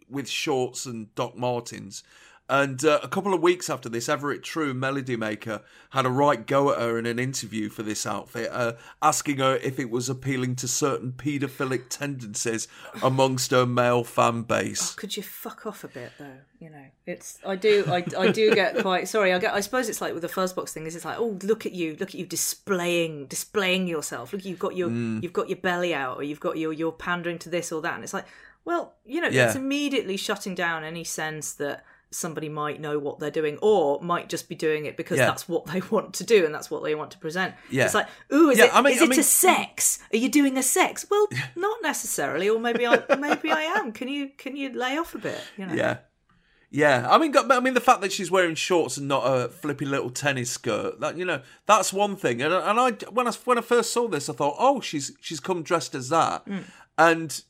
[0.10, 2.04] with shorts and Doc Martens.
[2.50, 6.46] And uh, a couple of weeks after this, Everett True, Melody Maker, had a right
[6.46, 10.10] go at her in an interview for this outfit, uh, asking her if it was
[10.10, 12.68] appealing to certain paedophilic tendencies
[13.02, 14.94] amongst her male fan base.
[14.94, 18.54] could you fuck off a bit though you know it's i do i, I do
[18.56, 20.96] get quite sorry i get i suppose it's like with the first box thing is
[20.96, 24.76] it's like oh look at you look at you displaying displaying yourself look you've got
[24.76, 25.24] your Mm.
[25.24, 27.96] you've got your belly out or you've got your you're pandering to this or that
[27.96, 28.26] and it's like
[28.66, 29.48] well you know Yeah.
[29.48, 34.30] it's immediately shutting down any sense that somebody might know what they're doing or might
[34.30, 35.26] just be doing it because Yeah.
[35.26, 37.86] that's what they want to do and that's what they want to present Yeah.
[37.86, 40.18] it's like ooh is Yeah, it I mean- is I it mean- a sex are
[40.18, 44.30] you doing a sex well not necessarily or maybe i maybe i am can you
[44.38, 45.98] can you lay off a bit you know Yeah.
[46.76, 49.48] Yeah, I mean, got- I mean, the fact that she's wearing shorts and not a
[49.50, 52.42] flippy little tennis skirt, that you know, that's one thing.
[52.42, 55.40] And and I when I when I first saw this, I thought, oh, she's she's
[55.40, 56.64] come dressed as that, Mm.
[56.98, 57.44] and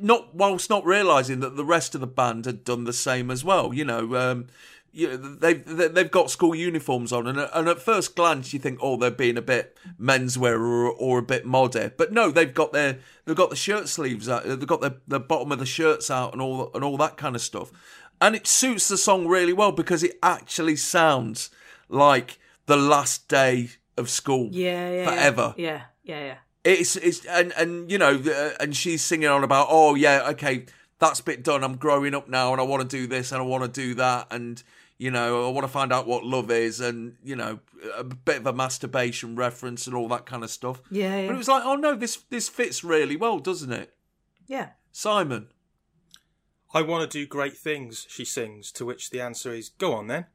[0.00, 3.44] not whilst not realizing that the rest of the band had done the same as
[3.44, 3.72] well.
[3.74, 4.46] You know, um,
[4.92, 8.58] you know, they've they- they've got school uniforms on, and and at first glance you
[8.60, 12.54] think, oh, they're being a bit menswear or, or a bit moddy, but no, they've
[12.54, 15.66] got their they've got the shirt sleeves out, they've got the the bottom of the
[15.66, 17.72] shirts out, and all and all that kind of stuff,
[18.20, 21.50] and it suits the song really well because it actually sounds
[21.88, 25.54] like the last day of school Yeah, yeah, forever.
[25.56, 26.36] Yeah, yeah, yeah.
[26.64, 28.22] It's it's and and you know
[28.58, 30.64] and she's singing on about oh yeah okay
[30.98, 33.44] that's bit done I'm growing up now and I want to do this and I
[33.44, 34.62] want to do that and
[34.96, 37.58] you know I want to find out what love is and you know
[37.96, 40.80] a bit of a masturbation reference and all that kind of stuff.
[40.90, 41.26] Yeah, yeah.
[41.26, 43.92] But it was like oh no this this fits really well doesn't it?
[44.46, 44.70] Yeah.
[44.90, 45.48] Simon.
[46.72, 50.08] I want to do great things, she sings, to which the answer is, go on
[50.08, 50.26] then.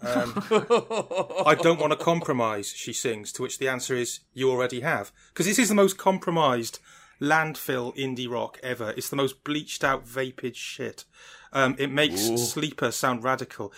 [0.00, 0.42] Um,
[1.46, 5.12] I don't want to compromise, she sings, to which the answer is, you already have.
[5.32, 6.78] Because this is the most compromised
[7.20, 8.94] landfill indie rock ever.
[8.96, 11.04] It's the most bleached out, vapid shit.
[11.52, 12.38] Um, it makes Ooh.
[12.38, 13.72] Sleeper sound radical.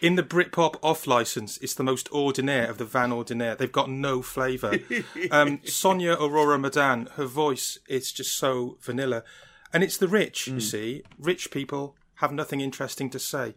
[0.00, 3.54] In the Britpop off license, it's the most ordinaire of the Vin Ordinaire.
[3.54, 4.78] They've got no flavour.
[5.30, 9.24] um, Sonia Aurora Madan, her voice, it's just so vanilla.
[9.72, 11.02] And it's the rich, you see.
[11.18, 13.54] Rich people have nothing interesting to say.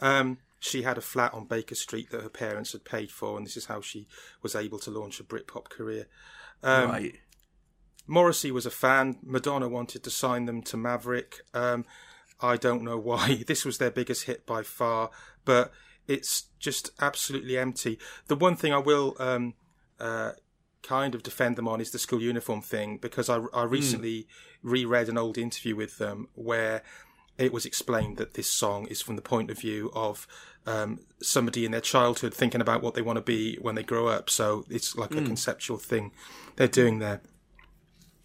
[0.00, 3.46] Um, she had a flat on Baker Street that her parents had paid for, and
[3.46, 4.06] this is how she
[4.42, 6.06] was able to launch a Britpop career.
[6.62, 7.14] Um, right.
[8.06, 9.18] Morrissey was a fan.
[9.22, 11.40] Madonna wanted to sign them to Maverick.
[11.54, 11.84] Um,
[12.40, 13.42] I don't know why.
[13.46, 15.10] This was their biggest hit by far,
[15.44, 15.72] but
[16.06, 17.98] it's just absolutely empty.
[18.28, 19.54] The one thing I will um,
[19.98, 20.32] uh,
[20.82, 24.28] kind of defend them on is the school uniform thing, because I, I recently
[24.62, 26.82] reread an old interview with them where
[27.38, 30.26] it was explained that this song is from the point of view of
[30.66, 34.08] um, somebody in their childhood thinking about what they want to be when they grow
[34.08, 34.28] up.
[34.28, 35.26] So it's like a Mm.
[35.26, 36.12] conceptual thing
[36.56, 37.20] they're doing there.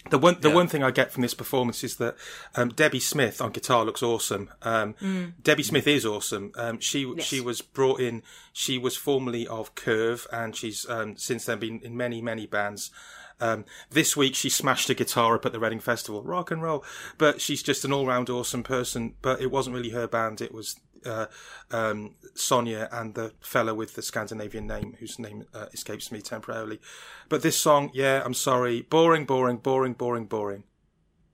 [0.10, 0.56] The one, the Yeah.
[0.56, 2.16] one thing I get from this performance is that
[2.56, 4.50] um, Debbie Smith on guitar looks awesome.
[4.64, 5.34] Um, Mm.
[5.44, 6.52] Debbie Smith is awesome.
[6.56, 7.24] Um, she Yes.
[7.26, 8.24] she was brought in.
[8.52, 12.90] She was formerly of Curve, and she's um, since then been in many many bands.
[13.40, 16.84] Um, this week she smashed a guitar up at the Reading Festival, rock and roll.
[17.20, 19.16] But she's just an all round awesome person.
[19.22, 21.26] But it wasn't really her band; it was uh,
[21.72, 26.80] um, Sonia and the fella with the Scandinavian name, whose name uh, escapes me temporarily.
[27.30, 30.64] But this song, yeah, I'm sorry, boring, boring, boring, boring, boring.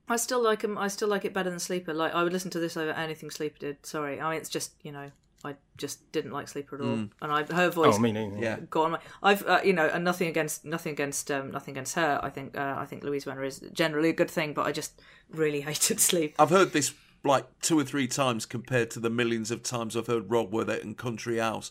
[0.08, 1.92] I still like 'em- I still like it better than Sleeper.
[1.92, 3.84] Like I would listen to this over anything Sleeper did.
[3.84, 5.10] Sorry, I mean it's just you know
[5.44, 7.10] I just didn't like Sleeper at all, Mm.
[7.20, 7.94] and I her voice.
[7.94, 8.38] Oh, me neither.
[8.38, 8.56] Yeah.
[8.70, 8.98] Got on my.
[9.22, 12.18] I've uh, you know and nothing against nothing against um, nothing against her.
[12.22, 15.00] I think uh, I think Louise Wener is generally a good thing, but I just
[15.30, 16.34] really hated Sleep.
[16.38, 20.06] I've heard this like two or three times compared to the millions of times I've
[20.06, 21.70] heard Roll with it and Country House,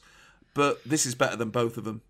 [0.54, 2.02] but this is better than both of them.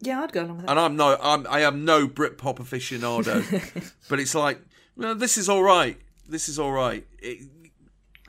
[0.00, 0.72] Yeah, I'd go along with that.
[0.72, 4.60] And I'm no, I'm I am no Britpop aficionado, but it's like,
[4.96, 5.98] no, this is all right.
[6.28, 7.06] This is all right.
[7.18, 7.48] It,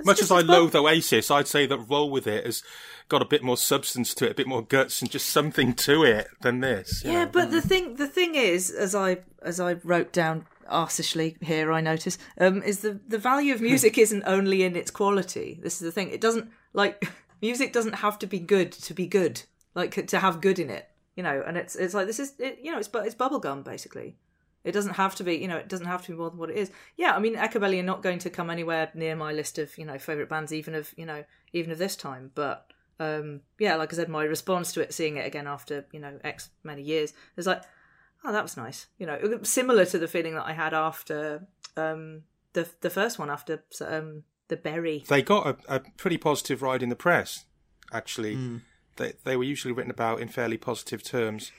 [0.06, 2.64] Much as I loathe Oasis, I'd say that Roll With It has
[3.10, 6.04] got a bit more substance to it, a bit more guts, and just something to
[6.04, 7.04] it than this.
[7.04, 7.32] Yeah, know.
[7.32, 11.82] but the thing the thing is, as I as I wrote down arsishly here, I
[11.82, 15.60] notice, um, is the the value of music isn't only in its quality.
[15.62, 16.10] This is the thing.
[16.10, 17.10] It doesn't like
[17.42, 19.44] music doesn't have to be good to be good.
[19.76, 21.44] Like to have good in it, you know.
[21.46, 24.16] And it's it's like this is it, you know it's bu- it's bubblegum basically.
[24.64, 26.50] It doesn't have to be, you know, it doesn't have to be more than what
[26.50, 26.72] it is.
[26.98, 29.86] Yeah, I mean, Echobelly are not going to come anywhere near my list of, you
[29.86, 31.24] know, favorite bands, even of, you know,
[31.54, 32.32] even of this time.
[32.36, 36.02] But um, yeah, like I said, my response to it, seeing it again after, you
[36.02, 37.62] know, X many years, is like,
[38.24, 38.88] oh, that was nice.
[38.98, 42.24] You know, similar to the feeling that I had after um,
[42.54, 45.04] the the first one, after um, the Berri.
[45.08, 47.46] They got a, a pretty positive ride in the press,
[47.92, 48.36] actually.
[48.36, 48.62] Mm.
[48.96, 51.52] They, they were usually written about in fairly positive terms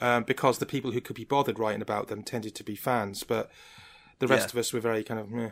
[0.00, 3.22] um, because the people who could be bothered writing about them tended to be fans,
[3.22, 3.50] but
[4.18, 4.52] the rest Yeah.
[4.52, 5.50] of us were very kind of meh.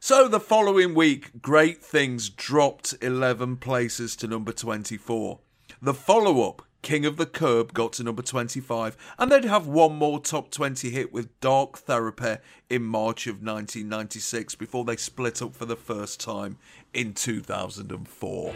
[0.00, 5.40] So the following week, Great Things dropped 11 places to number 24.
[5.82, 9.96] The follow up, King of the Kerb, got to number 25, and they'd have one
[9.96, 12.36] more top 20 hit with Dark Therapy
[12.70, 16.56] in March of 1996 before they split up for the first time
[16.94, 18.54] in 2004.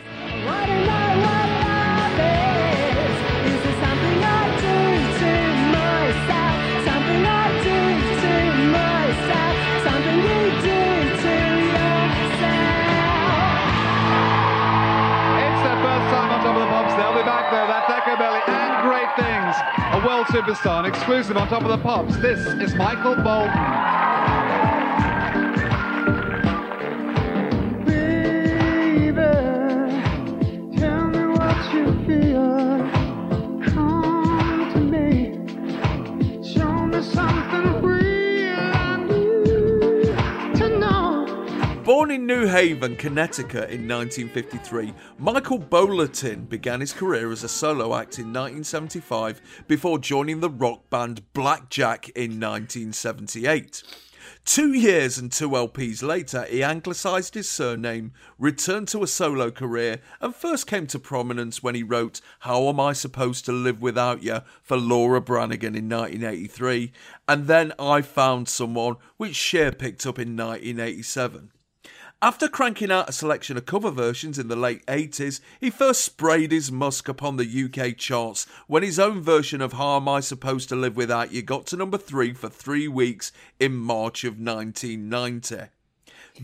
[20.04, 22.16] World superstar, an exclusive on top of the pops.
[22.16, 24.01] This is Michael Bolton.
[41.84, 47.96] Born in New Haven, Connecticut in 1953, Michael Bolotin began his career as a solo
[47.96, 53.82] act in 1975 before joining the rock band Blackjack in 1978.
[54.44, 60.00] Two years and two LPs later, he anglicised his surname, returned to a solo career,
[60.20, 64.22] and first came to prominence when he wrote How Am I Supposed to Live Without
[64.22, 66.92] You for Laura Branigan in 1983,
[67.26, 71.50] and then I Found Someone, which Cher picked up in 1987.
[72.24, 76.52] After cranking out a selection of cover versions in the late 80s, he first sprayed
[76.52, 80.68] his musk upon the UK charts when his own version of How Am I Supposed
[80.68, 85.70] to Live Without You got to number 3 for three weeks in March of 1990.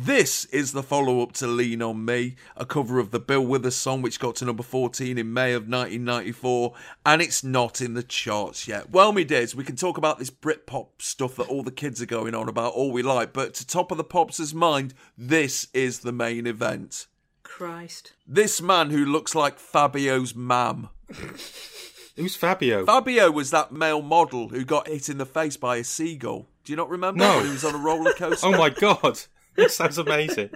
[0.00, 3.74] This is the follow up to Lean on Me, a cover of the Bill Withers
[3.74, 6.72] song which got to number 14 in May of 1994,
[7.04, 8.90] and it's not in the charts yet.
[8.90, 12.06] Well, me dears, we can talk about this Britpop stuff that all the kids are
[12.06, 15.98] going on about all we like, but to top of the Pops' mind, this is
[15.98, 17.08] the main event.
[17.42, 18.12] Christ.
[18.24, 20.90] This man who looks like Fabio's mam.
[22.14, 22.84] Who's Fabio?
[22.84, 26.46] Fabio was that male model who got hit in the face by a seagull.
[26.62, 27.18] Do you not remember?
[27.18, 27.40] No.
[27.42, 28.46] He was on a roller coaster.
[28.46, 29.20] Oh my god,
[29.62, 30.50] that sounds amazing.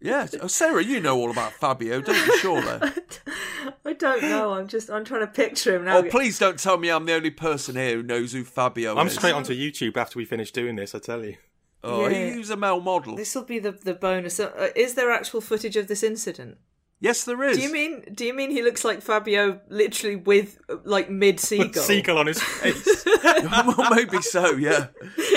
[0.00, 2.38] Yeah, oh, Sarah, you know all about Fabio, don't you?
[2.38, 2.92] Surely.
[3.84, 4.52] I don't know.
[4.52, 5.98] I'm just I'm trying to picture him now.
[5.98, 9.08] Oh, please don't tell me I'm the only person here who knows who Fabio I'm
[9.08, 9.14] is.
[9.14, 10.94] straight onto YouTube after we finish doing this.
[10.94, 11.36] I tell you.
[11.82, 12.30] Oh, Yeah.
[12.32, 13.16] he was a male model.
[13.16, 14.38] This will be the the bonus.
[14.38, 16.58] Uh, is there actual footage of this incident?
[17.00, 17.56] Yes, there is.
[17.56, 21.82] Do you mean do you mean he looks like Fabio literally with like mid seagull?
[21.82, 23.04] Seagull on his face.
[23.24, 24.52] well, maybe so.
[24.54, 24.88] Yeah,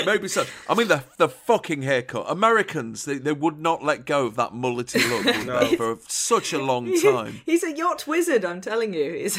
[0.04, 0.44] maybe so.
[0.68, 2.26] I mean, the the fucking haircut.
[2.28, 6.52] Americans, they, they would not let go of that mullety look would they, for such
[6.52, 7.40] a long time.
[7.46, 8.44] He's a yacht wizard.
[8.44, 9.12] I'm telling you.
[9.12, 9.36] He's,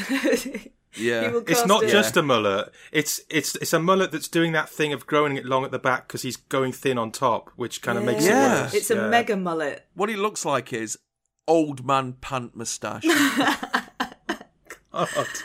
[0.95, 1.30] Yeah.
[1.30, 1.90] he It's not it.
[1.90, 2.72] just a mullet.
[2.93, 5.80] It's it's it's a mullet that's doing that thing of growing it long at the
[5.80, 8.60] back because he's going thin on top, which kind of makes Yeah.
[8.60, 8.74] it worse.
[8.76, 9.08] It's a Yeah.
[9.10, 9.88] mega mullet.
[9.95, 10.98] What he looks like is
[11.47, 13.03] old man pant moustache.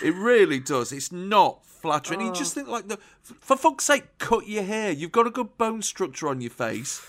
[0.03, 0.93] it really does.
[0.93, 2.21] It's not flattering.
[2.21, 2.35] You Oh.
[2.35, 2.99] just think like the
[3.41, 4.91] for fuck's sake, cut your hair.
[4.91, 7.01] You've got a good bone structure on your face.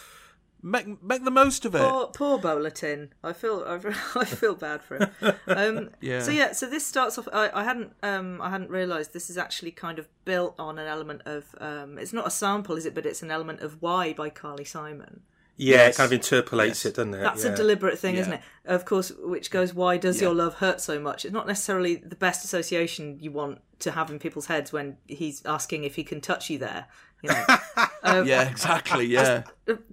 [0.61, 1.79] Make make the most of it.
[1.79, 3.09] Poor, poor Bolotin.
[3.23, 3.75] I feel I,
[4.19, 5.09] I feel bad for him.
[5.47, 6.21] Um, Yeah.
[6.21, 7.29] So yeah, so this starts off.
[7.31, 10.85] I, I hadn't um, I hadn't realised this is actually kind of built on an
[10.87, 11.55] element of.
[11.61, 12.93] Um, it's not a sample, is it?
[12.93, 15.21] But it's an element of Why by Carly Simon.
[15.61, 15.95] Yeah, Yes.
[15.95, 17.19] it kind of interpolates it, doesn't it?
[17.21, 17.51] That's Yeah.
[17.51, 18.21] a deliberate thing, Yeah.
[18.21, 18.41] isn't it?
[18.65, 20.27] Of course, which goes, why does Yeah.
[20.29, 21.25] your love hurt so much?
[21.25, 25.41] It's not necessarily the best association you want to have in people's heads when he's
[25.45, 26.85] asking if he can touch you there.
[27.21, 27.45] You know?
[28.03, 29.05] Um, yeah, exactly.
[29.17, 29.43] Yeah.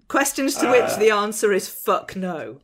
[0.07, 2.61] Questions to which the answer is fuck no.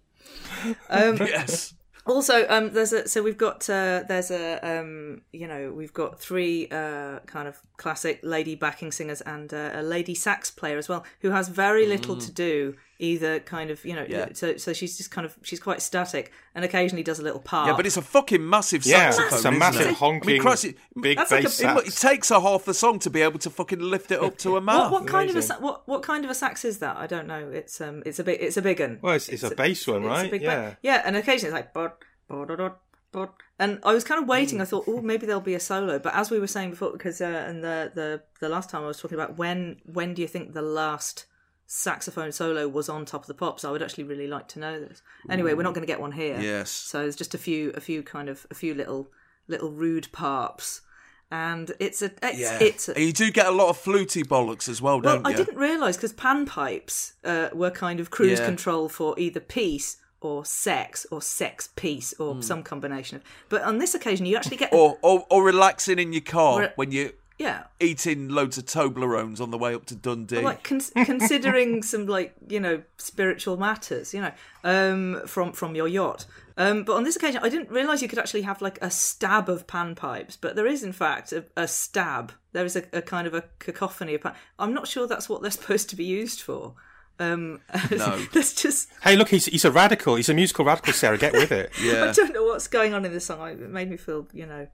[0.88, 1.74] Um, yes.
[2.04, 6.18] Also, um, there's a so we've got uh, there's a um, you know we've got
[6.20, 10.88] three uh, kind of classic lady backing singers and uh, a lady sax player as
[10.88, 14.28] well who has very little to do either kind of you know Yeah.
[14.32, 17.66] so so she's just kind of she's quite static and occasionally does a little part.
[17.68, 19.26] Yeah, but it's a fucking massive Yeah, saxophone.
[19.26, 19.94] it's a isn't massive it?
[19.94, 22.64] honking I mean, Christ, it- big That's like bass a- it, it takes her half
[22.64, 24.92] the song to be able to fucking lift it up to a mouth.
[24.92, 26.96] what, what kind of a what what kind of a sax is that?
[26.96, 27.50] I don't know.
[27.50, 28.98] It's um it's a big it's a big one.
[29.02, 30.30] Well, it's, it's, a bass one, It's a right?
[30.30, 30.60] big yeah.
[30.70, 31.96] ba- yeah, and occasionally it's like bot,
[32.28, 32.80] bot, dot,
[33.12, 34.60] dot, and I was kind of waiting.
[34.60, 35.98] I thought, oh, maybe there'll be a solo.
[35.98, 38.86] But as we were saying before, because uh, and the the the last time I
[38.86, 41.26] was talking about when when do you think the last
[41.74, 43.64] saxophone solo was on Top of the Pops?
[43.64, 45.02] I would actually really like to know this.
[45.30, 46.38] Anyway, we're not going to get one here.
[46.38, 46.70] Yes.
[46.70, 49.10] So there's just a few a few kind of a few little
[49.48, 50.82] little rude parps.
[51.30, 52.58] And it's a it's, yeah.
[52.60, 55.30] it's a, you do get a lot of fluty bollocks as well, well, don't I
[55.30, 55.36] you?
[55.36, 58.44] didn't realise because panpipes uh, were kind of cruise Yeah.
[58.44, 63.22] control for either peace or sex or sex peace or some combination of.
[63.48, 64.72] But on this occasion, you actually get.
[64.74, 67.12] Or, or or relaxing in your car when you're
[67.42, 70.40] yeah, eating loads of Toblerones on the way up to Dundee.
[70.40, 74.32] like con- considering some like you know spiritual matters, you know,
[74.64, 76.26] um, from from your yacht.
[76.56, 79.48] Um, but on this occasion, I didn't realise you could actually have like a stab
[79.48, 82.32] of panpipes, but there is in fact a, a stab.
[82.52, 84.34] There is a, a kind of a cacophony of pan.
[84.58, 86.74] I'm not sure that's what they're supposed to be used for.
[87.18, 88.18] Um, No.
[88.32, 90.16] that's just Hey, look, he's he's a radical.
[90.16, 91.16] He's a musical radical, Sarah.
[91.18, 91.70] Get with it.
[91.82, 92.04] yeah.
[92.04, 93.48] I don't know what's going on in this song.
[93.48, 94.66] It made me feel, you know,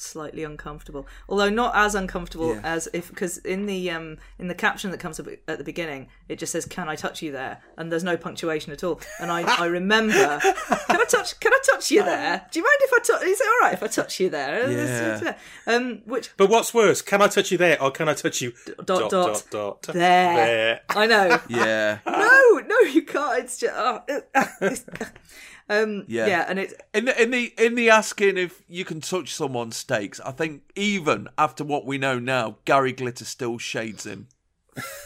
[0.00, 1.06] slightly uncomfortable.
[1.28, 2.60] Although not as uncomfortable Yeah.
[2.64, 6.08] as if because in the um in the caption that comes up at the beginning,
[6.28, 9.00] it just says "Can I touch you there?" and there's no punctuation at all.
[9.20, 11.38] And I I remember, can I touch?
[11.40, 12.46] Can I touch you there?
[12.50, 13.22] Do you mind if I touch?
[13.26, 14.70] Is it all right if I touch you there?
[14.70, 15.34] Yeah.
[15.66, 17.02] Um, which But what's worse?
[17.02, 18.52] Can I touch you there, or can I touch you
[18.84, 19.92] dot dot, dot there.
[20.36, 20.80] there?
[20.88, 21.40] I know.
[21.48, 21.98] yeah.
[22.06, 23.44] no, no, you can't.
[23.44, 23.74] It's just.
[23.76, 24.84] Oh, it's-
[25.70, 26.26] um, Yeah.
[26.26, 29.76] yeah, and it In the in the in the asking if you can touch someone's
[29.76, 30.20] stakes.
[30.20, 34.28] I think even after what we know now, Gary Glitter still shades him.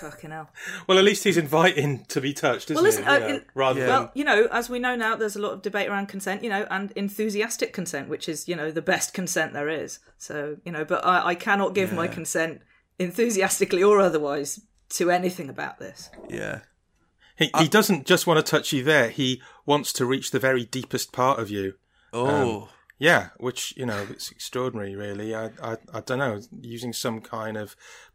[0.00, 0.50] fucking hell.
[0.86, 3.08] Well, at least he's inviting to be touched, isn't Well, listen, he?
[3.08, 3.26] uh, Yeah.
[3.28, 3.86] in- Rather Yeah.
[3.86, 6.44] than Well, you know, as we know now, there's a lot of debate around consent,
[6.44, 9.98] you know, and enthusiastic consent, which is, you know, the best consent there is.
[10.18, 12.60] So, you know, but I, I cannot give my consent
[12.98, 14.60] enthusiastically or otherwise
[14.90, 16.10] to anything about this.
[16.28, 16.60] Yeah.
[17.36, 19.08] He, he doesn't just want to touch you there.
[19.10, 21.74] He wants to reach the very deepest part of you.
[22.12, 22.62] Oh.
[22.62, 25.34] Um, yeah, which you know, it's extraordinary, really.
[25.34, 27.74] I, I, I don't know, using some kind of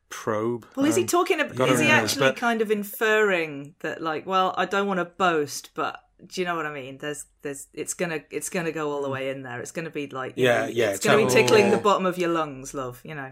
[0.10, 0.66] probe.
[0.76, 1.40] Well, is he um, talking?
[1.42, 5.00] About, is he only actually but- kind of inferring that, like, well, I don't want
[5.00, 6.98] to boast, but do you know what I mean?
[6.98, 9.60] There's, there's, it's gonna, it's gonna go all the way in there.
[9.60, 11.82] It's gonna be like, Yeah, know, yeah, it's gonna be tickling the Yeah.
[11.84, 13.02] bottom of your lungs, love.
[13.04, 13.32] You know.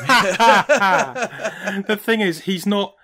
[1.86, 2.94] the thing is, he's not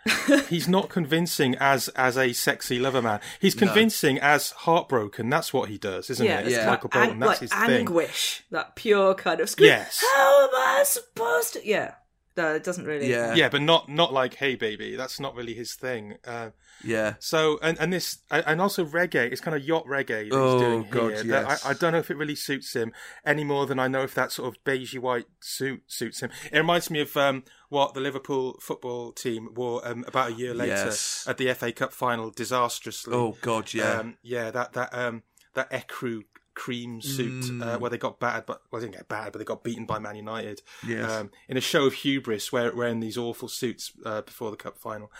[0.48, 3.20] he's not convincing as as a sexy lover man.
[3.40, 3.66] He's No.
[3.66, 5.28] convincing as heartbroken.
[5.30, 6.42] That's what he does, isn't yeah, it?
[6.42, 6.48] Yeah.
[6.48, 7.10] It's that Michael Bolton.
[7.10, 7.70] ang- that's like his thing.
[7.70, 9.68] anguish, that pure kind of scream.
[9.68, 10.02] Yes.
[10.14, 11.66] How am I supposed to?
[11.66, 11.94] Yeah.
[12.36, 13.10] No, it doesn't really.
[13.10, 16.16] yeah, but not not like "Hey baby." That's not really his thing.
[16.24, 16.50] Uh,
[16.84, 17.14] yeah.
[17.18, 19.30] So and and this and also reggae.
[19.32, 21.24] It's kind of yacht reggae that Oh, he's doing God, here.
[21.26, 21.64] yes.
[21.64, 22.92] I, I don't know if it really suits him
[23.24, 26.30] any more than I know if that sort of beigey white suit suits him.
[26.52, 30.54] It reminds me of um, what the Liverpool football team wore um, about a year
[30.54, 31.24] later Yes.
[31.28, 33.14] at the FA Cup final, disastrously.
[33.14, 33.98] Oh, God, yeah.
[34.00, 34.50] um, yeah.
[34.50, 35.22] That that um,
[35.54, 36.22] that ecru
[36.54, 37.64] cream suit Mm.
[37.64, 39.86] uh, where they got battered, but well, they didn't get battered, but they got beaten
[39.86, 40.60] by Man United.
[40.86, 41.10] Yes.
[41.10, 44.76] Um, in a show of hubris, where wearing these awful suits uh, before the cup
[44.76, 45.10] final.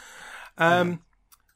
[0.59, 1.01] Um,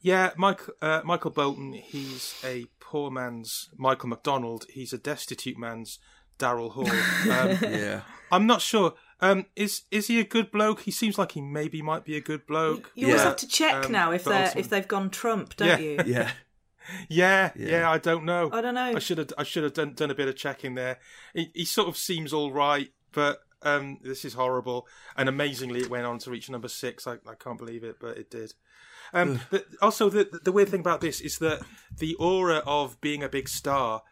[0.05, 1.73] yeah, Mike, uh, Michael Bolton.
[1.73, 4.65] He's a poor man's Michael McDonald.
[4.69, 5.97] He's a destitute man's
[6.37, 6.87] Daryl Hall.
[7.31, 8.01] Um, Yeah.
[8.31, 8.93] I'm not sure.
[9.19, 10.81] Um, is is he a good bloke?
[10.81, 12.91] He seems like he maybe might be a good bloke.
[12.95, 15.77] You always have to check Um, now if they're if they've gone Trump, don't Yeah.
[15.79, 15.97] you?
[16.05, 16.31] Yeah.
[17.09, 17.69] Yeah, Yeah.
[17.71, 18.49] yeah, I don't know.
[18.53, 18.93] I don't know.
[18.95, 20.99] I should have I should have done done a bit of checking there.
[21.33, 24.85] He, he sort of seems all right, but um, this is horrible.
[25.17, 27.07] And amazingly, it went on to reach number six.
[27.07, 28.53] I, I can't believe it, but it did.
[29.13, 31.61] Um, the, also, the the weird thing about this is that
[31.97, 34.03] the aura of being a big star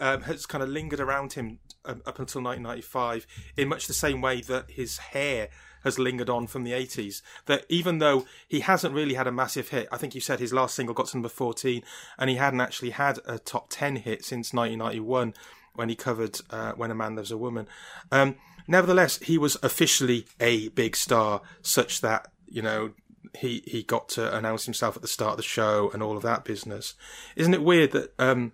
[0.00, 4.20] um, has kind of lingered around him um, up until 1995 in much the same
[4.20, 5.48] way that his hair
[5.84, 7.22] has lingered on from the 80s.
[7.46, 10.52] That even though he hasn't really had a massive hit, I think you said his
[10.52, 11.82] last single got to number 14,
[12.18, 15.34] and he hadn't actually had a top 10 hit since 1991
[15.74, 17.66] when he covered uh, When a Man Loves a Woman.
[18.10, 18.36] Um,
[18.68, 22.92] nevertheless, he was officially a big star, such that, you know,
[23.38, 26.22] he, he got to announce himself at the start of the show and all of
[26.22, 26.94] that business.
[27.36, 28.52] Isn't it weird that um,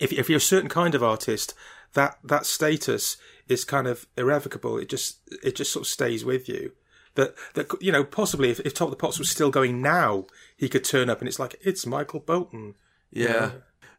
[0.00, 1.54] if if you're a certain kind of artist,
[1.94, 3.16] that that status
[3.48, 4.78] is kind of irrevocable.
[4.78, 6.72] It just it just sort of stays with you.
[7.16, 10.26] That that you know possibly if, if Top of the Pops was still going now,
[10.56, 12.74] he could turn up and it's like it's Michael Bolton.
[13.10, 13.32] you Yeah.
[13.32, 13.52] know?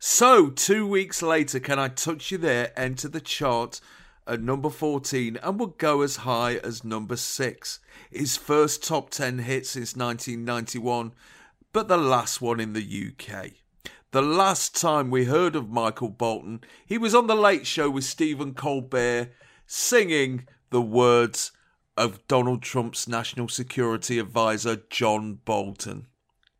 [0.03, 3.79] So, two weeks later, Can I Touch You There enter the chart
[4.27, 7.79] at number 14 and would go as high as number 6.
[8.11, 11.13] His first top 10 hit since 1991,
[11.73, 13.51] but the last one in the UK.
[14.11, 18.03] The last time we heard of Michael Bolton, he was on The Late Show with
[18.03, 19.31] Stephen Colbert
[19.65, 21.53] singing the words
[21.95, 26.07] of Donald Trump's National Security Advisor, John Bolton.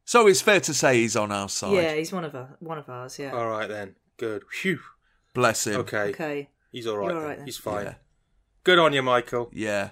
[0.05, 1.73] So it's fair to say he's on our side.
[1.73, 3.19] Yeah, he's one of our, one of ours.
[3.19, 3.31] Yeah.
[3.31, 4.43] All right then, good.
[4.49, 4.79] Phew.
[5.33, 5.75] Bless him.
[5.81, 6.09] Okay.
[6.09, 6.49] Okay.
[6.71, 7.07] He's all right.
[7.09, 7.37] You're all then.
[7.39, 7.45] right.
[7.45, 7.85] He's fine.
[7.85, 7.93] Yeah.
[8.63, 9.49] Good on you, Michael.
[9.53, 9.89] Yeah.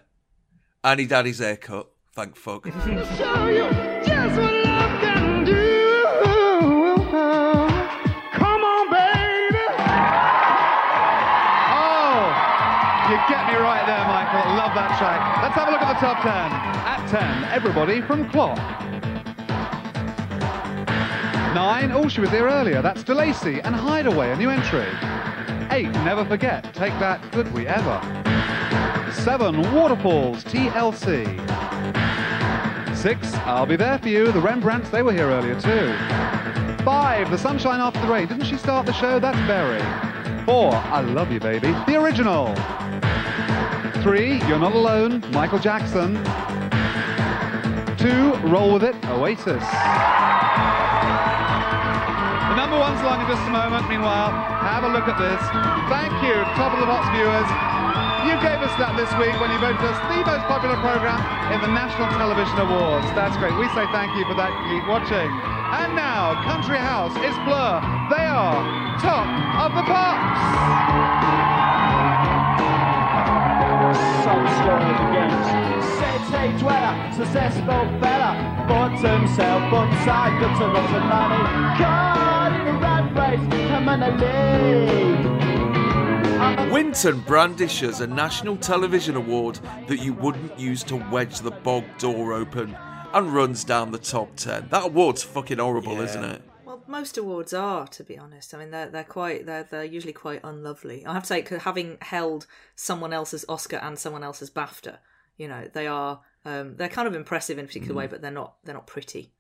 [0.84, 1.88] And he'd had his hair cut.
[2.14, 2.66] Thank fuck.
[2.86, 3.70] Show you
[4.06, 5.56] just what love can do.
[8.34, 9.66] Come on, baby.
[11.72, 12.22] Oh,
[13.10, 14.56] you get me right there, Michael.
[14.56, 15.42] Love that track.
[15.44, 16.32] Let's have a look at the top 10.
[16.32, 18.58] At 10, everybody from Clock.
[21.56, 22.82] Nine, oh, she was here earlier.
[22.82, 24.86] That's DeLacy and Hideaway, a new entry.
[25.72, 26.64] Eight, Never Forget.
[26.74, 28.02] Take that, could we ever?
[29.14, 31.26] Seven, Waterfalls, TLC.
[32.96, 35.94] Six, I'll Be There For You, the Rembrandts, they were here earlier too.
[36.84, 38.28] Five, The Sunshine After the Rain.
[38.28, 39.20] Didn't she start the show?
[39.20, 39.80] That's Berri.
[40.46, 42.56] Four, I Love You Baby, the original.
[44.02, 46.16] Three, You're Not Alone, Michael Jackson.
[47.98, 49.64] Two, Roll With It, Oasis.
[52.80, 53.92] One's along in just a moment.
[53.92, 54.32] Meanwhile,
[54.64, 55.44] have a look at this.
[55.92, 57.44] Thank you, Top of the Pops viewers.
[58.24, 61.20] You gave us that this week when you voted us the most popular program
[61.52, 63.04] in the National Television Awards.
[63.20, 63.52] That's great.
[63.60, 64.56] We say thank you for that.
[64.72, 65.28] Keep watching.
[65.28, 67.84] And now, Country House is Blur.
[68.08, 68.64] They are
[69.04, 69.28] Top
[69.60, 70.40] of the Pops.
[74.56, 77.66] Scored against City dweller, successful
[78.00, 81.44] fella, bought himself upside, got to lots of money,
[81.82, 83.46] caught in a rat race,
[84.30, 86.72] permanently.
[86.72, 92.34] Winton brandishes a national television award that you wouldn't use to wedge the bog door
[92.34, 92.78] open
[93.14, 94.68] and runs down the top 10.
[94.70, 96.44] That award's fucking horrible, isn't it?
[96.64, 98.54] Well, most awards are, to be honest.
[98.54, 101.04] I mean, they're they're quite they're they're usually quite unlovely.
[101.08, 105.00] I have to say, 'cause having held someone else's Oscar and someone else's BAFTA,
[105.40, 107.98] You know, they are um, they're kind of impressive in a particular Mm.
[107.98, 109.34] way, but they're not they're not pretty.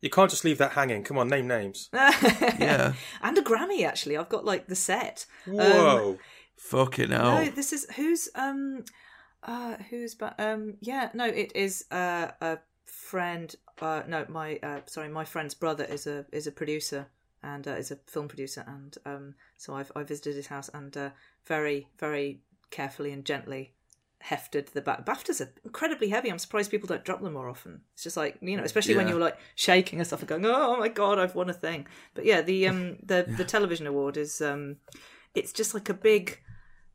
[0.00, 1.02] You can't just leave that hanging.
[1.02, 1.88] Come on, name names.
[1.92, 4.16] yeah, and a Grammy actually.
[4.16, 5.26] I've got like the set.
[5.48, 6.18] Um, Whoa.
[6.56, 7.44] Fucking hell.
[7.44, 8.84] no, this is who's um
[9.44, 14.80] uh who's but um yeah no it is uh a friend uh no my uh
[14.86, 17.06] sorry my friend's brother is a is a producer
[17.44, 20.96] and uh, is a film producer and um so I've I visited his house and
[20.96, 21.10] uh
[21.46, 23.74] very very carefully and gently
[24.20, 27.82] hefted the back BAFTAs are incredibly heavy I'm surprised people don't drop them more often
[27.94, 29.12] it's just like you know especially when Yeah.
[29.12, 32.24] you're like shaking and stuff and going oh my god I've won a thing but
[32.24, 34.76] yeah the um the the television award is um
[35.34, 36.40] it's just like a big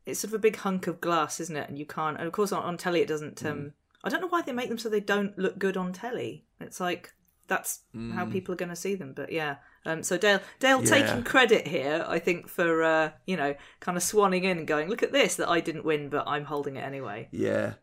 [0.05, 1.69] it's sort of a big hunk of glass, isn't it?
[1.69, 2.17] And you can't.
[2.17, 3.45] And of course, on, on telly, it doesn't.
[3.45, 3.71] Um,
[4.03, 6.43] I don't know why they make them so they don't look good on telly.
[6.59, 7.13] It's like
[7.47, 8.31] that's how Mm.
[8.33, 9.13] people are going to see them.
[9.15, 9.55] But yeah.
[9.85, 10.89] Um, so Dale, Dale Yeah.
[10.89, 14.89] taking credit here, I think, for uh, you know, kind of swanning in and going,
[14.89, 17.73] "Look at this that I didn't win, but I'm holding it anyway." Yeah,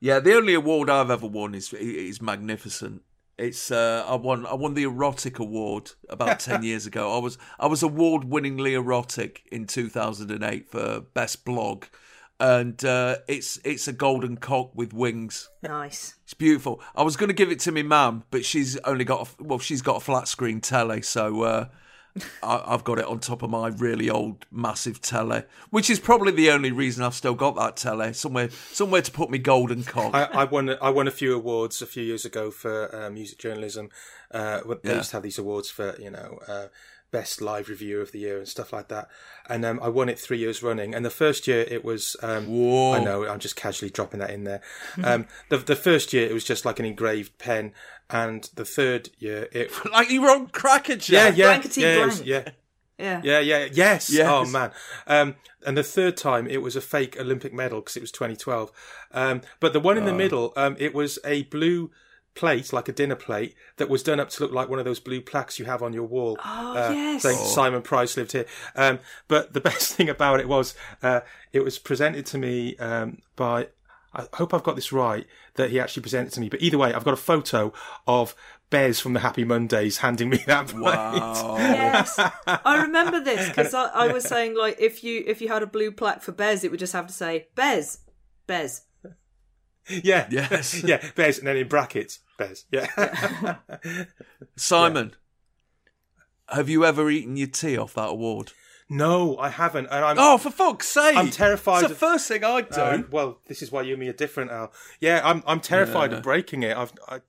[0.00, 0.20] yeah.
[0.20, 3.02] The only award I've ever won is is magnificent.
[3.38, 7.16] It's uh, I won I won the erotic award about ten years ago.
[7.16, 11.86] I was I was award winningly erotic in two thousand and eight for best blog,
[12.42, 15.48] and uh, it's it's a golden cock with wings.
[15.62, 16.16] Nice.
[16.24, 16.80] It's beautiful.
[16.96, 19.60] I was going to give it to my mum, but she's only got a, well,
[19.60, 21.66] she's got a flat screen telly, so uh,
[22.42, 26.32] I, I've got it on top of my really old massive telly, which is probably
[26.32, 30.12] the only reason I've still got that telly somewhere somewhere to put my golden cock.
[30.12, 30.68] I, I won.
[30.82, 33.88] I won a few awards a few years ago for uh, music journalism.
[34.32, 34.96] Uh, they Yeah.
[34.96, 36.66] used to have these awards for you know uh,
[37.12, 39.08] best live review of the year and stuff like that.
[39.48, 40.94] And um, I won it three years running.
[40.94, 42.16] And the first year it was.
[42.22, 42.92] Um, Whoa.
[42.94, 43.26] I know.
[43.28, 44.60] I'm just casually dropping that in there.
[45.04, 47.72] Um, the the first year it was just like an engraved pen,
[48.10, 50.98] and the third year it like you were on Cracker yeah
[51.30, 51.36] Jack.
[51.36, 52.48] yeah Blankety yeah, it was- yeah.
[52.98, 53.20] Yeah.
[53.24, 54.10] Yeah, yeah, yes.
[54.12, 54.28] Yes.
[54.30, 54.70] Oh man.
[55.08, 55.34] Um,
[55.66, 58.70] and the third time it was a fake Olympic medal because it was 2012.
[59.12, 60.16] Um, but the one in the Oh.
[60.16, 61.90] middle, um, it was a blue
[62.34, 65.00] plate, like a dinner plate, that was done up to look like one of those
[65.00, 66.38] blue plaques you have on your wall.
[66.44, 67.22] Oh, uh, yes.
[67.22, 67.44] Saying Oh.
[67.46, 68.46] Simon Price lived here.
[68.76, 71.20] Um, but the best thing about it was uh,
[71.52, 73.68] it was presented to me um, by.
[74.14, 76.50] I hope I've got this right that he actually presented to me.
[76.50, 77.72] But either way, I've got a photo
[78.06, 78.34] of
[78.68, 80.82] Bez from the Happy Mondays handing me that plate.
[80.82, 81.56] Wow.
[81.58, 85.62] Yes, I remember this because I, I was saying like if you if you had
[85.62, 88.00] a blue plaque for Bez, it would just have to say Bez,
[88.46, 88.82] Bez.
[90.02, 90.26] Yeah.
[90.30, 90.82] Yes.
[90.84, 91.02] yeah.
[91.16, 92.66] Bez, and then in brackets, Bez.
[92.70, 93.56] Yeah.
[94.56, 95.14] Simon,
[96.48, 98.52] have you ever eaten your tea off that award?
[98.88, 99.86] no, I haven't.
[99.90, 101.16] And I'm, Oh, for fuck's sake!
[101.16, 101.78] I'm terrified.
[101.84, 102.80] It's the of- first thing I'd do.
[102.80, 104.70] Uh, well, this is why you and me are different, Al.
[105.00, 106.18] Yeah, I'm, I'm terrified Yeah.
[106.18, 106.76] of breaking it.
[106.76, 107.20] I've, I,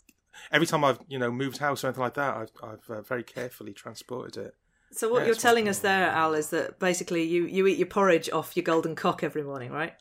[0.51, 3.23] every time I've, you know, moved house or anything like that, I've, I've uh, very
[3.23, 4.55] carefully transported it.
[4.91, 7.87] So what Yeah, you're telling us there, Al, is that basically you you eat your
[7.87, 9.93] porridge off your golden cock every morning, right?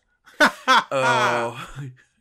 [0.67, 1.69] Oh,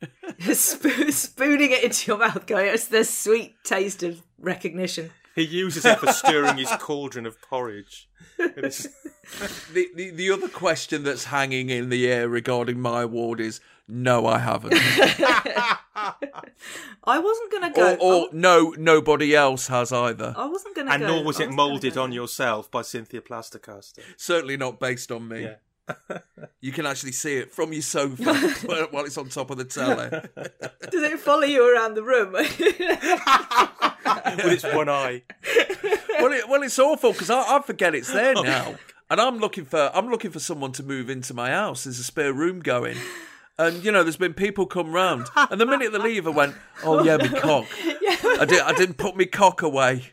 [0.54, 5.86] Sp- spooning it into your mouth, going, "It's the sweet taste of recognition." He uses
[5.86, 8.10] it for stirring his cauldron of porridge.
[9.72, 14.26] The, the the other question that's hanging in the air regarding my award is no,
[14.26, 14.74] I haven't.
[17.04, 17.96] I wasn't gonna or, go.
[18.00, 20.34] or no, nobody else has either.
[20.38, 21.08] I wasn't gonna and go.
[21.08, 22.04] nor was I it wasn't gonna moulded go.
[22.04, 24.00] on yourself by Cynthia Plastercaster.
[24.18, 25.44] Certainly not based on me.
[25.44, 25.56] Yeah.
[26.64, 28.24] You can actually see it from your sofa
[28.68, 30.10] while while it's on top of the telly.
[30.92, 32.34] Does it follow you around the room?
[32.34, 32.46] With
[34.46, 35.24] its one eye.
[36.20, 38.76] well, it, well, it's awful because I, I forget it's there now,
[39.10, 41.86] and I'm looking for I'm looking for someone to move into my house.
[41.86, 42.98] There's a spare room going,
[43.58, 46.56] and you know, there's been people come round, and the minute they leave, I went,
[46.84, 47.66] "Oh yeah, me cock.
[48.40, 50.12] I did I didn't put me cock away."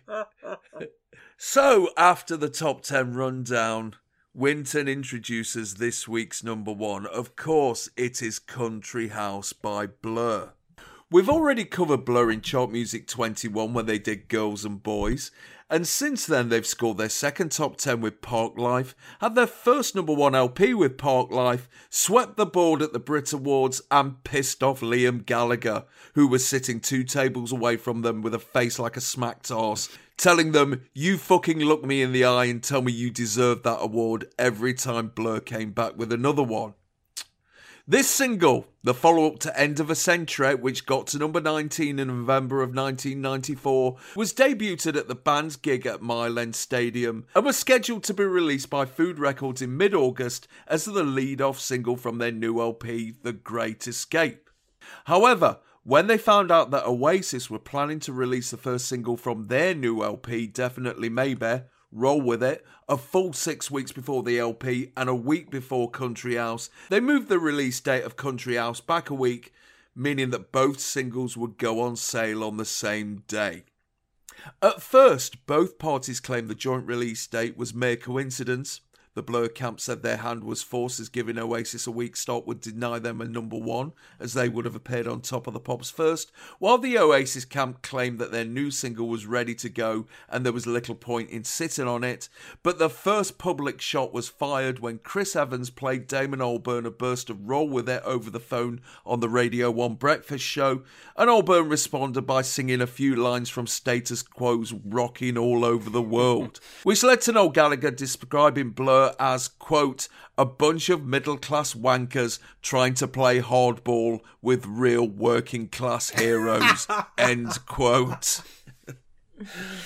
[1.37, 3.97] So after the top ten rundown.
[4.39, 7.07] Winton introduces this week's number one.
[7.07, 10.53] Of course, it is Country House by Blur.
[11.11, 15.33] We've already covered Blur in Chart Music 21 when they did Girls and Boys,
[15.69, 20.15] and since then they've scored their second top 10 with Parklife, had their first number
[20.15, 25.27] one LP with Parklife, swept the board at the Brit Awards, and pissed off Liam
[25.27, 25.85] Gallagher,
[26.15, 29.89] who was sitting two tables away from them with a face like a smacked arse,
[30.19, 33.79] telling them, You fucking look me in the eye and tell me you deserve that
[33.81, 36.75] award every time Blur came back with another one.
[37.91, 41.99] This single, the follow up to End of a Century, which got to number 19
[41.99, 47.47] in November of 1994, was debuted at the band's gig at Mile End Stadium and
[47.47, 51.59] was scheduled to be released by Food Records in mid August as the lead off
[51.59, 54.51] single from their new LP, The Great Escape.
[55.07, 59.47] However, when they found out that Oasis were planning to release the first single from
[59.47, 64.93] their new LP, Definitely Maybe, Roll With It, a full six weeks before the LP
[64.99, 69.09] and a week before Country House, they moved the release date of Country House back
[69.09, 69.51] a week,
[69.97, 73.65] meaning that both singles would go on sale on the same day.
[74.61, 78.83] At first, both parties claimed the joint release date was mere coincidence.
[79.19, 82.61] The Blur camp said their hand was forced as giving Oasis a weak start would
[82.61, 83.91] deny them a number one,
[84.21, 86.31] as they would have appeared on top of the pops first,
[86.61, 90.53] while the Oasis camp claimed that their new single was ready to go and there
[90.53, 92.29] was little point in sitting on it.
[92.63, 97.29] But the first public shot was fired when Chris Evans played Damon Albarn a burst
[97.29, 100.85] of Roll With It over the phone on the Radio 1 breakfast show,
[101.17, 106.01] and Albarn responded by singing a few lines from Status Quo's Rocking All Over the
[106.01, 111.75] World, which led to Noel Gallagher describing Blur as, quote, a bunch of middle class
[111.75, 116.87] wankers trying to play hardball with real working class heroes,
[117.19, 118.43] end quote.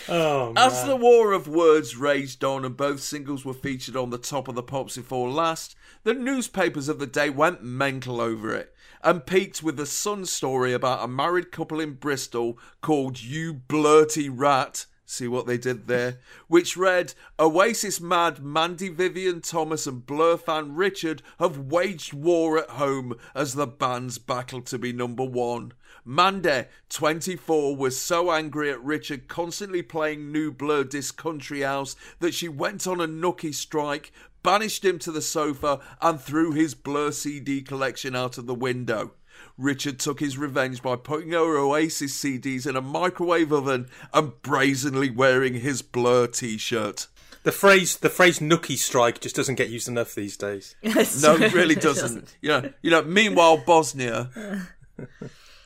[0.09, 4.19] Oh, As the war of words raged on and both singles were featured on the
[4.19, 8.75] top of the pops before last, the newspapers of the day went mental over it
[9.03, 14.31] and peaked with the Sun story about a married couple in Bristol called You Blurty
[14.33, 14.87] Rat.
[15.13, 16.21] See what they did there?
[16.49, 22.71] Which read Oasis mad Mandy Vivian Thomas and Blur fan Richard have waged war at
[22.71, 25.75] home as the bands battle to be number one.
[26.03, 32.33] Mandy, 24, was so angry at Richard constantly playing new Blur disc Country House that
[32.33, 37.11] she went on a nookie strike, banished him to the sofa, and threw his Blur
[37.11, 39.13] CD collection out of the window.
[39.59, 45.11] Richard took his revenge by putting her Oasis CDs in a microwave oven and brazenly
[45.11, 47.07] wearing his Blur t shirt.
[47.45, 50.77] The phrase the phrase nookie strike just doesn't get used enough these days.
[50.83, 52.37] No, it really doesn't.
[52.41, 53.03] You know, you know.
[53.03, 54.31] Meanwhile, Bosnia.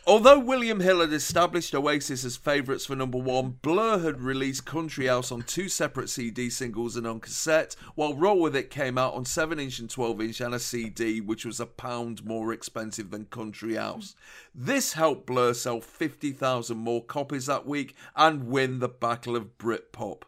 [0.09, 5.07] Although William Hill had established Oasis as favourites for number one, Blur had released Country
[5.07, 9.15] House on two separate CD singles and on cassette, while Roll With It came out
[9.15, 13.10] on 7 inch and 12 inch and a CD, which was a pound more expensive
[13.10, 14.15] than Country House.
[14.55, 20.23] This helped Blur sell 50,000 more copies that week and win the Battle of Britpop.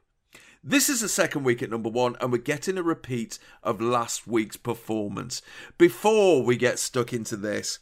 [0.64, 4.26] This is the second week at number one, and we're getting a repeat of last
[4.26, 5.40] week's performance.
[5.78, 7.78] Before we get stuck into this,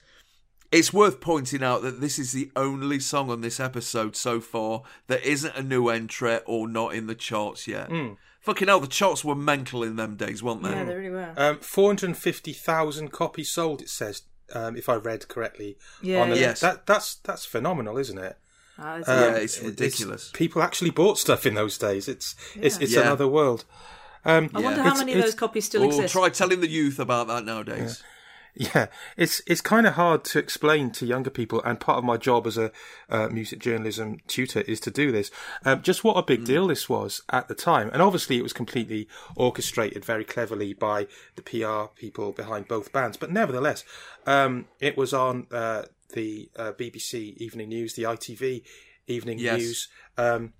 [0.73, 4.83] it's worth pointing out that this is the only song on this episode so far
[5.07, 7.89] that isn't a new entry or not in the charts yet.
[7.89, 8.17] Mm.
[8.41, 10.70] Fucking hell, the charts were mental in them days, weren't they?
[10.70, 11.33] Yeah, they really were.
[11.36, 14.23] Um, 450,000 copies sold, it says,
[14.55, 15.77] um, if I read correctly.
[16.03, 16.49] Yeah, on the yeah.
[16.51, 16.62] list.
[16.62, 18.39] That, that's, that's phenomenal, isn't it?
[18.78, 20.31] Ah, it's- Um, Yeah, it's ridiculous.
[20.35, 22.09] people actually bought stuff in those days.
[22.09, 22.83] It's it's Yeah.
[22.85, 23.01] it's Yeah.
[23.03, 23.65] another world.
[24.25, 24.83] Um, I wonder Yeah.
[24.83, 26.12] how it's- many of those copies still Oh, exist.
[26.12, 28.03] try telling the youth about that nowadays.
[28.59, 28.86] Yeah,
[29.18, 32.47] it's it's kind of hard to explain to younger people, and part of my job
[32.47, 32.73] as a
[33.10, 35.31] uh, music journalism tutor is to do this.
[35.67, 38.55] Um, just what a big deal this was at the time, and obviously it was
[38.55, 43.18] completely orchestrated very cleverly by the PR people behind both bands.
[43.18, 43.85] But nevertheless,
[44.26, 45.83] um, it was on uh,
[46.15, 48.62] the uh, BBC Evening News, the ITV
[49.07, 49.59] Evening Yes.
[49.60, 49.89] News.
[50.17, 50.55] Um,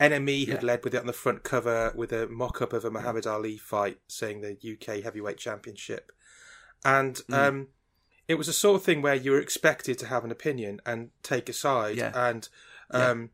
[0.00, 0.66] NME had Yeah.
[0.66, 3.98] led with it on the front cover with a mock-up of a Muhammad Ali fight,
[4.08, 6.10] saying the UK Heavyweight Championship
[6.84, 7.34] and Mm.
[7.34, 7.68] um,
[8.26, 11.10] it was a sort of thing where you were expected to have an opinion and
[11.22, 12.12] take a side, Yeah.
[12.14, 12.48] and
[12.90, 13.30] um,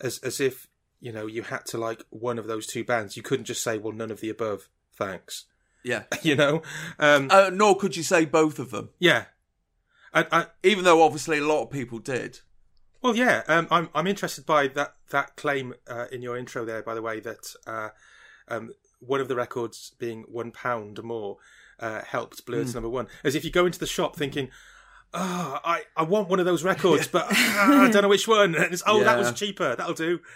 [0.00, 0.66] as as if
[1.00, 3.16] you know you had to like one of those two bands.
[3.16, 5.44] You couldn't just say, "Well, none of the above, thanks."
[5.84, 6.04] Yeah.
[6.22, 6.62] You know,
[6.98, 9.26] um, Uh, nor could you say both of them, yeah.
[10.12, 12.40] I, I, even though obviously a lot of people did.
[13.02, 13.42] well, yeah.
[13.46, 16.82] Um, I'm I'm interested by that that claim uh, in your intro there.
[16.82, 17.90] By the way, that uh,
[18.48, 21.36] um, one of the records being one pound more
[21.80, 22.74] uh, helped Blur to Mm.
[22.74, 23.06] number one.
[23.24, 24.50] As if you go into the shop thinking,
[25.14, 28.54] "Oh, I, I want one of those records, but ah, I don't know which one."
[28.54, 29.74] And it's, "Oh, that was cheaper.
[29.76, 30.20] That'll do."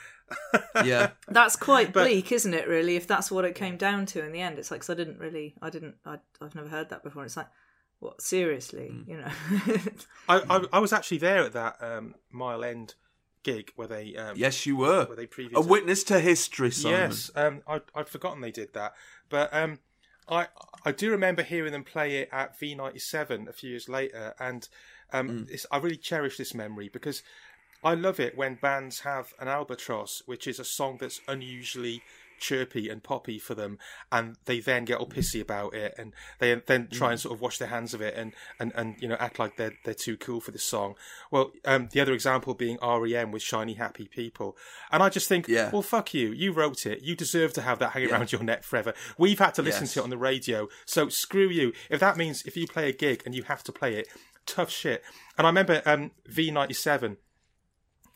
[0.84, 1.10] Yeah.
[1.28, 2.66] That's quite But- bleak, isn't it?
[2.66, 4.94] Really, if that's what it came down to in the end, it's like 'cause I
[4.94, 7.24] didn't really, I didn't, I, I've never heard that before.
[7.24, 7.48] It's like,
[7.98, 8.22] what?
[8.22, 9.08] Seriously, Mm.
[9.08, 9.92] you know?
[10.28, 12.94] I, I I was actually there at that um, Mile End
[13.42, 15.04] gig where they um, Yes, you were.
[15.04, 16.98] where they previewed A witness to history, Simon.
[17.10, 18.94] Yes, um, I, I'd forgotten they did that,
[19.28, 19.80] but um,
[20.32, 20.48] I
[20.84, 24.68] I do remember hearing them play it at V97 a few years later, and
[25.12, 25.50] um, Mm.
[25.50, 27.22] it's, I really cherish this memory because
[27.84, 32.02] I love it when bands have an albatross, which is a song that's unusually
[32.38, 33.78] chirpy and poppy for them,
[34.10, 37.40] and they then get all pissy about it, and they then try and sort of
[37.40, 40.16] wash their hands of it, and, and, and you know act like they're they're too
[40.16, 40.94] cool for this song.
[41.30, 44.56] Well, um, the other example being REM with "Shiny Happy People,"
[44.90, 45.70] and I just think, Yeah.
[45.72, 48.16] well, fuck you, you wrote it, you deserve to have that hanging Yeah.
[48.16, 48.94] around your neck forever.
[49.18, 49.94] We've had to listen Yes.
[49.94, 51.72] to it on the radio, so screw you.
[51.90, 54.08] If that means if you play a gig and you have to play it,
[54.46, 55.02] tough shit.
[55.38, 57.16] And I remember um, V97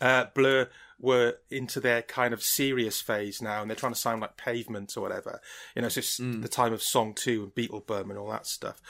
[0.00, 4.22] uh, Blur were into their kind of serious phase now, and they're trying to sound
[4.22, 5.40] like Pavement or whatever.
[5.74, 6.42] You know, it's just Mm.
[6.42, 8.80] the time of Song Two and Beetlebum and all that stuff.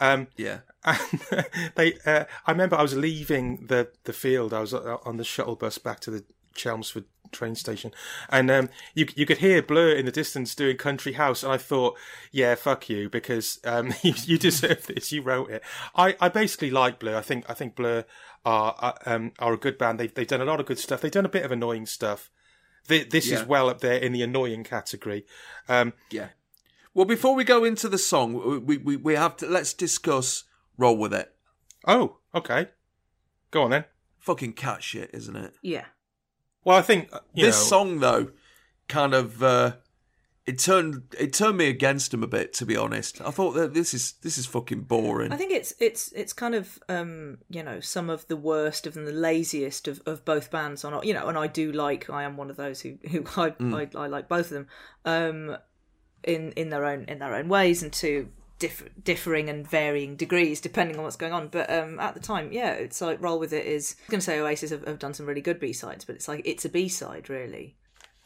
[0.00, 0.58] Um, Yeah.
[0.84, 0.98] and
[1.74, 4.54] they, uh, I remember I was leaving the the field.
[4.54, 7.92] I was uh, on the shuttle bus back to the Chelmsford train station,
[8.30, 11.58] and um, you you could hear Blur in the distance doing Country House, and I
[11.58, 11.96] thought,
[12.32, 15.12] yeah, fuck you, because um, you, you deserve this.
[15.12, 15.62] You wrote it.
[15.94, 17.16] I, I basically like Blur.
[17.16, 18.04] I think I think Blur
[18.44, 19.98] are are, um, are a good band.
[20.00, 21.00] They've they've done a lot of good stuff.
[21.00, 22.30] They've done a bit of annoying stuff.
[22.88, 23.40] Th- This Yeah.
[23.40, 25.26] is well up there in the annoying category.
[25.68, 26.28] Um, Yeah.
[26.94, 30.44] Well, before we go into the song, we we, we have to let's discuss
[30.76, 31.34] "Roll with It."
[31.86, 32.68] Oh, okay.
[33.50, 33.84] Go on then.
[34.18, 35.54] Fucking cat shit, isn't it?
[35.62, 35.86] Yeah.
[36.64, 38.30] Well, I think uh, you this know, song though,
[38.88, 39.76] kind of uh,
[40.48, 42.52] it turned it turned me against him a bit.
[42.54, 45.30] To be honest, I thought that this is this is fucking boring.
[45.32, 48.96] I think it's it's it's kind of um you know some of the worst of
[48.96, 52.22] and the laziest of, of both bands on you know and I do like I
[52.24, 53.74] am one of those who who I Mm.
[53.96, 54.66] I, I like both of them
[55.04, 55.56] um
[56.24, 58.28] in in their own in their own ways and to
[58.58, 62.52] diff- differing and varying degrees depending on what's going on but um at the time
[62.52, 65.14] yeah it's like roll with it is I was to say Oasis have, have done
[65.14, 67.76] some really good B sides but it's like it's a B side really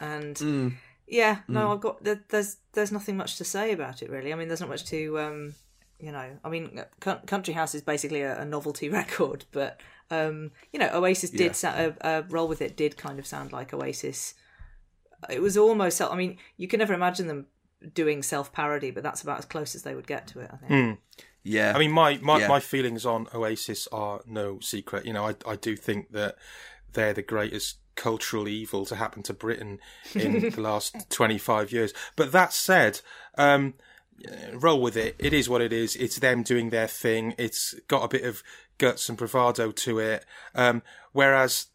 [0.01, 0.73] and Mm.
[1.21, 1.73] Yeah, no, Mm.
[1.75, 1.95] I've got
[2.29, 4.33] there's there's nothing much to say about it really.
[4.33, 5.55] I mean, there's not much to um,
[6.01, 6.29] you know.
[6.45, 6.81] I mean,
[7.27, 11.53] Country House is basically a, a novelty record, but um, you know, Oasis did Yeah.
[11.53, 12.77] sa- uh, uh, roll with it.
[12.77, 14.35] Did kind of sound like Oasis.
[15.31, 16.01] It was almost.
[16.01, 17.47] I mean, you can never imagine them
[17.95, 20.51] doing self parody, but that's about as close as they would get to it.
[20.53, 20.71] I think.
[20.71, 20.93] Hmm.
[21.45, 21.73] Yeah.
[21.75, 22.49] I mean, my my, Yeah.
[22.49, 25.05] my feelings on Oasis are no secret.
[25.07, 26.37] You know, I I do think that
[26.95, 29.79] they're the greatest cultural evil to happen to Britain
[30.15, 31.93] in the last twenty five years.
[32.17, 33.01] But that said,
[33.37, 33.75] um,
[34.53, 35.17] roll with it.
[35.19, 35.97] It is what it is.
[35.97, 37.35] It's them doing their thing.
[37.39, 38.43] It's got a bit of
[38.79, 40.25] guts and bravado to it.
[40.55, 41.67] Um, whereas,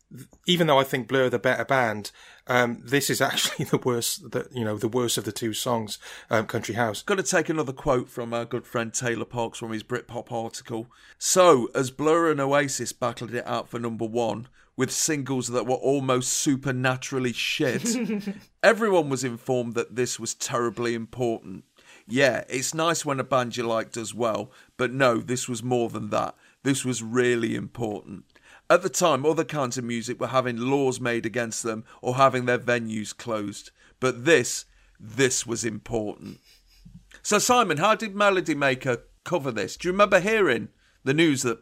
[0.46, 2.12] even though I think Blur are the better band,
[2.48, 4.32] um, this is actually the worst.
[4.32, 6.00] The, you know, the worst of the two songs.
[6.30, 7.02] Um, Country House.
[7.02, 10.88] Got to take another quote from our good friend Taylor Parkes from his Britpop article.
[11.18, 14.48] So, as Blur and Oasis battled it out for number one
[14.78, 17.98] with singles that were almost supernaturally shit,
[18.64, 21.66] everyone was informed that this was terribly important.
[22.08, 25.90] Yeah, it's nice when a band you like does well, but no, this was more
[25.90, 26.36] than that.
[26.64, 28.24] This was really important.
[28.70, 32.46] At the time, other kinds of music were having laws made against them or having
[32.46, 33.72] their venues closed.
[34.00, 34.66] But this,
[35.00, 36.40] this was important.
[37.22, 39.76] So, Simon, how did Melody Maker cover this?
[39.76, 40.70] Do you remember hearing
[41.04, 41.60] the news that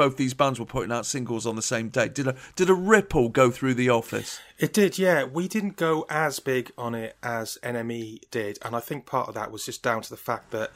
[0.00, 2.08] both these bands were putting out singles on the same day?
[2.08, 4.40] Did a did a ripple go through the office?
[4.58, 5.24] It did, yeah.
[5.24, 9.34] We didn't go as big on it as NME did, and I think part of
[9.34, 10.70] that was just down to the fact that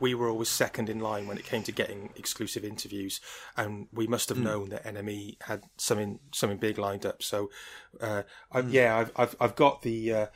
[0.00, 3.20] we were always second in line when it came to getting exclusive interviews,
[3.54, 4.44] and we must have Mm.
[4.44, 7.22] known that NME had something something big lined up.
[7.22, 7.50] So,
[8.00, 10.14] uh, I, yeah, I've, I've I've got the.
[10.14, 10.26] Uh,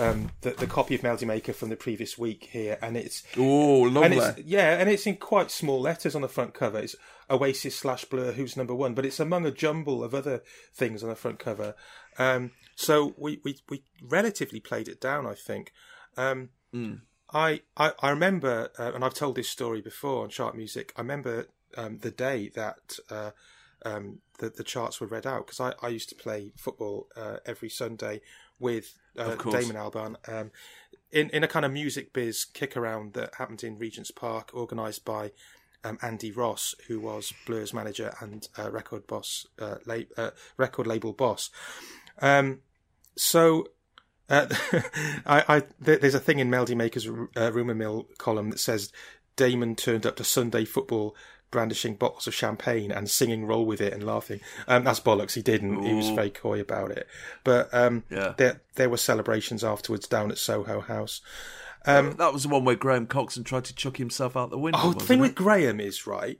[0.00, 3.86] um, the, the copy of Melody Maker from the previous week here, and it's Oh,
[3.86, 4.16] and lovely.
[4.18, 6.78] it's, yeah, and it's in quite small letters on the front cover.
[6.78, 6.96] It's
[7.30, 10.42] Oasis slash Blur, who's number one, but it's among a jumble of other
[10.74, 11.74] things on the front cover.
[12.18, 15.72] Um, so we, we we relatively played it down, I think.
[16.16, 17.00] Um, Mm.
[17.32, 20.92] I, I I remember, uh, and I've told this story before on chart music.
[20.96, 21.46] I remember
[21.76, 23.30] um, the day that uh,
[23.84, 27.38] um, the the charts were read out because I, I used to play football uh,
[27.44, 28.20] every Sunday
[28.60, 29.64] with uh, Of course.
[29.64, 30.50] Damon Albarn um,
[31.10, 35.04] in in a kind of music biz kick around that happened in Regent's Park, organised
[35.04, 35.32] by.
[35.82, 40.86] Um, Andy Ross, who was Blur's manager and uh, record boss, uh, la- uh, record
[40.86, 41.48] label boss.
[42.20, 42.60] Um,
[43.16, 43.66] so
[44.28, 44.46] uh,
[45.26, 48.92] I, I there's a thing in Melody Maker's uh, rumor mill column that says
[49.36, 51.16] Damon turned up to Sunday football
[51.50, 54.40] brandishing bottles of champagne and singing "Roll with It" and laughing.
[54.68, 55.34] Um, that's bollocks.
[55.34, 55.82] He didn't.
[55.82, 57.06] He was very coy about it.
[57.44, 58.34] But um, Yeah.
[58.36, 61.20] there there were celebrations afterwards down at Soho House.
[61.86, 64.78] Um, that was the one where Graham Coxon tried to chuck himself out the window.
[64.82, 65.22] Oh, the thing it?
[65.22, 66.38] with Graham is right.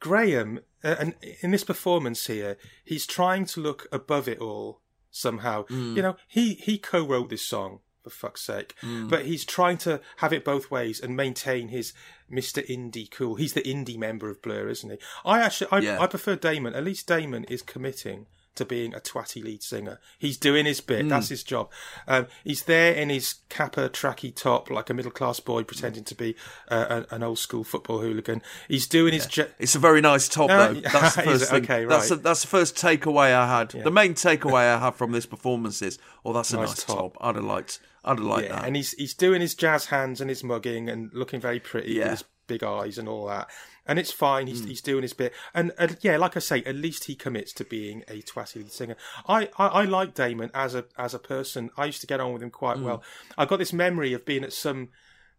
[0.00, 4.80] Graham, uh, and in this performance here, he's trying to look above it all
[5.10, 5.64] somehow.
[5.66, 5.96] Mm.
[5.96, 9.08] You know, he he co-wrote this song for fuck's sake, Mm.
[9.10, 11.92] but he's trying to have it both ways and maintain his
[12.30, 12.64] Mr.
[12.68, 13.34] Indie cool.
[13.34, 14.98] He's the indie member of Blur, isn't he?
[15.24, 16.00] I actually, I, Yeah.
[16.00, 16.74] I prefer Damon.
[16.74, 20.00] At least Damon is committing to being a twatty lead singer.
[20.18, 21.06] He's doing his bit.
[21.06, 21.08] Mm.
[21.10, 21.70] That's his job.
[22.08, 26.14] Um, he's there in his kappa tracky top, like a middle class boy pretending to
[26.16, 26.34] be
[26.68, 28.42] uh, an, old school football hooligan.
[28.68, 29.26] He's doing his.
[29.26, 30.80] Je- It's a very nice top, No, though.
[30.92, 31.62] That's the first thing.
[31.62, 32.16] Okay, That's, right.
[32.16, 33.70] the- that's the first takeaway I had.
[33.70, 36.96] The main takeaway I have from this performance is, oh, that's a Nice nice, top.
[37.14, 37.16] top.
[37.20, 37.78] I'd have liked.
[38.04, 38.64] I'd liked yeah, that.
[38.66, 42.04] and he's he's doing his jazz hands and his mugging and looking very pretty Yeah.
[42.04, 43.48] with his big eyes and all that.
[43.86, 44.46] And it's fine.
[44.46, 45.32] He's he's doing his bit.
[45.54, 48.72] And uh, yeah, like I say, at least he commits to being a twatty lead
[48.72, 48.96] singer.
[49.26, 51.70] I, I, I like Damon as a as a person.
[51.76, 52.84] I used to get on with him quite Mm.
[52.84, 53.02] well.
[53.36, 54.90] I got this memory of being at some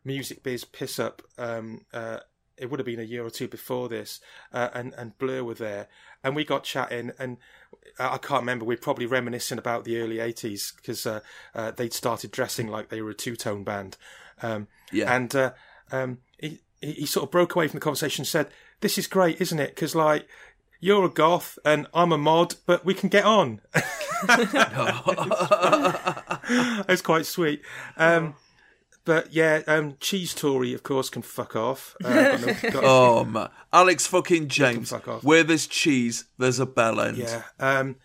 [0.03, 1.21] music biz piss up.
[1.37, 2.19] Um, uh,
[2.57, 4.19] it would have been a year or two before this,
[4.53, 5.87] uh, and and Blur were there,
[6.23, 7.37] and we got chatting, and
[7.99, 8.65] I can't remember.
[8.65, 11.21] We're probably reminiscing about the early '80s because uh,
[11.55, 13.97] uh, they'd started dressing like they were a two tone band,
[14.41, 15.13] um, Yeah.
[15.15, 15.51] and uh,
[15.91, 18.47] um, he he he sort of broke away from the conversation, and said,
[18.81, 19.75] "This is great, isn't it?
[19.75, 20.27] Because like."
[20.83, 23.61] You're a goth and I'm a mod, but we can get on.
[26.89, 27.61] it's quite sweet.
[27.97, 28.33] Um,
[29.05, 31.95] but yeah, um, Cheese Tory, of course, can fuck off.
[32.03, 34.89] Uh, got no- got- oh man, Alex fucking James.
[34.89, 35.23] fuck off.
[35.23, 37.17] Where there's cheese, there's a bell end.
[37.17, 37.43] Yeah.
[37.59, 37.95] Um,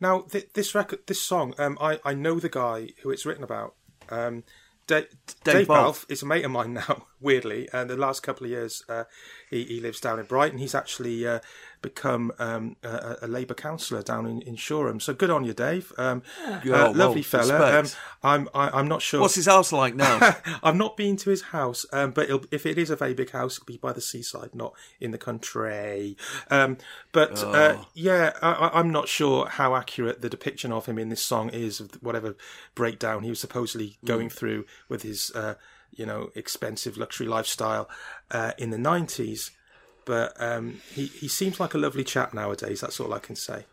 [0.00, 3.44] now th- this record, this song, um, I I know the guy who it's written
[3.44, 3.74] about.
[4.08, 4.44] Um,
[4.86, 5.02] Da-
[5.44, 5.68] Dave, Balfe.
[5.68, 9.04] Balfe is a mate of mine now, weirdly, and the last couple of years uh,
[9.50, 10.58] he, he lives down in Brighton.
[10.58, 11.40] He's actually uh,
[11.82, 15.00] become um, a, a Labour councillor down in, in Shoreham.
[15.00, 15.92] So good on you, Dave.
[15.98, 17.80] Um, Yeah, uh, well, lovely fella.
[17.80, 17.86] Um.
[18.22, 19.20] I'm I, I'm not sure.
[19.20, 20.36] What's his house like now?
[20.62, 23.30] I've not been to his house, um, but it'll, if it is a very big
[23.30, 26.16] house, it'll be by the seaside, not in the country.
[26.50, 26.76] Um,
[27.12, 27.86] but uh, Oh.
[27.94, 31.48] yeah, I, I- I'm not sure how accurate the depiction of him in this song
[31.50, 32.36] is of whatever
[32.74, 34.32] breakdown he was supposedly going Mm.
[34.32, 35.54] through with his, uh,
[35.92, 37.88] you know, expensive luxury lifestyle
[38.30, 39.50] uh, in the 90s.
[40.04, 42.80] But um, he, he seems like a lovely chap nowadays.
[42.80, 43.66] That's all I can say.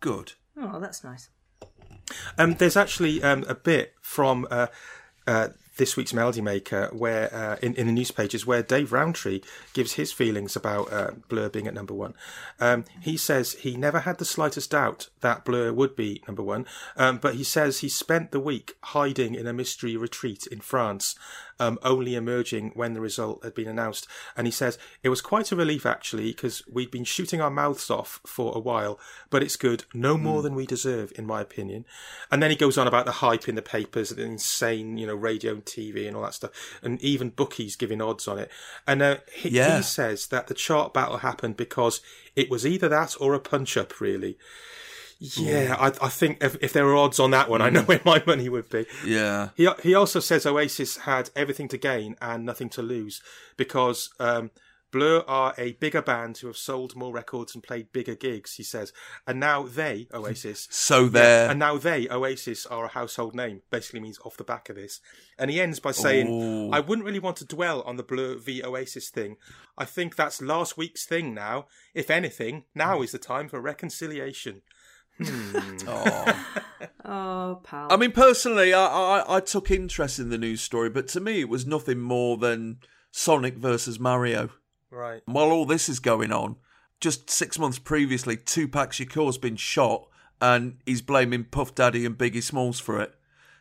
[0.00, 0.32] Good.
[0.56, 1.30] Oh, that's nice.
[2.36, 4.66] Um, there's actually um, a bit from uh,
[5.26, 5.48] uh,
[5.78, 9.40] this week's Melody Maker where uh, in, in the news pages where Dave Rowntree
[9.72, 12.14] gives his feelings about uh, Blur being at number one.
[12.60, 16.66] Um, he says he never had the slightest doubt that Blur would be number one,
[16.96, 21.14] um, but he says he spent the week hiding in a mystery retreat in France,
[21.60, 24.06] um, only emerging when the result had been announced.
[24.36, 27.90] And he says it was quite a relief actually because we'd been shooting our mouths
[27.90, 28.98] off for a while,
[29.30, 31.84] but it's good, no more than we deserve, in my opinion.
[32.30, 35.14] And then he goes on about the hype in the papers, the insane, you know,
[35.14, 36.50] radio and TV and all that stuff,
[36.82, 38.50] and even bookies giving odds on it.
[38.86, 39.76] And uh, he, Yeah.
[39.78, 42.00] he says that the chart battle happened because
[42.36, 44.38] it was either that or a punch up, really.
[45.20, 48.00] Yeah, I, I think if, if there were odds on that one, I know where
[48.04, 48.86] my money would be.
[49.04, 49.48] Yeah.
[49.56, 53.20] He he also says Oasis had everything to gain and nothing to lose
[53.56, 54.52] because um,
[54.92, 58.54] Blur are a bigger band who have sold more records and played bigger gigs.
[58.54, 58.92] He says,
[59.26, 60.68] and now they Oasis.
[60.70, 61.50] So Yeah, there.
[61.50, 63.62] and now they Oasis are a household name.
[63.70, 65.00] Basically means off the back of this.
[65.36, 66.70] And he ends by saying, Ooh.
[66.70, 69.36] "I wouldn't really want to dwell on the Blur v Oasis thing.
[69.76, 71.66] I think that's last week's thing now.
[71.92, 74.62] If anything, now is the time for reconciliation."
[75.22, 76.32] Hmm.
[77.04, 77.88] Oh, pal.
[77.90, 81.40] I mean, personally, I, I I took interest in the news story, but to me,
[81.40, 82.80] it was nothing more than
[83.10, 84.50] Sonic versus Mario.
[84.90, 85.22] Right.
[85.24, 86.56] While all this is going on,
[87.00, 90.06] just six months previously, Tupac Shakur's been shot,
[90.42, 93.14] and he's blaming Puff Daddy and Biggie Smalls for it.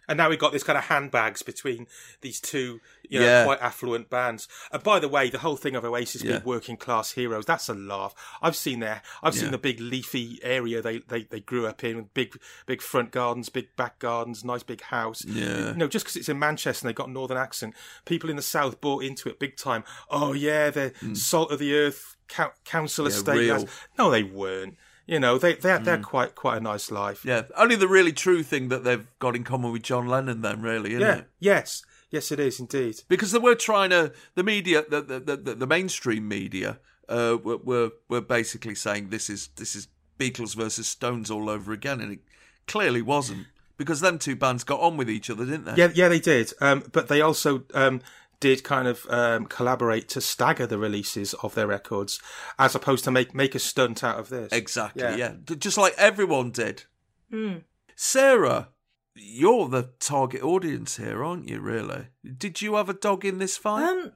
[0.08, 1.88] And now we've got this kind of handbags between
[2.22, 2.80] these two,
[3.10, 3.44] you know, Yeah.
[3.45, 4.48] quite affluent bands.
[4.72, 6.34] And by the way, the whole thing of Oasis Yeah.
[6.34, 8.14] being working class heroes, that's a laugh.
[8.42, 9.02] I've seen there.
[9.22, 9.42] I've Yeah.
[9.42, 13.50] seen the big leafy area they, they, they grew up in big big front gardens,
[13.50, 15.24] big back gardens, nice big house.
[15.26, 15.69] Yeah.
[15.69, 18.36] You know, just because it's in Manchester and they've got a northern accent, people in
[18.36, 19.84] the south bought into it big time.
[20.10, 21.14] Oh yeah, they're hmm.
[21.16, 23.68] salt of the earth coun- council estate.
[23.98, 24.77] No, they weren't.
[25.08, 26.03] You know, they they they're Mm.
[26.03, 27.24] quite quite a nice life.
[27.26, 30.61] Yeah, only the really true thing that they've got in common with John Lennon, then,
[30.61, 31.16] really, isn't yeah.
[31.19, 31.30] it?
[31.40, 31.84] Yes.
[32.10, 33.02] Yes, it is indeed.
[33.10, 36.80] Because they were trying to, the media, the the, the, the mainstream media,
[37.10, 39.88] uh, were, were were basically saying this is this is
[40.19, 42.19] Beatles versus Stones all over again, and it
[42.66, 45.76] clearly wasn't because them two bands got on with each other, didn't they?
[45.76, 46.52] Yeah, yeah, they did.
[46.60, 48.02] Um, but they also um,
[48.40, 52.19] did kind of um, collaborate to stagger the releases of their records,
[52.59, 54.51] as opposed to make make a stunt out of this.
[54.51, 55.03] Exactly.
[55.03, 55.16] Yeah.
[55.16, 55.56] Yeah.
[55.57, 56.83] Just like everyone did.
[57.32, 57.57] Hmm.
[57.95, 58.69] Sarah,
[59.16, 61.59] you're the target audience here, aren't you?
[61.59, 62.07] Really?
[62.38, 63.83] Did you have a dog in this fight?
[63.83, 64.11] Um,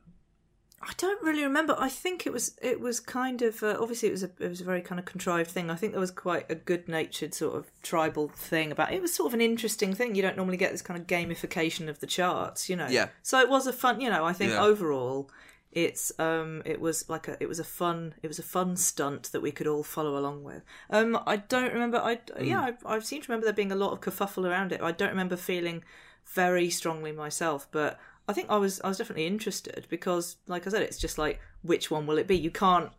[0.83, 1.75] I don't really remember.
[1.77, 4.61] I think it was it was kind of uh, obviously it was a it was
[4.61, 5.69] a very kind of contrived thing.
[5.69, 8.95] I think there was quite a good natured sort of tribal thing about it.
[8.95, 10.15] It was sort of an interesting thing.
[10.15, 12.87] You don't normally get this kind of gamification of the charts, you know.
[12.89, 13.09] Yeah.
[13.21, 14.25] So it was a fun, you know.
[14.25, 14.63] I think Yeah.
[14.63, 15.29] overall,
[15.71, 19.31] it's um it was like a it was a fun it was a fun stunt
[19.31, 20.63] that we could all follow along with.
[20.89, 21.97] Um, I don't remember.
[21.99, 22.47] I Mm.
[22.47, 24.81] yeah, I, I seem to remember there being a lot of kerfuffle around it.
[24.81, 25.83] I don't remember feeling
[26.25, 27.99] very strongly myself, but
[28.31, 31.39] I think I was I was definitely interested because, like I said, it's just like
[31.61, 32.37] which one will it be?
[32.37, 32.89] You can't,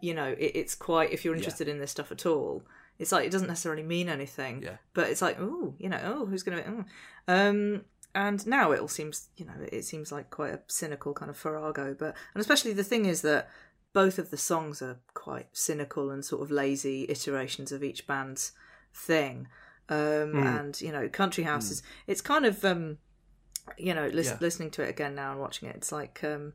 [0.00, 2.62] you know, it, it's quite if you're interested in this stuff at all.
[2.98, 4.62] It's like it doesn't necessarily mean anything.
[4.62, 4.76] Yeah.
[4.92, 6.62] But it's like, oh, you know, oh, who's gonna?
[6.62, 6.84] Be, oh.
[7.26, 11.30] Um, and now it all seems you know it seems like quite a cynical kind
[11.30, 13.48] of farrago but and especially the thing is that
[13.92, 18.52] both of the songs are quite cynical and sort of lazy iterations of each band's
[18.92, 19.48] thing
[19.88, 19.96] um
[20.32, 20.60] Mm.
[20.60, 22.98] and you know country house is it's kind of um
[23.78, 24.36] you know lis- Yeah.
[24.40, 26.52] listening to it again now and watching it it's like um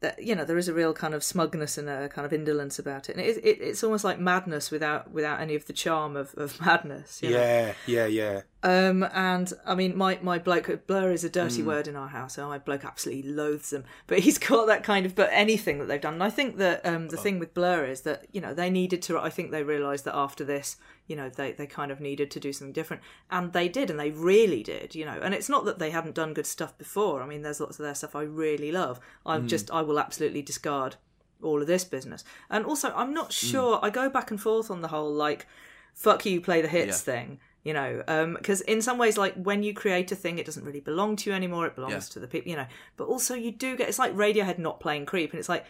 [0.00, 2.78] that you know there is a real kind of smugness and a kind of indolence
[2.78, 6.16] about it and it, it, it's almost like madness without without any of the charm
[6.16, 7.36] of, of madness you know?
[7.38, 8.42] Yeah, yeah, yeah.
[8.64, 11.66] Um, and I mean, my my bloke blur is a dirty Mm.
[11.66, 12.34] word in our house.
[12.34, 13.84] So my bloke absolutely loathes them.
[14.06, 15.14] But he's got that kind of.
[15.16, 18.02] But anything that they've done, and I think that um, the thing with blur is
[18.02, 19.18] that you know they needed to.
[19.18, 20.76] I think they realised that after this,
[21.08, 23.98] you know, they they kind of needed to do something different, and they did, and
[23.98, 24.94] they really did.
[24.94, 27.20] You know, and it's not that they hadn't done good stuff before.
[27.20, 29.00] I mean, there's lots of their stuff I really love.
[29.26, 29.48] I Mm.
[29.48, 30.96] just I will absolutely discard
[31.42, 32.22] all of this business.
[32.48, 33.80] And also, I'm not sure.
[33.82, 35.48] I go back and forth on the whole like,
[35.94, 37.14] fuck you, play the hits Yeah.
[37.14, 37.40] thing.
[37.64, 40.80] You know, because in some ways, like when you create a thing, it doesn't really
[40.80, 41.66] belong to you anymore.
[41.66, 42.14] It belongs Yeah.
[42.14, 42.66] to the people, you know.
[42.96, 45.64] But also, you do get it's like Radiohead not playing Creep, and it's like,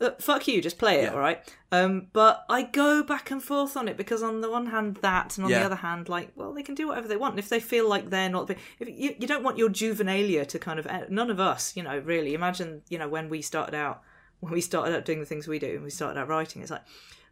[0.00, 1.12] look, fuck you, just play it, Yeah.
[1.14, 1.40] all right.
[1.72, 5.36] Um, but I go back and forth on it because on the one hand, that,
[5.38, 5.60] and on Yeah.
[5.60, 7.32] the other hand, like, well, they can do whatever they want.
[7.32, 10.58] And if they feel like they're not, if you, you don't want your juvenilia to
[10.58, 12.32] kind of, none of us, you know, really.
[12.34, 14.02] Imagine, you know, when we started out,
[14.40, 16.70] when we started out doing the things we do, and we started out writing, it's
[16.70, 16.84] like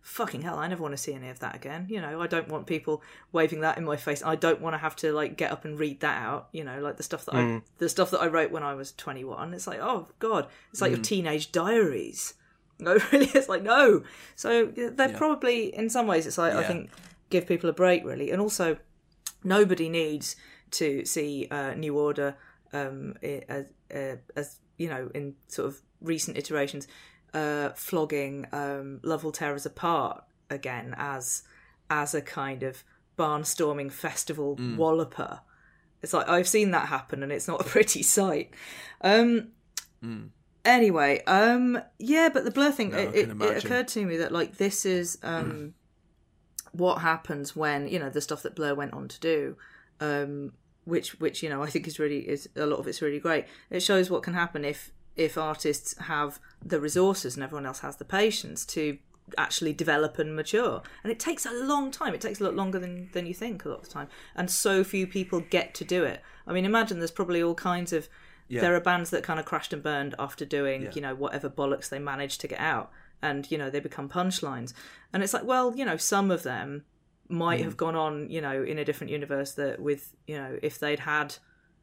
[0.06, 1.86] fucking hell, I never want to see any of that again.
[1.88, 3.02] You know, I don't want people
[3.32, 4.22] waving that in my face.
[4.24, 6.48] I don't want to have to like get up and read that out.
[6.52, 7.62] You know, like the stuff that I Mm.
[7.78, 9.52] the stuff that I wrote when I was twenty one.
[9.52, 11.04] It's like, oh god, it's like your Mm.
[11.04, 12.34] teenage diaries.
[12.78, 14.02] No, really, it's like no.
[14.34, 15.16] So they're Yeah.
[15.18, 16.90] probably in some ways it's like I think
[17.30, 18.76] give people a break really, and also
[19.44, 20.36] nobody needs
[20.72, 22.36] to see uh, New Order
[22.74, 26.86] um, as, uh, as you know in sort of recent iterations
[27.34, 31.42] uh, flogging um, Love Will Tear Us Apart again as
[31.90, 32.82] as a kind of
[33.18, 34.76] barnstorming festival Mm.
[34.76, 35.40] walloper.
[36.02, 38.50] It's like I've seen that happen, and it's not a pretty sight.
[39.00, 39.48] Um,
[40.04, 40.28] Mm.
[40.64, 44.30] anyway, um, yeah, but the blur thing no, it, it, it occurred to me that
[44.32, 45.74] like this is um,
[46.72, 49.56] what happens when you know the stuff that Blur went on to do,
[50.00, 50.52] um,
[50.84, 53.46] which which you know I think is really is a lot of it's really great.
[53.70, 57.96] It shows what can happen if if artists have the resources and everyone else has
[57.96, 58.98] the patience to
[59.36, 62.78] actually develop and mature and it takes a long time it takes a lot longer
[62.78, 65.84] than than you think a lot of the time and so few people get to
[65.84, 68.08] do it i mean imagine there's probably all kinds of
[68.48, 68.60] Yeah.
[68.60, 70.90] there are bands that kind of crashed and burned after doing Yeah.
[70.94, 74.72] you know whatever bollocks they managed to get out and you know they become punchlines
[75.12, 76.84] and it's like well you know some of them
[77.28, 77.64] might Mm.
[77.64, 81.00] have gone on you know in a different universe that with you know if they'd
[81.00, 81.34] had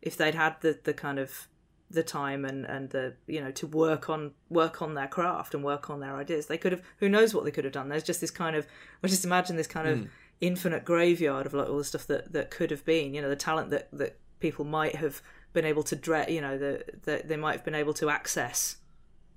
[0.01, 1.49] if they'd had the the kind of
[1.93, 5.63] the time and and the you know to work on work on their craft and
[5.63, 8.03] work on their ideas they could have who knows what they could have done there's
[8.03, 8.67] just this kind of
[9.03, 10.07] I just imagine this kind of Mm.
[10.41, 13.35] infinite graveyard of like all the stuff that that could have been you know the
[13.35, 15.21] talent that that people might have
[15.53, 18.77] been able to dread you know that that they might have been able to access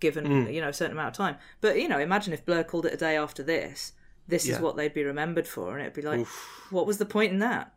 [0.01, 0.53] given Mm.
[0.55, 2.93] you know a certain amount of time but you know imagine if blur called it
[2.95, 3.93] a day after this
[4.29, 4.55] this Yeah.
[4.57, 6.27] is what they'd be remembered for and it'd be like
[6.71, 7.73] what was the point in that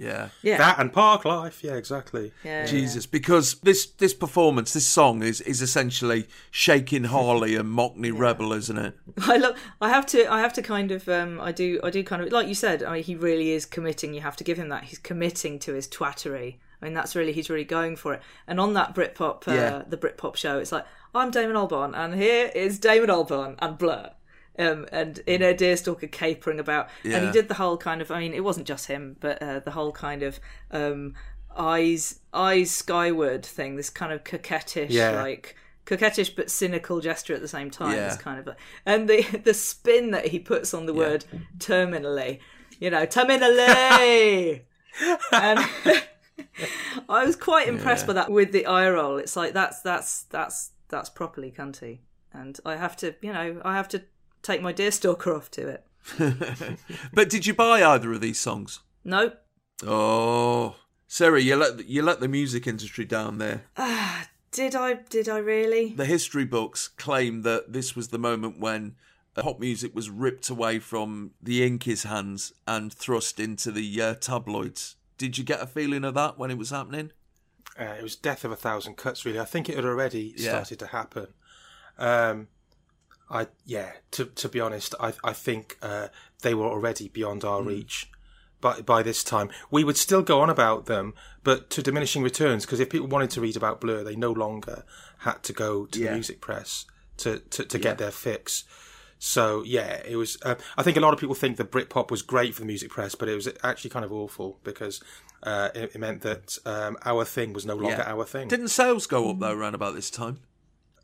[0.00, 0.30] Yeah.
[0.42, 0.56] Yeah.
[0.58, 2.32] That and Parklife, yeah, exactly.
[2.42, 8.10] Yeah, Jesus, because this this performance, this song is is essentially shaking Harley and Mockney
[8.18, 8.96] Rebel, isn't it?
[9.22, 9.56] I love.
[9.80, 10.26] I have to.
[10.32, 11.06] I have to kind of.
[11.08, 11.40] Um.
[11.40, 11.78] I do.
[11.84, 12.82] I do kind of like you said.
[12.82, 14.14] I mean, he really is committing.
[14.14, 14.84] You have to give him that.
[14.84, 16.56] He's committing to his twattery.
[16.80, 18.22] I mean, that's really he's really going for it.
[18.46, 19.82] And on that Britpop, uh, Yeah.
[19.86, 24.12] the Britpop show, it's like I'm Damon Albarn, and here is Damon Albarn and Blur.
[24.58, 28.10] Um, and in a deerstalker capering about, and he did the whole kind of.
[28.10, 30.38] I mean, it wasn't just him, but uh, the whole kind of
[30.70, 31.14] um,
[31.56, 33.76] eyes eyes skyward thing.
[33.76, 35.22] This kind of coquettish, Yeah.
[35.22, 35.56] like
[35.86, 37.96] coquettish but cynical gesture at the same time.
[37.96, 38.08] Yeah.
[38.12, 41.24] It's kind of, a, and the the spin that he puts on the word
[41.58, 42.40] terminally,
[42.78, 44.62] you know, terminally,
[45.32, 45.60] and
[47.08, 48.06] I was quite impressed Yeah.
[48.08, 49.16] by that with the eye roll.
[49.16, 52.00] It's like that's that's that's that's properly cunty,
[52.32, 54.02] and I have to, you know, I have to
[54.42, 55.84] take my deerstalker off to it.
[57.12, 58.80] but did you buy either of these songs?
[59.04, 59.32] No,
[59.82, 60.76] Oh,
[61.08, 63.64] Sarah, you let you let the music industry down there.
[63.76, 64.94] ah, did I?
[64.94, 65.94] Did I really?
[65.94, 68.96] The history books claim that this was the moment when
[69.36, 74.14] uh, pop music was ripped away from the inkies' hands and thrust into the uh,
[74.14, 74.96] tabloids.
[75.16, 77.12] Did you get a feeling of that when it was happening?
[77.78, 79.24] Uh, it was death of a thousand cuts.
[79.24, 80.50] Really, I think it had already Yeah.
[80.50, 81.28] started to happen.
[81.98, 82.48] Um,
[83.30, 83.92] I yeah.
[84.12, 86.08] To to be honest, I I think uh,
[86.42, 88.10] they were already beyond our reach.
[88.60, 92.66] By by this time, we would still go on about them, but to diminishing returns.
[92.66, 94.84] Because if people wanted to read about Blur, they no longer
[95.18, 96.08] had to go to Yeah.
[96.08, 96.84] the music press
[97.18, 97.82] to to, to Yeah.
[97.82, 98.64] get their fix.
[99.18, 100.38] So yeah, it was.
[100.42, 102.90] Uh, I think a lot of people think that Britpop was great for the music
[102.90, 105.00] press, but it was actually kind of awful because
[105.42, 108.12] uh, it, it meant that um, our thing was no longer Yeah.
[108.12, 108.48] our thing.
[108.48, 110.40] Didn't sales go up though around about this time?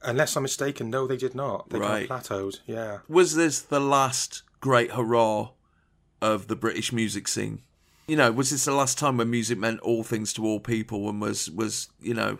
[0.02, 1.70] Unless I'm mistaken, no, they did not.
[1.70, 2.08] They Right.
[2.08, 2.60] kind of plateaued.
[2.66, 2.99] Yeah.
[3.08, 5.50] Was this the last great hurrah
[6.20, 7.62] of the British music scene?
[8.07, 11.08] You know, was this the last time when music meant all things to all people
[11.08, 12.39] and was was you know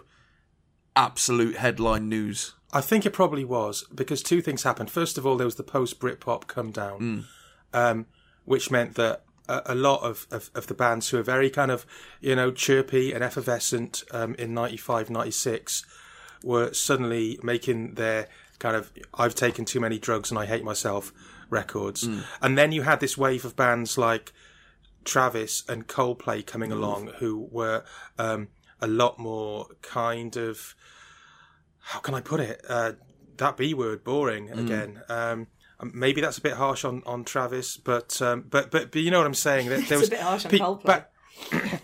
[0.94, 2.54] absolute headline news?
[2.72, 4.90] I think it probably was because two things happened.
[4.90, 7.26] First of all, there was the post Britpop come down,
[7.72, 8.06] um,
[8.44, 11.70] which meant that a, a lot of, of, of the bands who are very kind
[11.70, 11.86] of,
[12.20, 15.84] you know, chirpy and effervescent um, in 95, 96
[16.42, 21.12] were suddenly making their kind of I've taken too many drugs and I hate myself
[21.50, 22.08] records.
[22.42, 24.32] And then you had this wave of bands like
[25.05, 27.84] Travis and Coldplay coming along who were
[28.18, 28.48] um,
[28.81, 30.74] a lot more kind of
[31.81, 32.60] how can I put it?
[32.68, 32.92] Uh,
[33.36, 35.02] that B word, boring again.
[35.08, 35.47] Um,
[35.92, 39.18] maybe that's a bit harsh on, on Travis, but, um, but but but you know
[39.18, 39.68] what I'm saying.
[39.68, 41.05] There, there It's a bit harsh on Coldplay.
[41.52, 41.81] ba-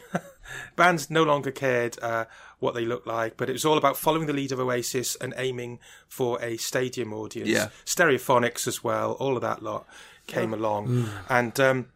[0.77, 2.25] bands no longer cared uh,
[2.63, 5.35] what they looked like, but it was all about following the lead of Oasis and
[5.37, 7.49] aiming for a stadium audience.
[7.49, 7.69] Yeah.
[7.85, 9.87] Stereophonics as well, all of that lot
[10.29, 10.87] came along.
[10.89, 11.09] Mm.
[11.29, 11.87] And um,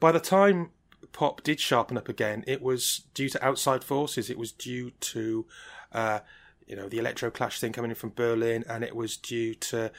[0.00, 0.70] by the time
[1.12, 4.30] pop did sharpen up again, it was due to outside forces.
[4.30, 5.44] It was due to,
[5.92, 6.20] uh,
[6.66, 9.78] you know, the electro clash thing coming in from Berlin, and it was due to
[9.86, 9.92] s-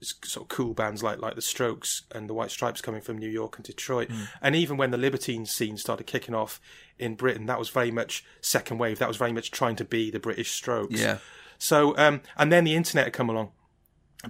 [0.00, 3.28] sort of cool bands like like the Strokes and the White Stripes coming from New
[3.28, 4.08] York and Detroit.
[4.08, 4.28] Mm.
[4.42, 6.60] And even when the Libertines scene started kicking off
[6.98, 8.98] in Britain, that was very much second wave.
[8.98, 11.00] That was very much trying to be the British Strokes.
[11.00, 11.18] Yeah.
[11.58, 13.50] So, um, and then the internet had come along.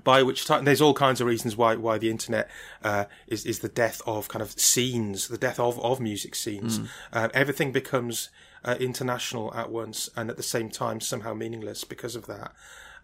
[0.02, 2.50] By which time, there's all kinds of reasons why why the internet
[2.82, 6.80] uh, is is the death of kind of scenes, the death of of music scenes.
[6.80, 6.88] Mm.
[7.12, 8.28] Uh, everything becomes
[8.64, 12.52] uh, international at once, and at the same time somehow meaningless because of that,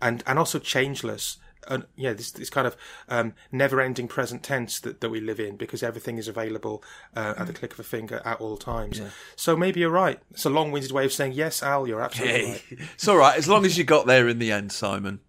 [0.03, 1.39] and and also changeless.
[1.69, 2.77] And yeah, this this kind of
[3.09, 6.83] um, never-ending present tense that, that we live in because everything is available
[7.15, 8.99] uh, at the click of a finger at all times.
[8.99, 9.09] Yeah.
[9.37, 10.21] So maybe you're right.
[10.31, 11.87] It's a long-winded way of saying yes, Al.
[11.87, 12.63] You're absolutely Hey, right.
[12.95, 15.21] it's all right as long as you got there in the end, Simon.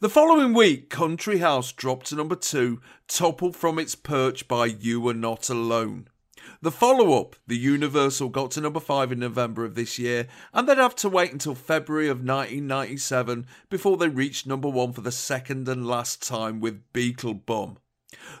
[0.00, 5.06] The following week, Country House dropped to number two, toppled from its perch by You
[5.08, 6.09] Are Not Alone.
[6.62, 10.68] The follow up, The Universal, got to number five in November of this year, and
[10.68, 15.12] they'd have to wait until February of 1997 before they reached number one for the
[15.12, 17.76] second and last time with Beetlebum.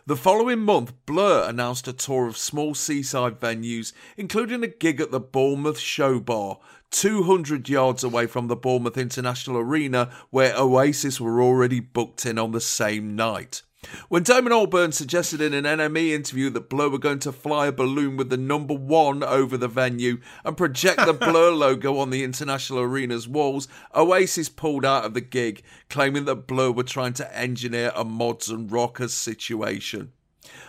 [0.04, 5.12] The following month, Blur announced a tour of small seaside venues, including a gig at
[5.12, 6.58] the Bournemouth Show Bar,
[6.90, 12.50] 200 yards away from the Bournemouth International Arena, where Oasis were already booked in on
[12.50, 13.62] the same night.
[14.08, 17.72] When Damon Albarn suggested in an NME interview that Blur were going to fly a
[17.72, 22.22] balloon with the number one over the venue and project the Blur logo on the
[22.22, 27.36] International Arena's walls, Oasis pulled out of the gig, claiming that Blur were trying to
[27.36, 30.12] engineer a mods and rockers situation.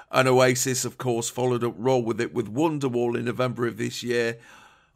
[0.09, 4.03] And Oasis, of course, followed up roll with it with Wonderwall in November of this
[4.03, 4.39] year,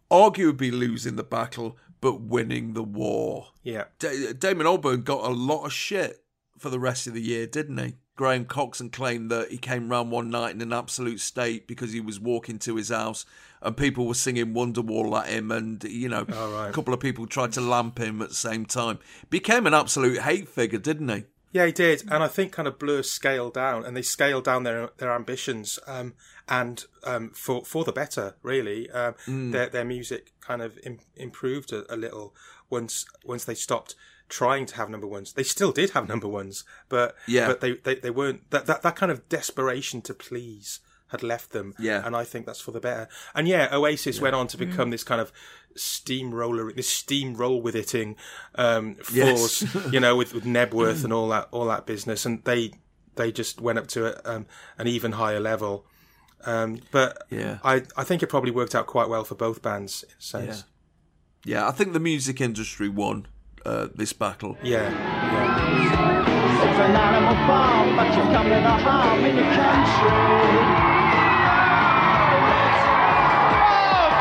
[0.10, 3.48] arguably losing the battle but winning the war.
[3.64, 3.86] Yeah.
[4.00, 6.24] Da- Damon Albarn got a lot of shit
[6.58, 7.96] for the rest of the year, didn't he?
[8.16, 12.00] Graham Coxon claimed that he came round one night in an absolute state because he
[12.00, 13.26] was walking to his house
[13.62, 16.70] and people were singing Wonderwall at him, and you know, right.
[16.70, 19.00] a couple of people tried to lamp him at the same time.
[19.30, 21.24] Became an absolute hate figure, didn't he?
[21.52, 24.64] Yeah, he did, and I think kind of Blur scaled down, and they scaled down
[24.64, 26.14] their their ambitions, um,
[26.48, 28.90] and um, for for the better, really.
[28.92, 29.52] Um, Mm.
[29.52, 32.36] Their their music kind of Im- improved a, a little
[32.70, 33.96] once once they stopped
[34.30, 35.34] trying to have number ones.
[35.34, 37.48] They still did have number ones, but Yeah.
[37.48, 40.80] but they, they, they weren't that, that that kind of desperation to please
[41.10, 41.74] had left them.
[41.78, 42.02] Yeah.
[42.06, 43.08] and I think that's for the better.
[43.36, 45.32] And yeah, Oasis went on to become this kind of
[45.76, 48.16] steamroller, this steamroll with iting
[48.56, 49.62] um, Yes.
[49.64, 52.72] force, you know, with, with Knebworth and all that all that business, and they
[53.16, 54.46] they just went up to a, um,
[54.78, 55.86] an even higher level.
[56.46, 57.60] Um, but Yeah.
[57.64, 60.64] I I think it probably worked out quite well for both bands in a sense.
[61.44, 63.28] Yeah, I think the music industry won
[63.66, 64.58] uh, this battle.
[64.64, 64.88] Yeah.
[66.66, 70.12] It's an animal farm, but you come to the harm in your country.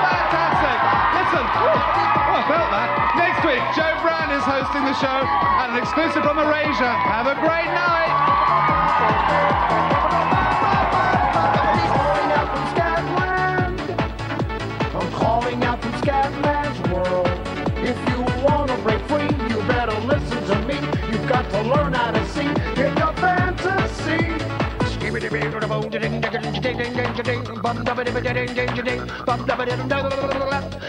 [0.05, 0.79] Fantastic!
[1.19, 2.89] Listen, I felt that.
[3.17, 5.21] Next week, Jo Brand is hosting the show
[5.63, 6.85] and an exclusive from Erasure.
[6.85, 8.13] Have a great night.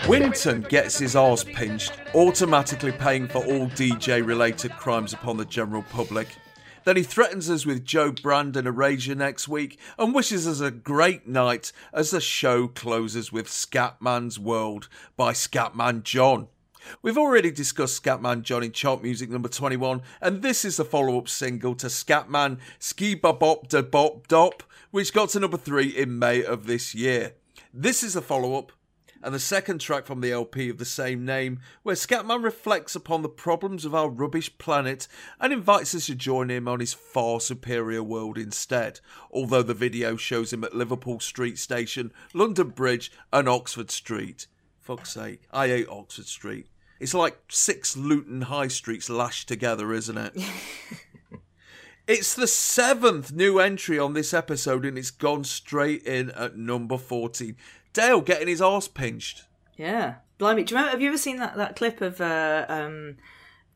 [0.08, 5.82] Winton gets his arse pinched, automatically paying for all DJ related crimes upon the general
[5.82, 6.28] public.
[6.84, 10.70] Then he threatens us with Jo Brand and Erasure next week and wishes us a
[10.70, 16.50] great night as the show closes with Scatman's World by Scatman John.
[17.02, 21.18] We've already discussed Scatman John in chart music number 21, and this is the follow
[21.18, 26.20] up single to Scatman Ski Bop Da Bop Dop, which got to number 3 in
[26.20, 27.34] May of this year.
[27.74, 28.72] This is a follow up
[29.26, 33.24] and the second track from the LP of the same name, where Scatman reflects upon
[33.24, 35.08] the problems of our rubbish planet
[35.40, 39.00] and invites us to join him on his far superior world instead.
[39.32, 44.46] Although the video shows him at Liverpool Street Station, London Bridge, and Oxford Street.
[44.80, 46.68] Fuck's sake, I hate Oxford Street.
[47.00, 50.34] It's like six Luton High Streets lashed together, isn't it?
[52.08, 57.00] It's the seventh new entry on this episode, and it's gone straight in at number
[57.00, 57.56] 14.
[57.94, 59.46] Dale getting his arse pinched.
[59.76, 60.64] Yeah, blimey!
[60.64, 60.92] Do you remember?
[60.92, 62.22] Have you ever seen that that clip of?
[62.22, 63.18] Uh, um,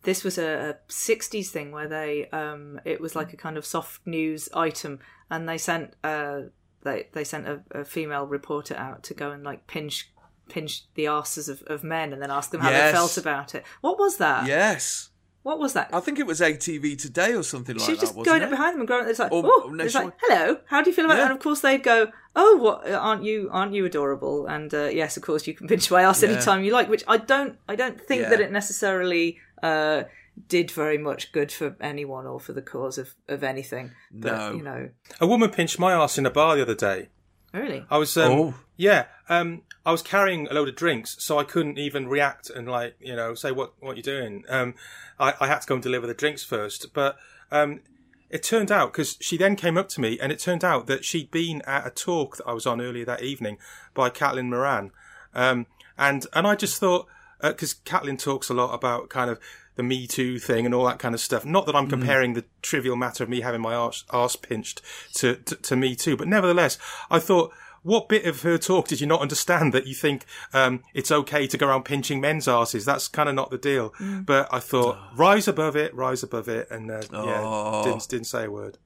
[0.03, 3.65] this was a, a '60s thing where they um, it was like a kind of
[3.65, 4.99] soft news item,
[5.31, 6.41] and they sent uh,
[6.83, 10.11] they they sent a, a female reporter out to go and like pinch
[10.49, 12.91] pinch the asses of, of men, and then ask them how Yes.
[12.91, 13.63] they felt about it.
[13.81, 14.47] What was that?
[14.47, 15.09] Yes.
[15.43, 15.89] What was that?
[15.93, 18.41] I think it was ATV Today or something like she was that, just wasn't going
[18.41, 18.45] it?
[18.45, 19.07] up behind them and going.
[19.07, 20.57] It's like, Or- oh, or it's like, hello.
[20.67, 21.21] How do you feel about Yeah.
[21.23, 21.31] that?
[21.31, 22.89] And of course they'd go, oh, what?
[22.91, 23.49] Aren't you?
[23.51, 24.47] Aren't you adorable?
[24.47, 26.29] And uh, yes, of course you can pinch my ass Yeah.
[26.29, 26.89] anytime you like.
[26.89, 27.57] Which I don't.
[27.69, 28.29] I don't think Yeah.
[28.29, 30.03] that it necessarily uh,
[30.49, 33.91] did very much good for anyone or for the cause of of anything.
[34.11, 34.51] But, No.
[34.51, 34.89] you know,
[35.21, 37.09] A woman pinched my ass in a bar the other day.
[37.53, 37.85] really.
[37.89, 38.53] I was, um, Oh.
[38.79, 42.65] Yeah, um, I was carrying a load of drinks, so I couldn't even react and
[42.65, 44.45] like, you know, say what what you're doing.
[44.47, 44.73] Um,
[45.19, 47.17] I, I had to go and deliver the drinks first, but
[47.51, 47.81] um,
[48.29, 51.03] it turned out because she then came up to me, and it turned out that
[51.03, 53.57] she'd been at a talk that I was on earlier that evening
[53.93, 54.91] by Caitlin Moran,
[55.35, 55.65] um,
[55.97, 57.05] and and I just thought
[57.41, 59.41] because Caitlin talks a lot about kind of
[59.75, 61.43] the Me Too thing and all that kind of stuff.
[61.43, 64.81] Not that I'm comparing the trivial matter of me having my arse, arse pinched
[65.15, 66.77] to, to to Me Too, but nevertheless,
[67.11, 67.51] I thought.
[67.83, 71.47] What bit of her talk did you not understand that you think um, it's okay
[71.47, 72.85] to go around pinching men's asses?
[72.85, 73.91] That's kind of not the deal.
[73.99, 74.25] Mm.
[74.25, 77.25] But I thought, rise above it, rise above it, and uh, Oh.
[77.25, 78.77] yeah, didn't didn't say a word.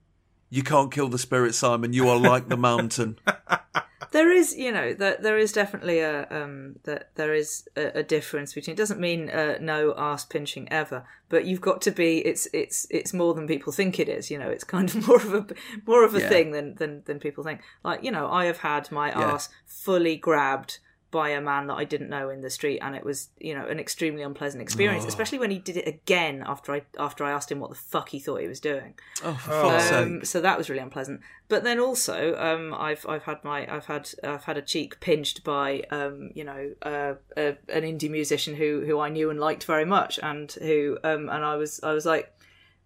[0.49, 1.93] You can't kill the spirit, Simon.
[1.93, 3.17] You are like the mountain.
[4.13, 8.03] there is you know that there is definitely a um that there is a, a
[8.03, 12.19] difference between it doesn't mean uh, no ass pinching ever but you've got to be
[12.19, 15.17] it's it's it's more than people think it is you know it's kind of more
[15.17, 15.45] of a
[15.85, 16.29] more of a Yeah.
[16.29, 19.33] thing than than than people think like you know i have had my Yeah.
[19.33, 20.79] ass fully grabbed
[21.13, 23.65] by a man that I didn't know in the street, and it was, you know,
[23.67, 25.07] an extremely unpleasant experience, Oh.
[25.07, 28.09] especially when he did it again after I after I asked him what the fuck
[28.09, 28.95] he thought he was doing.
[29.23, 30.25] Oh, for fuck's Um, sake.
[30.25, 31.21] so that was really unpleasant.
[31.47, 35.43] But then also, um, I've I've had my I've had I've had a cheek pinched
[35.43, 39.63] by um, you know uh, a, an indie musician who who I knew and liked
[39.65, 42.33] very much, and who um, and I was I was like,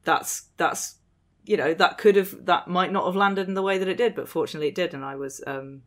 [0.03, 0.95] that's that's
[1.45, 3.95] you know that could have that might not have landed in the way that it
[3.97, 5.83] did, but fortunately it did, and I was um,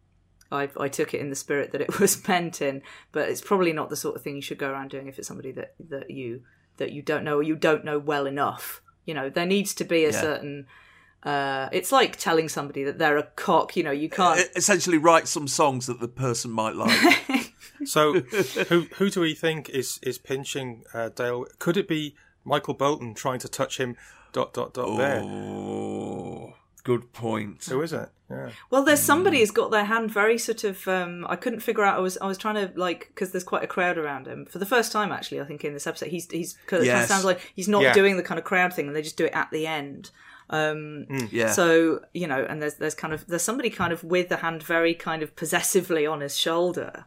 [0.53, 2.83] I I took it in the spirit that it was meant in.
[3.12, 5.29] But it's probably not the sort of thing you should go around doing if it's
[5.29, 6.43] somebody that that you
[6.77, 8.81] that you don't know or you don't know well enough.
[9.05, 10.20] You know, there needs to be a Yeah.
[10.20, 10.67] certain.
[11.23, 13.77] Uh, it's like telling somebody that they're a cock.
[13.77, 14.41] You know, you can't.
[14.57, 17.55] Essentially, write some songs that the person might like.
[17.85, 18.12] So,
[18.69, 21.47] who who do we think is is pinching uh, Dale?
[21.59, 22.15] Could it be
[22.45, 23.97] Michael Bolton trying to touch him?
[24.33, 24.99] Dot dot dot.
[24.99, 25.23] There.
[26.84, 27.65] Good point.
[27.65, 28.09] Who is it?
[28.31, 28.50] Yeah.
[28.70, 30.86] Well, there's somebody who's got their hand very sort of.
[30.86, 31.97] Um, I couldn't figure out.
[31.97, 34.59] I was I was trying to like because there's quite a crowd around him for
[34.59, 35.41] the first time actually.
[35.41, 37.83] I think in this episode he's he's cause it kind of sounds like he's not
[37.83, 37.92] Yeah.
[37.92, 40.10] doing the kind of crowd thing and they just do it at the end.
[40.49, 41.50] Um, Yeah.
[41.50, 44.62] So you know, and there's there's kind of there's somebody kind of with the hand
[44.62, 47.07] very kind of possessively on his shoulder.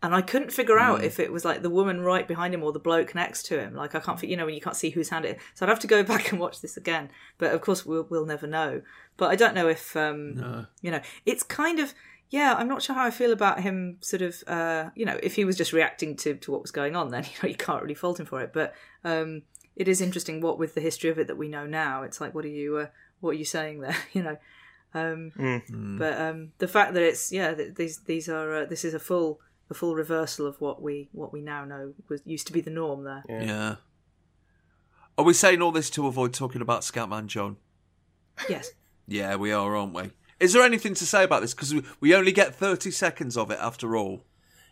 [0.00, 1.04] And I couldn't figure out Mm.
[1.04, 3.74] if it was like the woman right behind him or the bloke next to him.
[3.74, 5.42] Like I can't, you know, when you can't see whose hand it is.
[5.54, 7.10] So I'd have to go back and watch this again.
[7.36, 8.82] But of course, we'll we'll never know.
[9.18, 10.66] But I don't know if, um, No.
[10.80, 11.92] you know, it's kind of
[12.30, 12.54] yeah.
[12.58, 13.98] I'm not sure how I feel about him.
[14.00, 16.96] Sort of, uh, you know, if he was just reacting to to what was going
[16.96, 18.52] on, then you know you can't really fault him for it.
[18.54, 18.74] But
[19.04, 19.42] um,
[19.76, 22.02] it is interesting what with the history of it that we know now.
[22.02, 22.86] It's like, what are you, uh,
[23.20, 23.96] what are you saying there?
[24.14, 24.36] you know.
[24.94, 25.98] Um, Mm.
[25.98, 29.40] But um, the fact that it's yeah, these these are uh, this is a full
[29.70, 32.70] a full reversal of what we what we now know was used to be the
[32.70, 33.22] norm there.
[33.28, 33.76] Yeah.
[35.18, 37.56] Are we saying all this to avoid talking about Scatman John?
[38.48, 38.70] Yes.
[39.08, 40.10] Yeah, we are, aren't we?
[40.38, 41.54] Is there anything to say about this?
[41.54, 44.22] Because we, only get 30 seconds of it after all.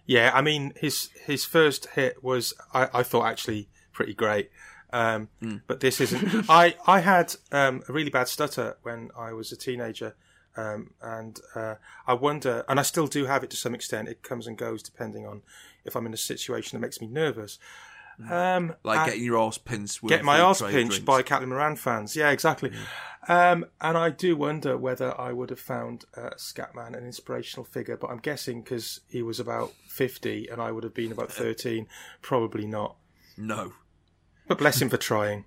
[0.05, 4.51] Yeah, I mean his his first hit was I, I thought actually pretty great.
[4.93, 5.29] Um,
[5.67, 6.49] But this isn't.
[6.49, 10.15] I I had um, a really bad stutter when I was a teenager,
[10.57, 11.75] um, and uh,
[12.07, 14.09] I wonder, and I still do have it to some extent.
[14.09, 15.43] It comes and goes depending on
[15.85, 17.59] if I'm in a situation that makes me nervous.
[18.31, 20.03] Um, Like and- getting your arse pinched.
[20.03, 20.99] with get my arse pinched drinks.
[21.01, 22.17] by Captain Moran fans.
[22.17, 22.73] Yeah, exactly.
[23.29, 27.97] Um, and I do wonder whether I would have found uh, Scatman an inspirational figure,
[27.97, 31.89] but I'm guessing because he was about 50 and I would have been about 13,
[32.23, 32.97] probably not.
[33.37, 33.73] No.
[34.47, 35.45] But bless him for trying.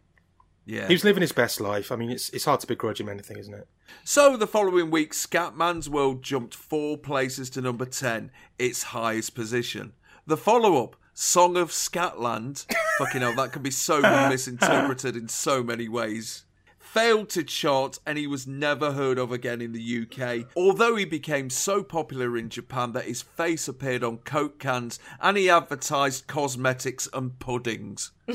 [0.66, 0.88] Yeah.
[0.88, 1.92] He was living his best life.
[1.92, 3.68] I mean, it's it's hard to begrudge him anything, isn't it?
[4.04, 9.94] So the following week, Scatman's World jumped four places to number 10, its highest position.
[10.28, 12.66] The follow up, Song of Scatland,
[12.98, 14.00] fucking hell, that can be so
[14.30, 16.46] misinterpreted in so many ways,
[16.78, 21.04] failed to chart and he was never heard of again in the UK, although he
[21.04, 26.26] became so popular in Japan that his face appeared on Coke cans and he advertised
[26.28, 28.12] cosmetics and puddings.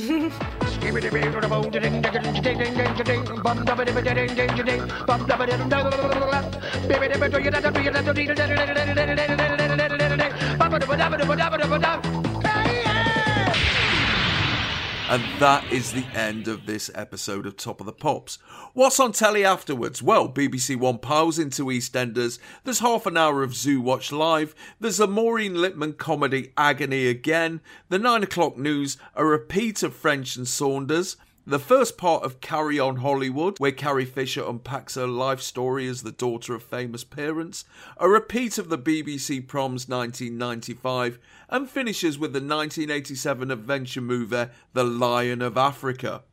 [15.14, 18.36] And that is the end of this episode of Top of the Pops.
[18.72, 20.02] What's on telly afterwards?
[20.02, 22.40] Well, BBC One piles into EastEnders.
[22.64, 24.56] There's half an hour of Zoo Watch Live.
[24.80, 27.60] There's a Maureen Lipman comedy Agony Again.
[27.90, 31.16] The 9 o'clock news, a repeat of French and Saunders.
[31.46, 36.02] The first part of Carry On Hollywood, where Carrie Fisher unpacks her life story as
[36.02, 37.66] the daughter of famous parents,
[37.98, 41.18] a repeat of the BBC Proms 1995,
[41.54, 46.24] and finishes with the 1987 adventure movie The Lion of Africa.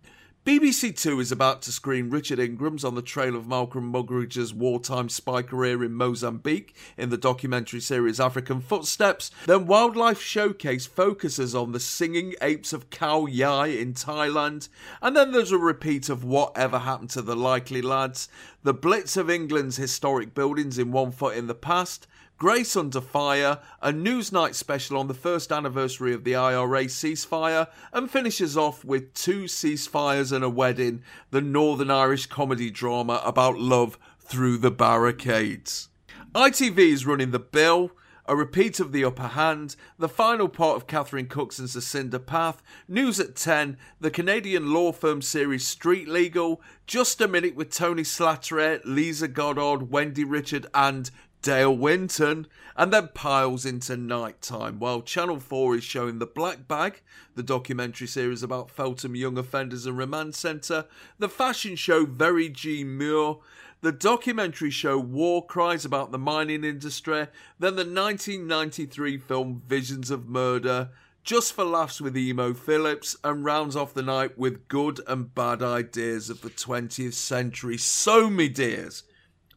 [0.43, 5.09] BBC Two is about to screen Richard Ingram's On the Trail of Malcolm Muggeridge's wartime
[5.09, 9.29] spy career in Mozambique in the documentary series African Footsteps.
[9.45, 14.69] Then Wildlife Showcase focuses on the singing apes of Khao Yai in Thailand.
[15.03, 18.27] And then there's a repeat of Whatever Happened to the Likely Lads,
[18.63, 22.07] the Blitz of England's historic buildings in One Foot in the Past,
[22.41, 28.09] Grace Under Fire, a Newsnight special on the first anniversary of the IRA ceasefire, and
[28.09, 33.99] finishes off with Two Ceasefires and a Wedding, the Northern Irish comedy drama about love
[34.19, 35.89] through the barricades.
[36.33, 37.91] ITV is running the bill.
[38.27, 42.63] A repeat of The Upper Hand, the final part of Catherine Cookson's The Cinder Path,
[42.87, 48.03] News at 10, the Canadian law firm series Street Legal, Just a Minute with Tony
[48.03, 51.11] Slattery, Lisa Goddard, Wendy Richard, and
[51.41, 56.67] Dale Winton, and then piles into night time while Channel 4 is showing The Black
[56.67, 57.01] Bag,
[57.35, 60.85] the documentary series about Feltham Young Offenders and Remand Centre,
[61.17, 62.83] the fashion show Very G.
[62.83, 63.37] Muir,
[63.81, 70.29] the documentary show War Cries about the mining industry, then the 1993 film Visions of
[70.29, 70.89] Murder,
[71.23, 75.63] Just for Laughs with Emo Phillips, and rounds off the night with good and bad
[75.63, 77.77] ideas of the 20th century.
[77.77, 79.03] So, me dears,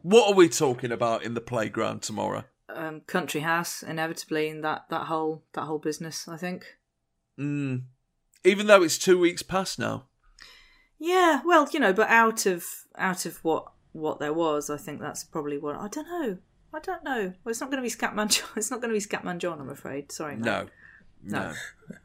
[0.04, 2.44] what are we talking about in the playground tomorrow?
[2.68, 6.76] Um, country house, inevitably, in that, that whole that whole business, I think.
[7.40, 7.84] Mm.
[8.44, 10.04] Even though it's two weeks past now.
[10.98, 12.66] Yeah, well, you know, but out of
[12.98, 16.36] out of what what there was, I think that's probably what I don't know.
[16.74, 17.32] I don't know.
[17.42, 18.28] Well, it's not going to be Scatman.
[18.28, 18.48] John.
[18.56, 19.58] It's not going to be Scatman John.
[19.58, 20.12] I'm afraid.
[20.12, 20.36] Sorry.
[20.36, 20.66] No.
[21.22, 21.54] No.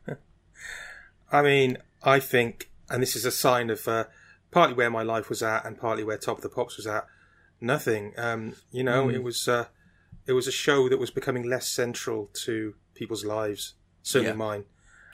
[1.33, 4.05] I mean, I think, and this is a sign of uh,
[4.51, 7.05] partly where my life was at and partly where Top of the Pops was at.
[7.61, 8.13] Nothing.
[8.17, 9.13] Um, you know, Mm.
[9.15, 9.65] it was uh,
[10.25, 13.73] it was a show that was becoming less central to people's lives,
[14.03, 14.35] certainly Yeah.
[14.35, 14.65] mine.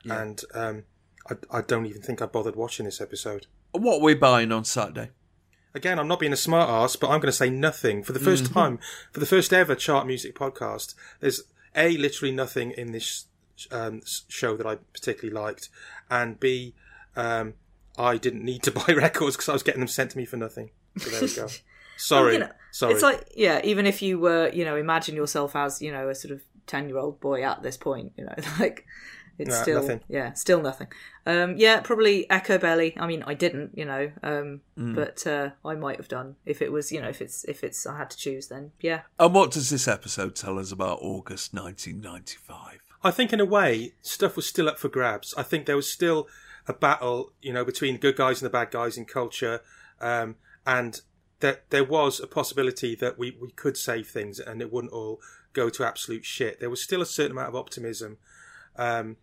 [0.04, 0.22] Yeah.
[0.22, 0.84] And um,
[1.30, 3.48] I, I don't even think I bothered watching this episode.
[3.72, 5.10] What are we buying on Saturday?
[5.74, 8.20] Again, I'm not being a smart ass, but I'm going to say nothing for the
[8.20, 8.54] 1st Mhm.
[8.54, 8.80] time
[9.12, 10.96] for the first ever chart music podcast.
[11.20, 11.44] There's
[11.76, 13.26] a literally nothing in this
[13.72, 15.70] um, show that I particularly liked,
[16.10, 16.76] and b
[17.16, 17.54] um,
[17.98, 20.36] I didn't need to buy records because I was getting them sent to me for
[20.38, 20.72] nothing.
[20.98, 21.48] So there we go.
[21.98, 22.94] Sorry, Well, you know, sorry.
[22.94, 26.16] It's like yeah, even if you were, you know, imagine yourself as you know a
[26.16, 28.86] sort of ten year old boy at this point, you know, like
[29.38, 30.00] it's No, still nothing.
[30.08, 30.88] yeah, still nothing.
[31.26, 32.94] Um, yeah, probably Echobelly.
[32.98, 34.96] I mean, I didn't, you know, um, Mm.
[34.96, 37.86] but uh, I might have done if it was, you know, if it's if it's
[37.86, 39.02] I had to choose, then yeah.
[39.20, 42.80] And what does this episode tell us about August 1995?
[43.04, 45.34] I think in a way, stuff was still up for grabs.
[45.38, 46.28] I think there was still
[46.68, 49.62] a battle, you know, between the good guys and the bad guys in culture,
[50.02, 51.02] um, and
[51.40, 55.20] that there was a possibility that we, we could save things and it wouldn't all
[55.54, 56.60] go to absolute shit.
[56.60, 58.18] There was still a certain amount of optimism,
[58.78, 59.18] um,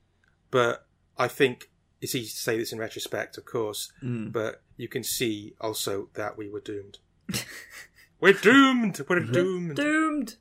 [0.50, 0.86] but
[1.18, 4.32] I think it's easy to say this in retrospect, of course, Mm.
[4.32, 6.99] but you can see also that we were doomed.
[8.20, 9.00] we're doomed.
[9.08, 9.76] We're doomed.
[9.76, 10.36] Doomed.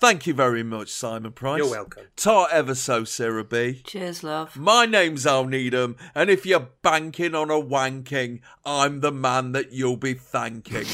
[0.00, 1.58] Thank you very much, Simon Price.
[1.58, 2.04] You're welcome.
[2.16, 4.56] Tar ever so, Sarah Bee Cheers, love.
[4.56, 9.72] My name's Al Needham, and if you're banking on a wanking, I'm the man that
[9.72, 10.86] you'll be thanking.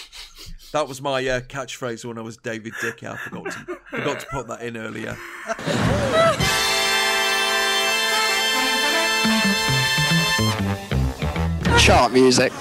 [0.72, 3.06] that was my uh, catchphrase when I was David Dickey.
[3.06, 5.16] I forgot to, forgot to put that in earlier.
[11.78, 12.52] Chart music.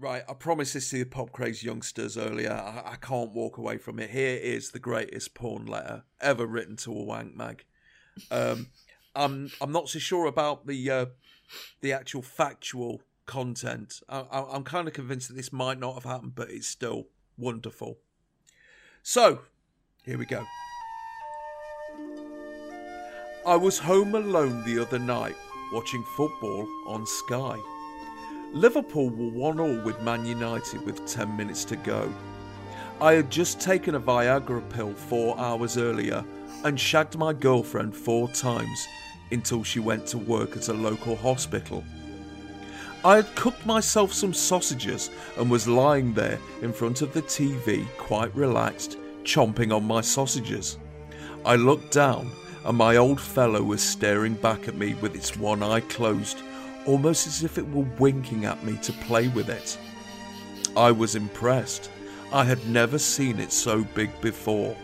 [0.00, 2.52] Right, I promised this to the pop craze youngsters earlier.
[2.52, 4.10] I, I can't walk away from it.
[4.10, 7.64] Here is the greatest porn letter ever written to a wank mag.
[8.30, 8.68] Um,
[9.16, 11.06] I'm I'm not so sure about the uh,
[11.80, 14.00] the actual factual content.
[14.08, 17.98] I, I'm kind of convinced that this might not have happened, but it's still wonderful.
[19.02, 19.40] So,
[20.04, 20.44] here we go.
[23.44, 25.36] I was home alone the other night
[25.72, 27.58] watching football on Sky.
[28.52, 32.12] Liverpool were 1 all with Man United with 10 minutes to go.
[33.00, 36.24] I had just taken a Viagra pill four hours earlier
[36.64, 38.88] and shagged my girlfriend four times
[39.30, 41.84] until she went to work at a local hospital.
[43.04, 47.86] I had cooked myself some sausages and was lying there in front of the TV,
[47.98, 50.78] quite relaxed, chomping on my sausages.
[51.44, 52.30] I looked down
[52.64, 56.42] and my old fellow was staring back at me with its one eye closed,
[56.88, 59.78] almost as if it were winking at me to play with it.
[60.74, 61.90] I was impressed.
[62.32, 64.74] I had never seen it so big before.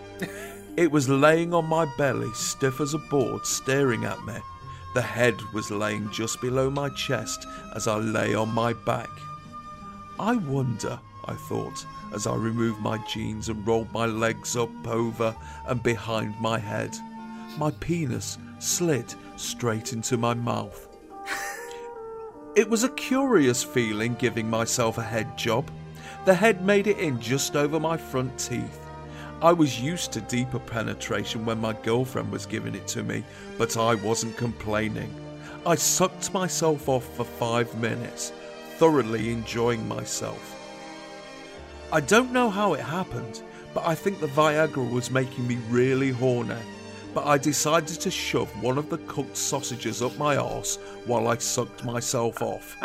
[0.77, 4.35] It was laying on my belly, stiff as a board, staring at me.
[4.95, 9.11] The head was laying just below my chest as I lay on my back.
[10.21, 15.35] I wonder, I thought, as I removed my jeans and rolled my legs up over
[15.67, 16.95] and behind my head.
[17.57, 20.89] My penis slid straight into my mouth.
[22.57, 25.69] It was a curious feeling giving myself a head job.
[26.25, 28.79] The head made it in just over my front teeth.
[29.43, 33.25] I was used to deeper penetration when my girlfriend was giving it to me,
[33.59, 35.13] but I wasn't complaining.
[35.67, 38.33] I sucked myself off for five minutes,
[38.77, 40.53] thoroughly enjoying myself.
[41.93, 43.43] I don't know how it happened,
[43.75, 46.55] but I think the Viagra was making me really horny.
[47.15, 50.77] But I decided to shove one of the cooked sausages up my arse
[51.07, 52.77] while I sucked myself off.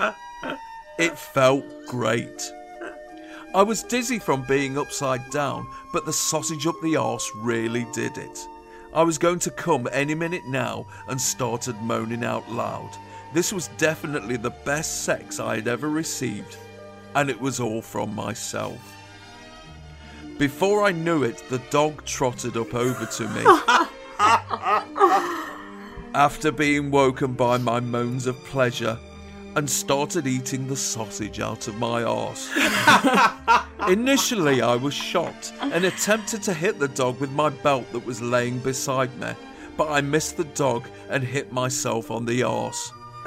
[1.00, 2.52] It felt great.
[3.56, 8.18] I was dizzy from being upside down, but the sausage up the arse really did
[8.20, 8.48] it.
[8.94, 12.92] I was going to come any minute now and started moaning out loud.
[13.34, 16.58] This was definitely the best sex I had ever received,
[17.16, 18.96] and it was all from myself.
[20.38, 23.88] Before I knew it, the dog trotted up over to me.
[26.14, 28.98] After being woken by my moans of pleasure,
[29.56, 32.50] and started eating the sausage out of my arse.
[33.88, 38.22] Initially, I was shocked and attempted to hit the dog with my belt that was
[38.22, 39.32] laying beside me,
[39.76, 42.92] but I missed the dog and hit myself on the arse.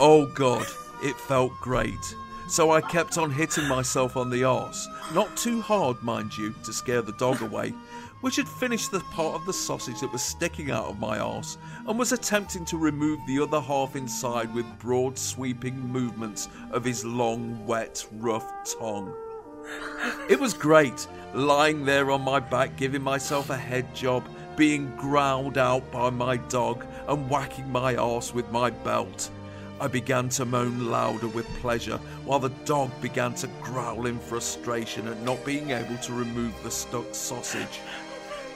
[0.00, 0.66] oh god,
[1.02, 2.14] it felt great.
[2.48, 6.72] So I kept on hitting myself on the arse, not too hard, mind you, to
[6.72, 7.72] scare the dog away,
[8.20, 11.58] which had finished the part of the sausage that was sticking out of my arse
[11.86, 17.04] and was attempting to remove the other half inside with broad sweeping movements of his
[17.04, 19.14] long, wet, rough tongue.
[20.28, 25.58] It was great, lying there on my back, giving myself a head job, being growled
[25.58, 29.30] out by my dog, and whacking my arse with my belt.
[29.80, 35.08] I began to moan louder with pleasure, while the dog began to growl in frustration
[35.08, 37.80] at not being able to remove the stuck sausage.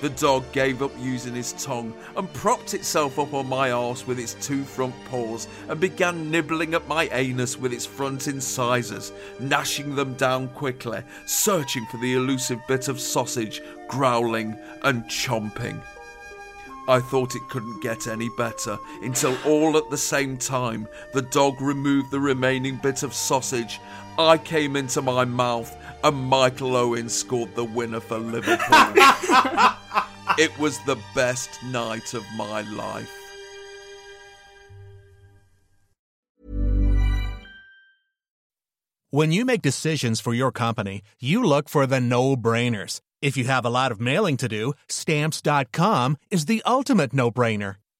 [0.01, 4.19] The dog gave up using his tongue and propped itself up on my arse with
[4.19, 9.95] its two front paws and began nibbling at my anus with its front incisors, gnashing
[9.95, 15.81] them down quickly, searching for the elusive bit of sausage, growling and chomping.
[16.87, 21.63] I thought it couldn't get any better until all at the same time the dog
[21.63, 23.81] removed the remaining bit of sausage.
[24.19, 25.75] I came into my mouth
[26.05, 28.57] and Michael Owen scored the winner for Liverpool.
[30.39, 33.11] it was the best night of my life.
[39.11, 43.01] When you make decisions for your company, you look for the no brainers.
[43.23, 47.77] If you have a lot of mailing to do, stamps.com is the ultimate no brainer.